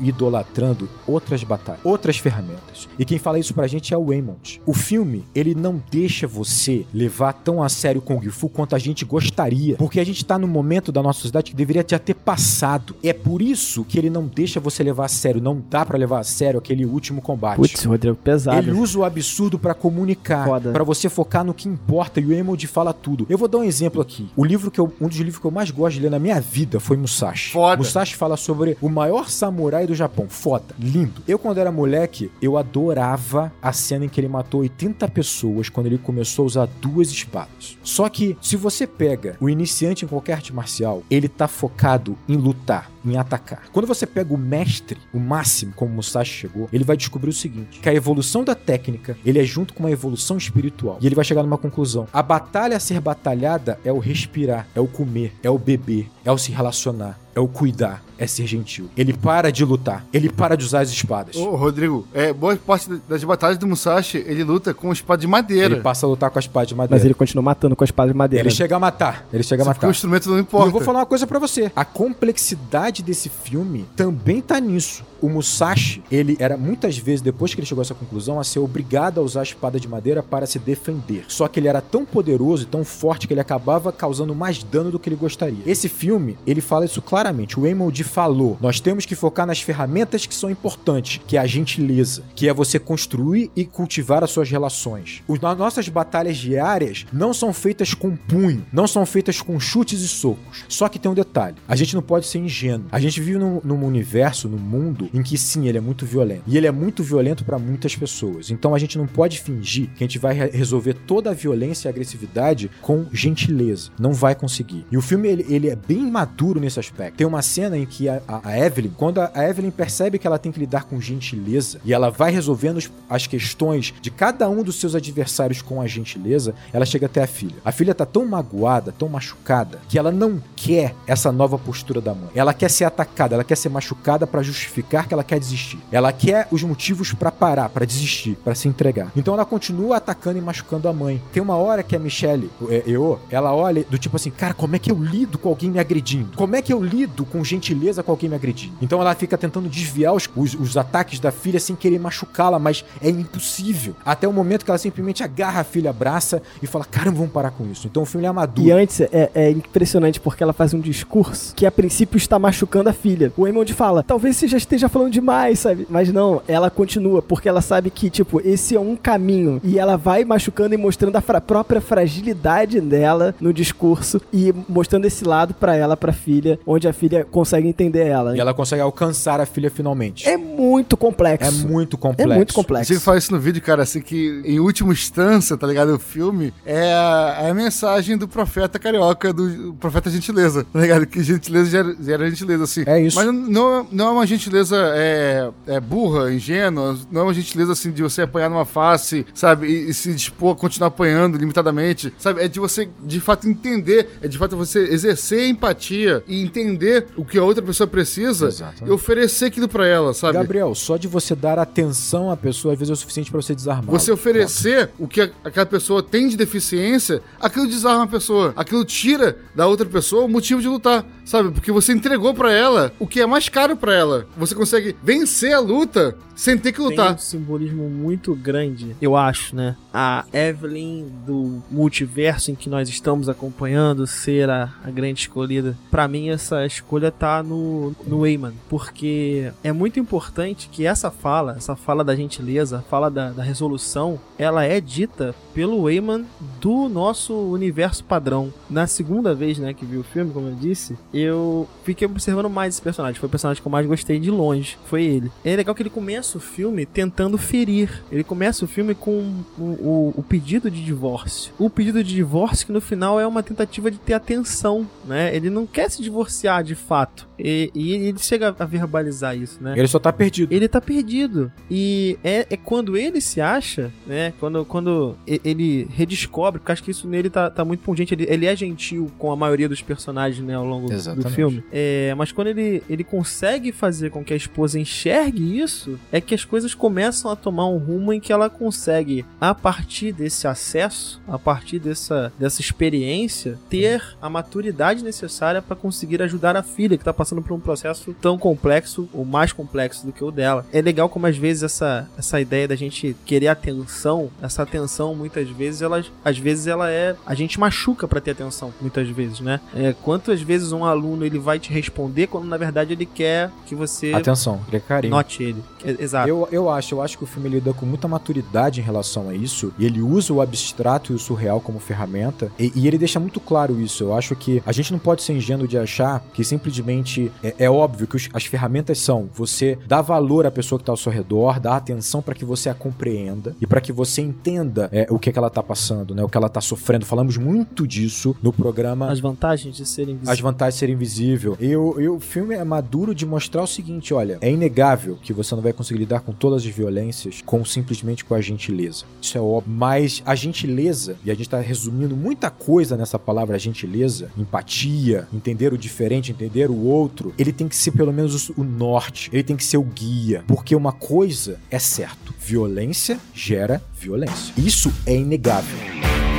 idolatrando 0.00 0.88
outras 1.06 1.42
batalhas, 1.44 1.80
outras 1.84 2.18
ferramentas. 2.18 2.88
E 2.98 3.04
quem 3.04 3.18
fala 3.18 3.38
isso 3.38 3.54
pra 3.54 3.66
gente 3.66 3.92
é 3.92 3.96
o 3.96 4.06
Waymond. 4.06 4.60
O 4.66 4.72
filme, 4.72 5.24
ele 5.34 5.54
não 5.54 5.82
deixa 5.90 6.26
você 6.26 6.86
levar 6.92 7.32
tão 7.32 7.62
a 7.62 7.68
sério 7.68 8.00
o 8.00 8.02
Kung 8.02 8.26
Fu 8.30 8.48
quanto 8.48 8.74
a 8.74 8.78
gente 8.78 9.04
gostaria. 9.04 9.76
Porque 9.76 10.00
a 10.00 10.04
gente 10.04 10.24
tá 10.24 10.38
num 10.38 10.46
momento 10.46 10.90
da 10.90 11.02
nossa 11.02 11.20
sociedade 11.20 11.50
que 11.50 11.56
deveria 11.56 11.84
já 11.86 11.98
ter 11.98 12.14
passado. 12.14 12.96
É 13.02 13.12
por 13.12 13.40
isso 13.42 13.84
que 13.84 13.98
ele 13.98 14.10
não 14.10 14.26
deixa 14.26 14.60
você 14.60 14.82
levar 14.82 15.06
a 15.06 15.08
sério, 15.08 15.40
não 15.40 15.62
dá 15.70 15.84
pra 15.84 15.98
levar 15.98 16.20
a 16.20 16.24
sério 16.24 16.58
aquele 16.58 16.84
último 16.84 17.20
combate. 17.20 17.56
Putz, 17.56 17.84
Rodrigo, 17.84 18.16
pesado. 18.16 18.58
Ele 18.58 18.72
usa 18.72 18.98
o 18.98 19.04
absurdo 19.04 19.58
pra 19.58 19.74
comunicar, 19.74 20.60
pra 20.60 20.84
você 20.84 21.08
focar 21.08 21.44
no 21.44 21.54
que 21.54 21.68
importa 21.68 22.20
e 22.20 22.26
o 22.26 22.32
Emoji 22.32 22.66
fala 22.66 22.92
tudo. 22.92 23.26
Eu 23.28 23.38
vou 23.38 23.48
dar 23.48 23.58
um 23.58 23.64
exemplo 23.64 24.00
aqui. 24.00 24.28
O 24.36 24.44
livro 24.44 24.70
que 24.70 24.80
eu, 24.80 24.92
um 25.00 25.08
dos 25.08 25.18
livros 25.18 25.38
que 25.38 25.46
eu 25.46 25.50
mais 25.50 25.70
gosto 25.70 25.96
de 25.96 26.02
ler 26.02 26.10
na 26.10 26.18
minha 26.18 26.40
vida 26.40 26.80
foi 26.80 26.96
Musashi. 26.96 27.52
Foda. 27.52 27.76
Musashi 27.76 28.16
fala 28.16 28.36
sobre 28.36 28.76
o 28.80 28.88
maior 28.88 29.05
samurai 29.28 29.86
do 29.86 29.94
Japão. 29.94 30.26
Foda, 30.28 30.74
lindo. 30.78 31.22
Eu 31.26 31.38
quando 31.38 31.58
era 31.58 31.72
moleque, 31.72 32.30
eu 32.40 32.56
adorava 32.56 33.52
a 33.60 33.72
cena 33.72 34.04
em 34.04 34.08
que 34.08 34.20
ele 34.20 34.28
matou 34.28 34.60
80 34.60 35.08
pessoas 35.08 35.68
quando 35.68 35.86
ele 35.86 35.98
começou 35.98 36.44
a 36.44 36.46
usar 36.46 36.68
duas 36.80 37.10
espadas. 37.10 37.76
Só 37.82 38.08
que 38.08 38.36
se 38.40 38.56
você 38.56 38.86
pega 38.86 39.36
o 39.40 39.48
iniciante 39.48 40.04
em 40.04 40.08
qualquer 40.08 40.34
arte 40.34 40.52
marcial, 40.52 41.02
ele 41.10 41.28
tá 41.28 41.48
focado 41.48 42.16
em 42.28 42.36
lutar, 42.36 42.90
em 43.04 43.16
atacar. 43.16 43.62
Quando 43.72 43.86
você 43.86 44.06
pega 44.06 44.34
o 44.34 44.38
mestre, 44.38 44.98
o 45.12 45.18
máximo, 45.18 45.72
como 45.74 45.94
Musashi 45.94 46.32
chegou, 46.32 46.68
ele 46.72 46.84
vai 46.84 46.96
descobrir 46.96 47.30
o 47.30 47.34
seguinte: 47.34 47.80
que 47.80 47.88
a 47.88 47.94
evolução 47.94 48.44
da 48.44 48.54
técnica, 48.54 49.16
ele 49.24 49.38
é 49.38 49.44
junto 49.44 49.74
com 49.74 49.80
uma 49.80 49.90
evolução 49.90 50.36
espiritual. 50.36 50.98
E 51.00 51.06
ele 51.06 51.14
vai 51.14 51.24
chegar 51.24 51.42
numa 51.42 51.58
conclusão. 51.58 52.06
A 52.12 52.22
batalha 52.22 52.76
a 52.76 52.80
ser 52.80 53.00
batalhada 53.00 53.78
é 53.84 53.92
o 53.92 53.98
respirar, 53.98 54.66
é 54.74 54.80
o 54.80 54.86
comer, 54.86 55.34
é 55.42 55.50
o 55.50 55.58
beber, 55.58 56.08
é 56.24 56.32
o 56.32 56.38
se 56.38 56.52
relacionar, 56.52 57.18
é 57.36 57.40
o 57.40 57.46
cuidar, 57.46 58.02
é 58.18 58.26
ser 58.26 58.46
gentil. 58.46 58.88
Ele 58.96 59.12
para 59.12 59.52
de 59.52 59.62
lutar, 59.62 60.04
ele 60.10 60.30
para 60.30 60.56
de 60.56 60.64
usar 60.64 60.80
as 60.80 60.88
espadas. 60.88 61.36
Ô, 61.36 61.54
Rodrigo, 61.54 62.08
é, 62.14 62.32
boa 62.32 62.56
parte 62.56 62.88
das 63.06 63.22
batalhas 63.22 63.58
do 63.58 63.66
Musashi, 63.66 64.24
ele 64.26 64.42
luta 64.42 64.72
com 64.72 64.90
espada 64.90 65.20
de 65.20 65.26
madeira. 65.26 65.74
Ele 65.74 65.82
passa 65.82 66.06
a 66.06 66.08
lutar 66.08 66.30
com 66.30 66.38
a 66.38 66.40
espada 66.40 66.66
de 66.66 66.74
madeira. 66.74 66.96
Mas 66.96 67.04
ele 67.04 67.12
continua 67.14 67.42
matando 67.42 67.76
com 67.76 67.84
a 67.84 67.86
espada 67.86 68.10
de 68.10 68.16
madeira. 68.16 68.42
Ele 68.48 68.54
chega 68.54 68.74
a 68.74 68.80
matar. 68.80 69.26
Ele 69.30 69.42
chega 69.42 69.62
a 69.62 69.66
matar. 69.66 69.86
o 69.86 69.90
instrumento 69.90 70.30
não 70.30 70.38
E 70.38 70.40
importa. 70.40 70.66
eu 70.68 70.72
vou 70.72 70.80
falar 70.80 71.00
uma 71.00 71.06
coisa 71.06 71.26
pra 71.26 71.38
você. 71.38 71.70
A 71.76 71.84
complexidade 71.84 73.02
desse 73.02 73.28
filme 73.28 73.84
também 73.94 74.40
tá 74.40 74.58
nisso. 74.58 75.04
O 75.26 75.28
Musashi, 75.28 76.04
ele 76.08 76.36
era 76.38 76.56
muitas 76.56 76.96
vezes, 76.96 77.20
depois 77.20 77.52
que 77.52 77.58
ele 77.58 77.66
chegou 77.66 77.82
a 77.82 77.84
essa 77.84 77.96
conclusão, 77.96 78.38
a 78.38 78.44
ser 78.44 78.60
obrigado 78.60 79.18
a 79.18 79.24
usar 79.24 79.40
a 79.40 79.42
espada 79.42 79.80
de 79.80 79.88
madeira 79.88 80.22
para 80.22 80.46
se 80.46 80.56
defender. 80.56 81.24
Só 81.26 81.48
que 81.48 81.58
ele 81.58 81.66
era 81.66 81.80
tão 81.80 82.04
poderoso 82.04 82.62
e 82.62 82.66
tão 82.66 82.84
forte 82.84 83.26
que 83.26 83.34
ele 83.34 83.40
acabava 83.40 83.90
causando 83.90 84.36
mais 84.36 84.62
dano 84.62 84.88
do 84.88 85.00
que 85.00 85.08
ele 85.08 85.16
gostaria. 85.16 85.64
Esse 85.66 85.88
filme, 85.88 86.38
ele 86.46 86.60
fala 86.60 86.84
isso 86.84 87.02
claramente. 87.02 87.58
O 87.58 87.66
Emoji 87.66 88.04
falou: 88.04 88.56
nós 88.60 88.78
temos 88.78 89.04
que 89.04 89.16
focar 89.16 89.48
nas 89.48 89.60
ferramentas 89.60 90.26
que 90.26 90.34
são 90.34 90.48
importantes, 90.48 91.20
que 91.26 91.36
é 91.36 91.40
a 91.40 91.46
gentileza, 91.46 92.22
que 92.36 92.48
é 92.48 92.54
você 92.54 92.78
construir 92.78 93.50
e 93.56 93.64
cultivar 93.64 94.22
as 94.22 94.30
suas 94.30 94.48
relações. 94.48 95.24
As 95.28 95.58
nossas 95.58 95.88
batalhas 95.88 96.36
diárias 96.36 97.04
não 97.12 97.34
são 97.34 97.52
feitas 97.52 97.94
com 97.94 98.14
punho, 98.14 98.64
não 98.72 98.86
são 98.86 99.04
feitas 99.04 99.40
com 99.40 99.58
chutes 99.58 100.02
e 100.02 100.08
socos. 100.08 100.64
Só 100.68 100.88
que 100.88 101.00
tem 101.00 101.10
um 101.10 101.14
detalhe: 101.14 101.56
a 101.66 101.74
gente 101.74 101.96
não 101.96 102.02
pode 102.02 102.28
ser 102.28 102.38
ingênuo. 102.38 102.86
A 102.92 103.00
gente 103.00 103.20
vive 103.20 103.38
num, 103.38 103.60
num 103.64 103.84
universo, 103.84 104.48
num 104.48 104.56
mundo, 104.56 105.10
em 105.16 105.22
que 105.22 105.36
sim, 105.38 105.66
ele 105.68 105.78
é 105.78 105.80
muito 105.80 106.04
violento. 106.04 106.42
E 106.46 106.56
ele 106.56 106.66
é 106.66 106.70
muito 106.70 107.02
violento 107.02 107.44
para 107.44 107.58
muitas 107.58 107.96
pessoas. 107.96 108.50
Então 108.50 108.74
a 108.74 108.78
gente 108.78 108.98
não 108.98 109.06
pode 109.06 109.40
fingir 109.40 109.88
que 109.96 110.04
a 110.04 110.06
gente 110.06 110.18
vai 110.18 110.34
re- 110.34 110.50
resolver 110.50 110.94
toda 110.94 111.30
a 111.30 111.34
violência 111.34 111.88
e 111.88 111.90
agressividade 111.90 112.70
com 112.82 113.06
gentileza. 113.12 113.90
Não 113.98 114.12
vai 114.12 114.34
conseguir. 114.34 114.84
E 114.90 114.96
o 114.96 115.02
filme 115.02 115.28
ele, 115.28 115.46
ele 115.48 115.68
é 115.68 115.76
bem 115.76 116.10
maduro 116.10 116.60
nesse 116.60 116.78
aspecto. 116.78 117.16
Tem 117.16 117.26
uma 117.26 117.42
cena 117.42 117.76
em 117.78 117.86
que 117.86 118.08
a, 118.08 118.20
a- 118.28 118.40
a 118.44 118.58
Evelyn, 118.58 118.90
quando 118.96 119.20
a, 119.20 119.30
a 119.34 119.48
Evelyn 119.48 119.70
percebe 119.70 120.18
que 120.18 120.26
ela 120.26 120.38
tem 120.38 120.52
que 120.52 120.60
lidar 120.60 120.84
com 120.84 121.00
gentileza 121.00 121.80
e 121.84 121.92
ela 121.92 122.10
vai 122.10 122.30
resolvendo 122.30 122.78
as 123.08 123.26
questões 123.26 123.92
de 124.00 124.10
cada 124.10 124.48
um 124.48 124.62
dos 124.62 124.76
seus 124.76 124.94
adversários 124.94 125.62
com 125.62 125.80
a 125.80 125.86
gentileza, 125.86 126.54
ela 126.72 126.84
chega 126.84 127.06
até 127.06 127.22
a 127.22 127.26
filha. 127.26 127.56
A 127.64 127.72
filha 127.72 127.94
tá 127.94 128.04
tão 128.06 128.24
magoada, 128.26 128.92
tão 128.92 129.08
machucada, 129.08 129.78
que 129.88 129.98
ela 129.98 130.10
não 130.12 130.42
quer 130.54 130.94
essa 131.06 131.30
nova 131.32 131.58
postura 131.58 132.00
da 132.00 132.14
mãe. 132.14 132.28
Ela 132.34 132.52
quer 132.52 132.70
ser 132.70 132.84
atacada, 132.84 133.34
ela 133.34 133.44
quer 133.44 133.56
ser 133.56 133.68
machucada 133.68 134.26
pra 134.26 134.42
justificar 134.42 134.95
que 135.04 135.14
ela 135.14 135.24
quer 135.24 135.38
desistir. 135.38 135.78
Ela 135.90 136.12
quer 136.12 136.48
os 136.50 136.62
motivos 136.62 137.12
pra 137.12 137.30
parar, 137.30 137.68
pra 137.68 137.84
desistir, 137.84 138.36
pra 138.44 138.54
se 138.54 138.68
entregar. 138.68 139.10
Então 139.16 139.34
ela 139.34 139.44
continua 139.44 139.96
atacando 139.96 140.38
e 140.38 140.40
machucando 140.40 140.88
a 140.88 140.92
mãe. 140.92 141.22
Tem 141.32 141.42
uma 141.42 141.56
hora 141.56 141.82
que 141.82 141.94
a 141.94 141.98
Michelle, 141.98 142.50
é, 142.68 142.82
eu, 142.86 143.20
ela 143.30 143.54
olha 143.54 143.84
do 143.84 143.98
tipo 143.98 144.16
assim, 144.16 144.30
cara, 144.30 144.54
como 144.54 144.76
é 144.76 144.78
que 144.78 144.90
eu 144.90 144.96
lido 144.98 145.38
com 145.38 145.48
alguém 145.48 145.70
me 145.70 145.78
agredindo? 145.78 146.36
Como 146.36 146.56
é 146.56 146.62
que 146.62 146.72
eu 146.72 146.82
lido 146.82 147.24
com 147.24 147.44
gentileza 147.44 148.02
com 148.02 148.10
alguém 148.10 148.30
me 148.30 148.36
agredindo? 148.36 148.74
Então 148.80 149.00
ela 149.00 149.14
fica 149.14 149.36
tentando 149.36 149.68
desviar 149.68 150.14
os, 150.14 150.28
os, 150.34 150.54
os 150.54 150.76
ataques 150.76 151.20
da 151.20 151.30
filha 151.30 151.60
sem 151.60 151.76
querer 151.76 151.98
machucá-la, 151.98 152.58
mas 152.58 152.84
é 153.00 153.10
impossível. 153.10 153.94
Até 154.04 154.26
o 154.26 154.32
momento 154.32 154.64
que 154.64 154.70
ela 154.70 154.78
simplesmente 154.78 155.22
agarra 155.22 155.60
a 155.60 155.64
filha, 155.64 155.90
abraça 155.90 156.42
e 156.62 156.66
fala, 156.66 156.84
caramba, 156.84 157.18
vamos 157.18 157.32
parar 157.32 157.50
com 157.50 157.70
isso. 157.70 157.86
Então 157.86 158.02
o 158.02 158.06
filme 158.06 158.26
é 158.26 158.32
maduro. 158.32 158.68
E 158.68 158.72
antes 158.72 159.00
é, 159.00 159.30
é 159.34 159.50
impressionante 159.50 160.20
porque 160.20 160.42
ela 160.42 160.52
faz 160.52 160.72
um 160.72 160.80
discurso 160.80 161.54
que 161.54 161.66
a 161.66 161.70
princípio 161.70 162.16
está 162.16 162.38
machucando 162.38 162.88
a 162.88 162.92
filha. 162.92 163.32
O 163.36 163.46
Eamon 163.46 163.66
fala, 163.74 164.02
talvez 164.02 164.36
você 164.36 164.46
já 164.46 164.56
esteja 164.56 164.85
falando 164.88 165.10
demais, 165.12 165.58
sabe? 165.58 165.86
Mas 165.90 166.12
não, 166.12 166.42
ela 166.48 166.70
continua 166.70 167.20
porque 167.22 167.48
ela 167.48 167.60
sabe 167.60 167.90
que, 167.90 168.08
tipo, 168.10 168.40
esse 168.44 168.74
é 168.76 168.80
um 168.80 168.96
caminho. 168.96 169.60
E 169.64 169.78
ela 169.78 169.96
vai 169.96 170.24
machucando 170.24 170.74
e 170.74 170.78
mostrando 170.78 171.16
a 171.16 171.20
fra- 171.20 171.40
própria 171.40 171.80
fragilidade 171.80 172.80
dela 172.80 173.34
no 173.40 173.52
discurso 173.52 174.20
e 174.32 174.52
mostrando 174.68 175.04
esse 175.06 175.24
lado 175.24 175.54
pra 175.54 175.74
ela, 175.76 175.96
pra 175.96 176.12
filha, 176.12 176.58
onde 176.66 176.86
a 176.88 176.92
filha 176.92 177.24
consegue 177.24 177.68
entender 177.68 178.06
ela. 178.06 178.36
E 178.36 178.40
ela 178.40 178.54
consegue 178.54 178.80
alcançar 178.82 179.40
a 179.40 179.46
filha 179.46 179.70
finalmente. 179.70 180.28
É 180.28 180.36
muito 180.36 180.96
complexo. 180.96 181.48
É 181.48 181.68
muito 181.68 181.96
É 181.96 181.98
complexo. 182.00 182.34
muito 182.34 182.50
A 182.50 182.54
complexo. 182.54 182.92
gente 182.92 183.02
fala 183.02 183.18
isso 183.18 183.32
no 183.32 183.40
vídeo, 183.40 183.60
cara, 183.62 183.82
assim, 183.82 184.00
que 184.00 184.42
em 184.44 184.58
última 184.60 184.92
instância, 184.92 185.56
tá 185.56 185.66
ligado? 185.66 185.94
O 185.94 185.98
filme 185.98 186.52
é 186.64 186.92
a, 186.92 187.36
é 187.46 187.50
a 187.50 187.54
mensagem 187.54 188.16
do 188.16 188.26
profeta 188.28 188.78
carioca, 188.78 189.32
do 189.32 189.74
profeta 189.80 190.10
gentileza, 190.10 190.64
tá 190.72 190.80
ligado? 190.80 191.06
Que 191.06 191.22
gentileza 191.22 191.70
gera, 191.70 191.96
gera 192.00 192.28
gentileza, 192.30 192.64
assim. 192.64 192.82
É 192.86 193.00
isso. 193.00 193.16
Mas 193.16 193.26
não, 193.26 193.86
não 193.90 194.08
é 194.08 194.10
uma 194.10 194.26
gentileza 194.26 194.75
é, 194.94 195.50
é 195.66 195.80
burra, 195.80 196.32
ingênua, 196.32 196.96
não 197.10 197.22
é 197.22 197.24
uma 197.24 197.34
gentileza, 197.34 197.72
assim, 197.72 197.90
de 197.90 198.02
você 198.02 198.22
apanhar 198.22 198.48
numa 198.50 198.64
face, 198.64 199.26
sabe? 199.34 199.66
E, 199.66 199.90
e 199.90 199.94
se 199.94 200.12
dispor 200.14 200.52
a 200.52 200.56
continuar 200.56 200.88
apanhando 200.88 201.36
limitadamente, 201.38 202.12
sabe? 202.18 202.42
É 202.42 202.48
de 202.48 202.58
você, 202.60 202.88
de 203.04 203.20
fato, 203.20 203.48
entender, 203.48 204.08
é 204.22 204.28
de 204.28 204.36
fato 204.38 204.56
você 204.56 204.80
exercer 204.80 205.48
empatia 205.48 206.22
e 206.26 206.42
entender 206.42 207.06
o 207.16 207.24
que 207.24 207.38
a 207.38 207.42
outra 207.44 207.62
pessoa 207.62 207.86
precisa 207.86 208.46
e 208.86 208.90
oferecer 208.90 209.46
aquilo 209.46 209.68
pra 209.68 209.86
ela, 209.86 210.12
sabe? 210.14 210.34
Gabriel, 210.34 210.74
só 210.74 210.96
de 210.96 211.08
você 211.08 211.34
dar 211.34 211.58
atenção 211.58 212.30
à 212.30 212.36
pessoa, 212.36 212.72
às 212.74 212.78
vezes 212.78 212.90
é 212.90 212.92
o 212.92 212.96
suficiente 212.96 213.30
pra 213.30 213.40
você 213.40 213.54
desarmar. 213.54 213.90
Você 213.90 214.10
oferecer 214.12 214.90
o 214.98 215.06
que 215.08 215.20
a- 215.20 215.30
aquela 215.44 215.66
pessoa 215.66 216.02
tem 216.02 216.28
de 216.28 216.36
deficiência, 216.36 217.22
aquilo 217.40 217.66
desarma 217.66 218.04
a 218.04 218.06
pessoa. 218.06 218.52
Aquilo 218.56 218.84
tira 218.84 219.36
da 219.54 219.66
outra 219.66 219.86
pessoa 219.86 220.24
o 220.24 220.28
motivo 220.28 220.60
de 220.60 220.68
lutar, 220.68 221.04
sabe? 221.24 221.50
Porque 221.50 221.70
você 221.72 221.92
entregou 221.92 222.34
pra 222.34 222.52
ela 222.52 222.92
o 222.98 223.06
que 223.06 223.20
é 223.20 223.26
mais 223.26 223.48
caro 223.48 223.76
pra 223.76 223.94
ela. 223.94 224.26
Você 224.36 224.54
consegue 224.54 224.65
vencer 225.02 225.52
a 225.52 225.60
luta 225.60 226.16
sem 226.36 226.58
ter 226.58 226.70
que 226.70 226.78
Tem 226.78 226.86
lutar. 226.86 227.14
um 227.14 227.18
simbolismo 227.18 227.88
muito 227.88 228.34
grande, 228.34 228.94
eu 229.00 229.16
acho, 229.16 229.56
né? 229.56 229.74
A 229.92 230.24
Evelyn 230.32 231.06
do 231.26 231.62
multiverso 231.70 232.50
em 232.50 232.54
que 232.54 232.68
nós 232.68 232.90
estamos 232.90 233.26
acompanhando 233.28 234.06
ser 234.06 234.50
a, 234.50 234.70
a 234.84 234.90
grande 234.90 235.20
escolhida. 235.20 235.76
Pra 235.90 236.06
mim, 236.06 236.28
essa 236.28 236.66
escolha 236.66 237.10
tá 237.10 237.42
no, 237.42 237.96
no 238.06 238.26
Eamon, 238.26 238.52
porque 238.68 239.50
é 239.64 239.72
muito 239.72 239.98
importante 239.98 240.68
que 240.70 240.84
essa 240.84 241.10
fala, 241.10 241.54
essa 241.56 241.74
fala 241.74 242.04
da 242.04 242.14
gentileza, 242.14 242.78
a 242.78 242.82
fala 242.82 243.10
da, 243.10 243.30
da 243.30 243.42
resolução, 243.42 244.20
ela 244.38 244.62
é 244.62 244.78
dita 244.78 245.34
pelo 245.54 245.88
Eamon 245.88 246.24
do 246.60 246.86
nosso 246.86 247.34
universo 247.34 248.04
padrão. 248.04 248.52
Na 248.68 248.86
segunda 248.86 249.34
vez, 249.34 249.58
né, 249.58 249.72
que 249.72 249.86
vi 249.86 249.96
o 249.96 250.02
filme, 250.02 250.32
como 250.32 250.48
eu 250.48 250.54
disse, 250.54 250.98
eu 251.14 251.66
fiquei 251.82 252.06
observando 252.06 252.50
mais 252.50 252.74
esse 252.74 252.82
personagem. 252.82 253.18
Foi 253.18 253.26
o 253.26 253.30
personagem 253.30 253.62
que 253.62 253.66
eu 253.66 253.72
mais 253.72 253.86
gostei 253.86 254.20
de 254.20 254.30
longe, 254.30 254.55
foi 254.86 255.04
ele. 255.04 255.30
É 255.44 255.54
legal 255.56 255.74
que 255.74 255.82
ele 255.82 255.90
começa 255.90 256.38
o 256.38 256.40
filme 256.40 256.84
tentando 256.86 257.36
ferir. 257.38 258.02
Ele 258.10 258.24
começa 258.24 258.64
o 258.64 258.68
filme 258.68 258.94
com 258.94 259.34
o, 259.58 259.62
o- 259.62 260.14
o 260.16 260.22
pedido 260.22 260.70
de 260.70 260.84
divórcio. 260.84 261.52
O 261.58 261.68
pedido 261.70 262.02
de 262.02 262.14
divórcio 262.14 262.66
que 262.66 262.72
no 262.72 262.80
final 262.80 263.18
é 263.20 263.26
uma 263.26 263.42
tentativa 263.42 263.90
de 263.90 263.98
ter 263.98 264.14
atenção, 264.14 264.88
né? 265.04 265.34
Ele 265.34 265.50
não 265.50 265.66
quer 265.66 265.90
se 265.90 266.02
divorciar 266.02 266.62
de 266.64 266.74
fato. 266.74 267.26
E, 267.38 267.70
e 267.74 267.92
ele 267.92 268.18
chega 268.18 268.54
a 268.58 268.64
verbalizar 268.64 269.36
isso, 269.36 269.62
né? 269.62 269.74
Ele 269.76 269.86
só 269.88 269.98
tá 269.98 270.12
perdido. 270.12 270.52
Ele 270.52 270.68
tá 270.68 270.80
perdido. 270.80 271.52
E 271.70 272.18
é, 272.24 272.46
é 272.50 272.56
quando 272.56 272.96
ele 272.96 273.20
se 273.20 273.40
acha, 273.40 273.92
né? 274.06 274.32
Quando, 274.40 274.64
quando 274.64 275.16
ele 275.44 275.86
redescobre, 275.90 276.58
porque 276.60 276.72
acho 276.72 276.82
que 276.82 276.90
isso 276.90 277.06
nele 277.06 277.28
tá, 277.28 277.50
tá 277.50 277.64
muito 277.64 277.80
pungente. 277.82 278.14
Ele, 278.14 278.26
ele 278.28 278.46
é 278.46 278.56
gentil 278.56 279.10
com 279.18 279.30
a 279.30 279.36
maioria 279.36 279.68
dos 279.68 279.82
personagens, 279.82 280.44
né? 280.46 280.54
Ao 280.54 280.64
longo 280.64 280.86
do 280.88 280.92
Exatamente. 280.94 281.34
filme. 281.34 281.64
É, 281.72 282.14
mas 282.16 282.32
quando 282.32 282.48
ele, 282.48 282.82
ele 282.88 283.04
consegue 283.04 283.70
fazer 283.72 284.10
com 284.10 284.24
que 284.24 284.32
a 284.32 284.36
esposa 284.46 284.78
enxergue 284.78 285.60
isso, 285.60 285.98
é 286.10 286.20
que 286.20 286.34
as 286.34 286.44
coisas 286.44 286.74
começam 286.74 287.30
a 287.30 287.36
tomar 287.36 287.66
um 287.68 287.78
rumo 287.78 288.12
em 288.12 288.20
que 288.20 288.32
ela 288.32 288.48
consegue, 288.48 289.24
a 289.40 289.54
partir 289.54 290.12
desse 290.12 290.46
acesso, 290.46 291.20
a 291.28 291.38
partir 291.38 291.78
dessa, 291.78 292.32
dessa 292.38 292.60
experiência, 292.60 293.58
ter 293.68 294.02
a 294.20 294.28
maturidade 294.28 295.04
necessária 295.04 295.60
para 295.60 295.76
conseguir 295.76 296.22
ajudar 296.22 296.56
a 296.56 296.62
filha 296.62 296.96
que 296.96 297.04
tá 297.04 297.12
passando 297.12 297.42
por 297.42 297.52
um 297.52 297.60
processo 297.60 298.14
tão 298.20 298.38
complexo, 298.38 299.08
ou 299.12 299.24
mais 299.24 299.52
complexo 299.52 300.06
do 300.06 300.12
que 300.12 300.24
o 300.24 300.30
dela. 300.30 300.64
É 300.72 300.80
legal 300.80 301.08
como 301.08 301.26
às 301.26 301.36
vezes 301.36 301.62
essa, 301.62 302.08
essa 302.16 302.40
ideia 302.40 302.68
da 302.68 302.76
gente 302.76 303.16
querer 303.24 303.48
atenção, 303.48 304.30
essa 304.40 304.62
atenção 304.62 305.14
muitas 305.14 305.48
vezes 305.48 305.82
ela, 305.82 306.04
às 306.24 306.38
vezes 306.38 306.66
ela 306.66 306.90
é, 306.90 307.16
a 307.26 307.34
gente 307.34 307.58
machuca 307.58 308.06
para 308.06 308.20
ter 308.20 308.32
atenção, 308.32 308.72
muitas 308.80 309.08
vezes, 309.08 309.40
né? 309.40 309.60
É, 309.74 309.94
quantas 310.02 310.40
vezes 310.40 310.72
um 310.72 310.84
aluno 310.84 311.24
ele 311.24 311.38
vai 311.38 311.58
te 311.58 311.72
responder 311.72 312.26
quando 312.26 312.46
na 312.46 312.56
verdade 312.56 312.92
ele 312.92 313.06
quer 313.06 313.50
que 313.66 313.74
você 313.74 314.12
Atenção, 314.12 314.35
ele 314.68 314.76
é 314.76 314.80
carinho. 314.80 315.10
note 315.10 315.42
ele. 315.42 315.62
É- 315.84 315.96
Exato. 316.02 316.28
Eu, 316.28 316.48
eu 316.52 316.70
acho, 316.70 316.94
eu 316.94 317.02
acho 317.02 317.16
que 317.18 317.24
o 317.24 317.26
filme 317.26 317.48
lida 317.48 317.72
com 317.72 317.86
muita 317.86 318.06
maturidade 318.08 318.80
em 318.80 318.82
relação 318.84 319.28
a 319.28 319.34
isso. 319.34 319.72
E 319.78 319.84
ele 319.86 320.00
usa 320.02 320.32
o 320.32 320.40
abstrato 320.40 321.12
e 321.12 321.14
o 321.16 321.18
surreal 321.18 321.60
como 321.60 321.78
ferramenta. 321.78 322.50
E, 322.58 322.72
e 322.74 322.86
ele 322.86 322.98
deixa 322.98 323.18
muito 323.20 323.40
claro 323.40 323.80
isso. 323.80 324.04
Eu 324.04 324.14
acho 324.14 324.34
que 324.36 324.62
a 324.66 324.72
gente 324.72 324.92
não 324.92 324.98
pode 324.98 325.22
ser 325.22 325.32
ingênuo 325.34 325.66
de 325.68 325.78
achar 325.78 326.22
que 326.34 326.42
simplesmente 326.44 327.30
é, 327.42 327.54
é 327.60 327.70
óbvio 327.70 328.06
que 328.06 328.16
os- 328.16 328.28
as 328.32 328.44
ferramentas 328.44 328.98
são 328.98 329.28
você 329.34 329.78
dar 329.86 330.02
valor 330.02 330.46
à 330.46 330.50
pessoa 330.50 330.78
que 330.78 330.82
está 330.82 330.92
ao 330.92 330.96
seu 330.96 331.12
redor, 331.12 331.58
dar 331.60 331.76
atenção 331.76 332.20
para 332.20 332.34
que 332.34 332.44
você 332.44 332.68
a 332.68 332.74
compreenda 332.74 333.54
e 333.60 333.66
para 333.66 333.80
que 333.80 333.92
você 333.92 334.20
entenda 334.22 334.88
é, 334.92 335.06
o 335.10 335.18
que, 335.18 335.30
é 335.30 335.32
que 335.32 335.38
ela 335.38 335.50
tá 335.50 335.62
passando, 335.62 336.14
né? 336.14 336.22
O 336.24 336.28
que 336.28 336.36
ela 336.36 336.48
tá 336.48 336.60
sofrendo. 336.60 337.06
Falamos 337.06 337.36
muito 337.36 337.86
disso 337.86 338.34
no 338.42 338.52
programa 338.52 339.10
As 339.10 339.20
vantagens 339.20 339.76
de 339.76 339.86
serem 339.86 340.14
as 340.14 340.20
visíveis. 340.20 340.40
vantagens 340.40 340.74
de 340.74 340.80
ser 340.80 340.90
invisível. 340.90 341.56
E 341.60 341.76
o, 341.76 342.00
e 342.00 342.08
o 342.08 342.18
filme 342.18 342.54
é 342.54 342.64
maduro 342.64 343.14
de 343.14 343.24
mostrar 343.24 343.62
o 343.62 343.66
seguinte: 343.66 344.12
olha, 344.12 344.25
é 344.40 344.50
inegável 344.50 345.18
que 345.22 345.32
você 345.32 345.54
não 345.54 345.62
vai 345.62 345.72
conseguir 345.72 346.00
lidar 346.00 346.20
com 346.20 346.32
todas 346.32 346.62
as 346.62 346.68
violências 346.68 347.42
com 347.44 347.64
simplesmente 347.64 348.24
com 348.24 348.34
a 348.34 348.40
gentileza. 348.40 349.04
Isso 349.20 349.36
é 349.36 349.40
óbvio. 349.40 349.72
Mas 349.72 350.22
a 350.24 350.34
gentileza, 350.34 351.16
e 351.24 351.30
a 351.30 351.34
gente 351.34 351.48
tá 351.48 351.60
resumindo 351.60 352.16
muita 352.16 352.50
coisa 352.50 352.96
nessa 352.96 353.18
palavra 353.18 353.58
gentileza, 353.58 354.30
empatia, 354.36 355.26
entender 355.32 355.72
o 355.72 355.78
diferente, 355.78 356.32
entender 356.32 356.70
o 356.70 356.84
outro, 356.84 357.34
ele 357.38 357.52
tem 357.52 357.68
que 357.68 357.76
ser 357.76 357.92
pelo 357.92 358.12
menos 358.12 358.48
o, 358.50 358.60
o 358.60 358.64
norte, 358.64 359.30
ele 359.32 359.42
tem 359.42 359.56
que 359.56 359.64
ser 359.64 359.78
o 359.78 359.82
guia. 359.82 360.44
Porque 360.46 360.74
uma 360.74 360.92
coisa 360.92 361.58
é 361.70 361.78
certo: 361.78 362.34
violência 362.38 363.18
gera 363.34 363.82
violência. 363.98 364.54
Isso 364.56 364.92
é 365.06 365.14
inegável. 365.14 366.35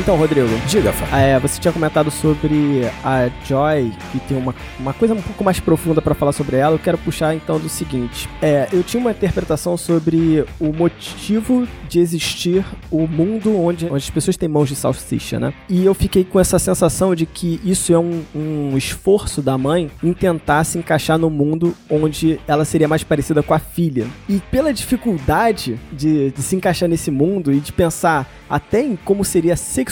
Então, 0.00 0.16
Rodrigo, 0.16 0.48
Diga, 0.66 0.94
é, 1.12 1.38
você 1.38 1.60
tinha 1.60 1.70
comentado 1.70 2.10
sobre 2.10 2.90
a 3.04 3.28
Joy, 3.44 3.92
que 4.10 4.18
tem 4.20 4.34
uma, 4.34 4.54
uma 4.78 4.94
coisa 4.94 5.12
um 5.12 5.20
pouco 5.20 5.44
mais 5.44 5.60
profunda 5.60 6.00
pra 6.00 6.14
falar 6.14 6.32
sobre 6.32 6.56
ela. 6.56 6.74
Eu 6.74 6.78
quero 6.78 6.96
puxar 6.96 7.34
então 7.34 7.60
do 7.60 7.68
seguinte: 7.68 8.26
é, 8.40 8.66
eu 8.72 8.82
tinha 8.82 8.98
uma 8.98 9.10
interpretação 9.10 9.76
sobre 9.76 10.42
o 10.58 10.72
motivo 10.72 11.68
de 11.86 12.00
existir 12.00 12.64
o 12.90 13.06
mundo 13.06 13.54
onde, 13.54 13.84
onde 13.84 13.96
as 13.96 14.08
pessoas 14.08 14.38
têm 14.38 14.48
mãos 14.48 14.70
de 14.70 14.74
salsicha, 14.74 15.38
né? 15.38 15.52
E 15.68 15.84
eu 15.84 15.92
fiquei 15.92 16.24
com 16.24 16.40
essa 16.40 16.58
sensação 16.58 17.14
de 17.14 17.26
que 17.26 17.60
isso 17.62 17.92
é 17.92 17.98
um, 17.98 18.22
um 18.34 18.78
esforço 18.78 19.42
da 19.42 19.58
mãe 19.58 19.90
em 20.02 20.14
tentar 20.14 20.64
se 20.64 20.78
encaixar 20.78 21.18
no 21.18 21.28
mundo 21.28 21.76
onde 21.90 22.40
ela 22.48 22.64
seria 22.64 22.88
mais 22.88 23.04
parecida 23.04 23.42
com 23.42 23.52
a 23.52 23.58
filha. 23.58 24.06
E 24.26 24.40
pela 24.50 24.72
dificuldade 24.72 25.78
de, 25.92 26.30
de 26.30 26.42
se 26.42 26.56
encaixar 26.56 26.88
nesse 26.88 27.10
mundo 27.10 27.52
e 27.52 27.60
de 27.60 27.70
pensar 27.70 28.26
até 28.48 28.82
em 28.82 28.96
como 28.96 29.24
seria 29.24 29.56
sexualidade 29.56 29.89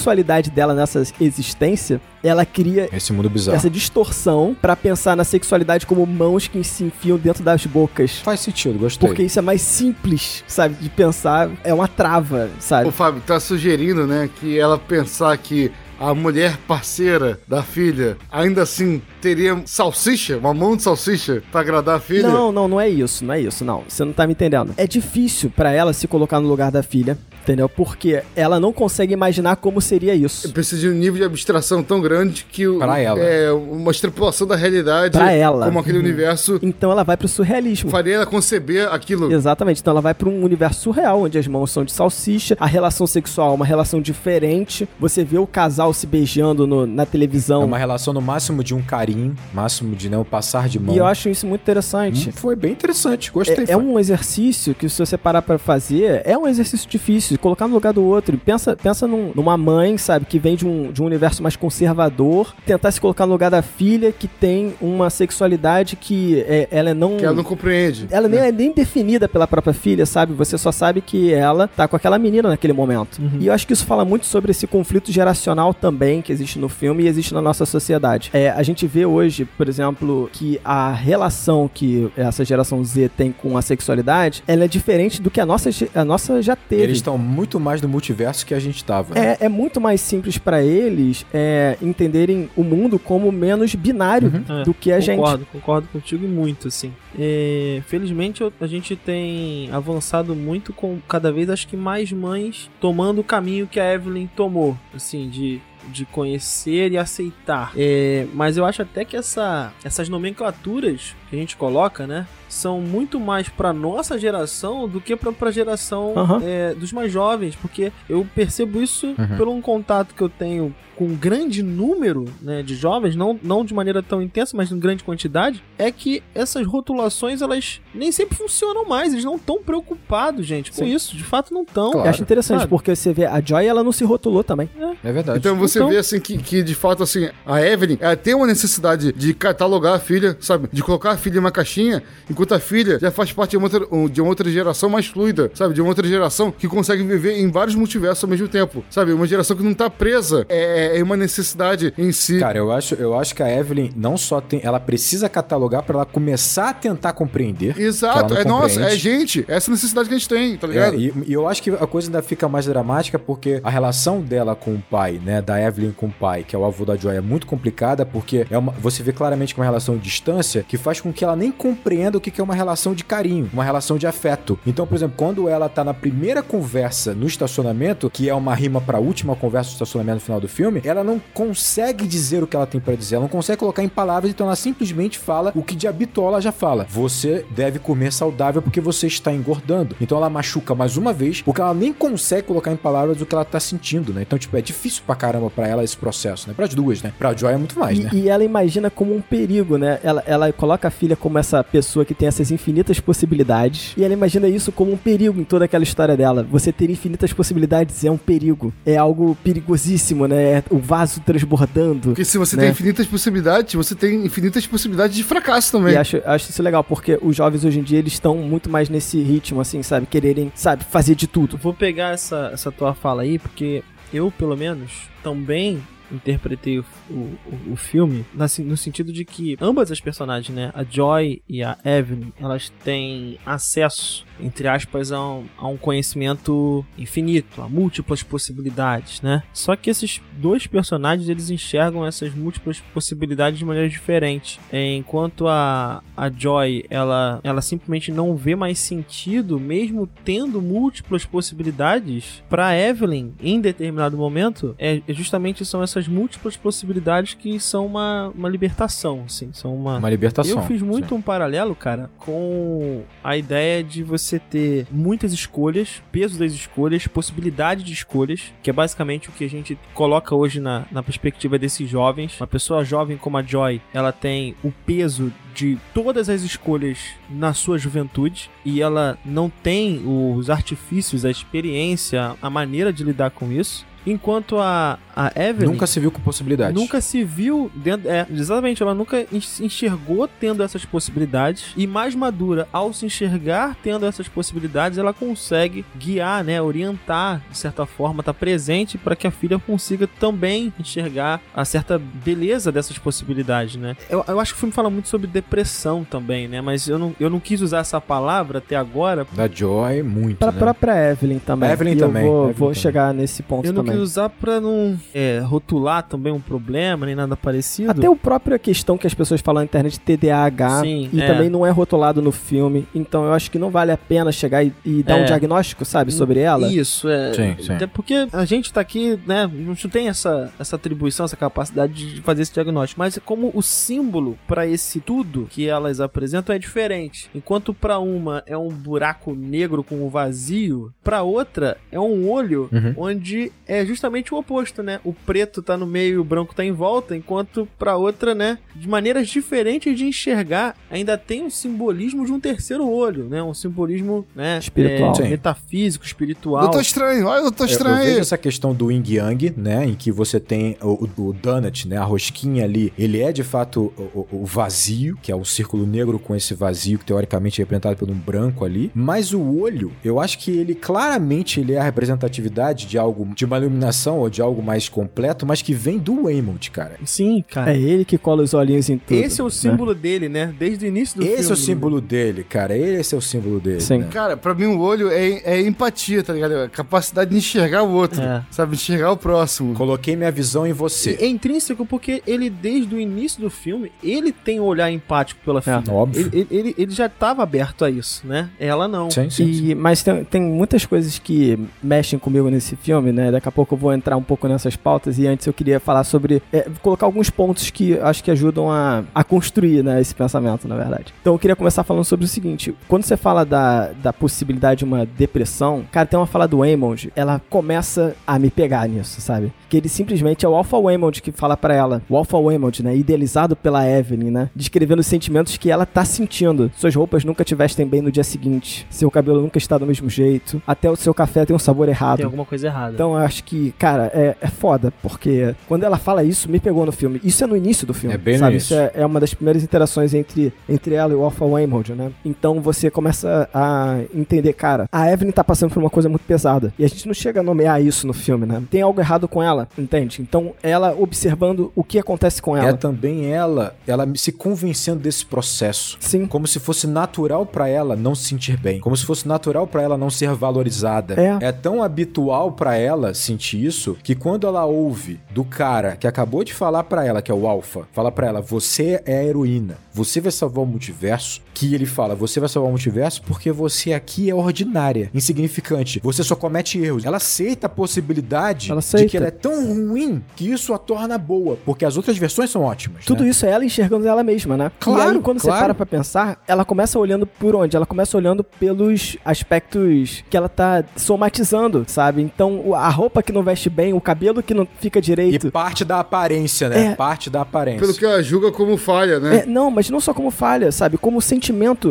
dela 0.55 0.75
nessa 0.75 1.03
existência, 1.21 2.01
ela 2.23 2.45
cria 2.45 2.89
Esse 2.93 3.13
mundo 3.13 3.31
bizarro. 3.31 3.57
essa 3.57 3.71
distorção 3.71 4.57
pra 4.61 4.75
pensar 4.75 5.17
na 5.17 5.25
sexualidade 5.25 5.87
como 5.87 6.05
mãos 6.07 6.49
que 6.49 6.63
se 6.65 6.85
enfiam 6.85 7.17
dentro 7.17 7.43
das 7.43 7.65
bocas. 7.67 8.19
Faz 8.19 8.41
sentido, 8.41 8.79
gostei. 8.79 9.09
Porque 9.09 9.23
isso 9.23 9.39
é 9.39 9.43
mais 9.43 9.63
simples, 9.63 10.43
sabe? 10.47 10.75
De 10.81 10.89
pensar, 10.89 11.51
é 11.65 11.73
uma 11.73 11.89
trava, 11.89 12.51
sabe? 12.59 12.89
O 12.89 12.93
Fábio 12.93 13.23
tá 13.27 13.39
sugerindo, 13.39 14.07
né, 14.07 14.29
que 14.41 14.59
ela 14.59 14.79
pensar 14.79 15.37
que 15.37 15.71
a 16.01 16.15
mulher 16.15 16.57
parceira 16.69 17.41
da 17.49 17.63
filha 17.63 18.17
ainda 18.31 18.63
assim 18.63 19.03
teria 19.21 19.61
salsicha, 19.67 20.39
uma 20.39 20.55
mão 20.55 20.77
de 20.77 20.83
salsicha 20.83 21.43
pra 21.51 21.61
agradar 21.61 21.97
a 21.97 22.01
filha. 22.01 22.29
Não, 22.29 22.53
não, 22.53 22.69
não 22.69 22.81
é 22.81 22.89
isso, 22.89 23.25
não 23.25 23.35
é 23.35 23.41
isso, 23.41 23.65
não. 23.65 23.83
Você 23.89 24.05
não 24.05 24.13
tá 24.13 24.27
me 24.27 24.33
entendendo. 24.33 24.73
É 24.77 24.87
difícil 24.87 25.51
pra 25.51 25.73
ela 25.73 25.93
se 25.93 26.07
colocar 26.07 26.41
no 26.41 26.49
lugar 26.49 26.71
da 26.71 26.83
filha, 26.83 27.19
entendeu? 27.49 27.69
Porque 27.69 28.23
ela 28.37 28.61
não 28.61 28.73
consegue 28.73 29.13
imaginar 29.13 29.57
como 29.57 29.81
seria 29.81 30.15
isso. 30.15 30.51
Precisa 30.53 30.81
de 30.83 30.89
um 30.89 30.93
nível 30.93 31.17
de 31.19 31.25
abstração 31.25 31.83
tão 31.83 32.01
grande 32.01 32.45
que 32.51 32.67
o- 32.67 32.79
Pra 32.79 32.99
ela. 32.99 33.19
é 33.21 33.51
uma 33.53 33.91
extrapolação 33.91 34.47
da 34.47 34.55
realidade 34.57 35.13
Pra 35.17 35.33
ela. 35.33 35.65
como 35.67 35.79
aquele 35.79 35.99
universo 35.99 36.59
Então 36.63 36.91
ela 36.93 37.03
vai 37.03 37.17
pro 37.17 37.27
surrealismo. 37.29 37.91
faria 37.91 38.17
ela 38.17 38.27
conceber 38.27 38.89
aquilo. 38.93 39.33
Exatamente, 39.33 39.81
então 39.81 39.93
ela 39.93 40.01
vai 40.01 40.13
pra 40.15 40.29
um 40.29 40.45
universo 40.45 40.81
surreal, 40.83 41.23
onde 41.23 41.39
as 41.39 41.47
mãos 41.47 41.71
são 41.71 41.85
de 41.85 41.93
salsicha, 41.93 42.57
a 42.61 42.67
relação 42.67 43.07
sexual 43.07 43.53
é 43.53 43.55
uma 43.55 43.65
relação 43.65 44.01
diferente. 44.01 44.89
Você 45.01 45.25
vê 45.25 45.39
o 45.39 45.47
casal 45.47 45.93
se 45.95 46.07
beijando 46.07 46.67
no- 46.67 46.87
na 46.87 47.07
televisão. 47.07 47.63
É 47.63 47.65
uma 47.65 47.79
relação 47.79 48.13
no 48.13 48.21
máximo 48.21 48.63
de 48.63 48.75
um 48.75 48.83
carinho, 48.83 49.35
máximo 49.55 49.97
de 49.97 50.11
não 50.11 50.25
passar 50.25 50.69
de 50.69 50.79
mão. 50.79 50.95
E 50.95 50.99
eu 50.99 51.07
acho 51.07 51.29
isso 51.29 51.47
muito 51.47 51.63
interessante. 51.63 52.29
Hum, 52.29 52.33
Foi 52.33 52.55
bem 52.55 52.73
interessante, 52.73 53.31
gostei. 53.33 53.65
É, 53.69 53.73
é 53.73 53.77
um 53.77 53.99
exercício 53.99 54.75
que, 54.75 54.89
se 54.89 54.99
você 54.99 55.17
parar 55.17 55.43
pra 55.43 55.59
fazer, 55.59 56.23
é 56.25 56.37
um 56.37 56.47
exercício 56.47 56.89
difícil. 56.89 57.38
De 57.39 57.43
Colocar 57.43 57.67
no 57.69 57.75
lugar 57.75 57.93
do 57.93 58.03
outro. 58.05 58.35
E 58.35 58.39
Pensa, 58.39 58.77
pensa 58.77 59.07
num- 59.07 59.33
numa 59.35 59.57
mãe, 59.57 59.97
sabe, 59.97 60.27
que 60.27 60.39
vem 60.39 60.57
de 60.57 60.67
um, 60.67 60.91
de 60.93 61.01
um 61.03 61.07
universo 61.07 61.43
mais 61.43 61.57
conservador. 61.57 62.55
Tentar 62.67 62.91
se 62.91 63.01
colocar 63.01 63.27
no 63.27 63.33
lugar 63.33 63.51
da 63.51 63.63
filha, 63.63 64.13
que 64.13 64.27
tem 64.29 64.75
uma 64.81 65.09
sexualidade 65.11 65.97
que 65.97 66.41
é, 66.47 66.69
ela 66.71 66.91
é 66.91 66.95
não. 66.95 67.17
Que 67.17 67.25
ela 67.25 67.35
não 67.35 67.45
compreende. 67.45 68.07
Ela 68.11 68.29
nem 68.29 68.41
é 68.41 68.53
nem 68.53 68.73
definida 68.73 69.29
pela 69.29 69.47
própria 69.47 69.73
filha, 69.73 70.05
sabe? 70.05 70.33
Você 70.35 70.59
só 70.59 70.73
sabe 70.73 71.01
que 71.01 71.33
ela 71.33 71.69
tá 71.69 71.87
com 71.89 71.97
aquela 71.97 72.19
menina 72.19 72.49
naquele 72.49 72.73
momento. 72.73 73.21
E 73.41 73.47
eu 73.47 73.53
acho 73.53 73.67
que 73.67 73.73
isso 73.73 73.87
fala 73.87 74.05
muito 74.05 74.27
sobre 74.27 74.51
esse 74.51 74.67
conflito 74.67 75.11
geracional 75.13 75.73
também 75.73 76.21
que 76.21 76.33
existe 76.33 76.59
no 76.59 76.69
filme 76.69 77.05
e 77.05 77.09
existe 77.09 77.33
na 77.33 77.41
nossa 77.41 77.65
sociedade. 77.65 78.31
É, 78.33 78.51
a 78.51 78.63
gente 78.63 78.87
vê 78.87 79.07
hoje, 79.07 79.45
por 79.45 79.69
exemplo, 79.69 80.29
que 80.33 80.61
a 80.65 80.91
relação 80.93 81.71
que 81.73 82.11
essa 82.17 82.45
geração 82.45 82.85
Z 82.85 83.11
tem 83.17 83.33
com 83.33 83.57
a 83.57 83.63
sexualidade, 83.63 84.43
ela 84.47 84.65
é 84.65 84.69
diferente 84.69 85.21
do 85.23 85.31
que 85.31 85.41
a 85.41 85.47
nossa, 85.47 85.71
a 85.95 86.05
nossa 86.05 86.43
já 86.43 86.57
teve. 86.57 86.83
Eles 86.83 86.99
estão 86.99 87.17
muito 87.29 87.61
mais 87.61 87.81
no 87.83 87.89
multiverso 87.89 88.45
que 88.45 88.55
a 88.55 88.59
gente 88.59 88.83
tava. 88.85 89.19
É, 89.19 89.37
é 89.41 89.49
muito 89.49 89.81
mais 89.81 90.01
simples 90.01 90.39
pra 90.39 90.63
eles 90.63 91.25
é, 91.33 91.77
entenderem 91.81 92.49
o 92.57 92.65
mundo 92.65 92.99
como 92.99 93.31
menos 93.31 93.75
binário 93.75 94.33
É, 94.49 94.65
do 94.65 94.75
que 94.75 94.91
a 94.91 94.99
gente. 95.01 95.19
concordo, 95.19 95.47
concordo 95.53 95.89
contigo 95.89 96.25
e 96.25 96.29
muito, 96.29 96.69
assim. 96.69 96.93
É, 97.19 97.83
felizmente 97.87 98.43
a 98.61 98.67
gente 98.67 98.97
tem 98.97 99.69
avançado 99.73 100.35
muito 100.35 100.73
com 100.73 100.99
cada 101.09 101.31
vez 101.33 101.51
acho 101.51 101.67
que 101.69 101.77
mais 101.77 102.11
mães 102.13 102.71
tomando 102.81 103.21
o 103.21 103.25
caminho 103.25 103.67
que 103.67 103.79
a 103.79 103.95
Evelyn 103.95 104.27
tomou, 104.35 104.77
assim, 104.95 105.29
de 105.29 105.61
de 105.89 106.05
conhecer 106.07 106.93
e 106.93 106.99
aceitar. 106.99 107.73
É, 107.77 108.27
mas 108.35 108.57
eu 108.57 108.65
acho 108.65 108.83
até 108.83 109.05
que 109.05 109.17
essa, 109.17 109.73
essas 109.85 110.09
nomenclaturas 110.09 111.15
que 111.31 111.37
a 111.37 111.39
gente 111.39 111.57
coloca, 111.57 112.07
né, 112.07 112.27
são 112.49 112.81
muito 112.81 113.21
mais 113.21 113.49
pra 113.49 113.73
nossa 113.75 114.19
geração 114.19 114.89
do 114.89 115.01
que 115.01 115.15
pra, 115.15 115.31
pra 115.33 115.51
geração 115.51 116.15
Aham. 116.17 116.41
é, 116.43 116.75
dos 116.75 116.93
mais 116.93 117.13
jovens, 117.13 117.55
porque 117.55 117.93
eu 118.09 118.27
percebo 118.35 118.83
isso 118.83 119.09
Uhum. 119.19 119.37
pelo 119.37 119.53
um 119.53 119.61
contato 119.61 120.15
que 120.15 120.23
eu 120.23 120.29
tenho 120.29 120.75
com 120.97 121.05
um 121.05 121.15
grande 121.15 121.63
número 121.63 122.25
né, 122.43 122.61
de 122.63 122.75
jovens, 122.75 123.15
não, 123.15 123.39
não 123.43 123.65
de 123.65 123.73
maneira 123.73 124.03
tão 124.03 124.21
intensa, 124.21 124.57
mas 124.57 124.73
em 124.73 124.79
grande 124.81 125.05
quantidade, 125.05 125.63
é 125.79 125.93
que 125.93 126.23
essas 126.35 126.67
rotulações 126.67 127.41
elas 127.41 127.81
nem 127.95 128.11
sempre 128.11 128.37
funcionam 128.37 128.85
mais. 128.85 129.13
Eles 129.13 129.25
não 129.25 129.37
estão 129.37 129.63
preocupados, 129.63 130.45
gente, 130.45 130.73
com 130.73 130.79
Sim. 130.79 130.87
isso. 130.93 131.17
De 131.17 131.23
fato, 131.23 131.55
não 131.55 131.63
estão. 131.63 131.93
Eu 131.93 132.03
acho 132.03 132.23
interessante, 132.23 132.61
Sabe? 132.61 132.71
porque 132.71 132.97
você 132.97 133.13
vê, 133.13 133.27
a 133.27 133.41
Joy 133.41 133.65
ela 133.67 133.85
não 133.85 133.93
se 133.93 134.05
rotulou 134.05 134.43
também. 134.43 134.69
É 135.05 135.13
verdade. 135.13 135.39
Então 135.39 135.57
você 135.69 135.79
Então- 135.79 135.91
vê 135.91 135.97
assim 135.99 136.21
que, 136.21 136.39
que 136.39 136.63
de 136.63 136.75
fato 136.75 137.03
assim, 137.03 137.29
a 137.47 137.63
Evelyn 137.63 137.97
ela 138.01 138.17
tem 138.17 138.35
uma 138.35 138.47
necessidade 138.47 139.13
de 139.13 139.35
catalogar 139.35 139.95
a 139.95 139.99
filha, 139.99 140.37
sabe? 140.41 140.69
De 140.73 140.83
colocar 140.83 141.13
a 141.13 141.17
filha 141.17 141.37
em 141.37 141.41
uma 141.41 141.51
caixinha, 141.53 142.03
enquanto 142.31 142.55
a 142.55 142.59
filha 142.61 142.99
já 142.99 143.11
faz 143.11 143.33
parte 143.33 143.51
de 143.53 143.57
uma 143.57 143.67
outra, 143.67 144.09
de 144.11 144.21
uma 144.21 144.29
outra 144.31 144.51
geração 144.51 144.89
mais 144.91 145.07
fluida, 145.07 145.51
sabe? 145.55 145.75
De 145.75 145.81
uma 145.81 145.89
outra 145.91 146.07
geração 146.07 146.51
que 146.51 146.67
consegue 146.69 147.03
viver 147.03 147.39
em 147.39 147.51
vários 147.51 147.75
multiversos 147.75 148.23
ao 148.25 148.31
mesmo 148.31 148.49
tempo, 148.49 148.85
sabe? 148.91 149.13
Uma 149.13 149.27
geração 149.27 149.57
que 149.57 149.63
não 149.63 149.75
tá 149.75 149.89
presa 149.91 150.45
é, 150.49 150.99
é 150.99 151.03
uma 151.03 151.17
necessidade 151.17 151.93
em 151.97 152.11
si. 152.13 152.39
Cara, 152.41 152.59
eu 152.59 152.73
acho, 152.73 152.95
eu 152.95 153.19
acho 153.19 153.35
que 153.35 153.43
a 153.43 153.51
Evelyn 153.51 153.91
não 153.97 154.17
só 154.17 154.41
tem. 154.41 154.61
Ela 154.63 154.81
precisa 154.81 155.29
catalogar 155.29 155.83
pra 155.83 155.97
ela 155.97 156.07
começar 156.07 156.71
a 156.71 156.73
tentar 156.75 157.13
compreender. 157.13 157.79
Exato, 157.79 158.33
ela 158.35 158.41
é 158.43 158.45
não 158.45 158.61
nossa, 158.61 158.81
é 158.83 158.91
gente, 158.97 159.45
essa 159.49 159.71
necessidade 159.71 160.09
que 160.09 160.15
a 160.15 160.19
gente 160.19 160.29
tem, 160.29 160.57
tá 160.57 160.67
É, 160.67 160.71
ligado? 160.71 160.95
e, 160.97 161.13
e 161.27 161.33
eu 161.33 161.47
acho 161.49 161.63
que 161.63 161.71
a 161.71 161.87
coisa 161.87 162.09
ainda 162.09 162.23
fica 162.23 162.49
mais 162.49 162.67
dramática 162.67 163.19
porque 163.19 163.61
a 163.63 163.71
relação 163.71 164.21
dela 164.21 164.55
com 164.55 164.75
o 164.75 164.83
pai, 164.91 165.21
né, 165.25 165.41
da 165.43 165.58
Evelyn 165.61 165.93
com 165.93 166.07
o 166.07 166.11
pai, 166.11 166.45
que 166.45 166.55
é 166.55 166.59
o 166.59 166.65
avô 166.65 166.85
da 166.85 166.97
Joy, 166.97 167.17
é 167.17 167.21
muito 167.21 167.47
complicada 167.47 168.05
porque 168.05 168.47
é 168.51 168.59
uma, 168.59 168.73
você 168.73 169.03
vê 169.03 169.13
claramente 169.13 169.55
que 169.55 169.61
é 169.61 169.63
uma 169.63 169.67
relação 169.67 169.97
de 169.97 170.03
distância 170.03 170.65
que 170.67 170.77
faz 170.77 171.01
com 171.01 171.13
que 171.13 171.25
ela 171.25 171.37
nem 171.37 171.51
compreenda 171.51 172.19
o 172.19 172.21
que 172.21 172.31
que 172.31 172.41
é 172.41 172.45
uma 172.45 172.55
relação 172.55 172.95
de 172.95 173.05
carinho, 173.05 173.51
uma 173.53 173.65
relação 173.65 173.99
de 173.99 174.07
afeto. 174.07 174.59
Então, 174.67 174.87
por 174.87 174.95
exemplo, 174.95 175.15
quando 175.17 175.49
ela 175.49 175.69
tá 175.69 175.85
na 175.85 175.95
primeira 175.95 176.43
conversa 176.43 177.15
no 177.15 177.27
estacionamento, 177.27 178.11
que 178.11 178.29
é 178.29 178.35
uma 178.35 178.55
rima 178.55 178.81
pra 178.81 178.99
última 178.99 179.37
conversa 179.37 179.71
do 179.71 179.73
estacionamento 179.75 180.17
no 180.17 180.21
final 180.21 180.41
do 180.41 180.49
filme, 180.49 180.81
ela 180.85 181.05
não 181.05 181.21
consegue 181.35 182.07
dizer 182.07 182.43
o 182.43 182.47
que 182.47 182.57
ela 182.57 182.67
tem 182.67 182.81
pra 182.81 182.95
dizer, 182.95 183.17
ela 183.17 183.23
não 183.23 183.29
consegue 183.29 183.59
colocar 183.59 183.83
em 183.83 183.89
palavras, 183.89 184.31
então 184.31 184.47
ela 184.47 184.57
simplesmente 184.57 185.19
fala 185.19 185.53
o 185.55 185.63
que 185.63 185.75
de 185.75 185.87
habitual 185.87 186.29
ela 186.29 186.41
já 186.41 186.53
fala. 186.53 186.87
Você 186.89 187.45
deve 187.51 187.79
comer 187.79 188.13
saudável 188.13 188.63
porque 188.63 188.81
você 188.81 189.07
está 189.07 189.33
engordando. 189.33 189.97
Então 190.01 190.19
ela 190.19 190.31
machuca 190.31 190.75
mais 190.75 190.97
uma 190.97 191.13
vez, 191.13 191.43
porque 191.43 191.61
ela 191.61 191.75
nem 191.75 191.93
consegue 191.93 192.47
colocar 192.49 192.73
em 192.73 192.77
palavras 192.77 193.21
o 193.21 193.27
que 193.27 193.35
ela 193.35 193.45
tá 193.45 193.61
sentindo, 193.61 194.13
né? 194.13 194.23
Então, 194.23 194.39
tipo, 194.39 194.57
é 194.57 194.63
difícil 194.63 195.03
pra 195.07 195.15
caramba 195.15 195.48
pra 195.51 195.67
ela 195.67 195.85
esse 195.85 195.97
processo, 195.97 196.49
né? 196.49 196.55
Pras 196.55 196.75
duas, 196.75 197.03
né? 197.03 197.13
Pra 197.19 197.35
Joy 197.35 197.53
é 197.53 197.57
muito 197.57 197.79
mais, 197.79 197.99
E, 197.99 198.03
né? 198.03 198.11
e 198.13 198.29
ela 198.29 198.45
imagina 198.45 198.91
como 198.91 199.15
um 199.15 199.21
perigo, 199.21 199.77
né? 199.77 199.99
Ela, 200.03 200.23
ela 200.27 200.53
coloca 200.53 200.89
a 200.89 200.91
filha 200.91 201.17
como 201.17 201.39
essa 201.39 201.63
pessoa 201.63 202.05
que 202.05 202.15
tem 202.15 202.29
essas 202.29 202.51
infinitas 202.51 203.01
possibilidades. 203.01 203.93
E 203.97 204.05
ela 204.05 204.13
imagina 204.13 204.49
isso 204.49 204.73
como 204.73 204.93
um 204.93 204.97
perigo 204.97 205.41
em 205.41 205.45
toda 205.45 205.65
aquela 205.65 205.85
história 205.85 206.17
dela. 206.17 206.47
Você 206.51 206.73
ter 206.73 206.91
infinitas 206.91 207.33
possibilidades 207.33 208.05
é 208.05 208.11
um 208.11 208.17
perigo. 208.17 208.73
É 208.85 208.97
algo 208.97 209.37
perigosíssimo, 209.43 210.27
né? 210.27 210.59
É 210.59 210.65
o 210.71 210.79
vaso 210.79 211.21
transbordando. 211.21 212.11
Porque 212.11 212.25
se 212.25 212.39
você 212.39 212.57
né? 212.57 212.63
tem 212.63 212.71
infinitas 212.73 213.07
possibilidades, 213.07 213.75
você 213.75 213.95
tem 213.95 214.25
infinitas 214.25 214.67
possibilidades 214.67 215.17
de 215.17 215.25
fracasso 215.25 215.73
também. 215.73 215.95
E 215.95 215.97
acho, 215.97 216.21
acho 216.25 216.51
isso 216.51 216.63
legal, 216.63 216.83
porque 216.85 217.19
os 217.23 217.37
jovens 217.37 217.65
hoje 217.65 217.81
em 217.81 217.83
dia, 217.83 217.99
eles 217.99 218.13
estão 218.15 218.37
muito 218.37 218.71
mais 218.71 218.89
nesse 218.89 219.21
ritmo, 219.23 219.61
assim, 219.61 219.83
sabe? 219.83 220.07
Quererem, 220.07 220.53
sabe, 220.55 220.85
fazer 220.85 221.15
de 221.15 221.27
tudo. 221.27 221.57
Vou 221.57 221.75
pegar 221.75 222.13
essa, 222.13 222.51
essa 222.53 222.71
tua 222.71 222.95
fala 222.95 223.23
aí, 223.23 223.39
porque 223.39 223.83
eu, 224.13 224.31
pelo 224.31 224.57
menos, 224.57 225.09
também 225.23 225.83
interpretei 226.11 226.79
o, 226.79 226.85
o, 227.11 227.39
o- 227.73 227.77
filme 227.77 228.25
no 228.65 228.77
sentido 228.79 229.13
de 229.13 229.25
que 229.27 229.57
ambas 229.61 229.91
as 229.93 230.01
personagens, 230.01 230.49
né, 230.57 230.71
a 230.75 230.83
Joy 230.83 231.43
e 231.47 231.63
a 231.63 231.77
Evelyn, 231.85 232.33
elas 232.41 232.71
têm 232.83 233.39
acesso, 233.45 234.25
entre 234.41 234.69
aspas, 234.69 235.13
a 235.13 235.21
um, 235.21 235.45
a 235.57 235.69
um 235.69 235.77
conhecimento 235.77 236.85
infinito, 236.97 237.63
a 237.63 237.69
múltiplas 237.69 238.23
possibilidades, 238.23 239.21
né? 239.23 239.43
Só 239.53 239.75
que 239.77 239.91
esses 239.91 240.21
dois 240.37 240.67
personagens, 240.67 241.29
eles 241.29 241.51
enxergam 241.51 242.07
essas 242.07 242.35
múltiplas 242.35 242.81
possibilidades 242.93 243.59
de 243.59 243.65
maneira 243.65 243.89
diferente. 243.89 244.61
É, 244.73 244.97
Enquanto 244.97 245.47
a, 245.49 246.03
a 246.17 246.31
Joy, 246.31 246.85
ela, 246.91 247.41
ela 247.43 247.61
simplesmente 247.61 248.11
não 248.13 248.37
vê 248.37 248.55
mais 248.55 248.79
sentido, 248.79 249.59
mesmo 249.59 250.09
tendo 250.25 250.61
múltiplas 250.61 251.25
possibilidades, 251.25 252.43
para 252.49 252.77
Evelyn, 252.77 253.33
em 253.41 253.61
determinado 253.61 254.17
momento, 254.17 254.75
é 254.79 254.99
é 255.07 255.15
justamente 255.15 255.65
são 255.65 255.83
essas 255.83 256.07
múltiplas 256.07 256.57
possibilidades 256.57 257.35
que 257.35 257.59
são 257.59 257.87
uma, 257.87 258.33
uma 258.35 258.49
libertação, 258.49 259.25
assim, 259.27 259.51
são 259.53 259.75
uma... 259.75 259.99
Uma 259.99 260.11
libertação. 260.11 260.61
Eu 260.61 260.67
fiz 260.67 260.83
muito 260.83 261.15
um 261.15 261.23
paralelo, 261.23 261.75
cara, 261.75 262.11
com 262.19 263.03
a 263.23 263.37
ideia 263.37 263.83
de 263.83 264.03
você 264.03 264.28
você 264.29 264.39
ter 264.39 264.87
muitas 264.91 265.33
escolhas, 265.33 266.03
peso 266.13 266.39
das 266.39 266.53
escolhas, 266.53 267.07
possibilidade 267.07 267.83
de 267.83 267.93
escolhas, 267.93 268.53
que 268.63 268.71
é 268.71 268.73
basicamente 268.73 269.29
o 269.29 269.33
que 269.33 269.45
a 269.45 269.49
gente 269.49 269.79
coloca 269.95 270.35
hoje 270.35 270.61
na, 270.61 270.87
na 270.91 271.03
perspectiva 271.03 271.59
desses 271.59 271.89
jovens. 271.89 272.39
Uma 272.41 272.47
pessoa 272.47 272.85
jovem 272.85 273.17
como 273.17 273.39
a 273.39 273.43
Joy, 273.43 273.81
ela 273.93 274.13
tem 274.13 274.55
o 274.63 274.71
peso 274.71 275.33
de 275.55 275.79
todas 275.93 276.29
as 276.29 276.43
escolhas 276.43 276.99
na 277.29 277.53
sua 277.53 277.79
juventude 277.79 278.51
e 278.65 278.81
ela 278.81 279.19
não 279.25 279.51
tem 279.51 280.03
os 280.07 280.51
artifícios, 280.51 281.25
a 281.25 281.31
experiência, 281.31 282.37
a 282.41 282.51
maneira 282.51 282.93
de 282.93 283.03
lidar 283.03 283.31
com 283.31 283.51
isso. 283.51 283.87
Enquanto 284.07 284.59
a, 284.59 284.99
a 285.21 285.33
Evelyn 285.35 285.73
Nunca 285.73 285.85
se 285.87 285.99
viu 285.99 286.13
com 286.13 286.21
possibilidade. 286.21 286.73
nunca 286.75 287.01
se 287.01 287.25
viu 287.25 287.69
dentro. 287.75 288.09
É, 288.09 288.25
exatamente, 288.31 288.81
ela 288.83 288.95
nunca 288.95 289.27
se 289.41 289.65
enxergou 289.65 290.29
tendo 290.39 290.63
essas 290.63 290.85
possibilidades. 290.85 291.73
E 291.77 291.89
mais 291.89 292.15
madura, 292.15 292.69
ao 292.73 292.93
se 292.93 293.05
enxergar 293.07 293.77
tendo 293.83 294.07
essas 294.07 294.29
possibilidades, 294.29 294.97
ela 294.97 295.13
consegue 295.13 295.85
guiar, 295.97 296.45
né? 296.45 296.63
Orientar, 296.63 297.43
de 297.51 297.59
certa 297.59 297.85
forma, 297.85 298.23
tá 298.23 298.33
presente 298.33 298.97
para 298.97 299.17
que 299.17 299.27
a 299.27 299.31
filha 299.33 299.59
consiga 299.59 300.07
também 300.21 300.73
enxergar 300.79 301.41
a 301.53 301.65
certa 301.65 301.99
beleza 301.99 302.71
dessas 302.71 302.97
possibilidades, 302.97 303.75
né? 303.75 303.97
Eu, 304.09 304.25
eu 304.29 304.39
acho 304.39 304.53
que 304.53 304.59
o 304.59 304.61
filme 304.61 304.73
fala 304.73 304.89
muito 304.89 305.09
sobre 305.09 305.27
depressão 305.27 306.05
também, 306.05 306.47
né? 306.47 306.61
Mas 306.61 306.87
eu 306.87 306.97
não, 306.99 307.13
eu 307.19 307.29
não 307.29 307.41
quis 307.41 307.61
usar 307.61 307.79
essa 307.81 308.01
palavra 308.01 308.59
até 308.59 308.77
agora. 308.77 309.27
Da 309.33 309.49
Joy, 309.49 310.03
muito. 310.05 310.37
Pra 310.39 310.53
né? 310.53 310.59
própria 310.59 311.11
Evelyn 311.11 311.41
também. 311.41 311.71
Evelyn 311.71 311.93
E 311.95 311.97
também, 311.97 312.25
Eu 312.25 312.31
vou, 312.31 312.41
Evelyn 312.45 312.55
vou 312.59 312.69
também. 312.69 312.81
chegar 312.83 313.13
nesse 313.13 313.43
ponto 313.43 313.67
Eu 313.67 313.73
não 313.73 313.83
também. 313.83 313.99
quis 313.99 314.11
usar 314.11 314.29
pra 314.29 314.61
não 314.61 314.97
é, 315.15 315.39
rotular 315.41 316.03
também 316.03 316.33
um 316.33 316.41
problema, 316.41 317.07
nem 317.07 317.15
nada 317.15 317.37
parecido. 317.37 317.91
Até 317.91 318.09
o 318.09 318.17
próprio 318.17 318.59
questão 318.59 318.97
que 318.99 319.07
as 319.07 319.15
pessoas 319.15 319.41
falam 319.41 319.61
na 319.61 319.65
internet 319.65 319.99
TDAH 320.01 320.81
Sim, 320.83 321.09
e 321.13 321.21
é. 321.23 321.27
também 321.27 321.49
não 321.49 321.67
é 321.67 321.71
rotulado 321.71 322.21
no 322.23 322.33
filme. 322.33 322.87
Então 322.95 323.25
eu 323.25 323.33
acho 323.33 323.51
que 323.51 323.59
não 323.59 323.71
vale 323.71 323.91
a 323.93 323.97
pena 323.97 324.31
chegar 324.33 324.65
e, 324.65 324.73
e 324.85 325.03
dar 325.03 325.19
É. 325.19 325.23
um 325.23 325.25
diagnóstico, 325.27 325.85
sabe, 325.85 326.13
sobre 326.13 326.41
ela. 326.41 326.69
Isso, 326.71 327.09
é. 327.09 327.33
Sim, 327.33 327.57
sim. 327.61 327.73
Até 327.73 327.87
porque 327.87 328.27
a 328.33 328.45
gente 328.45 328.73
tá 328.73 328.81
aqui, 328.81 329.19
né? 329.27 329.45
A 329.45 329.49
gente 329.49 329.85
não 329.85 329.91
tem 329.91 330.09
essa, 330.09 330.53
essa 330.59 330.77
atribuição, 330.77 331.25
essa 331.25 331.37
capacidade 331.37 331.93
de 332.15 332.23
fazer 332.23 332.43
esse 332.43 332.53
diagnóstico. 332.53 332.99
Mas 332.99 333.19
como 333.25 333.51
o 333.55 333.63
símbolo 333.63 334.39
pra 334.47 334.67
esse 334.67 335.01
tudo 335.01 335.47
que 335.51 335.67
elas 335.69 336.01
apresentam 336.01 336.55
é 336.55 336.59
diferente. 336.59 337.29
Enquanto 337.35 337.73
pra 337.73 337.99
uma 337.99 338.43
é 338.47 338.57
um 338.57 338.69
buraco 338.69 339.35
negro 339.35 339.83
com 339.83 340.05
um 340.05 340.09
vazio, 340.09 340.93
pra 341.03 341.23
outra 341.23 341.77
é 341.91 341.99
um 341.99 342.29
olho 342.31 342.69
Uhum. 342.73 342.95
onde 342.97 343.51
é 343.67 343.85
justamente 343.85 344.35
o 344.35 344.39
oposto, 344.39 344.83
né? 344.83 344.98
O 345.05 345.13
preto 345.13 345.63
tá 345.63 345.77
no 345.77 345.87
meio 345.87 346.15
e 346.15 346.19
o 346.19 346.25
branco 346.25 346.55
tá 346.55 346.65
em 346.65 346.73
volta, 346.73 347.17
enquanto 347.17 347.69
pra 347.79 347.97
outra, 347.97 348.35
né? 348.35 348.59
De 348.75 348.89
maneiras 348.89 349.29
diferentes 349.29 349.97
de 349.97 350.05
enxergar, 350.07 350.77
ainda 350.91 351.17
tem 351.19 351.45
o 351.45 351.51
simbolismo 351.51 352.25
de 352.25 352.33
um 352.33 352.41
terceiro 352.41 352.89
olho, 352.89 353.25
né? 353.25 353.43
Um 353.43 353.55
simbolismo, 353.55 354.27
né? 354.35 354.59
Espiritual. 354.59 355.13
é, 355.21 355.29
metafísico, 355.29 356.05
espiritual. 356.05 356.63
Doutor 356.63 356.81
Estranho, 356.81 357.27
olha 357.27 357.41
o 357.41 357.45
Doutor 357.45 357.65
Eu, 357.65 357.69
eu 357.69 357.73
Estranho 357.73 358.05
vejo 358.05 358.21
essa 358.21 358.39
questão 358.39 358.75
do 358.75 358.91
yin 358.91 359.03
yang, 359.07 359.53
né? 359.57 359.85
Em 359.87 359.95
que 359.95 360.11
você 360.13 360.39
tem 360.41 360.77
o, 360.83 361.05
o, 361.17 361.33
donut, 361.33 361.87
né? 361.89 361.97
A 361.97 362.05
rosquinha 362.05 362.65
ali. 362.65 362.93
Ele 362.99 363.21
é 363.21 363.33
de 363.33 363.43
fato 363.43 363.93
o, 364.15 364.27
o- 364.31 364.45
vazio, 364.45 365.17
que 365.23 365.31
é 365.31 365.37
o 365.37 365.45
círculo 365.45 365.87
negro 365.87 366.19
com 366.19 366.35
esse 366.35 366.55
vazio 366.55 366.99
que 366.99 367.05
teoricamente 367.05 367.61
é 367.61 367.63
representado 367.63 367.97
por 367.97 368.09
um 368.11 368.15
branco 368.15 368.65
ali. 368.65 368.91
Mas 368.95 369.33
o 369.33 369.59
olho, 369.61 369.93
eu 370.05 370.21
acho 370.21 370.39
que 370.39 370.51
ele 370.51 370.75
claramente 370.75 371.61
ele 371.61 371.75
é 371.75 371.79
a 371.79 371.83
representatividade 371.83 372.87
de 372.87 372.99
algo, 372.99 373.27
de 373.35 373.45
uma 373.45 373.59
iluminação 373.59 374.19
ou 374.19 374.29
de 374.31 374.41
algo 374.43 374.63
mais 374.63 374.88
completo, 374.89 375.47
mas 375.47 375.63
que 375.63 375.73
vem 375.75 375.99
do 375.99 376.25
Waymond, 376.25 376.71
cara. 376.71 376.97
Sim, 377.05 377.45
cara. 377.49 377.73
É 377.75 377.79
ele 377.79 378.05
que 378.05 378.17
cola 378.19 378.43
os 378.43 378.55
olhinhos 378.55 378.89
em 378.89 378.99
tudo. 378.99 379.17
Esse 379.19 379.41
é 379.41 379.45
o 379.45 379.47
né? 379.47 379.53
símbolo 379.53 379.95
dele, 379.95 380.29
né? 380.29 380.55
Desde 380.59 380.85
o 380.85 380.89
início 380.89 381.17
do 381.19 381.25
filme. 381.25 381.41
Esse 381.41 381.51
é 381.51 381.55
o 381.55 381.57
símbolo 381.57 382.01
dele, 382.01 382.45
cara. 382.45 382.77
Esse 382.77 383.15
é 383.15 383.19
o 383.19 383.21
símbolo 383.21 383.61
dele. 383.61 383.81
Sim. 383.81 383.99
né? 383.99 384.09
Cara, 384.11 384.37
pra 384.37 384.55
mim 384.55 384.67
o 384.67 384.81
olho 384.81 385.11
é, 385.11 385.41
é 385.45 385.61
empatia, 385.61 386.23
tá 386.23 386.33
ligado? 386.33 386.53
A 386.57 386.69
capacidade 386.69 387.31
de 387.31 387.37
enxergar 387.37 387.83
o 387.83 387.91
outro, 387.93 388.21
É. 388.21 388.43
sabe? 388.51 388.75
Enxergar 388.75 389.13
o 389.13 389.17
próximo. 389.17 389.75
Coloquei 389.75 390.17
minha 390.17 390.31
visão 390.31 390.67
em 390.67 390.73
você. 390.73 391.17
É 391.21 391.27
intrínseco 391.27 391.85
porque 391.87 392.23
ele, 392.27 392.49
desde 392.51 392.95
o 392.95 393.01
início 393.01 393.41
do 393.41 393.51
filme, 393.51 393.93
ele 394.03 394.33
tem 394.33 394.61
um 394.61 394.65
olhar 394.65 394.91
empático 394.91 395.41
pela 395.45 395.61
filha. 395.61 395.83
óbvio. 395.91 396.31
Ele, 396.33 396.47
ele, 396.51 396.75
ele 396.79 396.91
já 396.93 397.07
estava 397.07 397.43
aberto 397.43 397.85
a 397.85 397.91
isso, 397.91 398.27
né? 398.27 398.49
Ela 398.59 398.87
não. 398.89 399.11
Sim, 399.11 399.31
sim, 399.31 399.53
sim. 399.53 399.67
E, 399.71 399.75
mas 399.75 400.03
tem, 400.03 400.25
tem 400.25 400.43
muitas 400.43 400.85
coisas 400.87 401.19
que 401.19 401.59
mexem 401.83 402.19
comigo 402.19 402.49
nesse 402.51 402.77
filme, 402.77 403.13
né? 403.13 403.31
Daqui 403.31 403.49
a 403.49 403.53
pouco 403.53 403.75
eu 403.75 403.79
vou 403.79 403.93
entrar 403.93 404.17
um 404.17 404.23
pouco 404.23 404.47
nessas 404.69 404.77
pautas. 404.77 405.19
E 405.19 405.27
antes 405.27 405.47
eu 405.47 405.53
queria 405.53 405.81
falar 405.81 406.05
sobre. 406.05 406.43
é, 406.53 406.67
colocar 406.83 407.07
alguns 407.07 407.31
pontos 407.31 407.71
que 407.71 407.99
acho 407.99 408.23
que 408.23 408.31
ajudam 408.31 408.71
a, 408.71 409.03
a 409.15 409.25
construir 409.25 409.83
né, 409.83 410.01
esse 410.01 410.15
pensamento, 410.15 410.69
na 410.69 410.77
verdade. 410.77 411.13
Então 411.21 411.33
eu 411.33 411.39
queria 411.39 411.57
começar 411.57 411.83
falando 411.83 412.05
sobre 412.05 412.27
o 412.27 412.29
seguinte: 412.29 412.75
quando 412.87 413.05
você 413.05 413.17
fala 413.17 413.45
da, 413.45 413.91
da 414.03 414.13
possibilidade 414.13 414.79
de 414.79 414.85
uma 414.85 415.07
depressão, 415.07 415.85
cara, 415.91 416.07
tem 416.07 416.19
uma 416.19 416.27
fala 416.27 416.47
do 416.47 416.59
Waymond, 416.59 417.11
ela 417.17 417.41
começa 417.49 418.15
a 418.27 418.39
me 418.39 418.51
pegar 418.51 418.89
nisso, 418.89 419.21
sabe? 419.21 419.53
Que 419.69 419.79
ele 419.79 419.89
simplesmente 419.89 420.45
é 420.45 420.49
o 420.49 420.55
Alpha 420.55 420.79
Waymond 420.79 421.23
que 421.23 421.33
fala 421.33 421.57
pra 421.57 421.75
ela. 421.75 422.03
O 422.09 422.17
Alpha 422.17 422.39
Waymond, 422.39 422.83
né? 422.83 422.97
Idealizado 422.97 423.57
pela 423.57 423.89
Evelyn, 423.89 424.31
né? 424.31 424.51
Descrevendo 424.55 425.01
os 425.01 425.07
sentimentos 425.07 425.57
que 425.57 425.71
ela 425.71 425.87
tá 425.87 426.05
sentindo. 426.05 426.71
Suas 426.77 426.95
roupas 426.95 427.25
nunca 427.25 427.45
te 427.45 427.55
vestem 427.55 427.87
bem 427.87 428.03
no 428.03 428.13
dia 428.13 428.25
seguinte. 428.25 428.87
Seu 428.91 429.11
cabelo 429.11 429.41
nunca 429.41 429.59
está 429.59 429.79
do 429.79 429.87
mesmo 429.87 430.09
jeito. 430.09 430.61
Até 430.67 430.91
o 430.91 430.97
seu 430.97 431.15
café 431.15 431.45
tem 431.45 431.55
um 431.55 431.59
sabor 431.59 431.89
errado. 431.89 432.19
Tem 432.19 432.25
alguma 432.25 432.45
coisa 432.45 432.67
errada. 432.67 432.95
Então 432.95 433.13
eu 433.13 433.19
acho 433.19 433.45
que, 433.45 433.73
cara, 433.79 434.11
é, 434.15 434.37
é 434.41 434.49
foda, 434.59 434.93
porque 435.03 435.55
quando 435.67 435.85
ela 435.85 435.97
fala 435.97 436.25
isso, 436.25 436.51
me 436.51 436.59
pegou 436.59 436.85
no 436.85 436.93
filme. 436.93 437.21
Isso 437.23 437.45
é 437.45 437.47
no 437.47 437.57
início 437.57 437.87
do 437.87 437.95
filme. 437.95 438.15
É 438.15 438.19
bem 438.19 438.39
sabe? 438.39 438.57
Isso 438.57 438.75
é, 438.75 438.91
é 438.95 439.07
uma 439.07 439.21
das 439.21 439.33
primeiras 439.33 439.63
interações 439.63 440.15
entre, 440.15 440.53
entre 440.69 440.95
ela 440.95 441.13
e 441.13 441.17
o 441.17 441.23
Alpha 441.23 441.47
Waymond, 441.47 441.95
né? 441.95 442.11
Então 442.25 442.61
você 442.61 442.91
começa 442.91 443.49
a 443.55 444.01
entender, 444.15 444.53
cara, 444.53 444.87
a 444.91 445.11
Evelyn 445.11 445.31
tá 445.31 445.45
passando 445.45 445.73
por 445.73 445.81
uma 445.81 445.91
coisa 445.91 446.09
muito 446.09 446.23
pesada. 446.23 446.73
E 446.79 446.85
a 446.85 446.89
gente 446.89 447.07
não 447.07 447.15
chega 447.15 447.41
a 447.41 447.43
nomear 447.43 447.81
isso 447.83 448.07
no 448.07 448.13
filme, 448.13 448.47
né? 448.47 448.63
Tem 448.71 448.83
algo 448.83 449.01
errado 449.01 449.29
com 449.29 449.43
ela, 449.43 449.69
entende? 449.79 450.21
Então 450.21 450.53
ela 450.63 450.95
observando 450.99 451.73
o 451.75 451.85
que 451.85 451.99
acontece 451.99 452.43
com 452.43 452.57
ela. 452.57 452.71
É 452.71 452.73
também 452.73 453.33
ela, 453.33 453.75
ela 453.87 454.07
se 454.17 454.33
convencendo 454.33 455.01
desse 455.01 455.25
processo. 455.25 455.97
Sim. 456.01 456.27
Como 456.27 456.47
se 456.47 456.59
fosse 456.59 456.87
natural 456.87 457.47
pra 457.47 457.69
ela 457.69 457.95
não 457.95 458.15
se 458.15 458.25
sentir 458.25 458.57
bem. 458.57 458.81
Como 458.81 458.97
se 458.97 459.05
fosse 459.05 459.29
natural 459.29 459.67
pra 459.67 459.83
ela 459.83 459.97
não 459.97 460.11
ser 460.11 460.33
valorizada. 460.35 461.15
É. 461.19 461.53
tão 461.53 461.83
habitual 461.83 462.53
pra 462.53 462.77
ela 462.77 463.15
sentir 463.15 463.65
isso 463.65 463.97
que 464.03 464.15
quando 464.15 464.47
ela 464.49 464.65
ouve 464.65 465.21
do 465.31 465.45
cara 465.45 465.97
que 465.97 466.07
acabou 466.07 466.43
de 466.43 466.53
falar 466.53 466.85
pra 466.85 467.05
ela, 467.05 467.23
que 467.23 467.31
é 467.31 467.35
o 467.35 467.47
Alpha, 467.47 467.87
fala 467.93 468.11
pra 468.11 468.27
ela: 468.27 468.41
"Você 468.41 469.03
é 469.07 469.19
a 469.19 469.25
heroína. 469.25 469.79
Você 469.93 470.21
vai 470.21 470.33
salvar 470.33 470.65
o 470.65 470.67
multiverso". 470.67 471.43
Que 471.59 471.75
ele 471.75 471.87
fala: 471.87 472.15
"Você 472.15 472.39
vai 472.39 472.49
salvar 472.49 472.69
o 472.69 472.73
multiverso 472.73 473.21
porque 473.23 473.51
você 473.51 473.93
aqui 473.93 474.31
é 474.31 474.35
ordinária, 474.35 475.11
insignificante. 475.13 476.01
Você 476.05 476.23
só 476.23 476.37
comete 476.37 476.79
erros". 476.79 477.05
Ela 477.05 477.17
aceita 477.17 477.67
a 477.67 477.71
possibilidade 477.71 478.71
Ela 478.71 478.81
de 478.81 478.87
aceita. 478.87 479.09
que 479.09 479.17
ela 479.17 479.27
é 479.27 479.31
tão 479.31 479.67
ruim 479.67 480.23
que 480.37 480.51
isso 480.51 480.73
a 480.73 480.79
torna 480.79 481.19
boa, 481.19 481.59
porque 481.65 481.85
as 481.85 481.97
outras 481.97 482.17
versões 482.17 482.51
são 482.51 482.63
ótimas. 482.63 483.05
Tudo 483.05 483.25
né? 483.25 483.31
isso 483.31 483.45
é 483.45 483.51
ela 483.51 483.65
enxergando 483.65 484.07
ela 484.07 484.23
mesma, 484.23 484.57
né? 484.57 484.71
Claro, 484.79 485.15
E 485.15 485.17
aí, 485.17 485.23
quando 485.23 485.41
claro. 485.41 485.59
você 485.59 485.65
para 485.65 485.75
pra 485.75 485.87
pensar, 485.87 486.43
ela 486.47 486.65
começa 486.65 486.99
olhando 486.99 487.27
por 487.27 487.55
onde? 487.57 487.75
Ela 487.77 487.87
começa 487.87 488.17
olhando 488.17 488.45
pelos 488.45 489.17
aspectos 489.25 490.23
que 490.31 490.37
ela 490.37 490.49
tá 490.49 490.85
somatizando, 490.97 491.85
sabe? 491.89 492.23
Então, 492.23 492.75
a 492.75 492.89
roupa 492.89 493.23
que 493.23 493.33
não 493.33 493.43
veste 493.43 493.69
bem, 493.69 493.93
o 493.93 494.01
cabelo 494.01 494.43
que 494.43 494.55
não 494.55 494.67
fica 494.81 494.99
E 494.99 495.03
direito. 495.03 495.51
parte 495.51 495.85
da 495.85 496.01
aparência, 496.01 496.69
né? 496.69 496.87
É. 496.93 496.95
Parte 496.95 497.29
da 497.31 497.41
aparência. 497.43 497.81
Pelo 497.81 497.95
que 497.95 498.05
ela 498.05 498.23
julga 498.23 498.53
como 498.53 498.77
falha, 498.77 499.19
né? 499.19 499.39
É, 499.39 499.47
não, 499.47 499.71
mas 499.71 499.91
não 499.91 500.01
só 500.01 500.15
como 500.15 500.31
falha, 500.31 500.71
sabe? 500.71 500.97
Como 500.97 501.21
sentimento. 501.21 501.48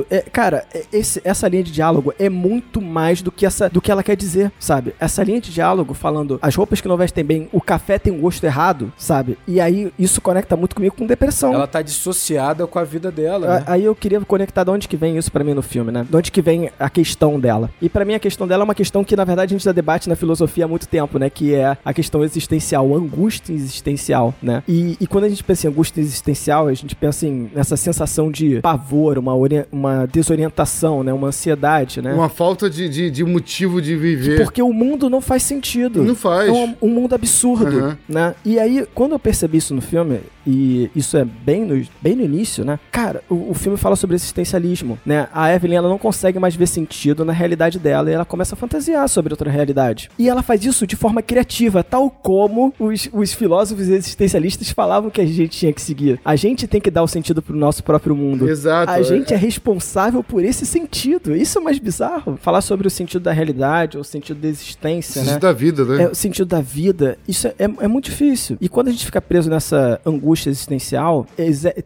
É, 0.10 0.22
cara, 0.22 0.66
é- 0.74 0.84
esse- 0.92 1.22
essa 1.24 1.48
linha 1.48 1.64
de 1.64 1.72
diálogo 1.72 2.14
é 2.20 2.30
muito 2.30 2.82
mais 2.82 3.22
do 3.22 3.32
que, 3.32 3.46
essa, 3.46 3.70
do 3.70 3.82
que 3.82 3.92
ela 3.92 4.04
quer 4.04 4.16
dizer, 4.16 4.52
sabe? 4.60 4.94
Essa 5.00 5.24
linha 5.24 5.40
de 5.42 5.52
diálogo 5.52 5.94
falando 5.94 6.38
as 6.42 6.56
roupas 6.56 6.82
que 6.82 6.88
não 6.88 6.98
vestem 6.98 7.24
bem, 7.24 7.50
o 7.52 7.62
café 7.62 7.98
tem 8.00 8.12
um 8.14 8.20
gosto 8.20 8.44
errado, 8.44 8.92
sabe? 8.98 9.38
E 9.48 9.60
aí 9.62 9.92
isso 9.98 10.22
conecta 10.22 10.56
muito 10.56 10.76
comigo 10.76 10.96
com 10.96 11.06
depressão. 11.06 11.54
Ela 11.54 11.68
tá 11.68 11.82
dissociada 11.82 12.66
com 12.68 12.80
a 12.80 12.84
vida 12.84 13.12
dela, 13.12 13.48
A- 13.48 13.60
né? 13.60 13.64
Aí 13.68 13.84
eu 13.84 13.96
queria 13.96 14.20
conectar 14.22 14.64
de 14.64 14.70
onde 14.72 14.88
que 14.88 14.98
vem 14.98 15.18
isso 15.18 15.32
pra 15.32 15.44
mim 15.44 15.54
no 15.54 15.62
filme, 15.62 15.92
né? 15.92 16.06
De 16.10 16.16
onde 16.16 16.32
que 16.32 16.42
vem 16.42 16.70
a 16.80 16.90
questão 16.90 17.40
dela. 17.40 17.70
E 17.82 17.90
pra 17.90 18.06
mim 18.06 18.14
a 18.14 18.20
questão 18.20 18.48
dela 18.48 18.64
é 18.64 18.66
uma 18.66 18.76
questão 18.76 19.04
que 19.04 19.16
na 19.16 19.24
verdade 19.24 19.54
a 19.54 19.58
gente 19.58 19.64
já 19.66 19.72
debate 19.72 20.10
na 20.10 20.16
filosofia 20.16 20.66
há 20.66 20.68
muito 20.68 20.88
tempo, 20.88 21.18
né? 21.20 21.30
Que 21.30 21.54
é 21.54 21.78
a 21.84 21.94
questão 21.94 22.24
existencial, 22.24 22.94
angústia 22.96 23.54
existencial, 23.54 24.34
né? 24.42 24.64
E, 24.68 24.98
e 25.00 25.08
quando 25.08 25.26
a 25.26 25.30
gente 25.30 25.44
pensa 25.44 25.68
em 25.68 25.70
angústia 25.70 26.02
existencial, 26.02 26.68
a 26.68 26.74
gente 26.74 26.96
pensa 26.96 27.26
em 27.28 27.50
nessa 27.54 27.76
sensação 27.78 28.32
de 28.32 28.60
pavor, 28.62 29.18
uma, 29.18 29.34
uma 29.72 30.06
desorientação, 30.06 31.04
né? 31.04 31.12
Uma 31.14 31.28
ansiedade, 31.28 32.02
né? 32.02 32.14
Uma 32.14 32.30
falta 32.30 32.70
de, 32.70 32.88
de, 32.90 33.10
de 33.12 33.24
motivo 33.24 33.82
de 33.82 33.96
viver. 33.96 34.44
Porque 34.44 34.62
o 34.62 34.72
mundo 34.74 35.10
não 35.10 35.22
faz 35.22 35.44
sentido. 35.44 36.04
Não 36.04 36.16
faz. 36.16 36.50
É 36.50 36.52
um, 36.52 36.76
um 36.82 36.90
mundo 36.90 37.14
absurdo, 37.16 37.68
Uhum. 37.78 37.96
né? 38.08 38.36
E 38.46 38.60
aí, 38.60 38.86
quando 38.94 39.12
eu 39.14 39.20
percebi 39.20 39.58
isso 39.58 39.74
no 39.74 39.82
filme, 39.82 40.20
e 40.46 40.90
isso 40.96 41.18
é 41.18 41.26
bem 41.26 41.66
no, 41.66 41.86
bem 42.02 42.16
no 42.16 42.24
início, 42.24 42.64
né? 42.64 42.80
Cara, 42.92 43.22
o, 43.30 43.52
o 43.52 43.54
filme 43.54 43.78
fala 43.78 43.96
sobre 43.96 44.16
existencialismo, 44.16 44.98
né? 45.06 45.28
A 45.34 45.54
Evelyn, 45.54 45.76
ela 45.78 45.90
não 45.90 45.98
consegue 45.98 46.40
mais 46.40 46.56
ver 46.56 46.68
sentido 46.68 47.26
na 47.26 47.34
realidade 47.34 47.80
dela 47.80 48.10
e 48.10 48.14
ela 48.14 48.26
começa 48.26 48.56
a 48.56 48.58
fantasiar 48.58 49.08
sobre 49.10 49.34
outra 49.34 49.50
realidade. 49.52 50.10
E 50.18 50.30
ela 50.30 50.42
faz 50.42 50.64
isso 50.64 50.88
de 50.88 50.96
forma 50.96 51.22
criativa, 51.22 51.84
tal 51.84 52.10
como 52.10 52.74
os, 52.80 53.10
os 53.12 53.34
filósofos 53.34 53.88
existencialistas 53.90 54.70
falavam 54.72 55.10
que 55.10 55.22
a 55.22 55.26
gente 55.26 55.50
tinha 55.50 55.74
que 55.74 55.82
seguir. 55.82 56.20
A 56.24 56.36
gente 56.36 56.66
tem 56.68 56.80
que 56.80 56.90
dar 56.92 57.04
o 57.04 57.08
sentido 57.08 57.42
pro 57.42 57.56
nosso 57.56 57.84
próprio 57.84 58.16
mundo. 58.16 58.50
Exato. 58.50 58.92
A 58.92 59.02
gente 59.02 59.34
é 59.34 59.37
responsável 59.38 60.24
por 60.24 60.44
esse 60.44 60.66
sentido. 60.66 61.36
Isso 61.36 61.60
é 61.60 61.62
mais 61.62 61.80
bizarro. 61.80 62.38
Falar 62.42 62.62
sobre 62.62 62.88
o 62.88 62.90
sentido 62.90 63.22
da 63.24 63.32
realidade, 63.32 63.98
ou 63.98 64.02
o 64.02 64.06
sentido 64.06 64.40
da 64.40 64.48
existência, 64.48 65.22
Sentido 65.22 65.34
né? 65.34 65.40
da 65.40 65.54
vida, 65.54 65.86
né? 65.86 66.04
É, 66.04 66.08
o 66.10 66.16
sentido 66.16 66.48
da 66.48 66.62
vida, 66.62 67.18
isso 67.28 67.48
é, 67.48 67.54
é 67.60 67.88
muito 67.88 68.06
difícil. 68.06 68.58
E 68.60 68.68
quando 68.70 68.88
a 68.90 68.92
gente 68.92 69.06
fica 69.06 69.22
preso 69.22 69.50
nessa 69.50 70.00
angústia 70.06 70.50
existencial, 70.50 71.26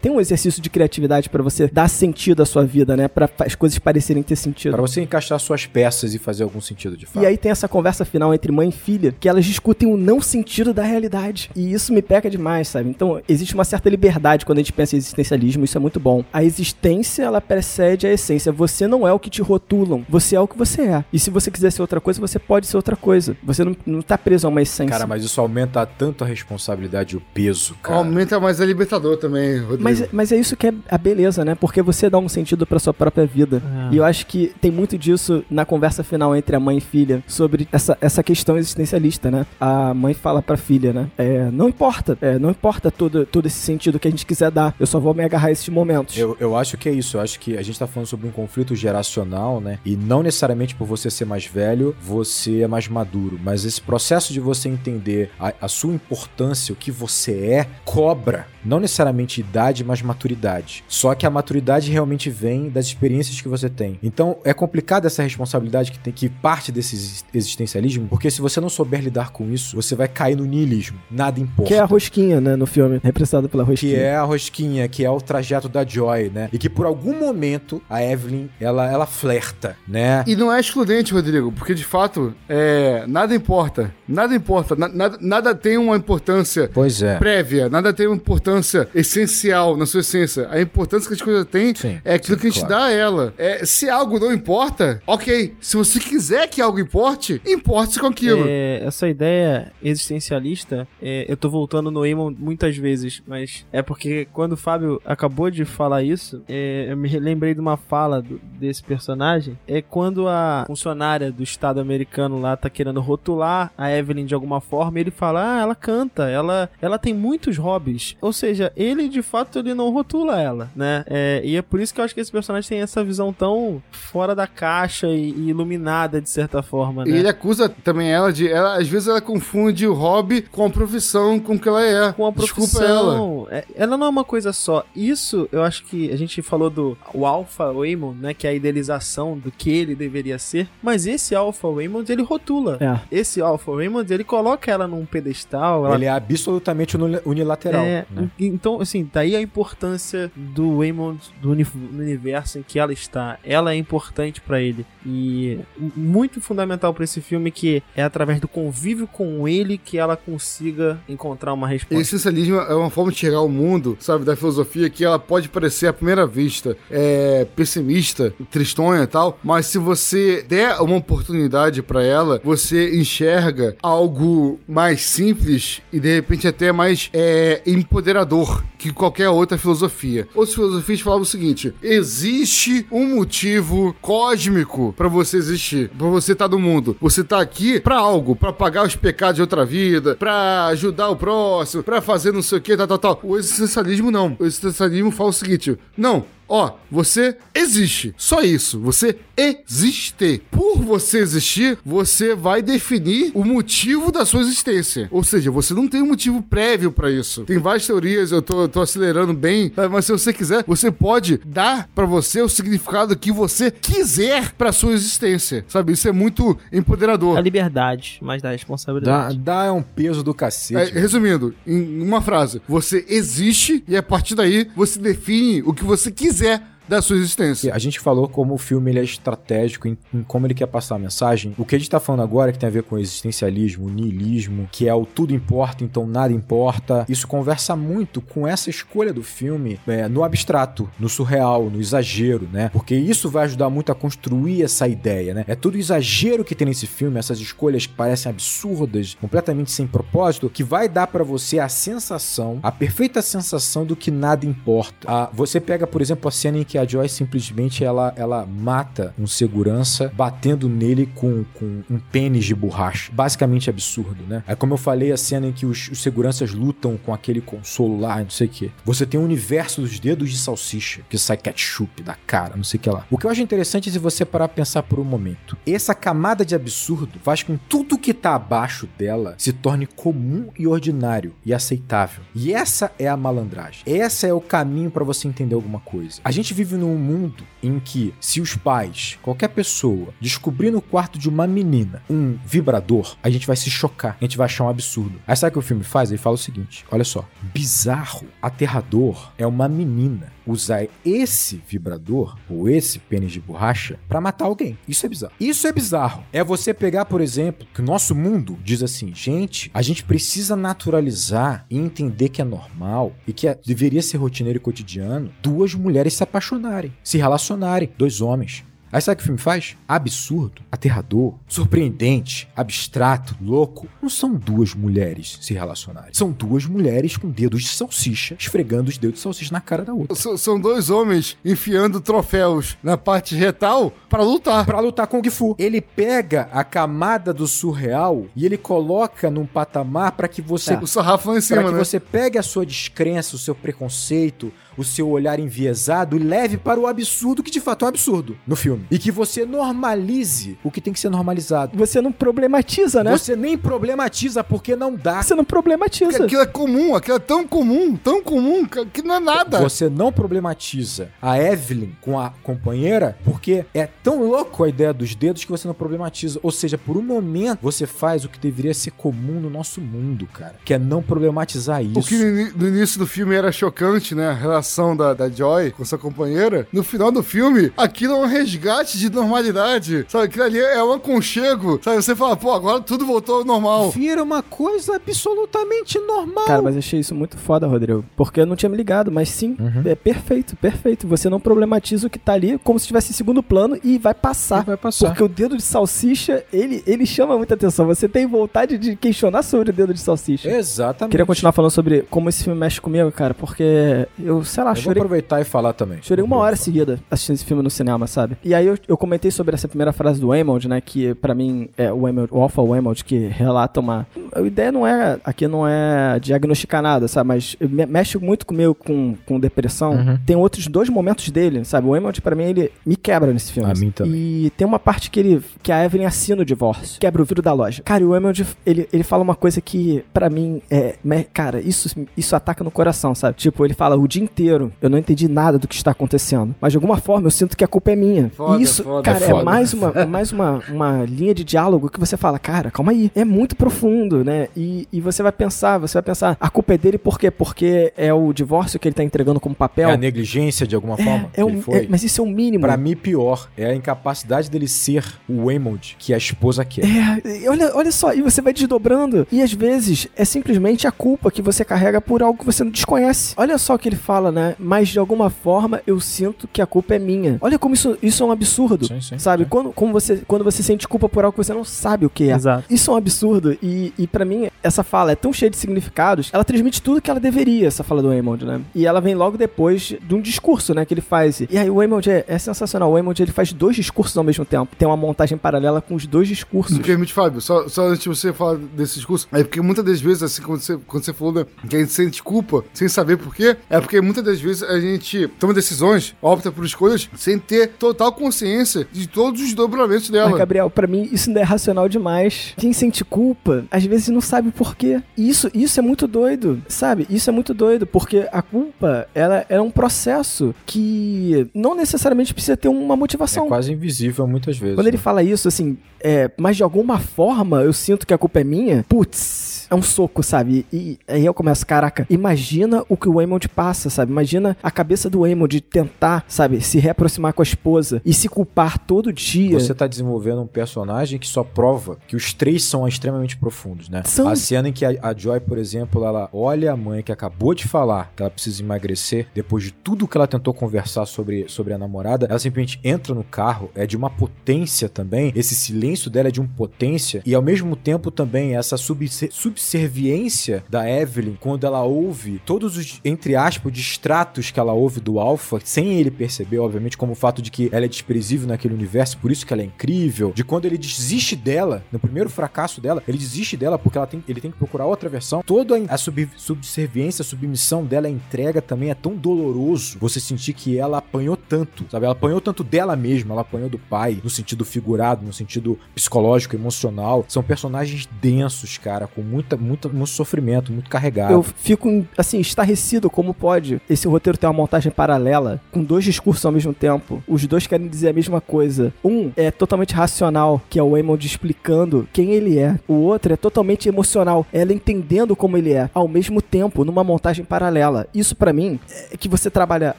tem 0.02 0.12
um 0.12 0.20
exercício 0.20 0.62
de 0.62 0.70
criatividade 0.70 1.30
pra 1.30 1.44
você 1.44 1.68
dar 1.68 1.88
sentido 1.88 2.42
à 2.42 2.46
sua 2.46 2.66
vida, 2.66 2.96
né? 2.96 3.08
Pra 3.08 3.30
as 3.40 3.56
coisas 3.56 3.78
parecerem 3.80 4.24
ter 4.24 4.36
sentido. 4.36 4.74
Pra 4.74 4.82
você 4.82 5.02
encaixar 5.02 5.40
suas 5.40 5.66
peças 5.66 6.14
e 6.14 6.20
fazer 6.20 6.44
algum 6.44 6.62
sentido 6.62 6.96
de 6.96 7.06
fato. 7.06 7.24
E 7.24 7.26
aí 7.26 7.38
tem 7.38 7.52
essa 7.52 7.68
conversa 7.68 8.06
final 8.06 8.34
entre 8.34 8.52
mãe 8.52 8.70
e 8.70 8.72
filha, 8.72 9.14
que 9.20 9.28
elas 9.28 9.46
discutem 9.46 9.88
o 9.92 9.98
não 9.98 10.22
sentido 10.22 10.74
da 10.74 10.84
realidade. 10.84 11.50
E 11.56 11.72
isso 11.74 11.94
me 11.94 12.02
pega 12.02 12.30
demais, 12.30 12.68
sabe? 12.68 12.90
Então, 12.90 13.22
existe 13.28 13.54
uma 13.54 13.64
certa 13.64 13.90
liberdade 13.90 14.46
quando 14.46 14.60
a 14.60 14.62
gente 14.62 14.74
pensa 14.74 14.96
em 14.96 15.00
existencialismo, 15.00 15.64
isso 15.64 15.78
é 15.78 15.82
muito 15.82 16.00
bom. 16.00 16.24
A 16.32 16.44
existência, 16.44 17.26
ela 17.32 17.42
precede 17.42 18.06
a 18.06 18.14
essência. 18.14 18.52
Você 18.52 18.88
não 18.88 19.08
é 19.08 19.14
o 19.14 19.20
que 19.20 19.30
te 19.30 19.42
rotulam, 19.42 20.06
você 20.08 20.36
é 20.36 20.40
o 20.40 20.48
que 20.48 20.58
você 20.58 20.84
é. 20.84 21.06
E 21.12 21.18
se 21.18 21.30
você 21.30 21.50
quiser 21.50 21.72
ser 21.72 21.82
outra 21.82 22.00
coisa, 22.00 22.20
você 22.20 22.38
pode 22.38 22.68
ser 22.68 22.76
outra 22.78 22.96
coisa. 22.96 23.36
Você 23.44 23.64
não, 23.64 23.76
não 23.86 24.02
tá 24.02 24.18
preso 24.18 24.48
a 24.48 24.50
uma 24.50 24.62
essência. 24.62 24.92
Cara, 24.92 25.08
mas 25.08 25.24
isso 25.24 25.40
aumenta 25.40 25.86
tanto 25.86 26.24
a 26.24 26.28
responsabilidade 26.28 27.16
e 27.16 27.18
o 27.18 27.22
peso, 27.34 27.76
cara. 27.82 27.98
Aumenta 27.98 28.40
mais 28.40 28.60
a 28.62 28.66
libertador 28.66 29.18
também, 29.18 29.60
Rodrigo. 29.60 29.84
Mas, 29.84 30.12
mas 30.12 30.32
é 30.32 30.38
isso 30.38 30.56
que 30.56 30.68
é 30.68 30.74
a 30.90 30.98
beleza, 30.98 31.46
né? 31.46 31.56
Porque 31.56 31.82
você 31.82 32.10
dá 32.10 32.18
um 32.18 32.30
sentido 32.30 32.68
pra 32.68 32.80
sua 32.80 32.94
própria 32.94 33.26
vida. 33.26 33.62
É. 33.90 33.94
E 33.94 33.98
eu 33.98 34.04
acho 34.04 34.26
que 34.28 34.54
tem 34.62 34.70
muito 34.70 34.98
disso 34.98 35.44
na 35.50 35.66
conversa 35.66 36.04
final 36.04 36.36
entre 36.36 36.56
a 36.56 36.60
mãe 36.60 36.78
e 36.78 36.82
filha 36.82 37.24
sobre 37.28 37.68
essa, 37.72 37.98
essa 38.02 38.22
questão 38.22 38.58
existencialista, 38.58 39.32
né? 39.32 39.46
A 39.60 39.94
mãe 39.94 40.14
fala 40.14 40.42
pra 40.42 40.58
filha, 40.58 40.92
né? 40.92 41.10
É, 41.18 41.50
não 41.52 41.70
importa, 41.70 42.18
é, 42.22 42.38
não 42.38 42.50
importa 42.50 42.92
todo, 42.92 43.26
todo 43.26 43.46
esse 43.46 43.60
sentido 43.60 44.00
que 44.00 44.08
a 44.08 44.12
gente 44.12 44.26
quiser 44.26 44.52
dar. 44.52 44.76
Eu 44.80 44.86
só 44.86 45.00
vou 45.00 45.14
me 45.14 45.24
agarrar 45.24 45.48
a 45.48 45.52
esses 45.52 45.70
momentos. 45.70 46.18
Eu, 46.18 46.36
eu 46.40 46.56
acho 46.56 46.78
que 46.78 46.90
é 46.90 46.92
isso. 46.92 47.20
Eu 47.22 47.24
acho 47.24 47.40
que 47.40 47.56
a 47.56 47.62
gente 47.62 47.78
tá 47.78 47.86
falando 47.86 48.08
sobre 48.08 48.28
um 48.28 48.32
conflito 48.32 48.76
geracional, 48.76 49.62
né? 49.62 49.78
E 49.86 49.96
não 49.96 50.24
necessariamente 50.24 50.74
por 50.74 50.86
você 50.88 51.10
ser 51.10 51.26
mais 51.26 51.46
velho, 51.46 51.96
você 52.02 52.62
é 52.62 52.68
mais 52.68 52.88
maduro. 52.88 53.40
Mas 53.44 53.64
esse 53.64 53.80
processo 53.80 54.34
de 54.34 54.40
você 54.40 54.68
entender 54.68 55.30
a, 55.40 55.54
a 55.62 55.68
sua 55.68 55.94
importância, 55.94 56.74
o 56.74 56.76
que 56.76 56.90
você 56.92 57.32
é, 57.46 57.68
cobra 57.86 58.48
não 58.64 58.80
necessariamente 58.80 59.40
idade, 59.42 59.84
mas 59.84 60.02
maturidade. 60.02 60.84
Só 60.88 61.16
que 61.16 61.26
a 61.26 61.30
maturidade 61.30 61.92
realmente 61.92 62.30
vem 62.30 62.70
das 62.70 62.86
experiências 62.86 63.42
que 63.42 63.48
você 63.48 63.70
tem. 63.70 64.00
Então 64.04 64.38
é 64.44 64.54
complicado 64.54 65.06
essa 65.06 65.24
responsabilidade 65.24 65.92
que 65.92 66.00
tem 66.00 66.14
que 66.14 66.30
parte 66.30 66.72
desse 66.72 66.96
exis- 66.96 67.26
existencialismo, 67.34 68.08
porque 68.08 68.30
se 68.30 68.42
você 68.42 68.60
não 68.62 68.70
souber 68.70 69.02
lidar 69.02 69.32
com 69.32 69.50
isso, 69.52 69.76
você 69.76 69.96
vai 69.96 70.08
cair 70.08 70.36
no 70.36 70.46
niilismo. 70.46 71.00
Nada 71.10 71.40
importa. 71.40 71.68
Que 71.70 71.74
é 71.76 71.80
a 71.80 71.86
rosquinha, 71.86 72.40
né, 72.40 72.56
no 72.56 72.66
filme, 72.68 73.00
representada 73.04 73.48
pela 73.50 73.64
rosquinha. 73.64 73.96
Que 73.96 74.00
é 74.02 74.16
a 74.16 74.24
rosquinha, 74.24 74.88
que 74.88 75.04
é 75.04 75.10
o 75.10 75.20
trajeto 75.20 75.68
da 75.68 75.84
Joy, 75.86 76.30
né? 76.30 76.50
E 76.54 76.58
que 76.58 76.70
por 76.70 76.86
algum 76.86 77.11
momento 77.20 77.82
a 77.90 78.04
Evelyn, 78.04 78.48
ela, 78.60 78.90
ela 78.92 79.06
flerta, 79.06 79.76
né? 79.88 80.24
E 80.28 80.36
não 80.36 80.52
é 80.52 80.60
excludente, 80.60 81.14
Rodrigo, 81.14 81.52
porque 81.52 81.74
de 81.74 81.84
fato, 81.84 82.34
é, 82.48 83.06
nada 83.08 83.34
importa. 83.36 83.94
Nada 84.08 84.36
importa. 84.36 84.76
Na- 84.76 84.88
nada, 84.88 85.18
nada 85.22 85.56
tem 85.56 85.78
uma 85.78 85.96
importância 85.96 86.70
Pois 86.74 87.02
é. 87.02 87.18
prévia, 87.18 87.70
nada 87.70 87.94
tem 87.94 88.08
uma 88.08 88.16
importância 88.16 88.88
essencial 88.94 89.78
na 89.78 89.86
sua 89.86 90.02
essência. 90.02 90.48
A 90.50 90.60
importância 90.62 91.08
que 91.08 91.14
as 91.14 91.22
coisas 91.22 91.46
têm 91.46 91.74
Sim, 91.76 92.00
é 92.04 92.16
aquilo 92.16 92.36
sim, 92.38 92.42
que 92.42 92.48
a 92.48 92.52
gente 92.52 92.66
claro. 92.66 92.76
dá 92.84 92.86
a 92.88 92.92
ela. 92.92 93.34
É, 93.38 93.66
se 93.66 93.90
algo 93.90 94.20
não 94.20 94.34
importa, 94.34 95.02
ok. 95.08 95.56
Se 95.60 95.78
você 95.78 96.00
quiser 96.00 96.48
que 96.48 96.62
algo 96.62 96.80
importe, 96.80 97.42
importe-se 97.46 98.00
com 98.00 98.08
aquilo. 98.08 98.46
É, 98.48 98.84
essa 98.86 99.08
ideia 99.08 99.72
existencialista, 99.82 100.88
é, 101.02 101.26
eu 101.28 101.38
tô 101.38 101.50
voltando 101.50 101.90
no 101.92 102.06
Eamon 102.06 102.34
muitas 102.38 102.76
vezes, 102.78 103.22
mas 103.28 103.66
é 103.72 103.82
porque 103.82 104.28
quando 104.34 104.54
o 104.54 104.58
Fábio 104.58 105.02
acabou 105.06 105.50
de 105.50 105.64
falar 105.66 106.04
isso, 106.04 106.42
é, 106.48 106.88
eu 106.90 106.98
me 107.02 107.20
lembrei 107.20 107.54
de 107.54 107.60
uma 107.60 107.78
fala 107.78 108.22
do- 108.22 108.40
desse 108.60 108.84
personagem, 108.84 109.58
é 109.68 109.82
quando 109.82 110.28
a 110.28 110.64
funcionária 110.68 111.32
do 111.32 111.42
Estado 111.44 111.80
americano 111.80 112.40
lá 112.40 112.56
tá 112.56 112.70
querendo 112.70 113.02
rotular 113.02 113.72
a 113.78 113.92
Evelyn 113.92 114.26
de 114.26 114.34
alguma 114.34 114.62
forma, 114.62 115.00
ele 115.00 115.12
fala, 115.12 115.58
ah, 115.58 115.62
ela 115.62 115.76
canta, 115.76 116.30
ela, 116.30 116.70
ela 116.82 116.98
tem 117.00 117.14
muitos 117.14 117.58
hobbies, 117.58 118.16
ou 118.22 118.32
seja, 118.32 118.72
ele 118.76 119.10
de 119.10 119.22
fato 119.22 119.60
ele 119.60 119.74
não 119.74 119.90
rotula 119.92 120.40
ela, 120.40 120.70
né, 120.76 121.04
É, 121.08 121.42
e 121.44 121.56
é 121.56 121.62
por 121.62 121.80
isso 121.80 121.94
que 121.94 122.00
eu 122.00 122.06
acho 122.06 122.14
que 122.14 122.22
esse 122.22 122.32
personagem 122.32 122.70
tem 122.70 122.82
essa 122.82 123.04
visão 123.04 123.34
tão 123.34 123.82
fora 123.92 124.36
da 124.36 124.46
caixa 124.48 125.08
e, 125.08 125.32
e 125.32 125.50
iluminada 125.50 126.22
de 126.22 126.30
certa 126.30 126.62
forma, 126.62 127.04
né. 127.06 127.12
E 127.12 127.16
ele 127.18 127.28
acusa 127.28 127.68
também 127.70 128.12
ela 128.12 128.32
de. 128.32 128.48
Ela, 128.48 128.78
às 128.78 128.88
vezes 128.88 129.08
ela 129.08 129.22
confunde 129.22 129.88
o 129.88 129.94
hobby 129.94 130.42
com 130.42 130.66
a 130.66 130.70
profissão 130.70 131.40
com 131.40 131.58
que 131.58 131.68
ela 131.68 131.84
é. 131.84 132.12
com 132.14 132.26
a 132.28 132.32
Desculpa 132.32 132.84
ela. 132.84 133.00
profissão. 133.16 133.48
É, 133.50 133.66
ela 133.76 133.98
não 133.98 134.06
é 134.08 134.10
uma 134.10 134.24
coisa 134.24 134.52
só. 134.54 134.84
Isso, 134.96 135.48
eu 135.52 135.64
acho 135.64 135.84
que 135.86 136.12
a 136.12 136.16
gente 136.16 136.42
falou 136.42 136.70
do 136.70 136.91
o 137.14 137.26
Alpha 137.26 137.72
Waymond, 137.72 138.20
né, 138.22 138.34
que 138.34 138.46
é 138.48 138.52
a 138.52 138.54
idealização 138.54 139.38
do 139.38 139.52
que 139.52 139.70
ele 139.70 139.96
deveria 139.96 140.38
ser, 140.40 140.68
mas 140.82 141.06
esse 141.06 141.34
Alpha 141.36 141.68
Waymond, 141.70 142.12
ele 142.12 142.22
rotula. 142.24 142.78
É. 142.80 143.00
Esse 143.12 143.42
Alpha 143.42 143.72
Waymond, 143.72 144.12
ele 144.14 144.24
coloca 144.24 144.70
ela 144.72 144.88
num 144.88 145.06
pedestal, 145.06 145.86
ela 145.86 145.96
Ele 145.96 146.06
é 146.06 146.10
absolutamente 146.10 146.96
uni- 146.98 147.20
unilateral. 147.26 147.84
é, 147.84 148.06
né? 148.12 148.30
en- 148.40 148.48
então, 148.48 148.82
assim, 148.82 149.10
daí 149.12 149.36
a 149.36 149.42
importância 149.42 150.32
do 150.36 150.78
Waymond 150.78 151.20
do 151.42 151.52
universo 151.52 152.60
em 152.60 152.64
que 152.64 152.80
ela 152.80 152.94
está. 152.94 153.38
Ela 153.44 153.74
é 153.74 153.76
importante 153.76 154.42
pra 154.42 154.62
ele. 154.62 154.86
E 155.06 155.60
muito 155.96 156.40
fundamental 156.42 156.94
pra 156.94 157.04
esse 157.04 157.22
filme 157.22 157.52
que 157.52 157.82
é 157.96 158.04
através 158.04 158.40
do 158.40 158.48
convívio 158.48 159.08
com 159.08 159.48
ele 159.48 159.78
que 159.78 159.98
ela 159.98 160.16
consiga 160.16 161.00
encontrar 161.08 161.54
uma 161.54 161.68
resposta. 161.68 162.02
essencialismo 162.02 162.56
é 162.58 162.76
uma 162.76 162.90
forma 162.90 163.12
de 163.12 163.18
chegar 163.18 163.38
ao 163.38 163.50
mundo, 163.50 163.98
sabe, 164.00 164.24
da 164.26 164.36
filosofia 164.36 164.90
que 164.90 165.04
ela 165.04 165.20
pode 165.20 165.50
parecer 165.50 165.88
à 165.88 165.94
primeira 165.94 166.26
vista 166.28 166.76
é, 166.90 167.48
pessimista, 167.56 168.34
tristonha 168.50 169.04
e 169.04 169.08
tal, 169.08 169.40
mas 169.44 169.66
se 169.68 169.78
você 169.78 170.44
der 170.48 170.80
uma 170.82 170.98
oportunidade 170.98 171.82
pra 171.82 172.04
ela, 172.04 172.42
você 172.44 172.96
enxerga 172.96 173.76
algo 173.82 174.60
mais 174.68 175.02
simples 175.02 175.82
e 175.92 176.00
de 176.00 176.16
repente 176.16 176.48
até 176.48 176.72
mais 176.72 177.10
é, 177.14 177.62
empoderador 177.66 178.64
que 178.82 178.92
qualquer 178.92 179.30
outra 179.30 179.58
filosofia. 179.58 180.28
Outras 180.34 180.56
filosofias 180.56 181.02
falavam 181.02 181.22
o 181.22 181.26
seguinte: 181.26 181.74
existe 181.84 182.86
um 182.92 183.16
motivo 183.16 183.96
cósmico 184.02 184.94
pra 184.98 185.08
você 185.08 185.38
existir, 185.38 185.90
pra 185.90 186.08
você 186.08 186.32
estar 186.32 186.48
no 186.48 186.60
mundo. 186.60 186.98
Você 187.00 187.24
tá 187.24 187.40
aqui 187.40 187.80
pra 187.80 187.98
algo, 187.98 188.36
pra 188.36 188.52
pagar 188.52 188.86
os 188.86 188.96
pecados 188.96 189.36
de 189.36 189.42
outra 189.42 189.64
vida, 189.64 190.16
pra 190.16 190.66
ajudar 190.68 191.10
o 191.10 191.16
próximo, 191.16 191.84
pra 191.84 192.02
fazer 192.02 192.32
não 192.32 192.42
sei 192.42 192.58
o 192.58 192.62
que, 192.62 192.76
tal, 192.76 192.88
tal, 192.88 192.98
tal. 192.98 193.20
O 193.24 193.38
existencialismo 193.38 194.10
não. 194.10 194.36
O 194.40 194.46
existencialismo 194.46 195.12
fala 195.12 195.30
o 195.30 195.34
seguinte: 195.34 195.78
não. 195.96 196.26
Ó, 196.54 196.74
você 196.92 197.38
existe. 197.56 198.14
Só 198.18 198.42
isso. 198.42 198.78
Você 198.82 199.16
existe. 199.38 200.42
Por 200.52 200.80
você 200.80 201.20
existir, 201.20 201.78
você 201.86 202.36
vai 202.36 202.62
definir 202.62 203.32
o 203.34 203.46
motivo 203.46 204.12
da 204.12 204.26
sua 204.26 204.42
existência. 204.42 205.08
Ou 205.12 205.24
seja, 205.24 205.50
você 205.50 205.74
não 205.74 205.88
tem 205.88 206.02
um 206.02 206.08
motivo 206.08 206.42
prévio 206.42 206.92
pra 206.92 207.10
isso. 207.10 207.44
Tem 207.46 207.58
várias 207.58 207.88
teorias, 207.88 208.32
eu 208.34 208.42
tô, 208.42 208.68
tô 208.68 208.82
acelerando 208.82 209.34
bem, 209.34 209.72
sabe? 209.74 209.88
mas 209.94 210.04
se 210.06 210.12
você 210.12 210.34
quiser, 210.34 210.64
você 210.68 210.92
pode 210.92 211.40
dar 211.46 211.90
pra 211.96 212.06
você 212.06 212.42
o 212.42 212.50
significado 212.50 213.16
que 213.18 213.32
você 213.32 213.72
quiser 213.72 214.52
pra 214.54 214.74
sua 214.74 214.92
existência. 214.92 215.64
Sabe? 215.70 215.94
Isso 215.94 216.08
é 216.08 216.12
muito 216.12 216.58
empoderador. 216.72 217.38
A 217.38 217.42
liberdade, 217.42 218.20
mas 218.22 218.42
da 218.42 218.50
Dá, 218.50 218.54
responsabilidade. 218.54 219.38
dá 219.38 219.72
um 219.72 219.82
peso 219.82 220.22
do 220.22 220.32
É, 220.32 220.34
cacete. 220.34 220.92
resumindo, 220.94 221.56
em 221.66 222.02
uma 222.02 222.22
frase, 222.22 222.62
você 222.68 223.06
existe 223.08 223.84
e 223.88 223.96
a 223.96 224.04
partir 224.04 224.36
daí 224.36 224.68
você 224.76 225.00
define 225.00 225.62
o 225.66 225.74
que 225.74 225.84
você 225.86 226.12
quiser 226.12 226.41
easier. 226.42 226.60
Da 226.92 227.02
sua 227.02 227.16
existência. 227.16 227.74
A 227.74 227.80
gente 227.80 228.02
falou 228.02 228.28
como 228.28 228.54
o 228.54 228.58
filme 228.58 228.92
ele 228.92 229.00
é 229.00 229.04
estratégico 229.04 229.88
em, 229.88 229.98
em 230.14 230.24
como 230.24 230.46
ele 230.46 230.54
quer 230.54 230.66
passar 230.66 230.96
a 230.96 231.00
mensagem. 231.00 231.56
O 231.58 231.64
que 231.64 231.74
a 231.74 231.78
gente 231.78 231.90
tá 231.90 232.02
falando 232.02 232.22
agora, 232.22 232.52
que 232.52 232.60
tem 232.60 232.68
a 232.68 232.72
ver 232.72 232.84
com 232.84 232.98
existencialismo, 232.98 233.90
niilismo, 233.90 234.68
que 234.70 234.90
é 234.90 234.94
o 234.94 235.06
tudo 235.06 235.34
importa, 235.34 235.86
então 235.86 236.06
nada 236.06 236.34
importa, 236.34 237.06
isso 237.08 237.26
conversa 237.26 237.78
muito 237.78 238.20
com 238.20 238.46
essa 238.46 238.70
escolha 238.70 239.14
do 239.14 239.24
filme 239.24 239.80
é, 239.88 240.10
no 240.10 240.22
abstrato, 240.22 240.90
no 241.00 241.08
surreal, 241.08 241.70
no 241.70 241.80
exagero, 241.80 242.50
né? 242.52 242.70
Porque 242.74 242.94
isso 242.94 243.30
vai 243.30 243.46
ajudar 243.46 243.70
muito 243.70 243.90
a 243.90 243.96
construir 243.96 244.62
essa 244.62 244.86
ideia, 244.86 245.34
né? 245.34 245.46
É 245.48 245.56
todo 245.56 245.76
o 245.76 245.78
exagero 245.78 246.44
que 246.44 246.54
tem 246.54 246.68
nesse 246.68 246.88
filme, 246.88 247.18
essas 247.18 247.40
escolhas 247.40 247.86
que 247.86 247.94
parecem 247.94 248.30
absurdas, 248.30 249.16
completamente 249.22 249.72
sem 249.72 249.88
propósito, 249.88 250.50
que 250.50 250.62
vai 250.64 250.90
dar 250.90 251.08
pra 251.08 251.24
você 251.24 251.58
a 251.58 251.70
sensação, 251.70 252.60
a 252.62 252.72
perfeita 252.72 253.22
sensação 253.22 253.86
do 253.86 253.96
que 253.96 254.12
nada 254.12 254.46
importa. 254.46 255.08
Ah, 255.08 255.30
você 255.32 255.58
pega, 255.62 255.88
por 255.88 256.02
exemplo, 256.02 256.28
a 256.28 256.32
cena 256.32 256.58
em 256.58 256.64
que 256.66 256.81
a 256.81 256.81
Joy 256.88 257.08
simplesmente 257.10 257.84
ela, 257.84 258.14
ela 258.16 258.46
mata 258.46 259.14
um 259.18 259.28
segurança 259.28 260.12
batendo 260.16 260.68
nele 260.68 261.06
com, 261.06 261.44
com 261.54 261.84
um 261.90 262.00
pênis 262.00 262.46
de 262.46 262.56
borracha. 262.56 263.12
Basicamente 263.14 263.70
absurdo, 263.70 264.24
né? 264.28 264.44
É 264.48 264.56
como 264.56 264.74
eu 264.74 264.78
falei, 264.78 265.12
a 265.12 265.18
cena 265.18 265.48
em 265.48 265.52
que 265.52 265.66
os, 265.66 265.90
os 265.90 266.02
seguranças 266.02 266.54
lutam 266.54 266.98
com 266.98 267.14
aquele 267.14 267.42
consolo 267.42 268.00
lá, 268.00 268.20
não 268.20 268.30
sei 268.30 268.48
o 268.48 268.50
que. 268.50 268.72
Você 268.86 269.06
tem 269.06 269.20
o 269.20 269.24
universo 269.24 269.82
dos 269.82 270.00
dedos 270.00 270.30
de 270.30 270.38
salsicha, 270.38 271.02
que 271.10 271.18
sai 271.18 271.38
ketchup 271.38 272.04
da 272.04 272.16
cara, 272.16 272.56
não 272.56 272.64
sei 272.64 272.80
o 272.80 272.82
que 272.82 272.90
lá. 272.90 273.06
O 273.10 273.18
que 273.18 273.26
eu 273.26 273.32
acho 273.32 273.42
interessante 273.42 273.90
é 273.90 273.92
se 273.92 274.00
você 274.00 274.26
parar 274.26 274.48
pra 274.48 274.56
pensar 274.56 274.84
por 274.84 275.00
um 275.00 275.04
momento. 275.04 275.58
Essa 275.66 275.94
camada 275.94 276.46
de 276.46 276.56
absurdo 276.56 277.20
faz 277.24 277.44
com 277.44 277.58
que 277.58 277.64
tudo 277.68 277.98
que 277.98 278.14
tá 278.14 278.36
abaixo 278.36 278.88
dela 278.98 279.36
se 279.38 279.54
torne 279.54 279.86
comum 279.86 280.50
e 280.58 280.68
ordinário 280.68 281.34
e 281.46 281.54
aceitável. 281.54 282.24
E 282.36 282.54
essa 282.54 282.92
é 283.00 283.08
a 283.08 283.18
malandragem. 283.18 283.82
Essa 283.86 284.28
é 284.28 284.34
o 284.34 284.42
caminho 284.42 284.92
pra 284.92 285.04
você 285.04 285.28
entender 285.28 285.56
alguma 285.56 285.80
coisa. 285.80 286.22
A 286.24 286.32
gente 286.32 286.54
vive 286.54 286.71
vive 286.72 286.78
num 286.78 286.96
mundo 286.98 287.44
em 287.62 287.80
que, 287.80 288.14
se 288.20 288.40
os 288.42 288.56
pais, 288.56 289.18
qualquer 289.22 289.50
pessoa, 289.50 290.10
descobrir 290.20 290.72
no 290.72 290.82
quarto 290.82 291.20
de 291.20 291.30
uma 291.30 291.46
menina 291.46 292.02
um 292.10 292.38
vibrador, 292.46 293.16
a 293.22 293.30
gente 293.30 293.46
vai 293.46 293.56
se 293.56 293.70
chocar, 293.70 294.18
a 294.20 294.24
gente 294.24 294.38
vai 294.38 294.46
achar 294.46 294.64
um 294.64 294.70
absurdo. 294.70 295.20
Aí 295.28 295.36
sabe 295.36 295.50
o 295.50 295.54
que 295.54 295.60
o 295.60 295.62
filme 295.62 295.84
faz? 295.84 296.10
Ele 296.12 296.18
fala 296.18 296.36
o 296.36 296.40
seguinte: 296.40 296.86
olha 296.92 297.04
só, 297.04 297.28
bizarro, 297.54 298.26
aterrador 298.42 299.32
é 299.38 299.46
uma 299.46 299.68
menina 299.68 300.32
usar 300.46 300.88
esse 301.06 301.62
vibrador 301.68 302.36
ou 302.50 302.68
esse 302.68 302.98
pênis 302.98 303.32
de 303.32 303.40
borracha 303.40 304.00
pra 304.10 304.20
matar 304.20 304.46
alguém. 304.46 304.78
Isso 304.88 305.06
é 305.06 305.10
bizarro. 305.10 305.34
Isso 305.40 305.68
é 305.68 305.72
bizarro. 305.72 306.24
É 306.34 306.44
você 306.44 306.74
pegar, 306.74 307.06
por 307.06 307.22
exemplo, 307.22 307.68
que 307.74 307.80
o 307.80 307.86
nosso 307.86 308.16
mundo 308.16 308.58
diz 308.64 308.82
assim, 308.82 309.14
gente, 309.14 309.70
a 309.74 309.82
gente 309.84 310.04
precisa 310.04 310.56
naturalizar 310.56 311.66
e 311.70 311.78
entender 311.78 312.30
que 312.30 312.42
é 312.42 312.46
normal 312.46 313.14
e 313.28 313.32
que 313.34 313.48
é- 313.48 313.58
deveria 313.66 314.02
ser 314.02 314.18
rotineiro 314.18 314.58
e 314.58 314.60
cotidiano 314.60 315.32
duas 315.44 315.76
mulheres 315.76 316.16
se 316.16 316.24
apaixonarem, 316.56 316.94
se 317.04 317.18
relacionarem, 317.18 317.90
dois 317.98 318.22
homens. 318.22 318.64
Aí 318.94 319.00
sabe 319.02 319.14
o 319.14 319.18
que 319.20 319.24
o 319.24 319.26
filme 319.28 319.40
faz? 319.40 319.78
Absurdo, 319.88 320.62
aterrador, 320.70 321.36
surpreendente, 321.48 322.50
abstrato, 322.54 323.38
louco. 323.42 323.88
Não 324.02 324.10
são 324.10 324.36
duas 324.36 324.74
mulheres 324.76 325.38
se 325.42 325.54
relacionarem. 325.54 326.10
São 326.14 326.30
duas 326.30 326.66
mulheres 326.66 327.16
com 327.16 327.30
dedos 327.30 327.62
de 327.62 327.70
salsicha 327.70 328.36
esfregando 328.38 328.90
os 328.90 328.98
dedos 328.98 329.16
de 329.16 329.22
salsicha 329.22 329.54
na 329.54 329.62
cara 329.62 329.86
da 329.86 329.94
outra. 329.94 330.14
S- 330.14 330.38
São 330.40 330.60
dois 330.60 330.90
homens 330.90 331.38
enfiando 331.46 332.02
troféus 332.02 332.78
na 332.84 332.98
parte 332.98 333.34
retal 333.34 333.94
pra 334.10 334.24
lutar. 334.24 334.66
Pra 334.66 334.82
lutar 334.82 335.08
com 335.08 335.22
o 335.22 335.24
Gifu. 335.24 335.56
Ele 335.58 335.80
pega 335.80 336.50
a 336.52 336.62
camada 336.62 337.34
do 337.34 337.48
surreal 337.48 338.26
e 338.36 338.46
ele 338.46 338.58
coloca 338.58 339.32
num 339.32 339.46
patamar 339.46 340.12
pra 340.12 340.28
que 340.28 340.42
você 340.42 340.74
O 340.74 340.86
sarrafo 340.86 341.30
lá 341.30 341.36
em 341.36 341.38
Para 341.38 341.42
cima, 341.48 341.64
que 341.64 341.72
né? 341.72 341.78
você 341.78 341.98
pegue 341.98 342.38
a 342.38 342.44
sua 342.44 342.66
descrença, 342.66 343.38
o 343.38 343.40
seu 343.40 343.56
preconceito, 343.56 344.52
o 344.82 344.84
seu 344.84 345.10
olhar 345.10 345.40
enviesado 345.40 346.16
e 346.16 346.20
leve 346.20 346.58
para 346.58 346.80
o 346.80 346.88
absurdo 346.88 347.44
que 347.44 347.52
de 347.52 347.60
fato 347.60 347.84
é 347.84 347.86
um 347.86 347.90
absurdo 347.90 348.38
no 348.46 348.56
filme. 348.56 348.86
E 348.92 348.98
que 348.98 349.12
você 349.12 349.46
normalize 349.46 350.58
o 350.64 350.72
que 350.72 350.82
tem 350.82 350.92
que 350.92 351.00
ser 351.00 351.10
normalizado. 351.10 351.78
Você 351.78 352.02
não 352.02 352.12
problematiza, 352.12 353.04
né? 353.04 353.12
Você 353.12 353.36
nem 353.36 353.58
problematiza 353.58 354.44
porque 354.44 354.76
não 354.76 354.96
dá. 354.96 355.22
Você 355.22 355.36
não 355.36 355.44
Porque 355.44 355.54
problematiza. 355.54 356.26
Aquilo 356.26 356.42
é 356.42 356.46
comum, 356.46 356.96
aquilo 356.96 357.18
é 357.18 357.20
tão 357.20 357.48
comum, 357.48 357.96
tão 357.96 358.24
comum, 358.24 358.66
que 358.66 359.02
não 359.02 359.16
é 359.16 359.20
nada. 359.20 359.60
Você 359.62 359.90
não 359.90 360.12
problematiza 360.12 361.10
a 361.22 361.40
Evelyn 361.40 361.92
com 362.02 362.20
a 362.20 362.32
companheira 362.44 363.18
porque 363.24 363.66
é 363.74 363.86
tão 363.86 364.24
louco 364.24 364.64
a 364.64 364.70
ideia 364.70 364.94
dos 364.94 365.14
dedos 365.16 365.44
que 365.44 365.52
você 365.52 365.68
não 365.68 365.76
problematiza. 365.76 366.40
Ou 366.42 366.52
seja, 366.52 366.78
por 366.78 366.98
um 366.98 367.02
momento 367.02 367.60
você 367.62 367.86
faz 367.86 368.26
o 368.26 368.30
que 368.30 368.40
deveria 368.40 368.74
ser 368.74 368.92
comum 368.92 369.40
no 369.40 369.50
nosso 369.50 369.80
mundo, 369.82 370.28
cara. 370.28 370.56
Que 370.66 370.74
é 370.74 370.80
não 370.80 371.02
problematizar 371.02 371.84
isso. 371.84 372.00
O 372.00 372.04
que 372.04 372.18
no 372.56 372.68
início 372.68 372.98
do 373.00 373.08
filme 373.08 373.36
era 373.36 373.52
chocante, 373.52 374.16
né? 374.16 374.30
A 374.30 374.34
relação 374.34 374.71
da, 374.96 375.14
da 375.14 375.30
Joy 375.30 375.72
com 375.72 375.84
sua 375.86 375.98
companheira. 375.98 376.68
No 376.72 376.84
final 376.84 377.12
do 377.12 377.22
filme, 377.24 377.72
aquilo 377.78 378.14
é 378.14 378.18
um 378.18 378.26
resgate 378.26 378.98
de 378.98 379.10
normalidade. 379.10 380.06
Sabe? 380.08 380.26
Aquilo 380.26 380.44
ali 380.46 380.60
é 380.60 380.84
um 380.84 380.94
aconchego. 380.94 381.80
Sabe? 381.84 381.98
Você 381.98 382.16
fala, 382.16 382.36
pô, 382.36 382.52
agora 382.52 382.82
tudo 382.82 383.06
voltou 383.06 383.38
ao 383.40 383.46
normal. 383.46 383.92
Vira 383.92 384.22
uma 384.24 384.42
coisa 384.42 384.96
absolutamente 384.96 386.00
normal. 386.00 386.46
Cara, 386.46 386.62
mas 386.62 386.76
eu 386.76 386.80
achei 386.80 387.00
isso 387.00 387.16
muito 387.16 387.38
foda, 387.38 387.68
Rodrigo. 387.68 388.04
Porque 388.16 388.40
eu 388.42 388.46
não 388.46 388.56
tinha 388.56 388.70
me 388.70 388.78
ligado, 388.78 389.12
mas 389.12 389.30
sim, 389.30 389.56
Uhum. 389.60 389.84
é 389.86 389.96
perfeito, 389.96 390.56
perfeito. 390.56 391.08
Você 391.08 391.30
não 391.30 391.40
problematiza 391.40 392.08
o 392.08 392.10
que 392.10 392.18
tá 392.20 392.34
ali 392.34 392.58
como 392.64 392.80
se 392.80 392.84
estivesse 392.84 393.12
em 393.12 393.16
segundo 393.16 393.44
plano 393.44 393.78
e 393.84 393.98
vai 393.98 394.14
passar. 394.14 394.64
vai 394.64 394.78
passar. 394.78 395.08
Porque 395.10 395.24
o 395.24 395.28
dedo 395.28 395.56
de 395.58 395.64
salsicha, 395.64 396.44
ele, 396.52 396.84
ele 396.88 397.06
chama 397.06 397.38
muita 397.38 397.54
atenção. 397.54 397.86
Você 397.88 398.08
tem 398.08 398.26
vontade 398.26 398.78
de 398.78 398.96
questionar 398.96 399.44
sobre 399.44 399.70
o 399.70 399.74
dedo 399.74 399.94
de 399.94 400.00
salsicha. 400.00 400.50
Exatamente. 400.50 401.12
Queria 401.12 401.26
continuar 401.26 401.52
falando 401.52 401.72
sobre 401.72 402.02
como 402.10 402.30
esse 402.30 402.44
filme 402.44 402.60
mexe 402.60 402.80
comigo, 402.80 403.12
cara, 403.12 403.34
porque 403.34 404.08
eu, 404.24 404.44
sei 404.52 404.64
lá, 404.64 404.72
Eu 404.72 404.76
vou 404.76 404.84
chorei 404.84 405.02
aproveitar 405.02 405.42
e 405.42 405.44
falar 405.44 405.74
também. 405.74 406.00
Chorei 406.02 406.24
uma 406.24 406.38
hora 406.38 406.56
seguida 406.56 407.00
assistindo 407.10 407.36
esse 407.36 407.46
filme 407.46 407.64
no 407.64 407.70
cinema, 407.70 408.08
sabe? 408.08 408.38
E 408.44 408.54
aí 408.54 408.68
eu, 408.68 408.78
eu 408.88 408.98
comentei 408.98 409.32
sobre 409.32 409.56
essa 409.56 409.68
primeira 409.68 409.92
frase 409.94 410.20
do 410.20 410.28
Waymond, 410.28 410.68
né? 410.68 410.82
Que 410.82 411.14
pra 411.16 411.34
mim 411.34 411.70
é 411.78 411.92
o, 411.92 412.02
Waymond, 412.02 412.28
o 412.32 412.42
Alpha 412.42 412.62
Waymond, 412.62 413.04
que 413.04 413.28
relata 413.28 413.80
uma. 413.80 414.06
A 414.34 414.42
ideia 414.42 414.72
não 414.72 414.86
é. 414.86 415.20
Aqui 415.24 415.48
não 415.48 415.68
é 415.68 416.20
diagnosticar 416.20 416.82
nada, 416.82 417.08
sabe? 417.08 417.28
Mas 417.28 417.56
me- 417.60 417.86
mexe 417.86 418.18
muito 418.18 418.46
comigo 418.46 418.76
com, 418.76 419.16
com 419.26 419.40
depressão. 419.40 419.94
Uhum. 419.94 420.18
Tem 420.26 420.36
outros 420.36 420.68
dois 420.68 420.90
momentos 420.90 421.30
dele, 421.30 421.64
sabe? 421.66 421.88
O 421.88 421.92
Waymond, 421.92 422.22
pra 422.22 422.36
mim, 422.36 422.44
ele 422.44 422.72
me 422.86 422.96
quebra 422.96 423.32
nesse 423.32 423.52
filme. 423.52 423.70
A 423.72 423.74
mim 423.74 423.92
também. 423.92 424.14
E 424.16 424.50
tem 424.52 424.68
uma 424.68 424.80
parte 424.80 425.10
que 425.10 425.20
ele. 425.20 425.42
que 425.64 425.72
a 425.72 425.84
Evelyn 425.86 426.06
assina 426.06 426.42
o 426.42 426.46
divórcio. 426.46 427.00
Quebra 427.00 427.22
o 427.22 427.26
vidro 427.26 427.42
da 427.42 427.54
loja. 427.54 427.82
Cara, 427.84 428.04
e 428.04 428.06
o 428.06 428.10
Waymond, 428.10 428.46
ele, 428.66 428.88
ele 428.92 429.04
fala 429.04 429.24
uma 429.24 429.36
coisa 429.36 429.62
que, 429.62 430.04
pra 430.14 430.30
mim, 430.30 430.62
é. 430.70 430.96
Cara, 431.34 431.60
isso, 431.62 431.90
isso 432.18 432.36
ataca 432.36 432.64
no 432.64 432.72
coração, 432.72 433.14
sabe? 433.16 433.38
Tipo, 433.38 433.66
ele 433.66 433.74
fala 433.74 433.96
o 433.96 434.08
dia 434.08 434.22
inteiro, 434.24 434.41
eu 434.48 434.90
não 434.90 434.98
entendi 434.98 435.28
nada 435.28 435.58
do 435.58 435.68
que 435.68 435.76
está 435.76 435.92
acontecendo. 435.92 436.54
Mas 436.60 436.72
de 436.74 436.78
alguma 436.78 436.98
forma 436.98 437.28
eu 437.28 437.32
sinto 437.32 437.56
que 437.58 437.64
a 437.64 437.68
culpa 437.68 437.92
é 437.92 437.96
minha. 437.96 438.30
Foda, 438.36 438.60
e 438.60 438.64
isso, 438.64 438.84
foda. 438.84 439.04
cara, 439.04 439.20
É 439.26 439.28
é, 439.28 439.30
foda. 439.32 439.44
mais, 439.44 439.74
uma, 439.74 439.90
é 439.96 440.06
mais 440.06 440.32
uma, 440.32 440.62
uma 440.70 441.04
linha 441.06 441.34
de 441.34 441.44
diálogo 441.44 441.90
que 441.90 442.00
você 442.00 442.16
fala, 442.18 442.38
cara, 442.40 442.72
calma 442.72 442.92
aí. 442.92 443.12
É 443.16 443.24
muito 443.26 443.56
profundo, 443.56 444.24
né? 444.24 444.48
E, 444.56 444.88
e 444.92 445.00
você 445.02 445.22
vai 445.24 445.32
pensar, 445.32 445.78
você 445.78 445.94
vai 445.96 446.04
pensar, 446.04 446.38
a 446.40 446.50
culpa 446.50 446.74
é 446.74 446.78
dele 446.78 446.98
por 446.98 447.18
quê? 447.20 447.30
Porque 447.32 447.94
é 447.98 448.14
o 448.14 448.32
divórcio 448.34 448.80
que 448.80 448.88
ele 448.88 448.96
tá 448.96 449.04
entregando 449.04 449.40
como 449.40 449.56
papel. 449.56 449.90
É 449.90 449.94
a 449.94 449.98
negligência 449.98 450.66
de 450.68 450.76
alguma 450.76 450.98
forma 450.98 451.30
É 451.34 451.44
um- 451.44 451.60
é- 451.70 451.88
mas 451.90 452.04
isso 452.04 452.22
é 452.22 452.24
o 452.24 452.28
mínimo. 452.28 452.62
Pra 452.64 452.78
mim, 452.78 452.96
pior 452.96 453.50
é 453.58 453.66
a 453.66 453.76
incapacidade 453.76 454.50
dele 454.50 454.68
ser 454.68 455.06
o 455.28 455.46
Waymond 455.46 455.96
que 456.00 456.14
a 456.14 456.18
esposa 456.18 456.64
quer. 456.66 456.84
É, 456.86 457.50
olha, 457.50 457.72
olha 457.76 457.92
só, 457.92 458.14
e 458.14 458.22
você 458.22 458.42
vai 458.42 458.54
desdobrando. 458.54 459.28
E 459.32 459.42
às 459.42 459.54
vezes 459.54 460.08
é 460.16 460.26
simplesmente 460.26 460.88
a 460.88 460.92
culpa 460.92 461.32
que 461.32 461.42
você 461.42 461.64
carrega 461.66 462.00
por 462.02 462.22
algo 462.24 462.40
que 462.40 462.46
você 462.46 462.64
não 462.64 462.72
desconhece. 462.72 463.34
Olha 463.38 463.58
só 463.58 463.76
o 463.76 463.80
que 463.80 463.90
ele 463.90 463.96
fala, 463.96 464.31
né? 464.32 464.56
Mas 464.60 464.90
de 464.90 465.00
alguma 465.00 465.30
forma 465.30 465.82
eu 465.86 466.00
sinto 466.00 466.48
que 466.48 466.62
a 466.62 466.66
culpa 466.66 466.96
é 466.96 467.00
minha. 467.00 467.38
Olha 467.42 467.58
como 467.58 467.74
isso, 467.74 467.98
isso 468.02 468.24
é 468.24 468.26
um 468.26 468.32
absurdo. 468.32 468.88
Sim, 468.88 469.02
sim, 469.02 469.20
sabe? 469.20 469.44
sim. 469.44 469.50
Quando, 469.50 469.72
como 469.72 469.94
você, 469.94 470.22
quando 470.28 470.44
você 470.44 470.64
sente 470.64 470.88
culpa 470.88 471.08
por 471.10 471.24
algo 471.24 471.38
que 471.38 471.44
você 471.44 471.54
não 471.54 471.64
sabe 471.64 472.06
o 472.06 472.10
que 472.10 472.30
é. 472.30 472.36
Exato. 472.36 472.66
Isso 472.70 472.92
é 472.92 472.94
um 472.94 472.98
absurdo. 472.98 473.58
E, 473.62 473.94
e 473.98 474.08
para 474.08 474.26
mim, 474.26 474.50
essa 474.64 474.84
fala 474.84 475.12
é 475.12 475.16
tão 475.16 475.34
cheia 475.34 475.50
de 475.50 475.58
significados. 475.58 476.30
Ela 476.34 476.44
transmite 476.44 476.82
tudo 476.82 477.02
que 477.02 477.10
ela 477.10 477.20
deveria, 477.20 477.68
essa 477.68 477.84
fala 477.84 478.02
do 478.02 478.10
Waymond, 478.10 478.46
né? 478.46 478.62
E 478.74 478.86
ela 478.86 479.02
vem 479.02 479.16
logo 479.16 479.38
depois 479.38 479.94
de 480.02 480.16
um 480.16 480.22
discurso, 480.22 480.74
né? 480.74 480.86
Que 480.86 480.94
ele 480.94 481.02
faz. 481.02 481.42
E 481.42 481.58
aí 481.58 481.70
o 481.70 481.76
Waymond 481.76 482.10
é, 482.10 482.26
é 482.28 482.38
sensacional. 482.38 482.90
O 482.90 482.94
Waymond 482.94 483.22
ele 483.22 483.32
faz 483.32 483.54
dois 483.54 483.76
discursos 483.76 484.18
ao 484.18 484.24
mesmo 484.24 484.46
tempo. 484.46 484.76
Tem 484.76 484.88
uma 484.88 484.98
montagem 484.98 485.38
paralela 485.38 485.82
com 485.82 485.96
os 485.96 486.06
dois 486.06 486.28
discursos. 486.28 486.78
Me 486.78 486.84
permite, 486.84 487.14
Fábio, 487.14 487.42
só, 487.42 487.68
só 487.68 487.88
antes 487.88 488.04
de 488.04 488.10
você 488.10 488.32
falar 488.34 488.58
desse 488.58 488.96
discurso, 488.96 489.28
é 489.32 489.44
porque 489.44 489.62
muitas 489.62 489.84
das 489.84 490.02
vezes, 490.02 490.24
assim, 490.24 490.42
quando 490.42 490.62
você, 490.62 490.78
quando 490.88 491.04
você 491.04 491.14
falou 491.14 491.34
né, 491.34 491.46
que 491.68 491.76
a 491.76 491.80
gente 491.80 491.92
sente 491.92 492.22
culpa 492.24 492.64
sem 492.74 492.88
saber 492.88 493.18
por 493.18 493.36
quê, 493.36 493.58
é 493.70 493.80
porque 493.80 494.00
muitas 494.02 494.21
das 494.22 494.40
vezes 494.42 494.64
a 494.64 494.80
gente 494.80 495.28
toma 495.40 495.54
decisões, 495.54 496.16
opta 496.22 496.52
por 496.52 496.66
escolhas, 496.66 497.10
sem 497.16 497.38
ter 497.40 497.70
total 497.80 498.12
consciência 498.14 498.88
de 498.92 499.08
todos 499.08 499.42
os 499.42 499.54
dobramentos 499.54 500.10
dela. 500.10 500.30
Mas, 500.30 500.40
Gabriel, 500.40 500.70
pra 500.70 500.88
mim 500.88 501.10
isso 501.12 501.30
ainda 501.30 501.40
é 501.40 501.44
racional 501.44 501.88
demais. 501.90 502.54
Quem 502.58 502.74
sente 502.74 503.04
culpa, 503.04 503.66
às 503.72 503.86
vezes 503.86 504.10
não 504.10 504.22
sabe 504.22 504.52
por 504.52 504.76
quê. 504.76 505.02
E 505.18 505.30
Isso, 505.30 505.50
isso 505.54 505.80
é 505.80 505.84
muito 505.84 506.08
doido, 506.08 506.62
sabe? 506.68 507.08
Isso 507.10 507.30
é 507.30 507.34
muito 507.34 507.54
doido, 507.54 507.88
porque 507.88 508.28
a 508.32 508.42
culpa, 508.42 509.08
ela 509.16 509.46
é 509.48 509.60
um 509.62 509.72
processo 509.72 510.54
que 510.66 511.48
não 511.54 511.76
necessariamente 511.76 512.34
precisa 512.34 512.58
ter 512.58 512.68
uma 512.68 512.94
É 512.94 512.98
motivação. 512.98 513.48
quase 513.48 513.72
invisível 513.72 514.28
muitas 514.28 514.58
vezes. 514.58 514.76
Quando 514.76 514.88
ele 514.88 514.98
né? 514.98 515.04
fala 515.04 515.24
isso, 515.24 515.48
assim, 515.48 515.78
é, 516.04 516.30
mas 516.38 516.58
de 516.58 516.64
alguma 516.64 517.00
forma 517.00 517.62
eu 517.62 517.72
sinto 517.74 518.06
que 518.06 518.14
a 518.14 518.18
culpa 518.18 518.42
é 518.42 518.44
minha, 518.44 518.86
putz, 518.90 519.61
é 519.72 519.76
um 519.76 519.82
soco, 519.82 520.22
sabe? 520.22 520.66
E 520.72 521.00
aí 521.08 521.26
eu 521.26 521.34
começo, 521.34 521.66
caraca, 521.66 522.06
imagina 522.10 522.84
o 522.90 522.98
que 522.98 523.08
o 523.08 523.14
Waymond 523.14 523.48
passa, 523.50 523.90
sabe? 523.90 524.12
Imagina 524.12 524.56
a 524.62 524.70
cabeça 524.70 525.10
do 525.10 525.22
Waymond 525.22 525.50
de 525.56 525.62
tentar, 525.62 526.26
sabe, 526.28 526.62
se 526.62 526.78
reaproximar 526.78 527.34
com 527.34 527.42
a 527.42 527.44
esposa 527.44 528.02
e 528.06 528.14
se 528.14 528.28
culpar 528.28 528.78
todo 528.78 529.12
dia. 529.14 529.60
Você 529.60 529.74
tá 529.74 529.88
desenvolvendo 529.88 530.42
um 530.42 530.48
personagem 530.48 531.18
que 531.18 531.28
só 531.28 531.44
prova 531.44 531.98
que 532.08 532.16
os 532.16 532.34
três 532.34 532.64
são 532.64 532.88
extremamente 532.88 533.38
profundos, 533.38 533.90
né? 533.90 534.04
São. 534.06 534.28
A 534.28 534.36
cena 534.36 534.70
em 534.70 534.74
que 534.74 534.86
a, 534.86 534.90
a 535.02 535.14
Joy, 535.16 535.40
por 535.40 535.58
exemplo, 535.58 536.04
ela 536.04 536.30
olha 536.34 536.72
a 536.74 536.78
mãe 536.78 537.02
que 537.02 537.12
acabou 537.12 537.54
de 537.54 537.68
falar 537.68 538.12
que 538.16 538.22
ela 538.22 538.30
precisa 538.32 538.62
emagrecer, 538.62 539.28
depois 539.34 539.64
de 539.64 539.72
tudo 539.72 540.08
que 540.08 540.18
ela 540.18 540.28
tentou 540.28 540.54
conversar 540.54 541.06
sobre, 541.06 541.46
sobre 541.48 541.74
a 541.74 541.78
namorada, 541.78 542.26
ela 542.30 542.40
simplesmente 542.40 542.80
entra 542.84 543.14
no 543.16 543.24
carro, 543.24 543.70
é 543.74 543.88
de 543.88 543.96
uma 543.96 544.10
potência 544.10 544.90
também, 544.90 545.32
esse 545.36 545.56
silêncio 545.56 546.10
dela 546.12 546.28
é 546.28 546.32
de 546.32 546.42
uma 546.42 546.50
potência, 546.58 547.22
e 547.26 547.34
ao 547.34 547.42
mesmo 547.42 547.76
tempo 547.76 548.12
também 548.12 548.56
essa 548.56 548.76
subse- 548.78 549.30
subserviência 549.62 550.64
da 550.70 550.90
Evelyn, 550.90 551.36
quando 551.40 551.66
ela 551.66 551.84
ouve 551.84 552.42
todos 552.46 552.78
os, 552.78 553.00
entre 553.06 553.36
aspas, 553.36 553.72
distratos 553.72 554.52
que 554.52 554.60
ela 554.60 554.74
ouve 554.74 555.00
do 555.00 555.20
Alpha, 555.20 555.60
sem 555.64 555.94
ele 555.94 556.12
perceber, 556.12 556.60
obviamente, 556.60 556.98
como 556.98 557.14
o 557.14 557.16
fato 557.16 557.42
de 557.42 557.52
que 557.52 557.70
ela 557.72 557.86
é 557.86 557.88
desprezível 557.88 558.48
naquele 558.48 558.74
universo, 558.74 559.18
por 559.18 559.32
isso 559.32 559.46
que 559.46 559.54
ela 559.54 559.62
é 559.62 559.66
incrível, 559.66 560.32
de 560.36 560.44
quando 560.44 560.66
ele 560.66 560.78
desiste 560.78 561.36
dela, 561.36 561.84
no 561.92 562.00
primeiro 562.00 562.30
fracasso 562.30 562.82
dela, 562.82 563.04
ele 563.08 563.18
desiste 563.18 563.56
dela 563.56 563.78
porque 563.78 563.98
ela 563.98 564.08
tem, 564.08 564.24
ele 564.28 564.42
tem 564.42 564.52
que 564.52 564.58
procurar 564.58 564.86
outra 564.86 565.10
versão. 565.10 565.44
Toda 565.46 565.76
a 565.88 565.98
sub- 565.98 566.30
subserviência, 566.36 567.22
a 567.22 567.26
submissão 567.26 567.86
dela, 567.86 568.08
a 568.08 568.12
entrega 568.12 568.62
também 568.62 568.90
é 568.90 568.96
tão 568.96 569.16
doloroso 569.16 569.98
você 570.00 570.20
sentir 570.20 570.54
que 570.54 570.78
ela 570.78 570.98
apanhou 570.98 571.38
tanto, 571.38 571.86
sabe? 571.90 572.06
Ela 572.06 572.14
apanhou 572.14 572.42
tanto 572.42 572.64
dela 572.64 572.96
mesma, 572.96 573.34
ela 573.34 573.42
apanhou 573.42 573.70
do 573.70 573.80
pai, 573.80 574.20
no 574.24 574.30
sentido 574.30 574.66
figurado, 574.66 575.26
no 575.26 575.34
sentido 575.34 575.78
psicológico, 575.94 576.56
emocional. 576.56 577.26
São 577.28 577.44
personagens 577.44 578.08
densos, 578.22 578.78
cara, 578.78 579.08
com 579.08 579.22
muita, 579.22 579.51
muita, 579.58 579.90
muito 579.90 580.10
sofrimento, 580.10 580.72
muito 580.72 580.90
carregado. 580.90 581.34
Eu 581.34 581.44
fico, 581.44 582.06
assim, 582.18 582.40
estarrecido 582.40 583.10
como 583.10 583.34
pode 583.34 583.82
esse 583.90 584.08
roteiro 584.08 584.38
tem 584.38 584.50
uma 584.50 584.56
montagem 584.56 584.92
paralela, 584.92 585.62
com 585.72 585.84
dois 585.84 586.04
discursos 586.04 586.46
ao 586.46 586.52
mesmo 586.52 586.74
tempo. 586.74 587.24
Os 587.28 587.46
dois 587.46 587.68
querem 587.68 587.88
dizer 587.88 588.10
a 588.10 588.14
mesma 588.14 588.42
coisa. 588.42 588.94
Um 589.04 589.32
é 589.36 589.52
totalmente 589.52 589.94
racional, 589.94 590.62
que 590.70 590.80
é 590.80 590.84
o 590.84 590.98
Eamon 590.98 591.18
explicando 591.22 592.08
quem 592.12 592.32
ele 592.32 592.58
é. 592.58 592.80
O 592.88 592.94
outro 592.94 593.34
é 593.34 593.38
totalmente 593.38 593.88
emocional, 593.88 594.46
ela 594.52 594.74
entendendo 594.74 595.36
como 595.36 595.58
ele 595.58 595.74
é, 595.74 595.90
ao 595.94 596.08
mesmo 596.08 596.42
tempo, 596.42 596.84
numa 596.84 597.04
montagem 597.04 597.46
paralela. 597.46 598.08
Isso 598.14 598.36
para 598.36 598.54
mim 598.54 598.80
é 599.12 599.18
que 599.18 599.28
você 599.28 599.50
trabalha 599.50 599.96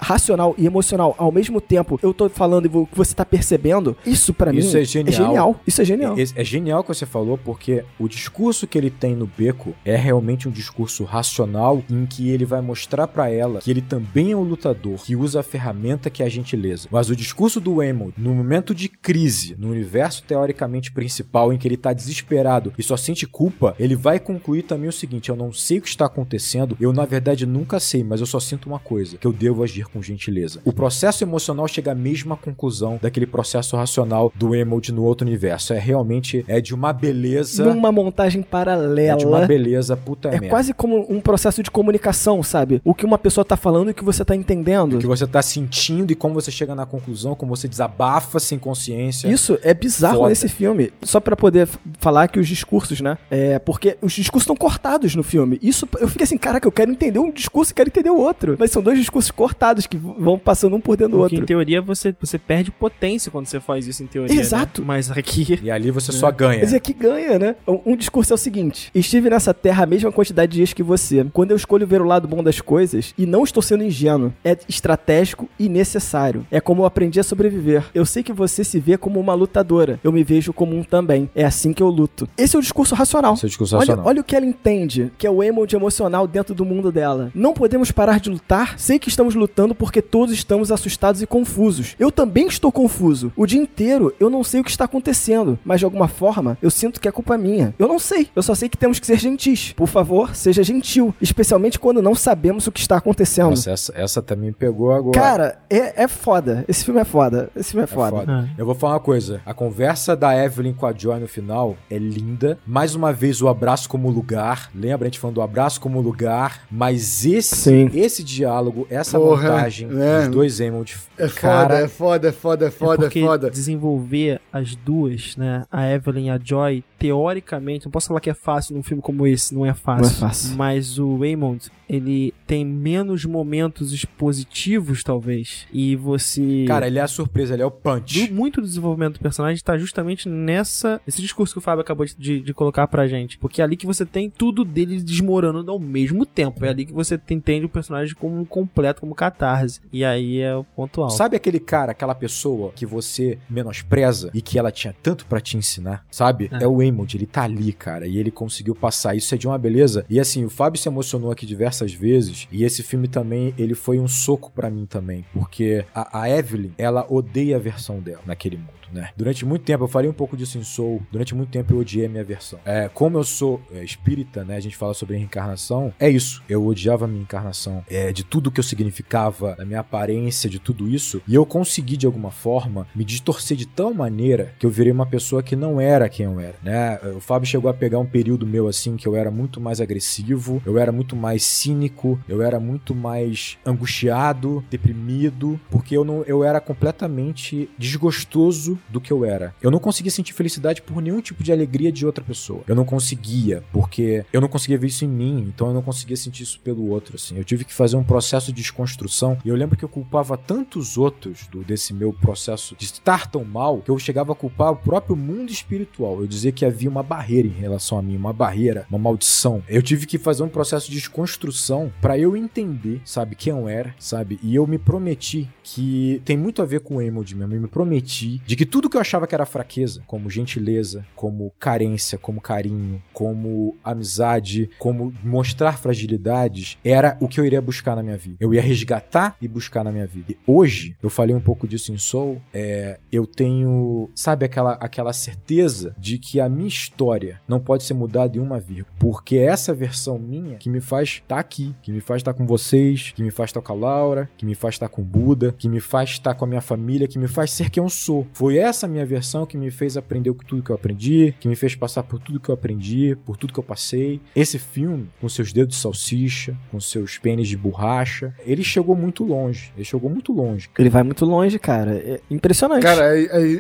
racional 0.01 0.55
e 0.59 0.67
emocional 0.67 1.15
ao 1.19 1.31
mesmo 1.31 1.61
tempo. 1.61 1.99
Eu 2.03 2.13
tô 2.13 2.29
falando 2.29 2.67
e 2.67 2.69
que 2.69 2.97
você 2.97 3.15
tá 3.15 3.25
percebendo. 3.25 3.97
Isso 4.05 4.33
para 4.33 4.53
mim 4.53 4.59
é 4.59 4.85
genial. 4.85 5.09
é 5.09 5.13
genial. 5.13 5.61
Isso 5.67 5.83
é 5.83 5.85
genial. 5.85 6.17
É, 6.19 6.41
é 6.41 6.45
genial 6.45 6.81
o 6.81 6.83
que 6.83 6.89
você 6.89 7.07
falou, 7.07 7.39
porque 7.39 7.85
o 7.99 8.09
discurso 8.09 8.67
que 8.67 8.79
ele 8.79 8.91
tem 8.91 9.15
no 9.15 9.27
beco 9.37 9.75
é 9.85 9.97
realmente 9.97 10.49
um 10.49 10.53
discurso 10.53 11.05
racional 11.05 11.83
em 11.91 12.07
que 12.07 12.29
ele 12.29 12.45
vai 12.45 12.61
mostrar 12.61 13.07
para 13.07 13.31
ela 13.31 13.61
que 13.61 13.71
ele 13.71 13.83
também 13.83 14.33
é 14.33 14.37
um 14.37 14.43
lutador, 14.43 15.03
que 15.03 15.17
usa 15.17 15.41
a 15.41 15.43
ferramenta 15.43 16.11
que 16.11 16.23
é 16.23 16.27
a 16.27 16.29
gentileza. 16.29 16.89
Mas 16.91 17.11
o 17.11 17.17
discurso 17.17 17.61
do 17.61 17.77
Waymond, 17.77 18.15
no 18.17 18.35
momento 18.35 18.75
de 18.75 18.89
crise, 18.89 19.57
no 19.59 19.71
universo 19.71 20.23
teoricamente 20.25 20.93
principal, 20.93 21.53
em 21.53 21.59
que 21.59 21.67
ele 21.67 21.77
tá 21.77 21.93
desesperado 21.93 22.73
e 22.79 22.83
só 22.83 22.97
sente 22.97 23.27
culpa, 23.27 23.75
ele 23.79 23.97
vai 23.97 24.19
concluir 24.19 24.63
também 24.63 24.89
o 24.89 24.93
seguinte: 24.93 25.29
eu 25.29 25.37
não 25.37 25.53
sei 25.53 25.79
o 25.79 25.83
que 25.83 25.89
está 25.89 26.07
acontecendo, 26.07 26.77
eu 26.81 26.93
na 26.93 27.05
verdade 27.05 27.47
nunca 27.47 27.81
sei, 27.81 28.05
mas 28.05 28.21
eu 28.21 28.27
só 28.27 28.41
sinto 28.41 28.67
uma 28.67 28.79
coisa, 28.79 29.17
que 29.17 29.27
eu 29.27 29.33
devo 29.33 29.63
agir 29.63 29.87
com 29.87 30.03
gentileza. 30.03 30.61
O 30.65 30.73
processo 30.73 31.25
emocional 31.25 31.67
chega 31.69 31.93
à 31.93 31.95
mesma 31.95 32.37
conclusão 32.37 32.99
daquele 33.01 33.27
processo 33.27 33.77
racional 33.77 34.33
do 34.35 34.55
Emerald 34.55 34.93
no 34.93 35.05
outro 35.05 35.27
universo. 35.27 35.73
É 35.73 35.79
realmente 35.79 36.45
é 36.49 36.61
de 36.61 36.75
uma 36.75 36.93
beleza. 36.93 37.65
Numa 37.65 37.93
montagem 37.93 38.43
paralela. 38.43 39.22
É 39.22 39.22
de 39.23 39.27
uma 39.27 39.47
beleza 39.47 39.97
puta 39.97 40.29
É 40.29 40.33
merda. 40.33 40.49
quase 40.49 40.73
como 40.75 41.07
um 41.09 41.21
processo 41.21 41.63
de 41.63 41.71
comunicação, 41.71 42.43
sabe? 42.43 42.81
O 42.85 42.95
que 42.95 43.05
uma 43.05 43.19
pessoa 43.19 43.45
tá 43.45 43.57
falando 43.57 43.89
e 43.89 43.91
o 43.93 43.95
que 43.95 44.05
você 44.05 44.25
tá 44.25 44.35
entendendo. 44.35 44.95
O 44.97 44.99
que 44.99 45.07
você 45.07 45.27
tá 45.27 45.43
sentindo 45.43 46.13
e 46.13 46.15
como 46.15 46.35
você 46.35 46.51
chega 46.51 46.75
na 46.75 46.87
conclusão, 46.87 47.35
como 47.35 47.55
você 47.55 47.69
desabafa 47.69 48.39
sem 48.41 48.59
consciência. 48.59 49.29
Isso 49.29 49.59
é 49.63 49.75
bizarro 49.75 50.19
Foda. 50.19 50.29
nesse 50.31 50.49
filme. 50.49 50.93
Só 51.03 51.21
pra 51.21 51.37
poder 51.37 51.69
falar 51.99 52.29
que 52.29 52.39
os 52.39 52.49
discursos, 52.49 53.01
né? 53.01 53.19
É, 53.31 53.59
porque 53.59 53.97
os 54.03 54.13
discursos 54.13 54.43
estão 54.45 54.57
cortados 54.57 55.15
no 55.15 55.23
filme. 55.23 55.59
Isso, 55.63 55.89
eu 56.01 56.09
fico 56.09 56.23
assim, 56.23 56.39
caraca, 56.39 56.67
eu 56.67 56.73
quero 56.73 56.91
entender 56.91 57.19
um 57.19 57.31
discurso 57.31 57.73
e 57.73 57.75
quero 57.75 57.89
entender 57.89 58.11
o 58.11 58.19
outro. 58.19 58.57
Mas 58.59 58.71
são 58.71 58.83
dois 58.83 58.99
discursos 58.99 59.31
cortados 59.31 59.87
que 59.87 59.97
vão 59.97 60.39
passando 60.39 60.77
um 60.77 60.81
por 60.81 60.97
dentro 60.97 61.13
do 61.13 61.19
Porque 61.19 61.35
em 61.37 61.39
outro. 61.39 61.47
teoria 61.47 61.81
você, 61.83 62.15
você 62.21 62.39
perde 62.39 62.71
potência 62.71 63.31
quando 63.31 63.47
você 63.47 63.61
faz 63.61 63.87
isso 63.87 64.03
em 64.03 64.07
teoria. 64.07 64.39
Exato. 64.39 64.81
Né? 64.81 64.87
Mas 64.89 65.11
aqui. 65.11 65.59
E 65.63 65.71
ali 65.71 65.91
você 65.91 66.13
só 66.13 66.31
ganha. 66.31 66.61
Mas 66.61 66.75
aqui 66.75 66.93
ganha, 66.93 67.39
né? 67.39 67.57
Um, 67.67 67.93
um 67.93 67.97
discurso 67.97 68.33
é 68.33 68.35
o 68.35 68.39
seguinte: 68.39 68.91
estive 69.13 69.29
nessa 69.29 69.53
terra 69.53 69.85
a 69.85 69.87
mesma 69.87 70.11
quantidade 70.11 70.53
de 70.53 70.57
dias 70.57 70.73
que 70.73 70.83
você. 70.83 71.27
Quando 71.33 71.51
eu 71.51 71.57
escolho 71.57 71.87
ver 71.87 72.01
o 72.01 72.05
lado 72.07 72.27
bom 72.27 72.43
das 72.43 72.61
coisas, 72.61 73.13
e 73.19 73.27
não 73.27 73.45
estou 73.45 73.63
sendo 73.63 73.85
ingênuo, 73.85 74.33
é 74.43 74.57
estratégico 74.67 75.49
e 75.59 75.69
necessário. 75.69 76.47
É 76.51 76.61
como 76.61 76.83
eu 76.83 76.87
aprendi 76.87 77.21
a 77.21 77.23
sobreviver. 77.23 77.85
Eu 77.95 78.07
sei 78.07 78.23
que 78.23 78.33
você 78.33 78.65
se 78.65 78.81
vê 78.81 78.97
como 78.97 79.21
uma 79.21 79.35
lutadora. 79.35 80.01
Eu 80.03 80.13
me 80.13 80.25
vejo 80.25 80.53
como 80.53 80.75
um 80.75 80.83
também. 80.83 81.29
É 81.35 81.45
assim 81.45 81.75
que 81.75 81.83
eu 81.83 81.89
luto. 81.89 82.27
Esse 82.39 82.57
é 82.57 82.59
o 82.59 82.63
discurso 82.63 82.95
racional. 82.95 83.35
Esse 83.35 83.45
é 83.45 83.47
o 83.47 83.51
discurso 83.51 83.77
Olha, 83.77 83.81
racional. 83.81 84.07
olha 84.07 84.21
o 84.23 84.25
que 84.25 84.35
ela 84.35 84.47
entende, 84.47 85.13
que 85.19 85.27
é 85.27 85.31
o 85.31 85.43
emote 85.43 85.77
emocional 85.77 86.27
dentro 86.27 86.55
do 86.55 86.65
mundo 86.65 86.91
dela. 86.91 87.31
Não 87.35 87.53
podemos 87.53 87.91
parar 87.91 88.19
de 88.19 88.31
lutar. 88.31 88.79
Sei 88.79 88.99
que 88.99 89.11
estamos 89.11 89.35
lutando 89.35 89.75
porque 89.75 90.01
todos 90.01 90.33
estamos 90.33 90.73
assustados 90.73 91.21
e 91.21 91.27
confusos. 91.27 91.97
Eu 91.99 92.11
também 92.11 92.47
estou 92.47 92.73
confuso. 92.73 93.31
O 93.37 93.47
dia 93.47 93.61
inteiro 93.61 94.15
eu 94.19 94.31
não 94.31 94.43
sei 94.43 94.61
o 94.61 94.65
que 94.65 94.71
está 94.71 94.87
acontecendo, 94.87 95.59
mas 95.65 95.81
de 95.81 95.85
alguma 95.85 96.09
forma 96.09 96.57
eu 96.63 96.71
sinto 96.71 96.99
que 97.01 97.09
é 97.09 97.13
culpa 97.13 97.37
minha. 97.37 97.75
Eu 97.79 97.89
não 97.89 97.99
sei. 97.99 98.31
Eu 98.35 98.43
só 98.43 98.55
sei 98.55 98.71
que 98.71 98.79
temos 98.79 99.02
que 99.03 99.07
ser 99.07 99.19
gentis. 99.19 99.73
Por 99.73 99.87
favor, 99.87 100.35
seja 100.35 100.63
gentil, 100.63 101.15
especialmente 101.21 101.79
quando 101.79 102.01
não 102.01 102.15
sabemos 102.15 102.67
o 102.67 102.73
que 102.73 102.81
está 102.81 102.97
acontecendo. 102.97 103.51
Nossa, 103.51 103.71
essa, 103.71 103.93
essa 103.95 104.23
também 104.23 104.47
me 104.47 104.53
pegou 104.55 104.93
agora. 104.93 105.19
Cara, 105.21 105.59
é, 105.69 106.05
é 106.05 106.09
foda. 106.09 106.65
Esse 106.67 106.85
filme 106.85 107.01
é 107.01 107.05
foda. 107.05 107.51
Esse 107.55 107.71
filme 107.73 107.83
é 107.83 107.85
É 107.85 107.87
foda. 107.87 108.17
foda. 108.19 108.51
Eu 108.57 108.65
vou 108.65 108.75
falar 108.75 108.95
uma 108.95 109.01
coisa. 109.01 109.41
A 109.45 109.53
conversa 109.53 110.17
da 110.17 110.35
Evelyn 110.37 110.73
com 110.73 110.87
a 110.87 110.93
Joy 110.93 111.21
no 111.21 111.29
final 111.29 111.77
é 111.91 111.99
linda. 111.99 112.59
Mais 112.67 112.95
uma 112.95 113.13
vez, 113.13 113.43
o 113.43 113.49
abraço 113.49 113.89
como 113.89 114.09
lugar. 114.11 114.71
Lembra 114.75 115.07
a 115.07 115.09
gente 115.11 115.19
falando 115.19 115.35
do 115.37 115.43
abraço 115.43 115.81
como 115.81 116.01
lugar? 116.01 116.63
Mas 116.71 117.25
esse, 117.27 117.57
Sim. 117.57 117.91
esse 117.95 118.23
diálogo, 118.23 118.87
essa 118.89 119.19
Porra, 119.19 119.51
montagem 119.51 119.89
é. 120.01 120.21
dos 120.21 120.29
dois 120.29 120.61
Emerald, 120.61 120.97
É 121.19 121.29
cara, 121.29 121.69
foda, 121.69 121.85
é 121.85 121.89
foda, 121.89 122.29
é 122.29 122.33
foda, 122.33 122.67
é 122.67 122.71
foda, 122.71 123.03
é 123.03 123.07
é 123.07 123.09
porque 123.09 123.21
foda. 123.21 123.51
desenvolver 123.51 124.41
as 124.53 124.75
duas, 124.75 125.37
né? 125.37 125.65
A 125.71 125.91
Evelyn 125.91 126.27
e 126.27 126.31
a 126.31 126.39
Joy, 126.43 126.85
teoricamente, 126.99 127.87
não 127.87 127.91
posso 127.93 128.09
falar 128.09 128.21
que 128.21 128.31
é 128.31 128.35
fácil 128.35 128.75
num 128.77 128.83
filme 128.83 128.92
como 129.01 129.27
esse, 129.27 129.55
não 129.55 129.65
é 129.65 129.73
fácil. 129.73 130.05
Não 130.05 130.11
é 130.11 130.15
fácil. 130.15 130.57
Mas 130.57 130.99
o 130.99 131.17
Waymond, 131.17 131.71
ele 131.89 132.35
tem 132.53 132.67
menos 132.67 133.25
momentos 133.25 133.95
expositivos, 133.95 135.03
talvez. 135.03 135.67
E 135.73 135.97
você. 135.97 136.65
cara, 136.69 136.87
ele 136.87 136.99
é 136.99 137.03
a 137.03 137.09
surpresa, 137.09 137.55
ele 137.55 137.63
é 137.63 137.67
o 137.67 137.71
punch. 137.71 138.27
do- 138.29 138.35
muito 138.35 138.61
do 138.61 138.67
desenvolvimento 138.67 139.15
do 139.15 139.21
personagem 139.21 139.63
tá 139.65 139.79
justamente 139.79 140.29
nessa 140.29 141.01
esse 141.07 141.23
discurso 141.23 141.55
que 141.55 141.59
o 141.59 141.63
Fábio 141.63 141.81
acabou 141.81 142.05
de, 142.07 142.41
de 142.41 142.53
colocar 142.55 142.87
pra 142.89 143.07
gente. 143.07 143.39
Porque 143.39 143.61
é 143.63 143.65
ali 143.65 143.77
que 143.77 143.87
você 143.87 144.05
tem 144.05 144.29
tudo 144.29 144.65
dele 144.67 145.01
desmoronando 145.03 145.71
ao 145.71 145.79
mesmo 145.79 146.27
tempo. 146.27 146.63
É 146.65 146.69
ali 146.69 146.85
que 146.85 146.93
você 146.93 147.19
entende 147.31 147.65
o 147.65 147.69
personagem 147.71 148.15
como 148.15 148.39
um 148.39 148.45
completo, 148.45 149.01
como 149.01 149.15
catarse. 149.15 149.81
E 149.91 150.05
aí 150.05 150.39
é 150.41 150.55
o 150.55 150.63
ponto 150.65 151.01
alto. 151.01 151.15
Sabe 151.15 151.37
aquele 151.37 151.59
cara, 151.59 151.93
aquela 151.93 152.15
pessoa 152.15 152.73
que 152.75 152.85
você 152.85 153.39
menospreza 153.49 154.31
e 154.35 154.43
que 154.43 154.59
ela 154.59 154.71
tinha 154.71 154.95
tanto 155.03 155.25
pra 155.25 155.41
te 155.41 155.57
ensinar? 155.57 156.05
Sabe? 156.11 156.51
É, 156.53 156.65
É. 156.65 156.67
o 156.69 156.83
Emerald, 156.83 157.17
ele 157.17 157.27
tá 157.27 157.45
ali, 157.45 157.73
cara, 157.73 158.07
e 158.07 158.19
ele 158.19 158.31
conseguiu 158.31 158.75
passar. 158.75 159.15
Isso 159.15 159.35
é 159.35 159.39
de 159.39 159.47
uma 159.47 159.57
beleza. 159.57 160.05
E 160.11 160.21
assim, 160.21 160.45
o 160.45 160.51
Fábio 160.51 160.79
se 160.81 160.89
emocionou 160.89 161.31
aqui 161.31 161.47
diversas 161.47 161.93
vezes, 161.95 162.42
e 162.51 162.65
esse 162.65 162.83
filme 162.83 163.09
também, 163.09 163.55
ele 163.57 163.75
foi 163.75 163.99
um 163.99 164.09
soco 164.09 164.51
pra 164.51 164.71
mim 164.71 164.87
também, 164.87 165.25
porque 165.33 165.85
a, 165.95 166.23
a 166.23 166.31
Evelyn, 166.31 166.73
ela 166.77 167.07
odeia 167.09 167.57
a 167.57 167.61
versão 167.61 168.01
dela 168.01 168.23
naquele 168.27 168.57
mundo. 168.57 168.82
Né? 168.93 169.11
Durante 169.17 169.45
muito 169.45 169.63
tempo, 169.63 169.85
eu 169.85 169.89
falei 169.89 170.11
um 170.11 170.15
pouco 170.15 170.37
disso 170.37 170.59
em 170.59 170.65
Soul. 170.65 171.03
Durante 171.11 171.35
muito 171.35 171.51
tempo 171.51 171.73
eu 171.73 171.79
odiei 171.79 172.07
a 172.07 172.09
minha 172.09 172.25
versão. 172.25 172.59
É, 172.65 172.89
como 172.93 173.19
eu 173.19 173.25
sou 173.25 173.61
é, 173.73 173.83
espírita, 173.83 174.45
né? 174.45 174.57
A 174.57 174.61
gente 174.61 174.77
fala 174.77 174.95
sobre 174.95 175.17
reencarnação. 175.17 175.93
É 175.99 176.09
isso. 176.09 176.43
Eu 176.49 176.67
odiava 176.67 177.05
a 177.05 177.09
minha 177.09 177.23
encarnação. 177.23 177.85
É, 177.89 178.13
de 178.13 178.25
tudo 178.25 178.51
que 178.51 178.61
eu 178.61 178.65
significava, 178.65 179.55
da 179.57 179.65
minha 179.65 179.81
aparência, 179.81 180.49
de 180.49 180.59
tudo 180.59 180.89
isso. 180.89 181.23
E 181.27 181.35
eu 181.35 181.47
consegui, 181.47 181.97
de 181.97 182.07
alguma 182.07 182.31
forma, 182.31 182.87
me 182.95 183.05
distorcer 183.05 183.57
de 183.57 183.67
tal 183.67 183.95
maneira 183.95 184.55
que 184.59 184.67
eu 184.67 184.71
virei 184.71 184.93
uma 184.93 185.07
pessoa 185.07 185.43
que 185.43 185.57
não 185.57 185.81
era 185.81 186.09
quem 186.09 186.27
eu 186.27 186.39
era, 186.39 186.57
né? 186.63 186.99
O 187.17 187.21
Fábio 187.21 187.49
chegou 187.49 187.71
a 187.71 187.75
pegar 187.75 187.99
um 187.99 188.07
período 188.07 188.47
meu 188.47 188.69
assim 188.69 188.97
que 188.97 189.07
eu 189.07 189.17
era 189.17 189.31
muito 189.31 189.61
mais 189.61 189.81
agressivo, 189.81 190.63
eu 190.67 190.79
era 190.79 190.93
muito 190.93 191.17
mais 191.17 191.45
cínico, 191.45 192.19
eu 192.29 192.43
era 192.43 192.61
muito 192.61 192.95
mais 192.95 193.59
angustiado, 193.65 194.65
deprimido, 194.71 195.59
porque 195.71 195.97
eu 195.97 196.05
não 196.05 196.23
eu 196.25 196.45
era 196.45 196.61
completamente 196.61 197.69
desgostoso 197.79 198.79
do 198.89 199.01
que 199.01 199.13
eu 199.13 199.25
era. 199.25 199.55
Eu 199.63 199.71
não 199.71 199.79
conseguia 199.79 200.11
sentir 200.11 200.33
felicidade 200.33 200.83
por 200.83 201.01
nenhum 201.01 201.21
tipo 201.21 201.43
de 201.43 201.53
alegria 201.53 201.91
de 201.93 202.07
outra 202.07 202.25
pessoa. 202.25 202.63
Eu 202.67 202.75
não 202.75 202.85
conseguia, 202.85 203.63
porque 203.73 204.25
eu 204.33 204.41
não 204.41 204.49
conseguia 204.49 204.79
ver 204.79 204.89
isso 204.89 205.05
em 205.05 205.09
mim, 205.09 205.53
então 205.55 205.69
eu 205.69 205.75
não 205.75 205.83
conseguia 205.83 206.17
sentir 206.17 206.43
isso 206.43 206.61
pelo 206.61 206.89
outro, 206.89 207.17
assim. 207.17 207.37
Eu 207.37 207.45
tive 207.45 207.65
que 207.65 207.73
fazer 207.73 207.97
um 207.97 208.05
processo 208.05 208.53
de 208.53 208.61
desconstrução, 208.61 209.39
e 209.45 209.49
eu 209.49 209.57
lembro 209.57 209.77
que 209.77 209.85
eu 209.85 209.89
culpava 209.89 210.37
tantos 210.37 210.97
outros 210.97 211.47
do, 211.49 211.63
desse 211.63 211.93
meu 211.93 212.13
processo 212.13 212.75
de 212.77 212.85
estar 212.85 213.27
tão 213.31 213.45
mal, 213.45 213.79
que 213.79 213.91
eu 213.91 213.99
chegava 213.99 214.33
a 214.33 214.37
culpar 214.37 214.73
o 214.73 214.77
próprio 214.77 215.17
mundo 215.17 215.51
espiritual. 215.51 216.21
Eu 216.21 216.27
dizia 216.27 216.53
que 216.53 216.65
havia 216.65 216.89
uma 216.89 217.03
barreira 217.03 217.49
em 217.49 217.53
relação 217.53 217.99
a 217.99 218.03
mim, 218.03 218.17
uma 218.17 218.33
barreira, 218.33 218.87
uma 218.89 218.99
maldição. 218.99 219.63
Eu 219.69 219.83
tive 219.83 220.07
que 220.07 220.19
fazer 220.19 220.43
um 220.43 220.49
processo 220.49 220.91
de 220.91 220.97
desconstrução 220.97 221.93
para 222.01 222.19
eu 222.19 222.37
entender, 222.37 223.01
sabe, 223.05 223.37
quem 223.37 223.53
eu 223.53 223.69
era, 223.69 223.95
sabe? 223.99 224.39
E 224.43 224.55
eu 224.55 224.67
me 224.67 224.79
prometi 224.79 225.49
que 225.63 226.21
tem 226.25 226.37
muito 226.37 226.63
a 226.63 226.65
ver 226.65 226.81
com 226.81 226.97
o 226.97 227.03
Emoji 227.03 227.35
mesmo. 227.35 227.55
Eu 227.55 227.61
me 227.61 227.69
prometi 227.69 228.41
de 228.47 228.57
que 228.57 228.67
tudo 228.73 228.89
que 228.89 228.97
eu 228.97 229.03
achava 229.03 229.27
que 229.27 229.35
era 229.35 229.45
fraqueza, 229.45 230.03
como 230.07 230.31
gentileza, 230.31 231.05
como 231.15 231.53
carência, 231.61 232.17
como 232.17 232.41
carinho, 232.41 233.03
como 233.13 233.77
amizade, 233.85 234.71
como 234.79 235.13
mostrar 235.23 235.77
fragilidades, 235.77 236.79
era 236.83 237.19
o 237.21 237.29
que 237.29 237.39
eu 237.39 237.45
iria 237.45 237.61
buscar 237.61 237.95
na 237.95 238.03
minha 238.03 238.17
vida. 238.17 238.39
Eu 238.41 238.55
ia 238.55 238.63
resgatar 238.63 239.37
e 239.43 239.47
buscar 239.47 239.85
na 239.85 239.93
minha 239.93 240.07
vida. 240.07 240.33
E 240.33 240.39
hoje, 240.47 240.97
eu 241.03 241.11
falei 241.11 241.37
um 241.37 241.41
pouco 241.41 241.69
disso 241.69 241.93
em 241.93 241.99
Soul, 241.99 242.41
é, 242.51 242.99
eu 243.13 243.27
tenho, 243.27 244.09
sabe, 244.15 244.47
aquela, 244.47 244.73
aquela 244.81 245.13
certeza 245.13 245.95
de 245.99 246.17
que 246.17 246.41
a 246.41 246.49
minha 246.49 246.69
história 246.69 247.43
não 247.47 247.61
pode 247.61 247.85
ser 247.85 247.93
mudada 247.93 248.39
em 248.39 248.41
uma 248.41 248.59
vírgula. 248.59 248.97
Porque 248.99 249.37
é 249.37 249.45
essa 249.45 249.75
versão 249.75 250.19
minha 250.19 250.57
que 250.57 250.71
me 250.71 250.81
faz 250.81 251.21
estar 251.23 251.39
aqui, 251.39 251.77
que 251.83 251.93
me 251.93 252.01
faz 252.01 252.21
estar 252.21 252.33
com 252.33 252.47
vocês, 252.47 253.13
que 253.15 253.23
me 253.23 253.31
faz 253.31 253.51
estar 253.51 253.61
com 253.61 253.73
a 253.75 253.77
Laura, 253.77 254.31
que 254.39 254.47
me 254.47 254.55
faz 254.55 254.77
estar 254.77 254.89
com 254.89 255.03
o 255.03 255.05
Buda, 255.05 255.55
que 255.59 255.69
me 255.69 255.79
faz 255.79 256.09
estar 256.09 256.33
com 256.33 256.47
a 256.47 256.49
minha 256.49 256.63
família, 256.63 257.07
que 257.07 257.19
me 257.19 257.29
faz 257.29 257.51
ser 257.51 257.69
quem 257.69 257.83
eu 257.83 257.91
sou. 257.91 258.27
Foi 258.33 258.62
essa 258.63 258.89
minha 258.89 259.05
versão 259.05 259.47
que 259.47 259.57
me 259.57 259.71
fez 259.71 259.97
aprender 259.97 260.33
tudo 260.47 260.63
que 260.63 260.71
eu 260.71 260.77
aprendi, 260.77 261.35
que 261.41 261.49
me 261.49 261.57
fez 261.57 261.75
passar 261.75 262.03
por 262.03 262.19
tudo 262.19 262.41
que 262.41 262.49
eu 262.49 262.55
aprendi, 262.55 263.17
por 263.25 263.37
tudo 263.37 263.53
que 263.53 263.59
eu 263.59 263.65
passei. 263.65 264.21
Esse 264.35 264.59
filme, 264.59 265.09
com 265.21 265.29
seus 265.29 265.53
dedos 265.53 265.77
de 265.77 265.81
salsicha, 265.81 266.57
com 266.71 266.81
seus 266.81 267.19
pênis 267.19 267.49
de 267.49 267.57
borracha, 267.57 268.35
ele 268.45 268.63
chegou 268.63 268.97
muito 268.97 269.25
longe. 269.25 269.73
Ele 269.77 269.85
chegou 269.85 270.11
muito 270.11 270.33
longe. 270.33 270.69
Ele 270.79 270.91
vai 270.91 271.03
muito 271.03 271.25
longe, 271.25 271.59
cara. 271.59 271.97
É 271.97 272.21
impressionante. 272.31 272.83
Cara, 272.83 273.13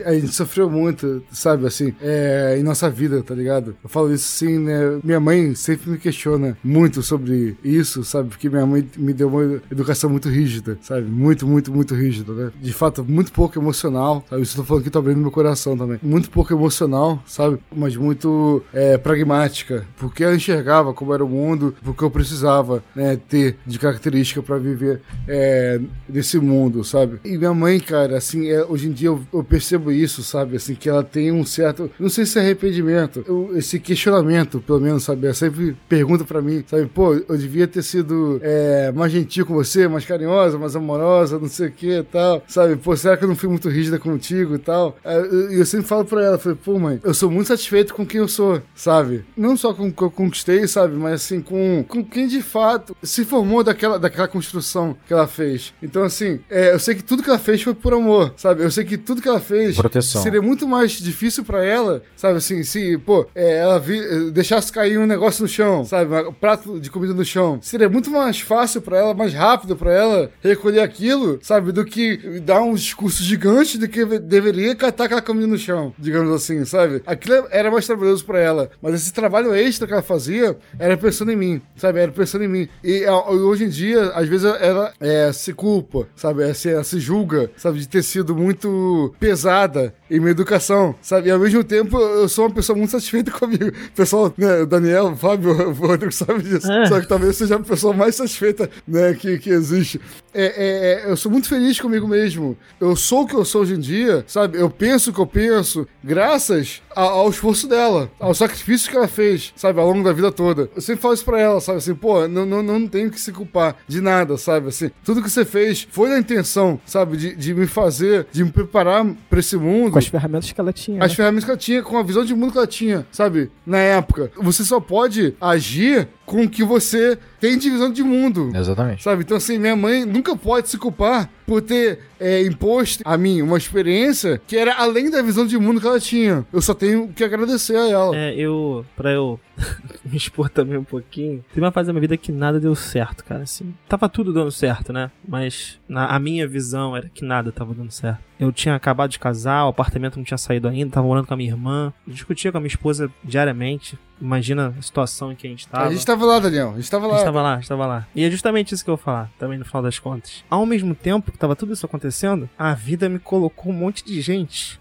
a 0.04 0.14
gente 0.14 0.32
sofreu 0.32 0.70
muito, 0.70 1.22
sabe, 1.30 1.66
assim, 1.66 1.94
é, 2.00 2.56
em 2.58 2.62
nossa 2.62 2.88
vida, 2.90 3.22
tá 3.22 3.34
ligado? 3.34 3.76
Eu 3.82 3.88
falo 3.88 4.12
isso 4.12 4.44
assim, 4.44 4.58
né? 4.58 5.00
Minha 5.02 5.20
mãe 5.20 5.54
sempre 5.54 5.90
me 5.90 5.98
questiona 5.98 6.56
muito 6.62 7.02
sobre 7.02 7.56
isso, 7.62 8.04
sabe? 8.04 8.30
Porque 8.30 8.48
minha 8.48 8.66
mãe 8.66 8.86
me 8.96 9.12
deu 9.12 9.28
uma 9.28 9.60
educação 9.70 10.10
muito 10.10 10.28
rígida, 10.28 10.78
sabe? 10.80 11.06
Muito, 11.06 11.46
muito, 11.46 11.72
muito 11.72 11.94
rígida, 11.94 12.32
né? 12.32 12.52
De 12.60 12.72
fato, 12.72 13.04
muito 13.04 13.32
pouco 13.32 13.58
emocional, 13.58 14.24
sabe? 14.28 14.42
Isso 14.42 14.56
eu 14.56 14.62
tô 14.62 14.68
falando 14.68 14.81
aqui 14.82 14.90
tá 14.90 14.98
abrindo 14.98 15.20
meu 15.20 15.30
coração 15.30 15.76
também. 15.76 15.98
Muito 16.02 16.30
pouco 16.30 16.52
emocional, 16.52 17.22
sabe? 17.26 17.58
Mas 17.74 17.96
muito 17.96 18.62
é, 18.72 18.98
pragmática. 18.98 19.86
Porque 19.96 20.24
eu 20.24 20.34
enxergava 20.34 20.92
como 20.92 21.14
era 21.14 21.24
o 21.24 21.28
mundo, 21.28 21.74
porque 21.82 22.04
eu 22.04 22.10
precisava 22.10 22.82
né, 22.94 23.18
ter 23.28 23.56
de 23.66 23.78
característica 23.78 24.42
para 24.42 24.58
viver 24.58 25.00
é, 25.26 25.80
nesse 26.08 26.38
mundo, 26.38 26.84
sabe? 26.84 27.20
E 27.24 27.38
minha 27.38 27.54
mãe, 27.54 27.78
cara, 27.80 28.18
assim, 28.18 28.48
é, 28.48 28.64
hoje 28.64 28.88
em 28.88 28.92
dia 28.92 29.08
eu, 29.08 29.22
eu, 29.32 29.44
percebo 29.44 29.90
isso, 29.90 30.22
sabe? 30.22 30.56
Assim, 30.56 30.74
que 30.74 30.88
ela 30.88 31.02
tem 31.02 31.30
um 31.32 31.44
certo, 31.44 31.90
não 31.98 32.08
sei 32.08 32.26
se 32.26 32.38
é 32.38 32.42
arrependimento, 32.42 33.24
eu, 33.26 33.50
esse 33.56 33.78
questionamento, 33.78 34.60
pelo 34.60 34.80
menos, 34.80 35.04
sabe? 35.04 35.26
Ela 35.26 35.34
sempre 35.34 35.76
pergunta 35.88 36.24
para 36.24 36.42
mim, 36.42 36.64
sabe? 36.66 36.86
Pô, 36.86 37.14
eu 37.14 37.36
devia 37.36 37.66
ter 37.66 37.82
sido 37.82 38.40
é, 38.42 38.92
mais 38.92 39.12
gentil 39.12 39.46
com 39.46 39.54
você, 39.54 39.88
mais 39.88 40.04
carinhosa, 40.04 40.58
mais 40.58 40.74
amorosa, 40.74 41.38
não 41.38 41.48
sei 41.48 41.68
o 41.68 41.72
que 41.72 41.98
e 41.98 42.02
tal, 42.02 42.42
sabe? 42.46 42.76
Pô, 42.76 42.96
será 42.96 43.16
que 43.16 43.24
eu 43.24 43.28
não 43.28 43.36
fui 43.36 43.48
muito 43.48 43.68
rígida 43.68 43.98
contigo 43.98 44.54
e 44.54 44.58
tal? 44.58 44.71
E 45.04 45.14
eu, 45.14 45.52
eu, 45.52 45.66
sempre 45.66 45.86
falo 45.86 46.04
pra 46.04 46.22
ela, 46.22 46.38
falei, 46.38 46.58
pô, 46.62 46.78
mãe, 46.78 47.00
eu 47.02 47.14
sou 47.14 47.30
muito 47.30 47.48
satisfeito 47.48 47.94
com 47.94 48.06
quem 48.06 48.20
eu 48.20 48.28
sou, 48.28 48.62
sabe? 48.74 49.24
Não 49.36 49.56
só 49.56 49.72
com 49.74 49.88
o 49.88 49.92
que 49.92 50.02
eu 50.02 50.10
conquistei, 50.10 50.66
sabe? 50.66 50.94
Mas 50.94 51.14
assim, 51.14 51.40
com, 51.40 51.84
com 51.86 52.04
quem 52.04 52.26
de 52.26 52.42
fato 52.42 52.96
se 53.02 53.24
formou 53.24 53.62
daquela, 53.62 53.98
daquela 53.98 54.28
construção 54.28 54.96
que 55.06 55.12
ela 55.12 55.26
fez. 55.26 55.74
Então, 55.82 56.04
assim, 56.04 56.40
é, 56.50 56.72
eu 56.72 56.78
sei 56.78 56.94
que 56.94 57.02
tudo 57.02 57.22
que 57.22 57.30
ela 57.30 57.38
fez 57.38 57.62
foi 57.62 57.74
por 57.74 57.92
amor, 57.92 58.32
sabe? 58.36 58.62
Eu 58.62 58.70
sei 58.70 58.84
que 58.84 58.96
tudo 58.96 59.22
que 59.22 59.28
ela 59.28 59.40
fez 59.40 59.76
Proteção. 59.76 60.22
seria 60.22 60.42
muito 60.42 60.66
mais 60.66 60.92
difícil 60.92 61.44
para 61.44 61.64
ela, 61.64 62.02
sabe? 62.16 62.38
Assim, 62.38 62.62
se, 62.62 62.96
pô, 62.98 63.26
é, 63.34 63.58
ela 63.58 63.78
vi, 63.78 64.30
deixasse 64.30 64.72
cair 64.72 64.98
um 64.98 65.06
negócio 65.06 65.42
no 65.42 65.48
chão, 65.48 65.84
sabe? 65.84 66.14
Um 66.14 66.32
prato 66.32 66.80
de 66.80 66.90
comida 66.90 67.14
no 67.14 67.24
chão. 67.24 67.58
Seria 67.60 67.88
muito 67.88 68.10
mais 68.10 68.40
fácil 68.40 68.80
para 68.80 68.98
ela, 68.98 69.14
mais 69.14 69.34
rápido 69.34 69.76
para 69.76 69.92
ela 69.92 70.30
recolher 70.42 70.80
aquilo, 70.80 71.38
sabe? 71.42 71.72
Do 71.72 71.84
que 71.84 72.40
dar 72.40 72.62
um 72.62 72.74
discurso 72.74 73.22
gigante 73.22 73.78
do 73.78 73.88
que 73.88 74.04
deveria 74.04 74.61
catar 74.74 75.04
aquela 75.04 75.22
comida 75.22 75.46
no 75.46 75.58
chão, 75.58 75.92
digamos 75.98 76.32
assim, 76.32 76.64
sabe? 76.64 77.02
Aquilo 77.06 77.46
era 77.50 77.70
mais 77.70 77.86
trabalhoso 77.86 78.24
para 78.24 78.38
ela. 78.40 78.70
Mas 78.80 78.94
esse 78.94 79.12
trabalho 79.12 79.54
extra 79.54 79.86
que 79.86 79.92
ela 79.92 80.02
fazia 80.02 80.56
era 80.78 80.96
pensando 80.96 81.32
em 81.32 81.36
mim, 81.36 81.62
sabe? 81.76 82.00
Era 82.00 82.12
pensando 82.12 82.44
em 82.44 82.48
mim. 82.48 82.68
E 82.82 83.06
hoje 83.06 83.64
em 83.64 83.68
dia, 83.68 84.10
às 84.10 84.28
vezes 84.28 84.46
ela 84.60 84.92
é, 85.00 85.32
se 85.32 85.52
culpa, 85.52 86.06
sabe? 86.16 86.42
Ela 86.42 86.54
se, 86.54 86.70
ela 86.70 86.84
se 86.84 87.00
julga, 87.00 87.50
sabe? 87.56 87.78
De 87.78 87.88
ter 87.88 88.02
sido 88.02 88.34
muito 88.34 89.14
pesada 89.18 89.94
em 90.10 90.18
minha 90.18 90.32
educação, 90.32 90.94
sabe? 91.00 91.28
E 91.28 91.30
ao 91.30 91.38
mesmo 91.38 91.64
tempo, 91.64 91.98
eu 91.98 92.28
sou 92.28 92.46
uma 92.46 92.54
pessoa 92.54 92.76
muito 92.76 92.90
satisfeita 92.90 93.30
comigo. 93.32 93.72
Pessoal, 93.94 94.32
né? 94.36 94.66
Daniel, 94.66 95.16
Fábio, 95.16 95.50
o 95.70 95.72
Rodrigo 95.72 96.12
sabe 96.12 96.42
disso. 96.42 96.70
É. 96.70 96.86
Só 96.86 97.00
que 97.00 97.08
talvez 97.08 97.36
seja 97.36 97.56
a 97.56 97.60
pessoa 97.60 97.94
mais 97.94 98.14
satisfeita, 98.14 98.68
né? 98.86 99.14
Que, 99.14 99.38
que 99.38 99.50
existe. 99.50 100.00
É, 100.34 100.44
é, 100.44 101.06
é, 101.06 101.10
eu 101.10 101.16
sou 101.16 101.30
muito 101.30 101.48
feliz 101.48 101.78
comigo 101.78 102.08
mesmo. 102.08 102.56
Eu 102.80 102.96
sou 102.96 103.22
o 103.22 103.26
que 103.26 103.34
eu 103.34 103.44
sou 103.44 103.62
hoje 103.62 103.74
em 103.74 103.80
dia, 103.80 104.24
sabe? 104.26 104.58
Eu 104.58 104.70
penso 104.70 105.10
o 105.10 105.12
que 105.12 105.20
eu 105.20 105.26
penso, 105.26 105.86
graças 106.02 106.82
ao 106.94 107.30
esforço 107.30 107.68
dela, 107.68 108.10
ao 108.18 108.34
sacrifício 108.34 108.90
que 108.90 108.96
ela 108.96 109.08
fez, 109.08 109.52
sabe? 109.56 109.80
Ao 109.80 109.86
longo 109.86 110.04
da 110.04 110.12
vida 110.12 110.30
toda. 110.30 110.70
Eu 110.74 110.82
sempre 110.82 111.02
falo 111.02 111.14
isso 111.14 111.24
pra 111.24 111.40
ela, 111.40 111.60
sabe? 111.60 111.78
Assim, 111.78 111.94
pô, 111.94 112.26
não, 112.28 112.44
não, 112.44 112.62
não 112.62 112.86
tenho 112.86 113.10
que 113.10 113.20
se 113.20 113.32
culpar 113.32 113.76
de 113.86 114.00
nada, 114.00 114.36
sabe? 114.36 114.68
Assim, 114.68 114.90
tudo 115.04 115.22
que 115.22 115.30
você 115.30 115.44
fez 115.44 115.86
foi 115.90 116.08
na 116.08 116.18
intenção, 116.18 116.80
sabe? 116.84 117.16
De, 117.16 117.36
de 117.36 117.54
me 117.54 117.66
fazer, 117.66 118.26
de 118.32 118.44
me 118.44 118.50
preparar 118.50 119.04
pra 119.28 119.40
esse 119.40 119.56
mundo. 119.56 119.92
Com 119.92 119.98
as 119.98 120.06
ferramentas 120.06 120.52
que 120.52 120.60
ela 120.60 120.72
tinha. 120.72 121.02
As 121.02 121.10
né? 121.10 121.16
ferramentas 121.16 121.44
que 121.44 121.50
ela 121.50 121.58
tinha, 121.58 121.82
com 121.82 121.98
a 121.98 122.02
visão 122.02 122.24
de 122.24 122.34
mundo 122.34 122.52
que 122.52 122.58
ela 122.58 122.66
tinha, 122.66 123.06
sabe? 123.10 123.50
Na 123.66 123.78
época. 123.78 124.30
Você 124.36 124.64
só 124.64 124.80
pode 124.80 125.34
agir 125.40 126.08
com 126.24 126.44
o 126.44 126.48
que 126.48 126.64
você 126.64 127.18
tem 127.40 127.58
de 127.58 127.68
visão 127.68 127.92
de 127.92 128.02
mundo. 128.02 128.50
Exatamente. 128.54 129.02
Sabe? 129.02 129.22
Então, 129.22 129.36
assim, 129.36 129.58
minha 129.58 129.76
mãe 129.76 130.04
nunca 130.04 130.36
pode 130.36 130.68
se 130.68 130.78
culpar 130.78 131.28
por 131.46 131.60
ter 131.60 132.00
é, 132.22 132.42
imposto 132.46 133.02
a 133.04 133.16
mim 133.18 133.42
uma 133.42 133.58
experiência 133.58 134.40
que 134.46 134.56
era 134.56 134.74
além 134.74 135.10
da 135.10 135.20
visão 135.20 135.46
de 135.46 135.58
mundo 135.58 135.80
que 135.80 135.86
ela 135.86 136.00
tinha. 136.00 136.46
Eu 136.52 136.62
só 136.62 136.72
tenho 136.72 137.08
que 137.08 137.24
agradecer 137.24 137.76
a 137.76 137.88
ela. 137.88 138.16
É, 138.16 138.34
eu. 138.34 138.84
Pra 138.96 139.10
eu 139.10 139.38
me 140.04 140.16
expor 140.16 140.48
também 140.48 140.78
um 140.78 140.84
pouquinho. 140.84 141.44
Teve 141.52 141.64
uma 141.64 141.72
fase 141.72 141.88
da 141.88 141.92
minha 141.92 142.00
vida 142.00 142.16
que 142.16 142.30
nada 142.30 142.60
deu 142.60 142.74
certo, 142.74 143.24
cara. 143.24 143.42
Assim, 143.42 143.74
tava 143.88 144.08
tudo 144.08 144.32
dando 144.32 144.50
certo, 144.50 144.92
né? 144.92 145.10
Mas 145.26 145.78
na, 145.92 146.06
a 146.06 146.18
minha 146.18 146.48
visão 146.48 146.96
era 146.96 147.08
que 147.08 147.22
nada 147.22 147.52
tava 147.52 147.74
dando 147.74 147.90
certo. 147.90 148.20
Eu 148.40 148.50
tinha 148.50 148.74
acabado 148.74 149.10
de 149.10 149.18
casar, 149.18 149.66
o 149.66 149.68
apartamento 149.68 150.16
não 150.16 150.24
tinha 150.24 150.38
saído 150.38 150.66
ainda, 150.66 150.90
tava 150.90 151.06
morando 151.06 151.26
com 151.26 151.34
a 151.34 151.36
minha 151.36 151.50
irmã. 151.50 151.92
Discutia 152.06 152.50
com 152.50 152.56
a 152.56 152.60
minha 152.60 152.68
esposa 152.68 153.10
diariamente. 153.22 153.98
Imagina 154.20 154.74
a 154.76 154.82
situação 154.82 155.30
em 155.30 155.36
que 155.36 155.46
a 155.46 155.50
gente 155.50 155.68
tava. 155.68 155.86
A 155.86 155.92
gente 155.92 156.06
tava 156.06 156.24
lá, 156.24 156.38
Daniel. 156.38 156.70
A 156.70 156.76
gente 156.76 156.90
tava 156.90 157.06
lá. 157.06 157.14
A 157.14 157.16
gente 157.18 157.26
tava 157.26 157.42
lá, 157.42 157.52
a 157.52 157.56
gente 157.56 157.68
tava 157.68 157.86
lá. 157.86 158.06
E 158.14 158.24
é 158.24 158.30
justamente 158.30 158.74
isso 158.74 158.82
que 158.82 158.90
eu 158.90 158.96
vou 158.96 159.04
falar, 159.04 159.30
também 159.38 159.58
no 159.58 159.64
final 159.64 159.82
das 159.82 159.98
contas. 159.98 160.42
Ao 160.48 160.64
mesmo 160.64 160.94
tempo 160.94 161.30
que 161.30 161.38
tava 161.38 161.54
tudo 161.54 161.74
isso 161.74 161.84
acontecendo, 161.84 162.48
a 162.58 162.72
vida 162.72 163.08
me 163.08 163.18
colocou 163.18 163.70
um 163.70 163.76
monte 163.76 164.02
de 164.04 164.20
gente 164.20 164.80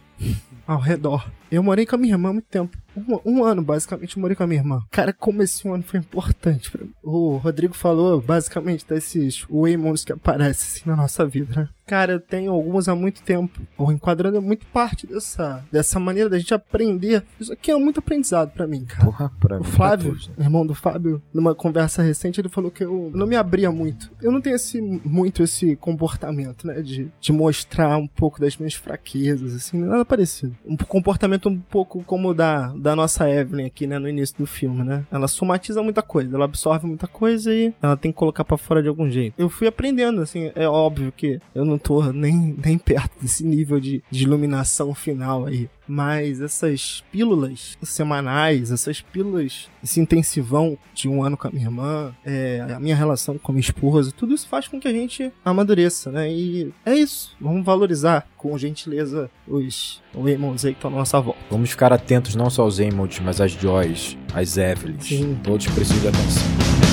ao 0.73 0.79
redor. 0.79 1.29
Eu 1.51 1.61
morei 1.61 1.85
com 1.85 1.95
a 1.95 1.97
minha 1.97 2.13
irmã 2.13 2.29
há 2.29 2.33
muito 2.33 2.47
tempo. 2.47 2.77
Um, 2.95 3.19
um, 3.25 3.43
ano, 3.43 3.61
basicamente, 3.61 4.15
eu 4.15 4.21
morei 4.21 4.35
com 4.35 4.43
a 4.43 4.47
minha 4.47 4.61
irmã. 4.61 4.81
Cara, 4.89 5.13
como 5.13 5.41
esse 5.43 5.67
ano 5.67 5.83
foi 5.83 5.99
importante 5.99 6.71
pra 6.71 6.83
mim. 6.83 6.93
O 7.03 7.37
Rodrigo 7.37 7.73
falou, 7.73 8.21
basicamente, 8.21 8.85
desses 8.85 9.45
Waymons 9.49 10.03
que 10.03 10.13
aparecem 10.13 10.67
assim, 10.67 10.89
na 10.89 10.95
nossa 10.95 11.25
vida, 11.25 11.61
né? 11.61 11.69
Cara, 11.85 12.13
eu 12.13 12.19
tenho 12.21 12.53
alguns 12.53 12.87
há 12.87 12.95
muito 12.95 13.21
tempo. 13.21 13.61
O 13.77 13.91
Enquadrando 13.91 14.37
é 14.37 14.39
muito 14.39 14.65
parte 14.67 15.05
dessa, 15.05 15.61
dessa 15.69 15.99
maneira 15.99 16.29
da 16.29 16.39
gente 16.39 16.53
aprender. 16.53 17.21
Isso 17.37 17.51
aqui 17.51 17.69
é 17.69 17.75
muito 17.75 17.99
aprendizado 17.99 18.51
para 18.51 18.65
mim, 18.65 18.85
cara. 18.85 19.03
Porra, 19.03 19.31
pra 19.41 19.59
o 19.59 19.63
Flávio, 19.63 20.13
né? 20.13 20.45
irmão 20.45 20.65
do 20.65 20.73
Fábio, 20.73 21.21
numa 21.33 21.53
conversa 21.53 22.01
recente, 22.01 22.39
ele 22.39 22.47
falou 22.47 22.71
que 22.71 22.85
eu 22.85 23.11
não 23.13 23.27
me 23.27 23.35
abria 23.35 23.69
muito. 23.73 24.09
Eu 24.21 24.31
não 24.31 24.39
tenho 24.39 24.55
esse, 24.55 24.79
muito 24.79 25.43
esse 25.43 25.75
comportamento, 25.75 26.65
né? 26.65 26.81
De, 26.81 27.11
de 27.19 27.33
mostrar 27.33 27.97
um 27.97 28.07
pouco 28.07 28.39
das 28.39 28.55
minhas 28.55 28.75
fraquezas, 28.75 29.53
assim, 29.53 29.77
nada 29.77 30.05
parecido. 30.05 30.55
Um 30.65 30.77
comportamento 30.77 31.49
um 31.49 31.59
pouco 31.59 32.03
como 32.03 32.29
o 32.29 32.33
da, 32.33 32.67
da 32.75 32.95
nossa 32.95 33.29
Evelyn 33.29 33.65
aqui, 33.65 33.87
né, 33.87 33.97
no 33.97 34.07
início 34.07 34.37
do 34.37 34.45
filme, 34.45 34.83
né? 34.83 35.05
Ela 35.11 35.27
somatiza 35.27 35.81
muita 35.81 36.01
coisa, 36.01 36.35
ela 36.35 36.45
absorve 36.45 36.85
muita 36.85 37.07
coisa 37.07 37.53
e 37.53 37.73
ela 37.81 37.97
tem 37.97 38.11
que 38.11 38.17
colocar 38.17 38.43
para 38.43 38.57
fora 38.57 38.81
de 38.81 38.87
algum 38.87 39.09
jeito. 39.09 39.33
Eu 39.37 39.49
fui 39.49 39.67
aprendendo, 39.67 40.21
assim, 40.21 40.51
é 40.55 40.67
óbvio 40.67 41.11
que 41.11 41.39
eu 41.55 41.65
não 41.65 41.77
tô 41.77 42.03
nem, 42.11 42.55
nem 42.63 42.77
perto 42.77 43.11
desse 43.21 43.43
nível 43.45 43.79
de, 43.79 44.03
de 44.09 44.23
iluminação 44.23 44.93
final 44.93 45.45
aí. 45.45 45.69
Mas 45.91 46.39
essas 46.39 47.03
pílulas 47.11 47.77
semanais, 47.83 48.71
essas 48.71 49.01
pílulas, 49.01 49.67
esse 49.83 49.99
intensivão 49.99 50.77
de 50.93 51.09
um 51.09 51.21
ano 51.21 51.35
com 51.35 51.49
a 51.49 51.51
minha 51.51 51.65
irmã, 51.65 52.15
é, 52.25 52.65
a 52.73 52.79
minha 52.79 52.95
relação 52.95 53.37
com 53.37 53.51
a 53.51 53.55
minha 53.55 53.59
esposa, 53.59 54.13
tudo 54.15 54.33
isso 54.33 54.47
faz 54.47 54.69
com 54.69 54.79
que 54.79 54.87
a 54.87 54.93
gente 54.93 55.33
amadureça, 55.43 56.09
né? 56.09 56.31
E 56.31 56.73
é 56.85 56.95
isso. 56.95 57.35
Vamos 57.41 57.65
valorizar 57.65 58.25
com 58.37 58.57
gentileza 58.57 59.29
os 59.45 60.01
Emmons 60.15 60.63
aí 60.63 60.71
que 60.71 60.77
estão 60.77 60.91
à 60.91 60.95
nossa 60.95 61.19
volta. 61.19 61.41
Vamos 61.49 61.71
ficar 61.71 61.91
atentos 61.91 62.35
não 62.35 62.49
só 62.49 62.61
aos 62.61 62.79
Emmons, 62.79 63.19
mas 63.19 63.41
às 63.41 63.51
Joys, 63.51 64.17
às 64.33 64.55
Evelyns. 64.55 65.09
Todos 65.43 65.67
precisam 65.67 65.99
de 65.99 66.07
atenção. 66.07 66.90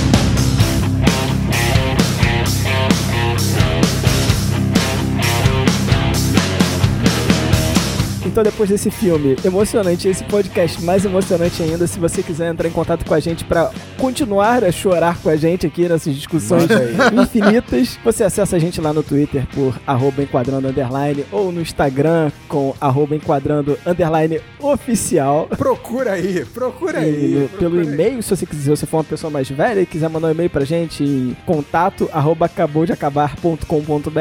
Então, 8.29 8.43
depois 8.43 8.69
desse 8.69 8.91
filme 8.91 9.35
emocionante, 9.43 10.07
esse 10.07 10.23
podcast 10.25 10.83
mais 10.83 11.03
emocionante 11.03 11.63
ainda, 11.63 11.87
se 11.87 11.99
você 11.99 12.21
quiser 12.21 12.51
entrar 12.51 12.67
em 12.67 12.71
contato 12.71 13.03
com 13.03 13.15
a 13.15 13.19
gente 13.19 13.43
para 13.43 13.71
continuar 13.97 14.63
a 14.63 14.71
chorar 14.71 15.17
com 15.17 15.29
a 15.29 15.35
gente 15.35 15.65
aqui 15.65 15.89
nessas 15.89 16.13
discussões 16.15 16.67
infinitas, 17.19 17.97
você 18.05 18.23
acessa 18.23 18.55
a 18.55 18.59
gente 18.59 18.79
lá 18.79 18.93
no 18.93 19.01
Twitter 19.01 19.47
por 19.47 19.75
arroba 19.85 20.21
enquadrando 20.21 20.67
underline 20.67 21.25
ou 21.31 21.51
no 21.51 21.59
Instagram 21.59 22.31
com 22.47 22.75
enquadrando 23.15 23.79
underline 23.83 24.39
oficial. 24.59 25.47
Procura 25.57 26.11
aí, 26.11 26.45
procura 26.45 26.99
aí. 26.99 27.09
E 27.09 27.47
procura 27.47 27.57
pelo 27.57 27.81
e-mail, 27.81 28.21
se 28.21 28.29
você 28.29 28.45
quiser, 28.45 28.77
se 28.77 28.85
for 28.85 28.97
uma 28.97 29.03
pessoa 29.03 29.31
mais 29.31 29.49
velha 29.49 29.81
e 29.81 29.87
quiser 29.87 30.07
mandar 30.07 30.27
um 30.27 30.31
e-mail 30.31 30.51
pra 30.51 30.63
gente 30.65 31.03
em 31.03 31.35
contato 31.47 32.07
arroba 32.13 32.45
acabou 32.45 32.85
de 32.85 32.93
acabar.com.br. 32.93 34.19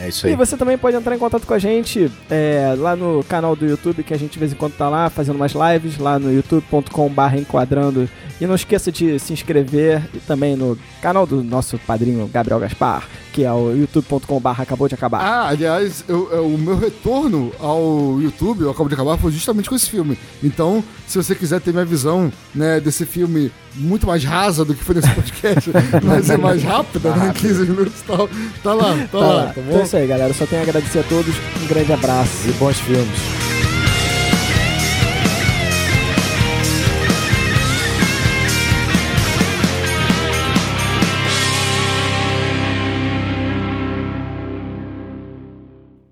É 0.00 0.08
isso 0.08 0.26
E 0.26 0.30
aí. 0.30 0.36
você 0.36 0.56
também 0.56 0.78
pode 0.78 0.96
entrar 0.96 1.14
em 1.14 1.18
contato 1.18 1.46
com 1.46 1.52
a 1.52 1.58
gente 1.58 2.10
é, 2.30 2.74
lá 2.78 2.96
no 2.96 3.22
canal 3.28 3.41
do 3.56 3.66
YouTube, 3.66 4.02
que 4.02 4.14
a 4.14 4.18
gente 4.18 4.32
de 4.32 4.38
vez 4.38 4.52
em 4.52 4.56
quando 4.56 4.76
tá 4.76 4.88
lá 4.88 5.10
fazendo 5.10 5.36
umas 5.36 5.52
lives, 5.52 5.98
lá 5.98 6.18
no 6.18 6.32
youtube.com.br 6.32 7.36
enquadrando. 7.36 8.08
E 8.42 8.46
não 8.46 8.56
esqueça 8.56 8.90
de 8.90 9.20
se 9.20 9.32
inscrever 9.32 10.02
e 10.12 10.18
também 10.18 10.56
no 10.56 10.76
canal 11.00 11.24
do 11.24 11.44
nosso 11.44 11.78
padrinho 11.78 12.26
Gabriel 12.26 12.58
Gaspar, 12.58 13.06
que 13.32 13.44
é 13.44 13.52
o 13.52 13.70
youtube.com.br 13.70 14.48
acabou 14.60 14.88
de 14.88 14.96
acabar. 14.96 15.20
Ah, 15.20 15.48
aliás, 15.50 16.02
eu- 16.08 16.28
eu- 16.32 16.46
o 16.48 16.58
meu 16.58 16.76
retorno 16.76 17.52
ao 17.60 18.18
YouTube, 18.20 18.62
eu 18.62 18.70
acabo 18.72 18.88
de 18.88 18.94
acabar, 18.96 19.16
foi 19.16 19.30
justamente 19.30 19.68
com 19.68 19.76
esse 19.76 19.88
filme. 19.88 20.18
Então, 20.42 20.82
se 21.06 21.16
você 21.16 21.36
quiser 21.36 21.60
ter 21.60 21.70
minha 21.72 21.84
visão 21.84 22.32
né, 22.52 22.80
desse 22.80 23.06
filme 23.06 23.52
muito 23.76 24.08
mais 24.08 24.24
rasa 24.24 24.64
do 24.64 24.74
que 24.74 24.82
foi 24.82 24.96
nesse 24.96 25.10
podcast, 25.14 25.70
mas 26.02 26.28
é 26.28 26.36
mais 26.36 26.64
rápida, 26.64 27.14
né, 27.14 27.32
15 27.36 27.60
minutos 27.62 28.00
e 28.00 28.04
tal, 28.04 28.28
tá 28.60 28.74
lá, 28.74 28.92
tá, 28.96 29.06
Tá 29.06 29.18
lá, 29.18 29.26
lá. 29.34 29.42
tá 29.44 29.50
Então 29.60 29.72
é 29.72 29.78
bom? 29.78 29.82
isso 29.84 29.96
aí, 29.96 30.06
galera. 30.08 30.30
Eu 30.30 30.34
só 30.34 30.46
tenho 30.46 30.62
a 30.62 30.64
agradecer 30.64 30.98
a 30.98 31.02
todos. 31.04 31.32
Um 31.62 31.66
grande 31.68 31.92
abraço. 31.92 32.48
E 32.48 32.52
bons 32.54 32.76
filmes. 32.80 33.51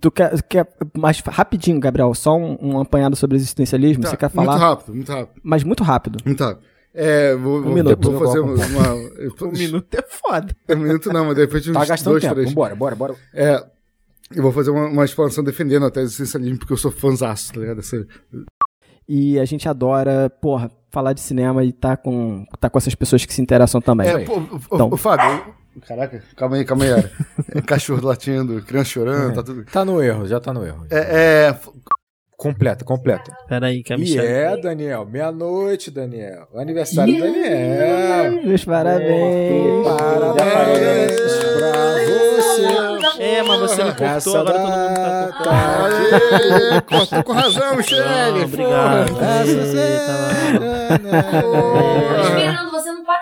Tu 0.01 0.11
quer, 0.11 0.43
quer 0.43 0.67
mais 0.97 1.21
rapidinho, 1.21 1.79
Gabriel, 1.79 2.15
só 2.15 2.37
um, 2.37 2.57
um 2.61 2.81
apanhado 2.81 3.15
sobre 3.17 3.37
existencialismo? 3.37 4.03
Tá, 4.03 4.11
Você 4.11 4.17
quer 4.17 4.31
falar? 4.31 4.53
Muito 4.53 4.61
rápido, 4.63 4.95
muito 4.95 5.13
rápido. 5.13 5.41
Mas 5.43 5.63
muito 5.65 5.85
rápido. 5.85 6.19
Muito 6.25 6.43
rápido. 6.43 6.65
É, 6.93 7.37
vou, 7.37 7.63
vou, 7.63 7.73
minuto. 7.73 8.11
vou 8.11 8.19
fazer 8.27 8.41
Depois 8.43 8.71
uma. 8.75 8.93
uma 8.95 9.11
Um 9.49 9.53
minuto 9.53 9.95
é 9.95 10.03
foda. 10.09 10.57
um 10.71 10.77
minuto 10.77 11.13
não, 11.13 11.27
mas 11.27 11.35
de 11.37 11.41
repente 11.43 11.71
uns 11.71 11.75
Tá 11.75 11.85
gastando 11.85 12.13
dois, 12.15 12.23
tempo. 12.23 12.35
três. 12.35 12.49
Vambora, 12.49 12.75
bora, 12.75 12.97
bora. 12.97 13.15
É. 13.35 13.65
Eu 14.35 14.43
vou 14.43 14.53
fazer 14.53 14.71
uma, 14.71 14.87
uma 14.87 15.05
expansão 15.05 15.43
defendendo 15.45 15.85
a 15.87 15.91
tese 15.91 16.07
do 16.07 16.15
essencialismo, 16.23 16.59
porque 16.59 16.73
eu 16.73 16.77
sou 16.77 16.91
fãzaço, 16.91 17.53
tá 17.53 17.61
ligado? 17.61 17.81
Essa- 17.81 18.07
E 19.09 19.39
a 19.41 19.45
gente 19.45 19.69
adora, 19.69 20.31
porra, 20.41 20.71
falar 20.89 21.13
de 21.13 21.21
cinema 21.21 21.65
e 21.65 21.73
tá 21.73 21.97
com, 21.97 22.45
tá 22.61 22.71
com 22.71 22.79
essas 22.79 22.95
pessoas 22.95 23.25
que 23.25 23.35
se 23.35 23.43
interessam 23.43 23.81
também. 23.81 24.09
É, 24.09 24.19
pô, 24.25 24.39
o, 24.39 24.61
Então. 24.73 24.89
o 24.91 24.97
Fábio. 24.97 25.55
Caraca, 25.87 26.23
calma 26.37 26.57
aí, 26.57 26.65
calma 26.65 26.85
aí. 26.85 26.91
É 27.55 27.61
cachorro 27.61 28.07
latindo, 28.07 28.63
criança 28.63 28.91
chorando, 28.91 29.35
tá 29.35 29.43
tudo. 29.43 29.65
Tá 29.65 29.85
no 29.85 30.01
erro, 30.03 30.27
já 30.27 30.39
tá 30.39 30.53
no 30.53 30.65
erro. 30.65 30.87
É, 30.91 31.49
é, 31.49 31.59
Completa, 32.37 32.85
completa. 32.87 33.31
Pera 33.47 33.67
aí, 33.67 33.83
que 33.83 33.93
a 33.93 33.97
E 33.97 34.01
Michelle... 34.01 34.27
é, 34.27 34.57
Daniel, 34.57 35.05
meia-noite, 35.05 35.91
Daniel. 35.91 36.49
Aniversário 36.57 37.13
do 37.15 37.21
Daniel. 37.21 38.43
Meus 38.47 38.65
parabéns. 38.65 39.87
Parabéns 39.87 41.21
pra 41.59 41.73
você. 42.37 43.23
É, 43.23 43.43
mas 43.43 43.61
você 43.61 43.85
me 43.85 43.93
cortou, 43.93 44.37
agora 44.39 44.59
todo 44.59 44.71
mundo 44.71 44.95
tá 44.95 45.33
cortando. 45.37 45.55
Aê, 46.73 46.81
cortou 46.81 47.23
com 47.25 47.33
razão, 47.35 47.77
Michele. 47.77 48.01
Não, 48.01 48.43
obrigado. 48.45 49.09
porra. 49.11 49.45
Eita, 49.45 51.41
Porra. 51.43 52.40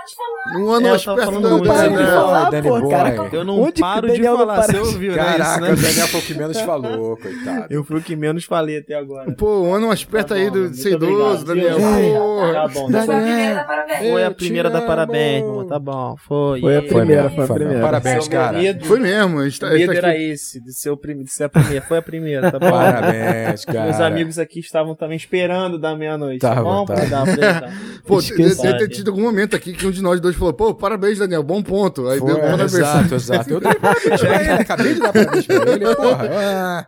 De 0.08 0.16
falar. 0.16 0.58
Um 0.60 0.70
ano 0.70 0.86
É, 0.86 0.88
eu 0.88 0.90
mais 0.92 1.04
tava 1.04 1.16
perto 1.18 1.40
do 1.40 1.50
muito, 1.50 1.64
Para 1.68 1.88
de 1.88 1.94
né? 1.96 2.06
falar, 2.06 2.50
Danny 2.50 2.68
pô, 2.68 2.80
Boy. 2.80 2.90
cara. 2.90 3.28
Eu 3.32 3.44
não 3.44 3.60
Onde 3.62 3.80
paro 3.80 4.06
o 4.06 4.10
de 4.10 4.16
Daniel 4.16 4.32
não 4.32 4.38
falar, 4.40 4.54
para 4.54 4.66
você 4.72 4.78
ouviu, 4.78 5.14
Caraca, 5.14 5.60
né? 5.60 5.70
o 5.70 5.74
Isso, 5.74 5.82
né? 5.82 5.88
Daniel 5.88 6.08
foi 6.08 6.20
o 6.20 6.22
que 6.22 6.34
menos 6.34 6.60
falou, 6.60 7.16
coitado. 7.16 7.66
Eu 7.70 7.84
fui 7.84 7.98
o 7.98 8.02
que 8.02 8.16
menos 8.16 8.44
falei 8.44 8.78
até 8.78 8.94
agora. 8.94 9.32
Pô, 9.32 9.62
um 9.62 9.74
ano 9.74 9.88
mais 9.88 10.04
perto 10.04 10.28
Tá 10.28 10.34
aí 10.34 10.46
bom, 10.46 10.52
do 10.52 10.74
ser 10.74 10.92
idoso, 10.92 11.44
Daniel. 11.44 11.76
Tá 11.78 12.68
bom, 12.68 12.88
Foi 12.88 12.92
tá 12.92 13.02
a 13.02 13.06
bom. 13.06 13.06
primeira 13.06 13.54
da 13.54 13.64
parabéns. 13.64 13.98
Foi 14.10 14.24
a 14.24 14.30
primeira 14.30 14.70
da 14.70 14.82
parabéns, 14.82 15.44
amor. 15.44 15.64
Tá 15.66 15.78
bom, 15.78 16.16
foi. 16.26 16.60
Foi 16.60 16.76
a 16.76 16.80
Ei, 16.80 16.88
primeira, 16.88 17.30
foi 17.30 17.44
a 17.44 17.48
primeira. 17.48 17.80
Parabéns, 17.80 18.28
cara. 18.28 18.58
medo- 18.58 18.84
Foi 18.84 19.00
mesmo, 19.00 19.42
tá, 19.58 19.66
O 19.66 19.70
a 19.70 19.76
gente 19.78 19.86
medo 19.88 19.92
tá 20.00 20.08
era 20.08 20.18
esse, 20.18 20.60
de 20.60 20.72
ser, 20.72 20.90
o 20.90 20.96
a 21.44 21.48
primeira. 21.48 21.82
Foi 21.82 21.98
a 21.98 22.02
primeira, 22.02 22.50
tá 22.52 22.58
bom? 22.58 22.70
Parabéns, 22.70 23.64
cara. 23.64 23.84
Meus 23.84 24.00
amigos 24.00 24.38
aqui 24.38 24.60
estavam 24.60 24.94
também 24.94 25.16
esperando 25.16 25.78
da 25.78 25.94
meia-noite. 25.96 26.40
Tá 26.40 26.54
bom? 26.62 26.84
dar. 27.08 27.24
Pô, 28.06 28.20
deve 28.20 28.78
ter 28.78 28.88
tido 28.88 29.10
algum 29.10 29.22
momento 29.22 29.54
aqui 29.54 29.72
que 29.72 29.86
um 29.86 29.92
de 29.98 30.02
nós 30.04 30.20
dois 30.20 30.34
falou, 30.36 30.52
pô, 30.52 30.74
parabéns, 30.74 31.18
Daniel, 31.18 31.42
bom 31.42 31.62
ponto. 31.62 32.08
Aí 32.08 32.18
Foi, 32.18 32.28
deu 32.28 32.40
parabéns. 32.40 32.74
exato, 32.74 33.14
exato. 33.14 33.50
Eu 33.50 33.60
dei 33.60 33.74
parabéns 33.74 34.20
pra 34.20 34.40
ele, 34.40 34.50
acabei 34.52 34.94
de 34.94 35.00
dar 35.00 35.12
parabéns 35.12 35.46
pra 35.46 35.72
ele, 35.72 35.94
porra. 35.94 36.30
Ah. 36.32 36.86